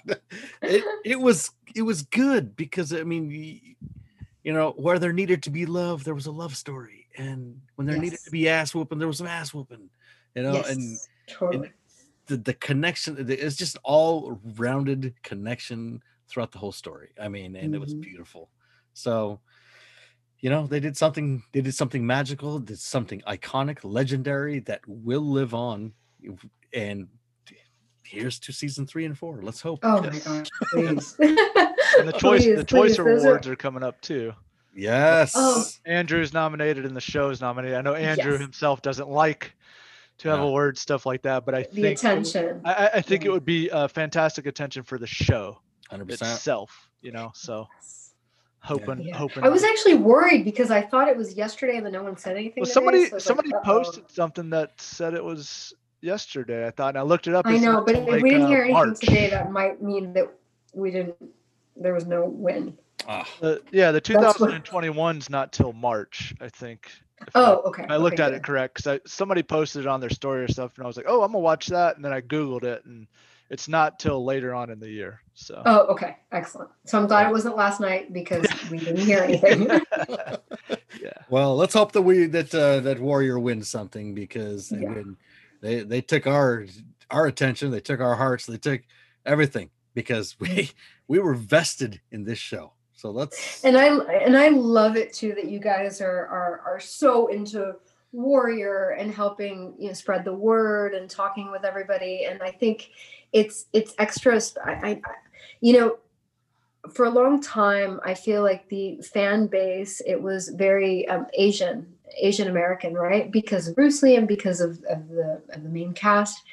It 0.62 0.84
it 1.04 1.20
was 1.22 1.52
it 1.76 1.84
was 1.84 2.02
good 2.04 2.56
because 2.56 2.92
I 2.94 3.04
mean, 3.04 3.30
you 4.44 4.54
know, 4.54 4.72
where 4.78 4.98
there 5.00 5.14
needed 5.14 5.44
to 5.44 5.52
be 5.52 5.66
love, 5.66 6.04
there 6.04 6.16
was 6.16 6.26
a 6.26 6.32
love 6.32 6.56
story, 6.56 7.08
and 7.18 7.62
when 7.76 7.86
there 7.88 7.98
needed 7.98 8.20
to 8.26 8.32
be 8.32 8.50
ass 8.50 8.74
whooping, 8.74 8.98
there 8.98 9.08
was 9.08 9.18
some 9.20 9.28
ass 9.28 9.54
whooping. 9.54 9.90
You 10.34 10.44
know, 10.44 10.54
yes, 10.54 10.70
and 10.72 10.98
totally. 11.28 11.72
the 12.28 12.38
the 12.38 12.54
connection 12.56 13.16
it's 13.30 13.56
just 13.56 13.78
all 13.84 14.40
rounded 14.58 15.14
connection 15.22 16.02
throughout 16.28 16.52
the 16.52 16.58
whole 16.58 16.72
story 16.72 17.10
i 17.22 17.28
mean 17.30 17.56
and 17.56 17.76
it 17.76 17.80
was 17.80 17.94
Mhm. 17.94 18.02
beautiful 18.02 18.50
so 18.94 19.40
you 20.46 20.52
know 20.52 20.68
they 20.68 20.80
did 20.80 20.96
something 20.96 21.42
they 21.54 21.62
did 21.62 21.74
something 21.74 22.06
magical 22.06 22.60
did 22.60 22.78
something 22.78 23.20
iconic 23.28 23.80
legendary 23.84 24.60
that 24.60 24.80
will 24.88 25.26
live 25.40 25.56
on 25.56 25.92
and 26.72 27.08
here's 28.04 28.38
to 28.38 28.52
season 28.54 28.86
three 28.86 29.06
and 29.06 29.18
four 29.18 29.40
let's 29.42 29.60
hope 29.60 29.80
Oh 29.82 30.02
my 30.04 30.12
Yes. 30.14 30.24
gosh, 30.28 30.48
please. 30.72 31.16
And 31.20 32.08
the 32.08 32.14
choice 32.16 32.46
the 32.46 32.64
choice 32.64 32.96
please, 32.96 32.98
those 32.98 33.24
are- 33.26 33.28
awards 33.30 33.48
are 33.48 33.56
coming 33.56 33.82
up 33.82 34.00
too. 34.02 34.34
Oh. 34.36 34.40
yes 34.76 35.34
Oh. 35.36 35.64
Andrew's 35.88 36.32
nominated 36.32 36.86
and 36.86 36.96
the 36.96 37.02
show's 37.02 37.42
nominated. 37.42 37.76
I 37.78 37.82
know 37.82 37.96
Andrew 37.96 38.34
Yes. 38.34 38.42
himself 38.42 38.84
doesn't 38.84 39.10
like 39.10 39.56
to 40.20 40.30
have 40.30 40.38
Yeah. 40.42 40.46
awards 40.46 40.80
stuff 40.80 41.08
like 41.08 41.24
that, 41.24 41.44
but 41.48 41.56
I 41.56 41.64
the 41.64 41.68
think 41.70 41.78
it 41.78 41.82
would- 41.88 41.98
attention. 41.98 42.62
I, 42.64 42.74
I- 42.74 42.90
I 42.98 43.02
think 43.02 43.26
it 43.26 43.32
would 43.32 43.46
be 43.46 43.70
a 43.74 43.88
fantastic 43.90 44.46
attention 44.46 44.84
for 44.84 45.00
the 45.00 45.08
show 45.08 45.58
100% 45.92 46.12
itself. 46.12 46.88
You 47.02 47.14
know, 47.14 47.32
so 47.34 47.68
hoping 48.66 49.02
Yeah. 49.02 49.16
hoping. 49.18 49.44
I 49.44 49.50
was 49.50 49.64
actually 49.64 49.96
worried 49.96 50.44
because 50.44 50.72
I 50.72 50.82
thought 50.82 51.08
it 51.08 51.16
was 51.16 51.36
yesterday 51.36 51.78
and 51.78 51.86
then 51.86 51.94
no 51.94 52.04
one 52.04 52.18
said 52.18 52.36
anything. 52.36 52.62
well, 52.62 52.66
today, 52.66 52.74
somebody 52.74 52.98
so 53.00 53.04
it's 53.04 53.14
like, 53.14 53.22
somebody 53.22 53.52
posted 53.64 54.12
something 54.12 54.50
that 54.52 54.80
said 54.82 55.14
it 55.14 55.24
was 55.24 55.74
yesterday. 56.02 56.66
I 56.68 56.72
thought, 56.72 56.90
and 56.90 56.98
I 56.98 57.02
looked 57.04 57.28
it 57.28 57.36
up. 57.36 57.46
I 57.48 57.58
know, 57.58 57.84
but 57.86 57.96
like, 58.08 58.22
we 58.24 58.30
didn't 58.30 58.46
uh, 58.46 58.48
hear 58.48 58.60
anything 58.64 58.74
March. 58.74 59.00
today, 59.00 59.30
that 59.30 59.52
might 59.52 59.82
mean 59.82 60.14
that 60.14 60.28
we 60.74 60.92
didn't. 60.92 61.16
There 61.78 61.94
was 61.94 62.06
no 62.06 62.26
win. 62.26 62.78
Ah, 63.08 63.28
Uh, 63.42 63.56
yeah, 63.72 63.92
the 63.92 64.00
That's 64.02 64.40
what- 64.40 64.50
2021's 64.52 65.30
not 65.30 65.52
till 65.54 65.74
March, 65.74 66.34
I 66.42 66.50
think. 66.50 66.90
if 67.22 67.30
Oh, 67.36 67.44
I- 67.58 67.68
okay. 67.70 67.86
I 67.90 67.98
looked 67.98 68.16
okay, 68.16 68.24
at 68.24 68.30
good. 68.32 68.36
it 68.38 68.44
correct 68.44 68.84
because 68.84 69.00
somebody 69.06 69.42
posted 69.44 69.82
it 69.82 69.88
on 69.88 70.00
their 70.00 70.10
story 70.10 70.44
or 70.44 70.48
stuff, 70.48 70.74
and 70.78 70.84
I 70.84 70.88
was 70.88 70.98
like, 70.98 71.06
"Oh, 71.08 71.22
I'm 71.22 71.32
gonna 71.32 71.40
watch 71.40 71.68
that," 71.68 71.96
and 71.96 72.04
then 72.04 72.12
I 72.12 72.22
googled 72.22 72.64
it, 72.64 72.84
and 72.86 73.08
it's 73.50 73.68
not 73.68 74.00
till 74.00 74.24
later 74.24 74.54
on 74.54 74.70
in 74.70 74.80
the 74.80 74.90
year. 74.90 75.22
So 75.34 75.62
Oh, 75.66 75.86
okay, 75.88 76.18
excellent. 76.32 76.70
So 76.86 77.00
I'm 77.00 77.08
glad 77.08 77.28
it 77.28 77.32
wasn't 77.32 77.56
last 77.56 77.80
night 77.80 78.14
because 78.14 78.48
we 78.70 78.80
didn't 78.80 79.06
hear 79.06 79.24
anything. 79.24 79.70
yeah, 80.10 81.12
well 81.30 81.56
let's 81.56 81.74
hope 81.74 81.92
that 81.94 82.02
we 82.02 82.26
that 82.28 82.54
uh, 82.54 82.80
that 82.82 83.00
warrior 83.00 83.40
wins 83.40 83.70
something 83.70 84.14
because 84.14 84.72
Yeah. 84.72 84.92
again, 84.92 85.18
they 85.62 85.84
they 85.84 86.02
took 86.02 86.28
our 86.28 86.66
our 87.12 87.28
attention 87.28 87.70
they 87.72 87.80
took 87.80 88.00
our 88.00 88.16
hearts 88.16 88.48
they 88.48 88.58
took 88.58 88.82
everything 89.26 89.70
because 89.94 90.36
we 90.40 90.72
we 91.08 91.20
were 91.20 91.36
vested 91.36 92.02
in 92.12 92.24
this 92.24 92.40
show 92.40 92.74
so 92.94 93.12
let's 93.12 93.64
and 93.64 93.78
I 93.78 93.88
and 93.88 94.36
I 94.36 94.50
love 94.50 94.98
it 94.98 95.14
too 95.14 95.34
that 95.36 95.46
you 95.46 95.60
guys 95.60 96.02
are 96.02 96.26
are 96.28 96.62
are 96.66 96.80
so 96.80 97.28
into 97.28 97.76
warrior 98.16 98.96
and 98.98 99.14
helping 99.14 99.76
you 99.78 99.88
know 99.88 99.94
spread 99.94 100.24
the 100.24 100.34
word 100.34 100.94
and 100.94 101.10
talking 101.10 101.52
with 101.52 101.66
everybody. 101.66 102.26
And 102.26 102.42
I 102.42 102.52
think 102.52 102.90
it's 103.36 103.66
it's 103.74 103.94
extra. 104.00 104.40
I, 104.66 104.72
I 104.72 105.02
you 105.62 105.74
know 105.74 105.98
for 106.94 107.06
a 107.06 107.10
long 107.10 107.42
time 107.42 108.00
i 108.06 108.14
feel 108.14 108.44
like 108.44 108.70
the 108.70 109.02
fan 109.02 109.48
base 109.48 110.04
it 110.06 110.22
was 110.22 110.50
very 110.50 111.08
um, 111.08 111.26
asian 111.34 111.96
Asian 112.18 112.48
American, 112.48 112.94
right? 112.94 113.32
Because 113.32 113.68
of 113.68 113.76
Bruce 113.76 114.02
Lee 114.02 114.16
and 114.16 114.28
because 114.28 114.62
of, 114.62 114.84
of 114.90 115.08
the 115.10 115.42
of 115.50 115.64
the 115.64 115.70
main 115.70 115.94
cast. 115.94 116.44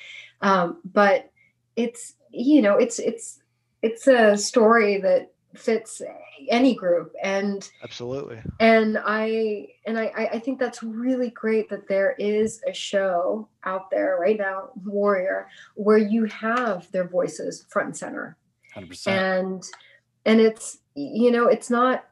Um, 0.41 0.79
but 0.85 1.31
it's 1.77 2.15
you 2.31 2.63
know 2.63 2.77
it's 2.77 2.99
it's 2.99 3.41
it's 3.83 4.07
a 4.07 4.37
story 4.37 4.99
that 5.01 5.33
fits 5.55 6.01
any 6.49 6.75
group 6.75 7.15
and 7.23 7.69
Absolutely. 7.83 8.41
and 8.61 8.99
i 9.05 9.69
and 9.87 9.99
I, 9.99 10.31
I 10.33 10.39
think 10.39 10.59
that's 10.59 10.83
really 10.83 11.31
great 11.31 11.69
that 11.69 11.89
there 11.89 12.15
is 12.19 12.63
a 12.67 12.73
show 12.73 13.49
out 13.65 13.91
there 13.91 14.17
right 14.21 14.39
now 14.39 14.71
warrior 14.85 15.49
where 15.75 15.99
you 15.99 16.25
have 16.27 16.91
their 16.93 17.07
voices 17.07 17.67
front 17.69 17.89
and 17.89 17.97
center 17.97 18.37
100%. 18.75 19.07
and 19.09 19.69
and 20.25 20.41
it's 20.41 20.79
you 20.95 21.31
know 21.31 21.47
it's 21.47 21.71
not 21.71 22.07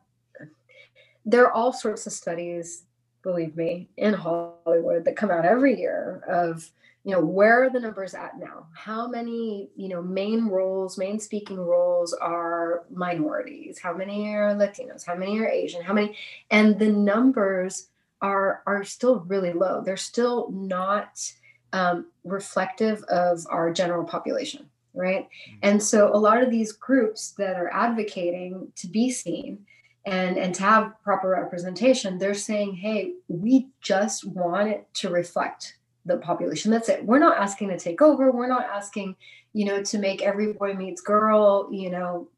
there 1.24 1.46
are 1.46 1.52
all 1.52 1.72
sorts 1.72 2.06
of 2.06 2.12
studies 2.12 2.84
believe 3.22 3.56
me 3.56 3.88
in 3.96 4.12
hollywood 4.12 5.04
that 5.04 5.16
come 5.16 5.30
out 5.30 5.44
every 5.44 5.78
year 5.78 6.22
of 6.28 6.70
you 7.04 7.12
know 7.12 7.20
where 7.20 7.62
are 7.64 7.70
the 7.70 7.80
numbers 7.80 8.14
at 8.14 8.38
now? 8.38 8.66
How 8.74 9.08
many 9.08 9.70
you 9.76 9.88
know 9.88 10.02
main 10.02 10.46
roles 10.46 10.98
main 10.98 11.18
speaking 11.18 11.58
roles 11.58 12.12
are 12.12 12.84
minorities? 12.90 13.78
How 13.78 13.94
many 13.94 14.34
are 14.34 14.54
latinos? 14.54 15.04
How 15.04 15.14
many 15.14 15.38
are 15.40 15.48
asian? 15.48 15.82
How 15.82 15.92
many? 15.92 16.16
And 16.50 16.78
the 16.78 16.90
numbers 16.90 17.88
are 18.20 18.62
are 18.66 18.84
still 18.84 19.20
really 19.20 19.52
low. 19.52 19.82
They're 19.82 19.96
still 19.96 20.50
not 20.50 21.32
um, 21.72 22.06
reflective 22.24 23.02
of 23.04 23.46
our 23.48 23.72
general 23.72 24.04
population 24.04 24.68
right? 24.92 25.28
And 25.62 25.80
so 25.80 26.12
a 26.12 26.18
lot 26.18 26.42
of 26.42 26.50
these 26.50 26.72
groups 26.72 27.30
that 27.38 27.54
are 27.54 27.72
advocating 27.72 28.72
to 28.74 28.88
be 28.88 29.08
seen 29.08 29.64
and 30.06 30.38
and 30.38 30.54
to 30.54 30.62
have 30.62 30.94
proper 31.02 31.28
representation 31.28 32.18
they're 32.18 32.34
saying 32.34 32.74
hey 32.74 33.12
we 33.28 33.68
just 33.80 34.24
want 34.24 34.68
it 34.68 34.86
to 34.94 35.10
reflect 35.10 35.76
the 36.10 36.18
population. 36.18 36.70
That's 36.70 36.88
it. 36.88 37.04
We're 37.04 37.18
not 37.18 37.38
asking 37.38 37.68
to 37.68 37.78
take 37.78 38.02
over. 38.02 38.30
We're 38.30 38.48
not 38.48 38.66
asking 38.66 39.16
you 39.52 39.64
know 39.64 39.82
to 39.82 39.98
make 39.98 40.22
every 40.22 40.52
boy 40.52 40.74
meets 40.74 41.00
girl 41.00 41.68
you 41.72 41.90
know 41.90 42.28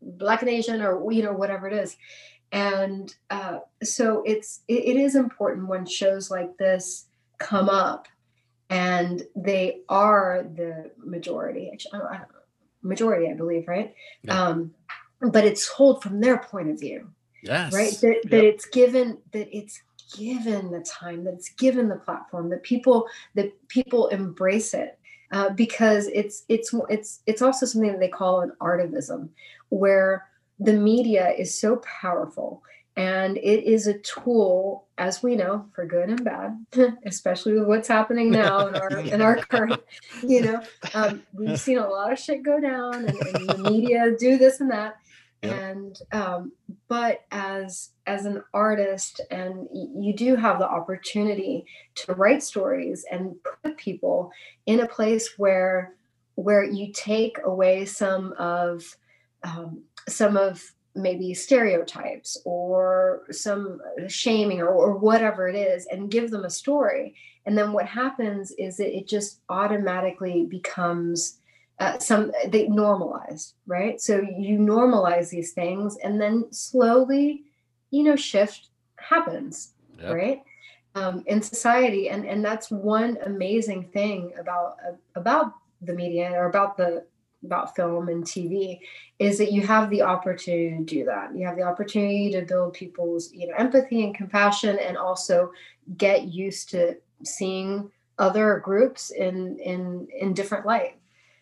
black 0.00 0.42
and 0.42 0.48
asian 0.48 0.80
or 0.80 1.10
you 1.12 1.22
know 1.22 1.32
whatever 1.32 1.66
it 1.66 1.74
is. 1.74 1.96
And 2.52 3.12
uh, 3.30 3.58
so 3.82 4.22
it's 4.24 4.60
it, 4.68 4.84
it 4.84 4.96
is 4.96 5.16
important 5.16 5.68
when 5.68 5.86
shows 5.86 6.30
like 6.30 6.56
this 6.58 7.06
come 7.38 7.68
up 7.68 8.08
and 8.70 9.22
they 9.34 9.80
are 9.88 10.46
the 10.54 10.90
majority 10.98 11.70
actually, 11.72 11.92
I 11.94 11.98
don't, 11.98 12.12
I 12.12 12.16
don't, 12.16 12.28
majority 12.82 13.28
i 13.28 13.34
believe 13.34 13.68
right? 13.68 13.94
Yeah. 14.22 14.42
um 14.42 14.74
but 15.20 15.44
it's 15.44 15.72
told 15.74 16.02
from 16.02 16.20
their 16.20 16.38
point 16.38 16.70
of 16.70 16.80
view 16.80 17.10
yes. 17.46 17.72
right? 17.72 17.92
That, 18.00 18.20
that 18.30 18.44
it's 18.44 18.66
given 18.66 19.18
that 19.32 19.56
it's 19.56 19.82
given 20.14 20.70
the 20.70 20.80
time 20.80 21.24
that's 21.24 21.50
given 21.50 21.88
the 21.88 21.96
platform 21.96 22.50
that 22.50 22.62
people 22.62 23.06
that 23.34 23.52
people 23.68 24.08
embrace 24.08 24.74
it 24.74 24.98
uh, 25.32 25.50
because 25.50 26.08
it's 26.08 26.44
it's 26.48 26.74
it's 26.88 27.20
it's 27.26 27.42
also 27.42 27.66
something 27.66 27.92
that 27.92 28.00
they 28.00 28.08
call 28.08 28.40
an 28.40 28.52
artivism 28.60 29.28
where 29.70 30.28
the 30.60 30.72
media 30.72 31.30
is 31.30 31.58
so 31.58 31.76
powerful 31.76 32.62
and 32.96 33.36
it 33.38 33.64
is 33.64 33.86
a 33.86 33.98
tool 33.98 34.86
as 34.96 35.22
we 35.22 35.36
know 35.36 35.66
for 35.74 35.84
good 35.84 36.08
and 36.08 36.24
bad 36.24 36.56
especially 37.04 37.52
with 37.52 37.66
what's 37.66 37.88
happening 37.88 38.30
now 38.30 38.68
in 38.68 38.76
our 38.76 38.98
in 39.14 39.20
our 39.20 39.36
current 39.36 39.82
you 40.22 40.40
know 40.40 40.62
um, 40.94 41.22
we've 41.34 41.60
seen 41.60 41.78
a 41.78 41.88
lot 41.88 42.12
of 42.12 42.18
shit 42.18 42.42
go 42.42 42.60
down 42.60 43.04
and, 43.04 43.18
and 43.34 43.48
the 43.48 43.70
media 43.70 44.12
do 44.18 44.38
this 44.38 44.60
and 44.60 44.70
that. 44.70 44.96
And 45.42 45.98
um, 46.12 46.52
but 46.88 47.20
as 47.30 47.90
as 48.06 48.24
an 48.26 48.42
artist 48.54 49.20
and 49.30 49.68
you 49.72 50.14
do 50.14 50.36
have 50.36 50.58
the 50.58 50.68
opportunity 50.68 51.64
to 51.94 52.14
write 52.14 52.42
stories 52.42 53.04
and 53.10 53.34
put 53.62 53.76
people 53.76 54.30
in 54.66 54.80
a 54.80 54.88
place 54.88 55.34
where 55.36 55.94
where 56.36 56.64
you 56.64 56.92
take 56.92 57.38
away 57.44 57.84
some 57.84 58.32
of 58.38 58.84
um, 59.42 59.82
some 60.08 60.36
of 60.36 60.62
maybe 60.94 61.34
stereotypes 61.34 62.38
or 62.44 63.22
some 63.30 63.80
shaming 64.08 64.60
or, 64.60 64.68
or 64.68 64.96
whatever 64.96 65.46
it 65.46 65.54
is 65.54 65.86
and 65.86 66.10
give 66.10 66.30
them 66.30 66.44
a 66.44 66.50
story. 66.50 67.14
And 67.44 67.56
then 67.56 67.72
what 67.72 67.86
happens 67.86 68.50
is 68.52 68.78
that 68.78 68.96
it 68.96 69.06
just 69.06 69.40
automatically 69.50 70.46
becomes 70.46 71.38
uh, 71.78 71.98
some 71.98 72.32
they 72.48 72.66
normalize 72.66 73.52
right? 73.66 74.00
So 74.00 74.20
you 74.20 74.58
normalize 74.58 75.30
these 75.30 75.52
things 75.52 75.96
and 76.02 76.20
then 76.20 76.50
slowly 76.52 77.44
you 77.90 78.02
know 78.02 78.16
shift 78.16 78.68
happens 78.96 79.72
Yep. 79.98 80.14
right? 80.14 80.42
Um, 80.94 81.22
in 81.26 81.42
society 81.42 82.08
and 82.08 82.24
and 82.24 82.44
that's 82.44 82.70
one 82.70 83.18
amazing 83.24 83.84
thing 83.92 84.32
about 84.38 84.76
uh, 84.86 84.92
about 85.14 85.52
the 85.82 85.92
media 85.92 86.30
or 86.32 86.46
about 86.48 86.76
the 86.76 87.04
about 87.44 87.76
film 87.76 88.08
and 88.08 88.24
tv 88.24 88.80
is 89.18 89.38
that 89.38 89.52
you 89.52 89.64
have 89.66 89.88
the 89.90 90.02
opportunity 90.02 90.76
to 90.76 90.84
do 90.84 91.04
that. 91.04 91.34
You 91.36 91.46
have 91.46 91.56
the 91.56 91.62
opportunity 91.62 92.30
to 92.32 92.42
build 92.42 92.74
people's 92.74 93.32
you 93.32 93.46
know 93.46 93.54
empathy 93.56 94.04
and 94.04 94.14
compassion 94.14 94.78
and 94.78 94.96
also 94.96 95.52
get 95.96 96.24
used 96.28 96.70
to 96.70 96.96
seeing 97.24 97.90
other 98.18 98.60
groups 98.60 99.10
in 99.10 99.58
in 99.58 100.08
in 100.18 100.34
different 100.34 100.66
light 100.66 100.96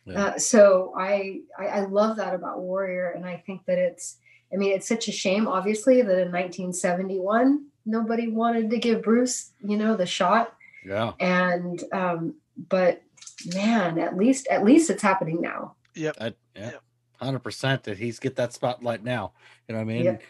Yeah. 0.07 0.25
uh, 0.25 0.39
so 0.39 0.93
I, 0.97 1.41
I 1.59 1.67
I 1.67 1.81
love 1.87 2.17
that 2.17 2.35
about 2.35 2.61
Warrior, 2.61 3.11
and 3.11 3.25
I 3.25 3.43
think 3.47 3.65
that 3.67 3.79
it's 3.79 4.19
I 4.53 4.57
mean 4.57 4.73
it's 4.73 4.89
such 4.89 5.09
a 5.09 5.13
shame, 5.13 5.49
obviously, 5.49 6.03
that 6.03 6.19
in 6.19 6.31
1971 6.33 7.67
nobody 7.87 8.29
wanted 8.29 8.71
to 8.71 8.79
give 8.79 9.03
Bruce 9.03 9.53
you 9.67 9.77
know 9.77 9.97
the 9.97 10.07
shot, 10.07 10.55
Yeah. 10.85 11.13
and 11.21 11.83
um, 11.93 12.35
but 12.69 13.03
man, 13.55 13.99
at 13.99 14.17
least 14.17 14.47
at 14.49 14.65
least 14.65 14.91
it's 14.91 15.03
happening 15.03 15.41
now. 15.41 15.75
Yep. 15.95 16.17
I, 16.21 16.35
yeah. 16.57 16.71
Hundred 17.21 17.41
percent 17.41 17.85
that 17.85 17.97
he's 17.97 18.19
get 18.19 18.37
that 18.37 18.53
spotlight 18.53 19.03
now. 19.05 19.33
You 19.69 19.75
know 19.75 19.79
what 19.79 19.91
I 19.91 19.95
mean? 19.95 20.05
Yep. 20.05 20.23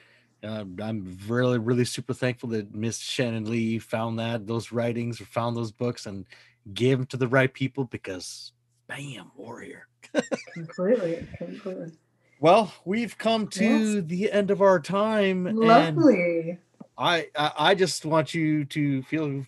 Uh, 0.44 0.64
I'm 0.82 1.18
really, 1.26 1.58
really 1.58 1.86
super 1.86 2.12
thankful 2.12 2.50
that 2.50 2.74
Miss 2.74 2.98
Shannon 2.98 3.50
Lee 3.50 3.78
found 3.78 4.18
that 4.18 4.46
those 4.46 4.70
writings 4.72 5.18
or 5.20 5.24
found 5.24 5.56
those 5.56 5.72
books 5.72 6.04
and 6.04 6.26
gave 6.74 6.98
them 6.98 7.06
to 7.06 7.16
the 7.16 7.26
right 7.26 7.52
people 7.52 7.84
because, 7.84 8.52
bam, 8.88 9.30
warrior. 9.36 9.86
Completely, 10.52 11.26
completely 11.38 11.92
Well, 12.40 12.72
we've 12.84 13.16
come 13.18 13.48
to 13.48 14.02
the 14.02 14.30
end 14.30 14.50
of 14.50 14.62
our 14.62 14.78
time, 14.80 15.46
and 15.46 15.56
lovely. 15.56 16.58
I, 16.96 17.28
I 17.36 17.52
I 17.58 17.74
just 17.74 18.04
want 18.04 18.34
you 18.34 18.64
to 18.66 19.02
feel 19.04 19.44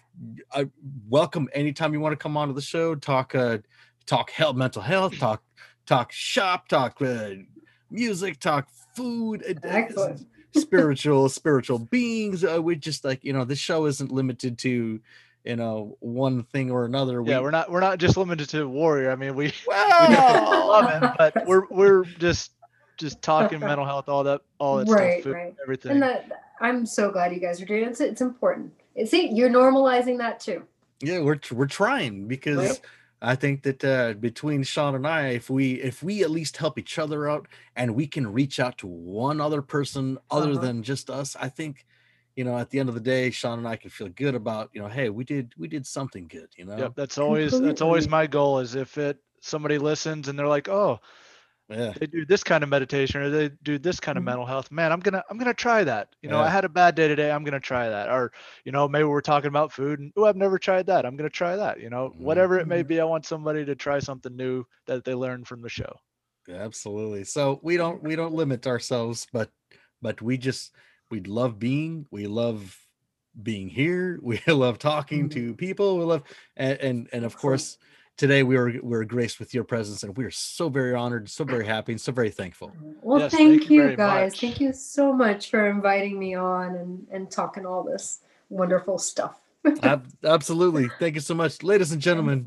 uh, 0.52 0.64
welcome 1.08 1.48
anytime 1.54 1.92
you 1.92 2.00
want 2.00 2.12
to 2.12 2.16
come 2.16 2.36
onto 2.36 2.54
the 2.54 2.62
show. 2.62 2.94
Talk 2.94 3.34
uh, 3.34 3.58
talk 4.06 4.30
health, 4.30 4.56
mental 4.56 4.82
health, 4.82 5.18
talk 5.18 5.42
talk 5.86 6.10
shop, 6.10 6.68
talk 6.68 7.00
uh, 7.00 7.30
music, 7.90 8.40
talk 8.40 8.68
food, 8.96 9.44
uh, 9.48 9.54
Excellent. 9.68 10.26
spiritual 10.54 11.28
spiritual 11.28 11.78
beings. 11.78 12.44
Uh, 12.44 12.60
we 12.60 12.74
just 12.74 13.04
like 13.04 13.22
you 13.22 13.32
know 13.32 13.44
this 13.44 13.58
show 13.58 13.86
isn't 13.86 14.10
limited 14.10 14.58
to 14.58 15.00
you 15.46 15.56
know 15.56 15.96
one 16.00 16.42
thing 16.44 16.70
or 16.70 16.84
another. 16.84 17.22
Yeah, 17.22 17.38
we, 17.38 17.44
we're 17.44 17.50
not 17.50 17.70
we're 17.70 17.80
not 17.80 17.98
just 17.98 18.16
limited 18.16 18.48
to 18.50 18.68
warrior. 18.68 19.10
I 19.10 19.16
mean, 19.16 19.34
we 19.34 19.52
well, 19.66 20.68
love 20.68 20.90
him, 20.90 21.10
but 21.18 21.46
we're 21.46 21.66
we're 21.70 22.04
just 22.04 22.52
just 22.98 23.22
talking 23.22 23.60
mental 23.60 23.84
health, 23.84 24.08
all 24.08 24.24
that, 24.24 24.40
all 24.58 24.78
that 24.78 24.88
Right, 24.88 25.12
stuff, 25.12 25.24
food, 25.24 25.34
right. 25.34 25.54
everything. 25.62 25.92
And 25.92 26.02
that 26.02 26.28
I'm 26.60 26.86
so 26.86 27.10
glad 27.10 27.32
you 27.34 27.40
guys 27.40 27.60
are 27.60 27.66
doing 27.66 27.82
it. 27.82 27.88
It's, 27.90 28.00
it's 28.00 28.20
important. 28.22 28.72
See, 29.04 29.28
you're 29.28 29.50
normalizing 29.50 30.18
that 30.18 30.40
too. 30.40 30.62
yeah 31.02 31.20
we're 31.20 31.38
we're 31.52 31.66
trying 31.66 32.26
because 32.26 32.56
Right. 32.56 32.80
i 33.20 33.34
think 33.34 33.62
that 33.64 33.84
uh 33.84 34.14
between 34.14 34.62
sean 34.62 34.94
and 34.94 35.06
i 35.06 35.28
if 35.28 35.50
we 35.50 35.74
if 35.82 36.02
we 36.02 36.22
at 36.22 36.30
least 36.30 36.56
help 36.56 36.78
each 36.78 36.98
other 36.98 37.28
out 37.28 37.46
and 37.74 37.94
we 37.94 38.06
can 38.06 38.26
reach 38.32 38.58
out 38.58 38.78
to 38.78 38.86
one 38.86 39.38
other 39.38 39.60
person 39.60 40.16
other 40.30 40.52
Uh-huh. 40.52 40.60
than 40.60 40.82
just 40.82 41.10
us 41.10 41.36
i 41.38 41.48
think 41.50 41.84
you 42.36 42.44
know 42.44 42.56
at 42.58 42.70
the 42.70 42.78
end 42.78 42.88
of 42.88 42.94
the 42.94 43.00
day 43.00 43.30
sean 43.30 43.58
and 43.58 43.68
i 43.68 43.76
can 43.76 43.90
feel 43.90 44.08
good 44.10 44.34
about 44.34 44.70
you 44.72 44.80
know 44.80 44.88
hey 44.88 45.10
we 45.10 45.24
did 45.24 45.54
we 45.58 45.68
did 45.68 45.86
something 45.86 46.28
good 46.28 46.50
you 46.56 46.64
know 46.64 46.76
Yep, 46.76 46.94
that's 46.94 47.18
always 47.18 47.58
that's 47.58 47.80
always 47.80 48.08
my 48.08 48.26
goal. 48.26 48.58
Is 48.58 48.74
if 48.74 48.98
it 48.98 49.18
somebody 49.40 49.78
listens 49.78 50.28
and 50.28 50.38
they're 50.38 50.48
like, 50.48 50.68
oh, 50.68 51.00
yeah 51.68 51.94
they 52.00 52.06
do 52.06 52.26
this 52.26 52.44
kind 52.44 52.62
of 52.62 52.68
meditation 52.70 53.22
or 53.22 53.30
they 53.30 53.48
do 53.62 53.78
this 53.78 54.00
kind 54.00 54.18
of 54.18 54.24
Mhm. 54.24 54.24
mental 54.24 54.46
health 54.46 54.70
man 54.70 54.92
i'm 54.92 55.00
gonna 55.00 55.22
i'm 55.30 55.38
gonna 55.38 55.54
try 55.54 55.82
that 55.84 56.14
you 56.22 56.28
know 56.28 56.40
i 56.40 56.48
had 56.48 56.64
a 56.64 56.68
bad 56.68 56.94
day 56.94 57.08
today 57.08 57.30
i'm 57.30 57.44
gonna 57.44 57.60
try 57.60 57.88
that 57.88 58.08
or 58.10 58.32
you 58.64 58.72
know 58.72 58.86
maybe 58.88 59.04
we're 59.04 59.20
talking 59.20 59.48
about 59.48 59.72
food 59.72 59.98
and 60.00 60.12
oh 60.16 60.24
i've 60.24 60.36
never 60.36 60.58
tried 60.58 60.86
that 60.86 61.06
i'm 61.06 61.16
gonna 61.16 61.30
try 61.30 61.56
that 61.56 61.80
you 61.80 61.88
know 61.90 62.12
whatever 62.18 62.58
it 62.58 62.68
may 62.68 62.82
Mhm. 62.82 62.84
be 62.84 63.00
i 63.00 63.04
want 63.04 63.24
somebody 63.26 63.64
to 63.64 63.74
try 63.74 63.98
something 63.98 64.36
new 64.36 64.64
that 64.86 65.04
they 65.04 65.14
learned 65.14 65.46
from 65.48 65.62
the 65.62 65.68
show 65.68 65.94
absolutely 66.48 67.24
so 67.24 67.58
we 67.62 67.76
don't 67.76 68.02
we 68.02 68.14
don't 68.14 68.34
limit 68.34 68.66
ourselves 68.66 69.26
but 69.32 69.50
but 70.00 70.22
we 70.22 70.38
just 70.38 70.72
we 71.10 71.20
love 71.20 71.58
being 71.58 72.06
we 72.10 72.26
love 72.26 72.78
being 73.42 73.68
here 73.68 74.18
we 74.22 74.40
love 74.46 74.78
talking 74.78 75.28
Mhm. 75.28 75.32
to 75.34 75.54
people 75.54 75.98
we 75.98 76.04
love 76.04 76.22
and 76.56 76.78
and, 76.80 77.08
and 77.12 77.24
of 77.24 77.36
course 77.36 77.78
today 78.16 78.42
we 78.42 78.56
were 78.56 78.70
we 78.70 78.80
were 78.80 79.04
graced 79.04 79.38
with 79.38 79.52
your 79.54 79.64
presence 79.64 80.02
and 80.02 80.16
we 80.16 80.24
are 80.24 80.30
so 80.30 80.68
very 80.68 80.94
honored 80.94 81.28
so 81.28 81.44
very 81.44 81.66
happy 81.66 81.92
and 81.92 82.00
so 82.00 82.12
very 82.12 82.30
thankful 82.30 82.72
Well, 83.02 83.20
Yes, 83.20 83.32
thank, 83.32 83.60
thank 83.60 83.70
you 83.70 83.88
you 83.90 83.96
guys. 83.96 84.32
much. 84.32 84.40
Thank 84.40 84.60
you 84.60 84.72
so 84.72 85.12
much 85.12 85.50
for 85.50 85.68
inviting 85.68 86.18
me 86.18 86.34
on 86.34 86.74
and, 86.76 87.06
and 87.12 87.30
talking 87.30 87.64
all 87.66 87.84
this 87.84 88.20
wonderful 88.48 88.98
stuff. 88.98 89.40
Ab- 89.82 90.08
absolutely. 90.24 90.88
Thank 90.98 91.14
you 91.14 91.20
so 91.20 91.34
much, 91.34 91.62
ladies 91.62 91.92
and 91.92 92.00
gentlemen. 92.02 92.46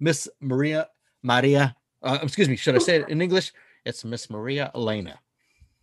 Miss 0.00 0.28
Maria 0.40 0.88
Maria. 1.22 1.76
Uh, 2.02 2.18
excuse 2.22 2.48
me. 2.48 2.56
Should 2.56 2.74
I 2.74 2.78
say 2.78 2.96
it 3.00 3.08
in 3.08 3.20
English? 3.22 3.52
It's 3.84 4.04
Miss 4.04 4.28
Maria 4.30 4.70
Elena. 4.74 5.20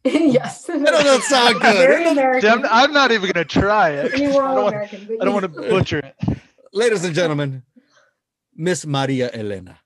yes. 0.05 0.63
That 0.65 0.79
doesn't 0.83 1.23
sound 1.23 1.55
good. 1.61 1.75
Very 1.75 2.05
See, 2.05 2.11
American. 2.11 2.49
I'm, 2.49 2.65
I'm 2.65 2.93
not 2.93 3.11
even 3.11 3.31
gonna 3.31 3.45
try 3.45 3.89
it. 3.91 4.13
I 4.15 4.17
mean, 4.17 4.31
I 4.31 4.33
all 4.33 4.39
don't, 4.55 4.63
want, 4.63 4.75
American. 4.75 5.05
but 5.07 5.21
I 5.21 5.25
don't 5.25 5.33
want 5.33 5.43
to 5.43 5.61
butcher 5.69 5.99
it. 5.99 6.15
Ladies 6.73 7.03
and 7.03 7.13
gentlemen, 7.15 7.63
Miss 8.55 8.85
Maria 8.85 9.29
Elena. 9.33 9.79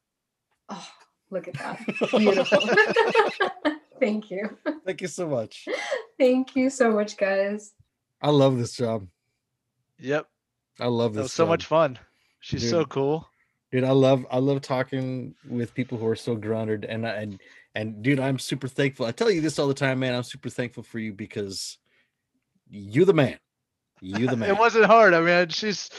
Oh, 0.69 0.87
look 1.31 1.47
at 1.47 1.55
that. 1.55 1.79
Beautiful. 2.11 2.59
Thank 3.99 4.29
you. 4.31 4.57
Thank 4.85 5.01
you 5.01 5.07
so 5.07 5.27
much. 5.27 5.67
Thank 6.19 6.55
you 6.55 6.69
so 6.69 6.91
much, 6.91 7.15
guys. 7.17 7.71
I 8.21 8.29
love 8.29 8.57
this 8.57 8.73
job. 8.73 9.07
Yep, 9.99 10.27
I 10.79 10.87
love 10.87 11.13
that 11.13 11.21
this. 11.21 11.25
was 11.25 11.33
so 11.33 11.43
job. 11.43 11.49
much 11.49 11.65
fun. 11.65 11.99
She's 12.39 12.69
so 12.69 12.83
cool. 12.85 13.29
dude. 13.71 13.83
I 13.85 13.91
love 13.91 14.25
I 14.29 14.39
love 14.39 14.61
talking 14.61 15.33
with 15.49 15.73
people 15.73 15.97
who 15.97 16.07
are 16.07 16.15
so 16.15 16.35
grounded, 16.35 16.83
and 16.85 17.07
I- 17.07 17.15
and 17.15 17.39
and 17.75 18.01
dude, 18.03 18.19
I'm 18.19 18.39
super 18.39 18.67
thankful. 18.67 19.05
I 19.05 19.11
tell 19.11 19.29
you 19.31 19.41
this 19.41 19.59
all 19.59 19.67
the 19.67 19.73
time, 19.73 19.99
man. 19.99 20.13
I'm 20.15 20.23
super 20.23 20.49
thankful 20.49 20.83
for 20.83 20.99
you 20.99 21.13
because 21.13 21.77
you're 22.69 23.05
the 23.05 23.13
man. 23.13 23.39
You 24.01 24.27
the 24.27 24.35
man. 24.37 24.49
It 24.49 24.57
wasn't 24.57 24.85
hard. 24.85 25.13
I 25.13 25.21
mean, 25.21 25.49
she's 25.49 25.89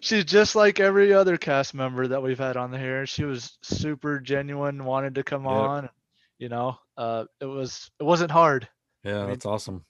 she's 0.00 0.24
just 0.24 0.54
like 0.56 0.80
every 0.80 1.12
other 1.12 1.36
cast 1.36 1.74
member 1.74 2.06
that 2.08 2.22
we've 2.22 2.38
had 2.38 2.56
on 2.56 2.70
the 2.70 2.78
here. 2.78 3.06
She 3.06 3.24
was 3.24 3.56
super 3.62 4.18
genuine, 4.20 4.84
wanted 4.84 5.14
to 5.16 5.22
come 5.22 5.44
Yep. 5.44 5.52
on. 5.52 5.88
You 6.38 6.48
know, 6.48 6.76
uh, 6.96 7.24
it 7.40 7.46
was 7.46 7.90
it 8.00 8.04
wasn't 8.04 8.30
hard. 8.32 8.68
yeah, 9.04 9.20
mean, 9.20 9.28
that's 9.28 9.46
awesome. 9.46 9.84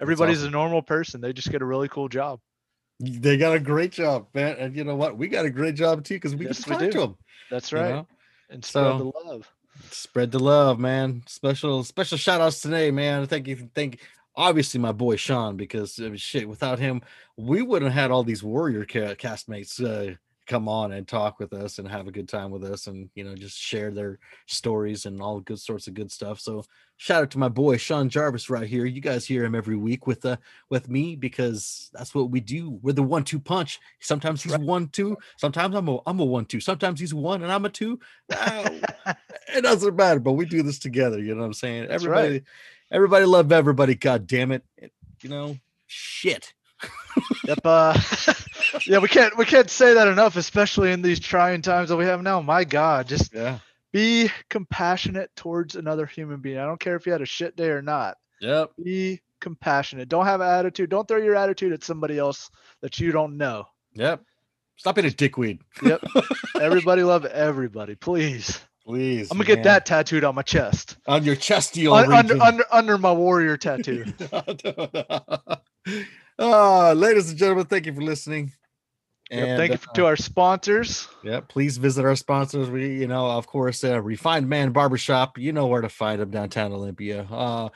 Everybody's 0.00 0.38
awesome. 0.38 0.48
a 0.48 0.52
normal 0.52 0.82
person. 0.82 1.20
They 1.20 1.32
just 1.32 1.50
get 1.52 1.62
a 1.62 1.64
really 1.64 1.88
cool 1.88 2.08
job. 2.08 2.40
They 2.98 3.36
got 3.36 3.54
a 3.54 3.60
great 3.60 3.92
job, 3.92 4.26
man. 4.34 4.56
And 4.58 4.76
you 4.76 4.82
know 4.84 4.96
what? 4.96 5.16
We 5.16 5.28
got 5.28 5.44
a 5.46 5.50
great 5.50 5.76
job 5.76 6.04
too 6.04 6.14
because 6.14 6.34
we 6.34 6.46
Yes, 6.46 6.64
can 6.64 6.78
talk 6.78 6.90
to 6.90 6.98
them. 6.98 7.16
That's 7.50 7.70
you 7.70 7.78
right. 7.78 7.90
know? 7.90 8.08
And 8.50 8.64
spread 8.64 8.98
the 8.98 9.12
love. 9.24 9.48
Spread 9.90 10.30
the 10.30 10.38
love, 10.38 10.78
man. 10.78 11.22
Special 11.26 11.84
special 11.84 12.18
shout 12.18 12.40
outs 12.40 12.60
today, 12.60 12.90
man. 12.90 13.26
Thank 13.26 13.48
you. 13.48 13.68
Thank 13.74 14.00
obviously 14.36 14.80
my 14.80 14.92
boy 14.92 15.16
Sean 15.16 15.56
because 15.56 16.00
shit, 16.16 16.48
without 16.48 16.78
him, 16.78 17.02
we 17.36 17.62
wouldn't 17.62 17.92
have 17.92 18.00
had 18.00 18.10
all 18.10 18.24
these 18.24 18.42
warrior 18.42 18.84
ca- 18.84 19.14
castmates 19.14 19.82
uh, 19.82 20.16
come 20.46 20.68
on 20.68 20.92
and 20.92 21.08
talk 21.08 21.38
with 21.38 21.52
us 21.52 21.78
and 21.78 21.88
have 21.88 22.06
a 22.06 22.12
good 22.12 22.28
time 22.28 22.50
with 22.50 22.64
us 22.64 22.86
and 22.86 23.08
you 23.14 23.24
know 23.24 23.34
just 23.34 23.56
share 23.58 23.90
their 23.90 24.18
stories 24.46 25.06
and 25.06 25.20
all 25.22 25.40
good 25.40 25.58
sorts 25.58 25.86
of 25.86 25.94
good 25.94 26.10
stuff. 26.12 26.38
So 26.40 26.64
shout 26.96 27.22
out 27.22 27.30
to 27.32 27.38
my 27.38 27.48
boy 27.48 27.76
Sean 27.76 28.08
Jarvis 28.08 28.50
right 28.50 28.66
here. 28.68 28.84
You 28.84 29.00
guys 29.00 29.26
hear 29.26 29.44
him 29.44 29.54
every 29.54 29.76
week 29.76 30.06
with 30.06 30.24
uh 30.24 30.36
with 30.70 30.88
me 30.88 31.16
because 31.16 31.90
that's 31.94 32.14
what 32.14 32.30
we 32.30 32.40
do. 32.40 32.78
We're 32.82 32.92
the 32.92 33.02
one 33.02 33.24
two 33.24 33.40
punch. 33.40 33.80
Sometimes 34.00 34.42
he's 34.42 34.58
one 34.58 34.88
two. 34.88 35.16
Sometimes 35.38 35.74
I'm 35.74 35.88
a 35.88 35.98
I'm 36.06 36.20
a 36.20 36.24
one 36.24 36.44
two. 36.44 36.60
Sometimes 36.60 37.00
he's 37.00 37.14
one 37.14 37.42
and 37.42 37.50
I'm 37.52 37.64
a 37.64 37.70
two. 37.70 37.98
It 39.56 39.62
doesn't 39.62 39.94
matter, 39.94 40.18
but 40.20 40.32
we 40.32 40.46
do 40.46 40.62
this 40.62 40.78
together. 40.78 41.18
You 41.20 41.34
know 41.34 41.40
what 41.42 41.46
I'm 41.46 41.52
saying? 41.54 41.88
That's 41.88 42.04
right. 42.04 42.18
everybody, 42.18 42.44
everybody 42.90 43.24
love 43.26 43.52
everybody. 43.52 43.94
God 43.94 44.26
damn 44.26 44.50
it! 44.52 44.64
It- 44.76 44.92
You 45.22 45.28
know, 45.30 45.58
shit. 45.86 46.52
Yep. 47.46 47.60
Uh, 47.64 47.98
yeah, 48.86 48.98
we 48.98 49.08
can't 49.08 49.36
we 49.36 49.44
can't 49.44 49.70
say 49.70 49.94
that 49.94 50.08
enough, 50.08 50.36
especially 50.36 50.92
in 50.92 51.02
these 51.02 51.20
trying 51.20 51.62
times 51.62 51.88
that 51.88 51.96
we 51.96 52.04
have 52.06 52.22
now. 52.22 52.40
My 52.40 52.64
God, 52.64 53.08
just 53.08 53.32
Yeah. 53.34 53.58
be 53.92 54.30
compassionate 54.50 55.30
towards 55.36 55.76
another 55.76 56.06
human 56.06 56.40
being. 56.40 56.58
I 56.58 56.66
don't 56.66 56.80
care 56.80 56.96
if 56.96 57.06
you 57.06 57.12
had 57.12 57.22
a 57.22 57.26
shit 57.26 57.56
day 57.56 57.68
or 57.68 57.82
not. 57.82 58.16
Yep. 58.40 58.70
Be 58.82 59.20
compassionate. 59.40 60.08
Don't 60.08 60.26
have 60.26 60.40
an 60.40 60.48
attitude. 60.48 60.90
Don't 60.90 61.06
throw 61.06 61.18
your 61.18 61.36
attitude 61.36 61.72
at 61.72 61.84
somebody 61.84 62.18
else 62.18 62.50
that 62.82 62.98
you 62.98 63.12
don't 63.12 63.36
know. 63.36 63.66
Yep. 63.94 64.22
Stop 64.76 64.96
being 64.96 65.06
a 65.06 65.10
dickweed, 65.10 65.60
Yep. 65.84 66.02
everybody 66.60 67.04
love 67.04 67.24
everybody, 67.26 67.94
please. 67.94 68.60
please. 68.84 69.30
I'm 69.30 69.38
gonna 69.38 69.46
get 69.46 69.62
that 69.62 69.86
tattooed 69.86 70.24
on 70.24 70.34
my 70.34 70.42
chest, 70.42 70.96
on 71.06 71.22
your 71.22 71.36
chestial 71.36 71.94
Un- 71.94 72.12
under 72.12 72.42
under 72.42 72.64
under 72.72 72.98
my 72.98 73.12
warrior 73.12 73.56
tattoo. 73.58 74.04
Ah, 76.38 76.92
ladies 76.96 77.30
and 77.30 77.38
gentlemen, 77.38 77.66
thank 77.66 77.86
you 77.86 77.94
for 77.94 78.02
listening. 78.02 78.50
Yep, 79.30 79.56
thank 79.56 79.72
you 79.72 79.78
uh, 79.88 79.92
to 79.94 80.06
our 80.06 80.16
sponsors. 80.16 81.08
Yeah, 81.22 81.40
please 81.40 81.78
visit 81.78 82.04
our 82.04 82.14
sponsors. 82.14 82.68
We, 82.68 82.98
you 82.98 83.06
know, 83.06 83.26
of 83.26 83.46
course, 83.46 83.82
uh, 83.82 84.00
Refined 84.02 84.48
Man 84.48 84.72
Barbershop. 84.72 85.38
You 85.38 85.52
know 85.52 85.66
where 85.66 85.80
to 85.80 85.88
find 85.88 86.20
them 86.20 86.30
downtown 86.30 86.72
Olympia. 86.72 87.22
Uh, 87.30 87.70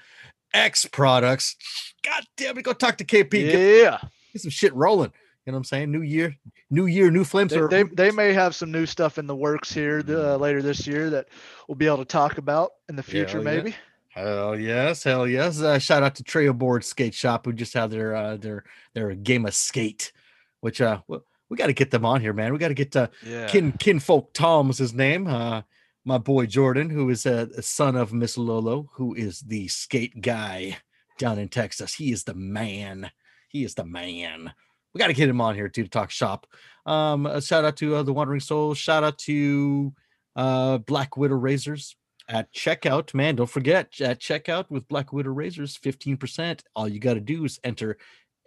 X 0.53 0.87
Products. 0.87 1.57
God 2.05 2.25
damn 2.37 2.59
it, 2.59 2.63
go 2.63 2.73
talk 2.73 2.99
to 2.99 3.05
KP. 3.05 3.53
Yeah, 3.53 3.99
get 4.33 4.43
some 4.43 4.51
shit 4.51 4.75
rolling. 4.75 5.13
You 5.47 5.53
know 5.53 5.57
what 5.57 5.61
I'm 5.61 5.65
saying? 5.65 5.91
New 5.91 6.03
year, 6.03 6.37
new 6.71 6.85
year, 6.85 7.11
new 7.11 7.25
flames. 7.25 7.53
they, 7.53 7.59
are 7.59 7.69
they, 7.69 7.85
they 7.85 8.11
may 8.11 8.35
have 8.35 8.55
some 8.55 8.71
new 8.71 8.85
stuff 8.85 9.17
in 9.17 9.27
the 9.27 9.35
works 9.35 9.73
here 9.73 10.05
uh, 10.07 10.37
later 10.37 10.61
this 10.61 10.87
year 10.87 11.09
that 11.09 11.29
we'll 11.67 11.77
be 11.77 11.87
able 11.87 11.99
to 11.99 12.05
talk 12.05 12.37
about 12.37 12.73
in 12.91 12.97
the 12.97 13.03
future, 13.03 13.43
Hell 13.43 13.45
yeah. 13.45 13.63
maybe. 13.63 13.77
Hell 14.11 14.59
yes, 14.59 15.05
hell 15.05 15.27
yes. 15.27 15.61
Uh, 15.61 15.79
shout 15.79 16.03
out 16.03 16.17
to 16.17 16.23
Trail 16.23 16.53
Board 16.53 16.85
Skate 16.85 17.15
Shop 17.15 17.47
who 17.47 17.53
just 17.55 17.73
had 17.73 17.91
their 17.91 18.15
uh, 18.15 18.37
their 18.37 18.65
their 18.93 19.15
game 19.15 19.47
of 19.47 19.55
skate, 19.55 20.13
which 20.61 20.81
uh 20.81 21.01
we, 21.49 21.57
got 21.57 21.67
to 21.67 21.73
get 21.73 21.91
them 21.91 22.05
on 22.05 22.21
here, 22.21 22.33
man. 22.33 22.53
We 22.53 22.59
got 22.59 22.69
to 22.69 22.75
get 22.75 22.95
uh, 22.97 23.09
Yeah. 23.25 23.47
Kin 23.47 23.73
Kinfolk 23.73 24.33
Tom 24.33 24.71
is 24.71 24.79
his 24.79 24.95
name. 24.95 25.27
Uh, 25.27 25.63
my 26.05 26.19
boy 26.19 26.47
Jordan, 26.47 26.91
who 26.91 27.11
is 27.11 27.27
uh, 27.27 27.47
a 27.57 27.63
son 27.63 27.97
of 27.97 28.13
Miss 28.13 28.39
Lolo, 28.39 28.89
who 28.95 29.15
is 29.15 29.41
the 29.41 29.69
skate 29.69 30.21
guy 30.21 30.79
down 31.19 31.39
in 31.39 31.49
Texas. 31.49 31.95
He 31.95 32.13
is 32.13 32.25
the 32.25 32.35
man. 32.35 33.11
He 33.49 33.65
is 33.65 33.75
the 33.75 33.85
man. 33.85 34.53
We 34.95 34.99
got 34.99 35.09
to 35.09 35.13
get 35.13 35.29
him 35.29 35.41
on 35.41 35.55
here 35.55 35.69
too 35.69 35.85
to 35.85 35.89
talk 35.89 36.11
shop. 36.11 36.47
Um, 36.87 37.27
a 37.27 37.43
shout 37.43 37.65
out 37.65 37.77
to 37.79 37.97
uh, 37.97 38.03
the 38.03 38.13
Wandering 38.13 38.41
Souls. 38.41 38.79
Shout 38.79 39.05
out 39.05 39.19
to 39.19 39.93
uh, 40.35 40.79
Black 40.79 41.17
Widow 41.17 41.37
Razors 41.37 41.95
at 42.29 42.53
checkout. 42.53 43.13
Man, 43.15 43.37
don't 43.37 43.51
forget 43.51 44.01
at 44.01 44.21
checkout 44.21 44.71
with 44.71 44.89
Black 44.89 45.13
Widow 45.13 45.31
Razors, 45.33 45.79
15%. 45.79 46.61
All 46.75 46.89
you 46.89 47.01
got 47.01 47.15
to 47.15 47.21
do 47.21 47.45
is 47.45 47.61
enter 47.65 47.99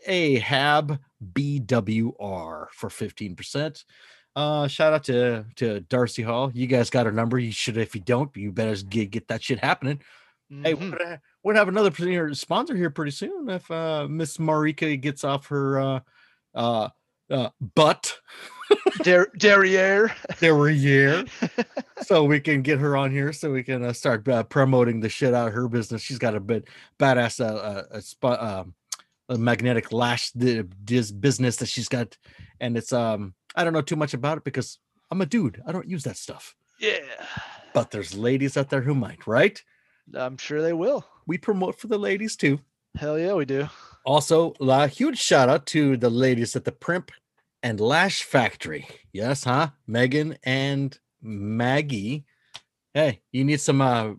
AHAB 0.08 1.00
BWR 1.34 2.68
for 2.72 2.90
15%. 2.90 3.84
Uh, 4.36 4.68
shout 4.68 4.94
out 4.94 5.04
to 5.04 5.46
to 5.58 5.82
Darcy 5.82 6.22
Hall. 6.24 6.52
You 6.54 6.66
guys 6.68 6.90
got 6.90 7.06
her 7.06 7.12
number. 7.12 7.38
You 7.38 7.52
should, 7.52 7.76
if 7.78 7.94
you 7.96 8.02
don't, 8.02 8.34
you 8.36 8.52
better 8.54 8.82
get 8.84 9.12
get 9.12 9.28
that 9.28 9.44
shit 9.44 9.60
happening. 9.60 10.02
Hey, 10.50 10.74
Mhm. 10.74 11.20
we're 11.44 11.54
gonna 11.54 11.60
have 11.60 11.68
another 11.68 12.34
sponsor 12.34 12.76
here 12.76 12.90
pretty 12.90 13.12
soon. 13.12 13.50
If 13.50 13.70
uh 13.70 14.08
Miss 14.10 14.38
Marika 14.38 15.00
gets 15.00 15.24
off 15.26 15.48
her 15.48 15.80
uh 15.82 16.00
uh 16.56 16.90
uh 17.30 17.50
butt 17.76 18.18
Der- 19.04 19.32
derriere. 19.38 20.14
derriere, 20.40 21.26
so 22.04 22.24
we 22.24 22.40
can 22.40 22.62
get 22.62 22.80
her 22.80 22.96
on 22.96 23.12
here, 23.12 23.34
so 23.34 23.52
we 23.52 23.64
can 23.64 23.84
uh, 23.84 23.92
start 23.92 24.26
uh, 24.30 24.44
promoting 24.44 25.02
the 25.02 25.10
shit 25.10 25.34
out 25.34 25.50
of 25.50 25.54
her 25.54 25.68
business. 25.68 26.02
She's 26.02 26.20
got 26.20 26.36
a 26.36 26.40
bit 26.40 26.70
badass 26.98 27.44
uh, 27.44 27.54
uh, 27.56 27.84
a, 27.92 28.02
sp- 28.04 28.26
um, 28.40 28.74
a 29.32 29.38
magnetic 29.38 29.92
lash 29.92 30.32
di- 30.32 30.64
dis 30.84 31.12
business 31.12 31.56
that 31.58 31.68
she's 31.68 31.88
got, 31.88 32.18
and 32.60 32.78
it's 32.78 32.94
um 32.94 33.34
I 33.56 33.64
don't 33.64 33.74
know 33.74 33.82
too 33.82 33.96
much 33.96 34.14
about 34.14 34.38
it 34.38 34.44
because 34.44 34.78
I'm 35.10 35.22
a 35.22 35.26
dude. 35.26 35.62
I 35.66 35.72
don't 35.72 35.90
use 35.90 36.04
that 36.04 36.18
stuff. 36.18 36.56
Yeah. 36.80 37.26
But 37.74 37.92
there's 37.92 38.16
ladies 38.16 38.58
out 38.58 38.70
there 38.70 38.82
who 38.82 38.96
might, 38.96 39.26
right? 39.28 39.62
I'm 40.14 40.38
sure 40.38 40.62
they 40.62 40.74
will. 40.74 41.06
We 41.28 41.38
promote 41.38 41.80
for 41.80 41.88
the 41.88 41.98
ladies 41.98 42.36
too. 42.36 42.60
Hell 42.98 43.18
yeah, 43.18 43.34
we 43.34 43.46
do. 43.46 43.70
Also, 44.04 44.54
a 44.60 44.88
huge 44.88 45.18
shout 45.18 45.48
out 45.48 45.66
to 45.68 45.96
the 45.96 46.10
ladies 46.10 46.56
at 46.56 46.66
the 46.66 46.72
Primp 46.72 47.10
and 47.64 47.80
Lash 47.80 48.24
Factory. 48.24 48.88
Yes, 49.14 49.44
huh? 49.44 49.70
Megan 49.88 50.38
and 50.44 50.98
Maggie. 51.22 52.26
Hey, 52.94 53.22
you 53.32 53.46
need 53.46 53.62
some 53.62 53.80
uh, 53.80 54.14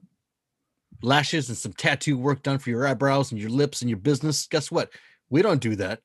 lashes 1.02 1.48
and 1.48 1.58
some 1.58 1.72
tattoo 1.72 2.16
work 2.16 2.42
done 2.42 2.58
for 2.58 2.70
your 2.70 2.86
eyebrows 2.86 3.30
and 3.32 3.40
your 3.40 3.50
lips 3.50 3.80
and 3.82 3.90
your 3.90 3.98
business. 3.98 4.46
Guess 4.46 4.70
what? 4.70 4.90
We 5.30 5.42
don't 5.42 5.60
do 5.60 5.76
that. 5.76 6.00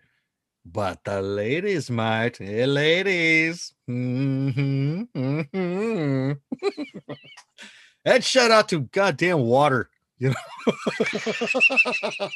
But 0.66 1.04
the 1.06 1.22
ladies 1.22 1.90
might. 1.90 2.38
Hey, 2.38 2.66
ladies. 2.66 3.74
hmm 3.88 5.04
hmm 5.14 6.32
and 8.06 8.24
shout 8.24 8.52
out 8.52 8.70
to 8.70 8.82
goddamn 8.82 9.40
water. 9.42 9.90
You 10.20 10.30
know, 10.30 10.36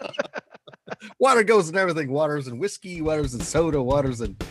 water 1.19 1.43
goes 1.43 1.69
in 1.69 1.75
everything. 1.77 2.11
Waters 2.11 2.47
and 2.47 2.59
whiskey, 2.59 3.01
waters 3.01 3.33
and 3.33 3.41
soda, 3.43 3.81
waters 3.81 4.21
and 4.21 4.41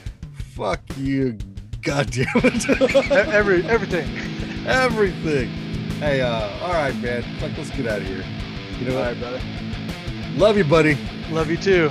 fuck 0.56 0.80
you, 0.96 1.38
goddamn 1.80 2.26
it, 2.36 3.10
Every 3.12 3.64
everything. 3.66 4.08
everything. 4.66 5.69
Hey, 6.00 6.22
uh, 6.22 6.48
all 6.62 6.72
right, 6.72 6.96
man. 7.02 7.22
Fuck, 7.40 7.50
let's 7.58 7.68
get 7.68 7.86
out 7.86 7.98
of 8.00 8.06
here. 8.06 8.24
You 8.78 8.86
know 8.86 8.94
All 8.96 9.00
what? 9.02 9.08
right, 9.08 9.20
brother. 9.20 9.40
Love 10.36 10.56
you, 10.56 10.64
buddy. 10.64 10.96
Love 11.28 11.50
you 11.50 11.58
too. 11.58 11.90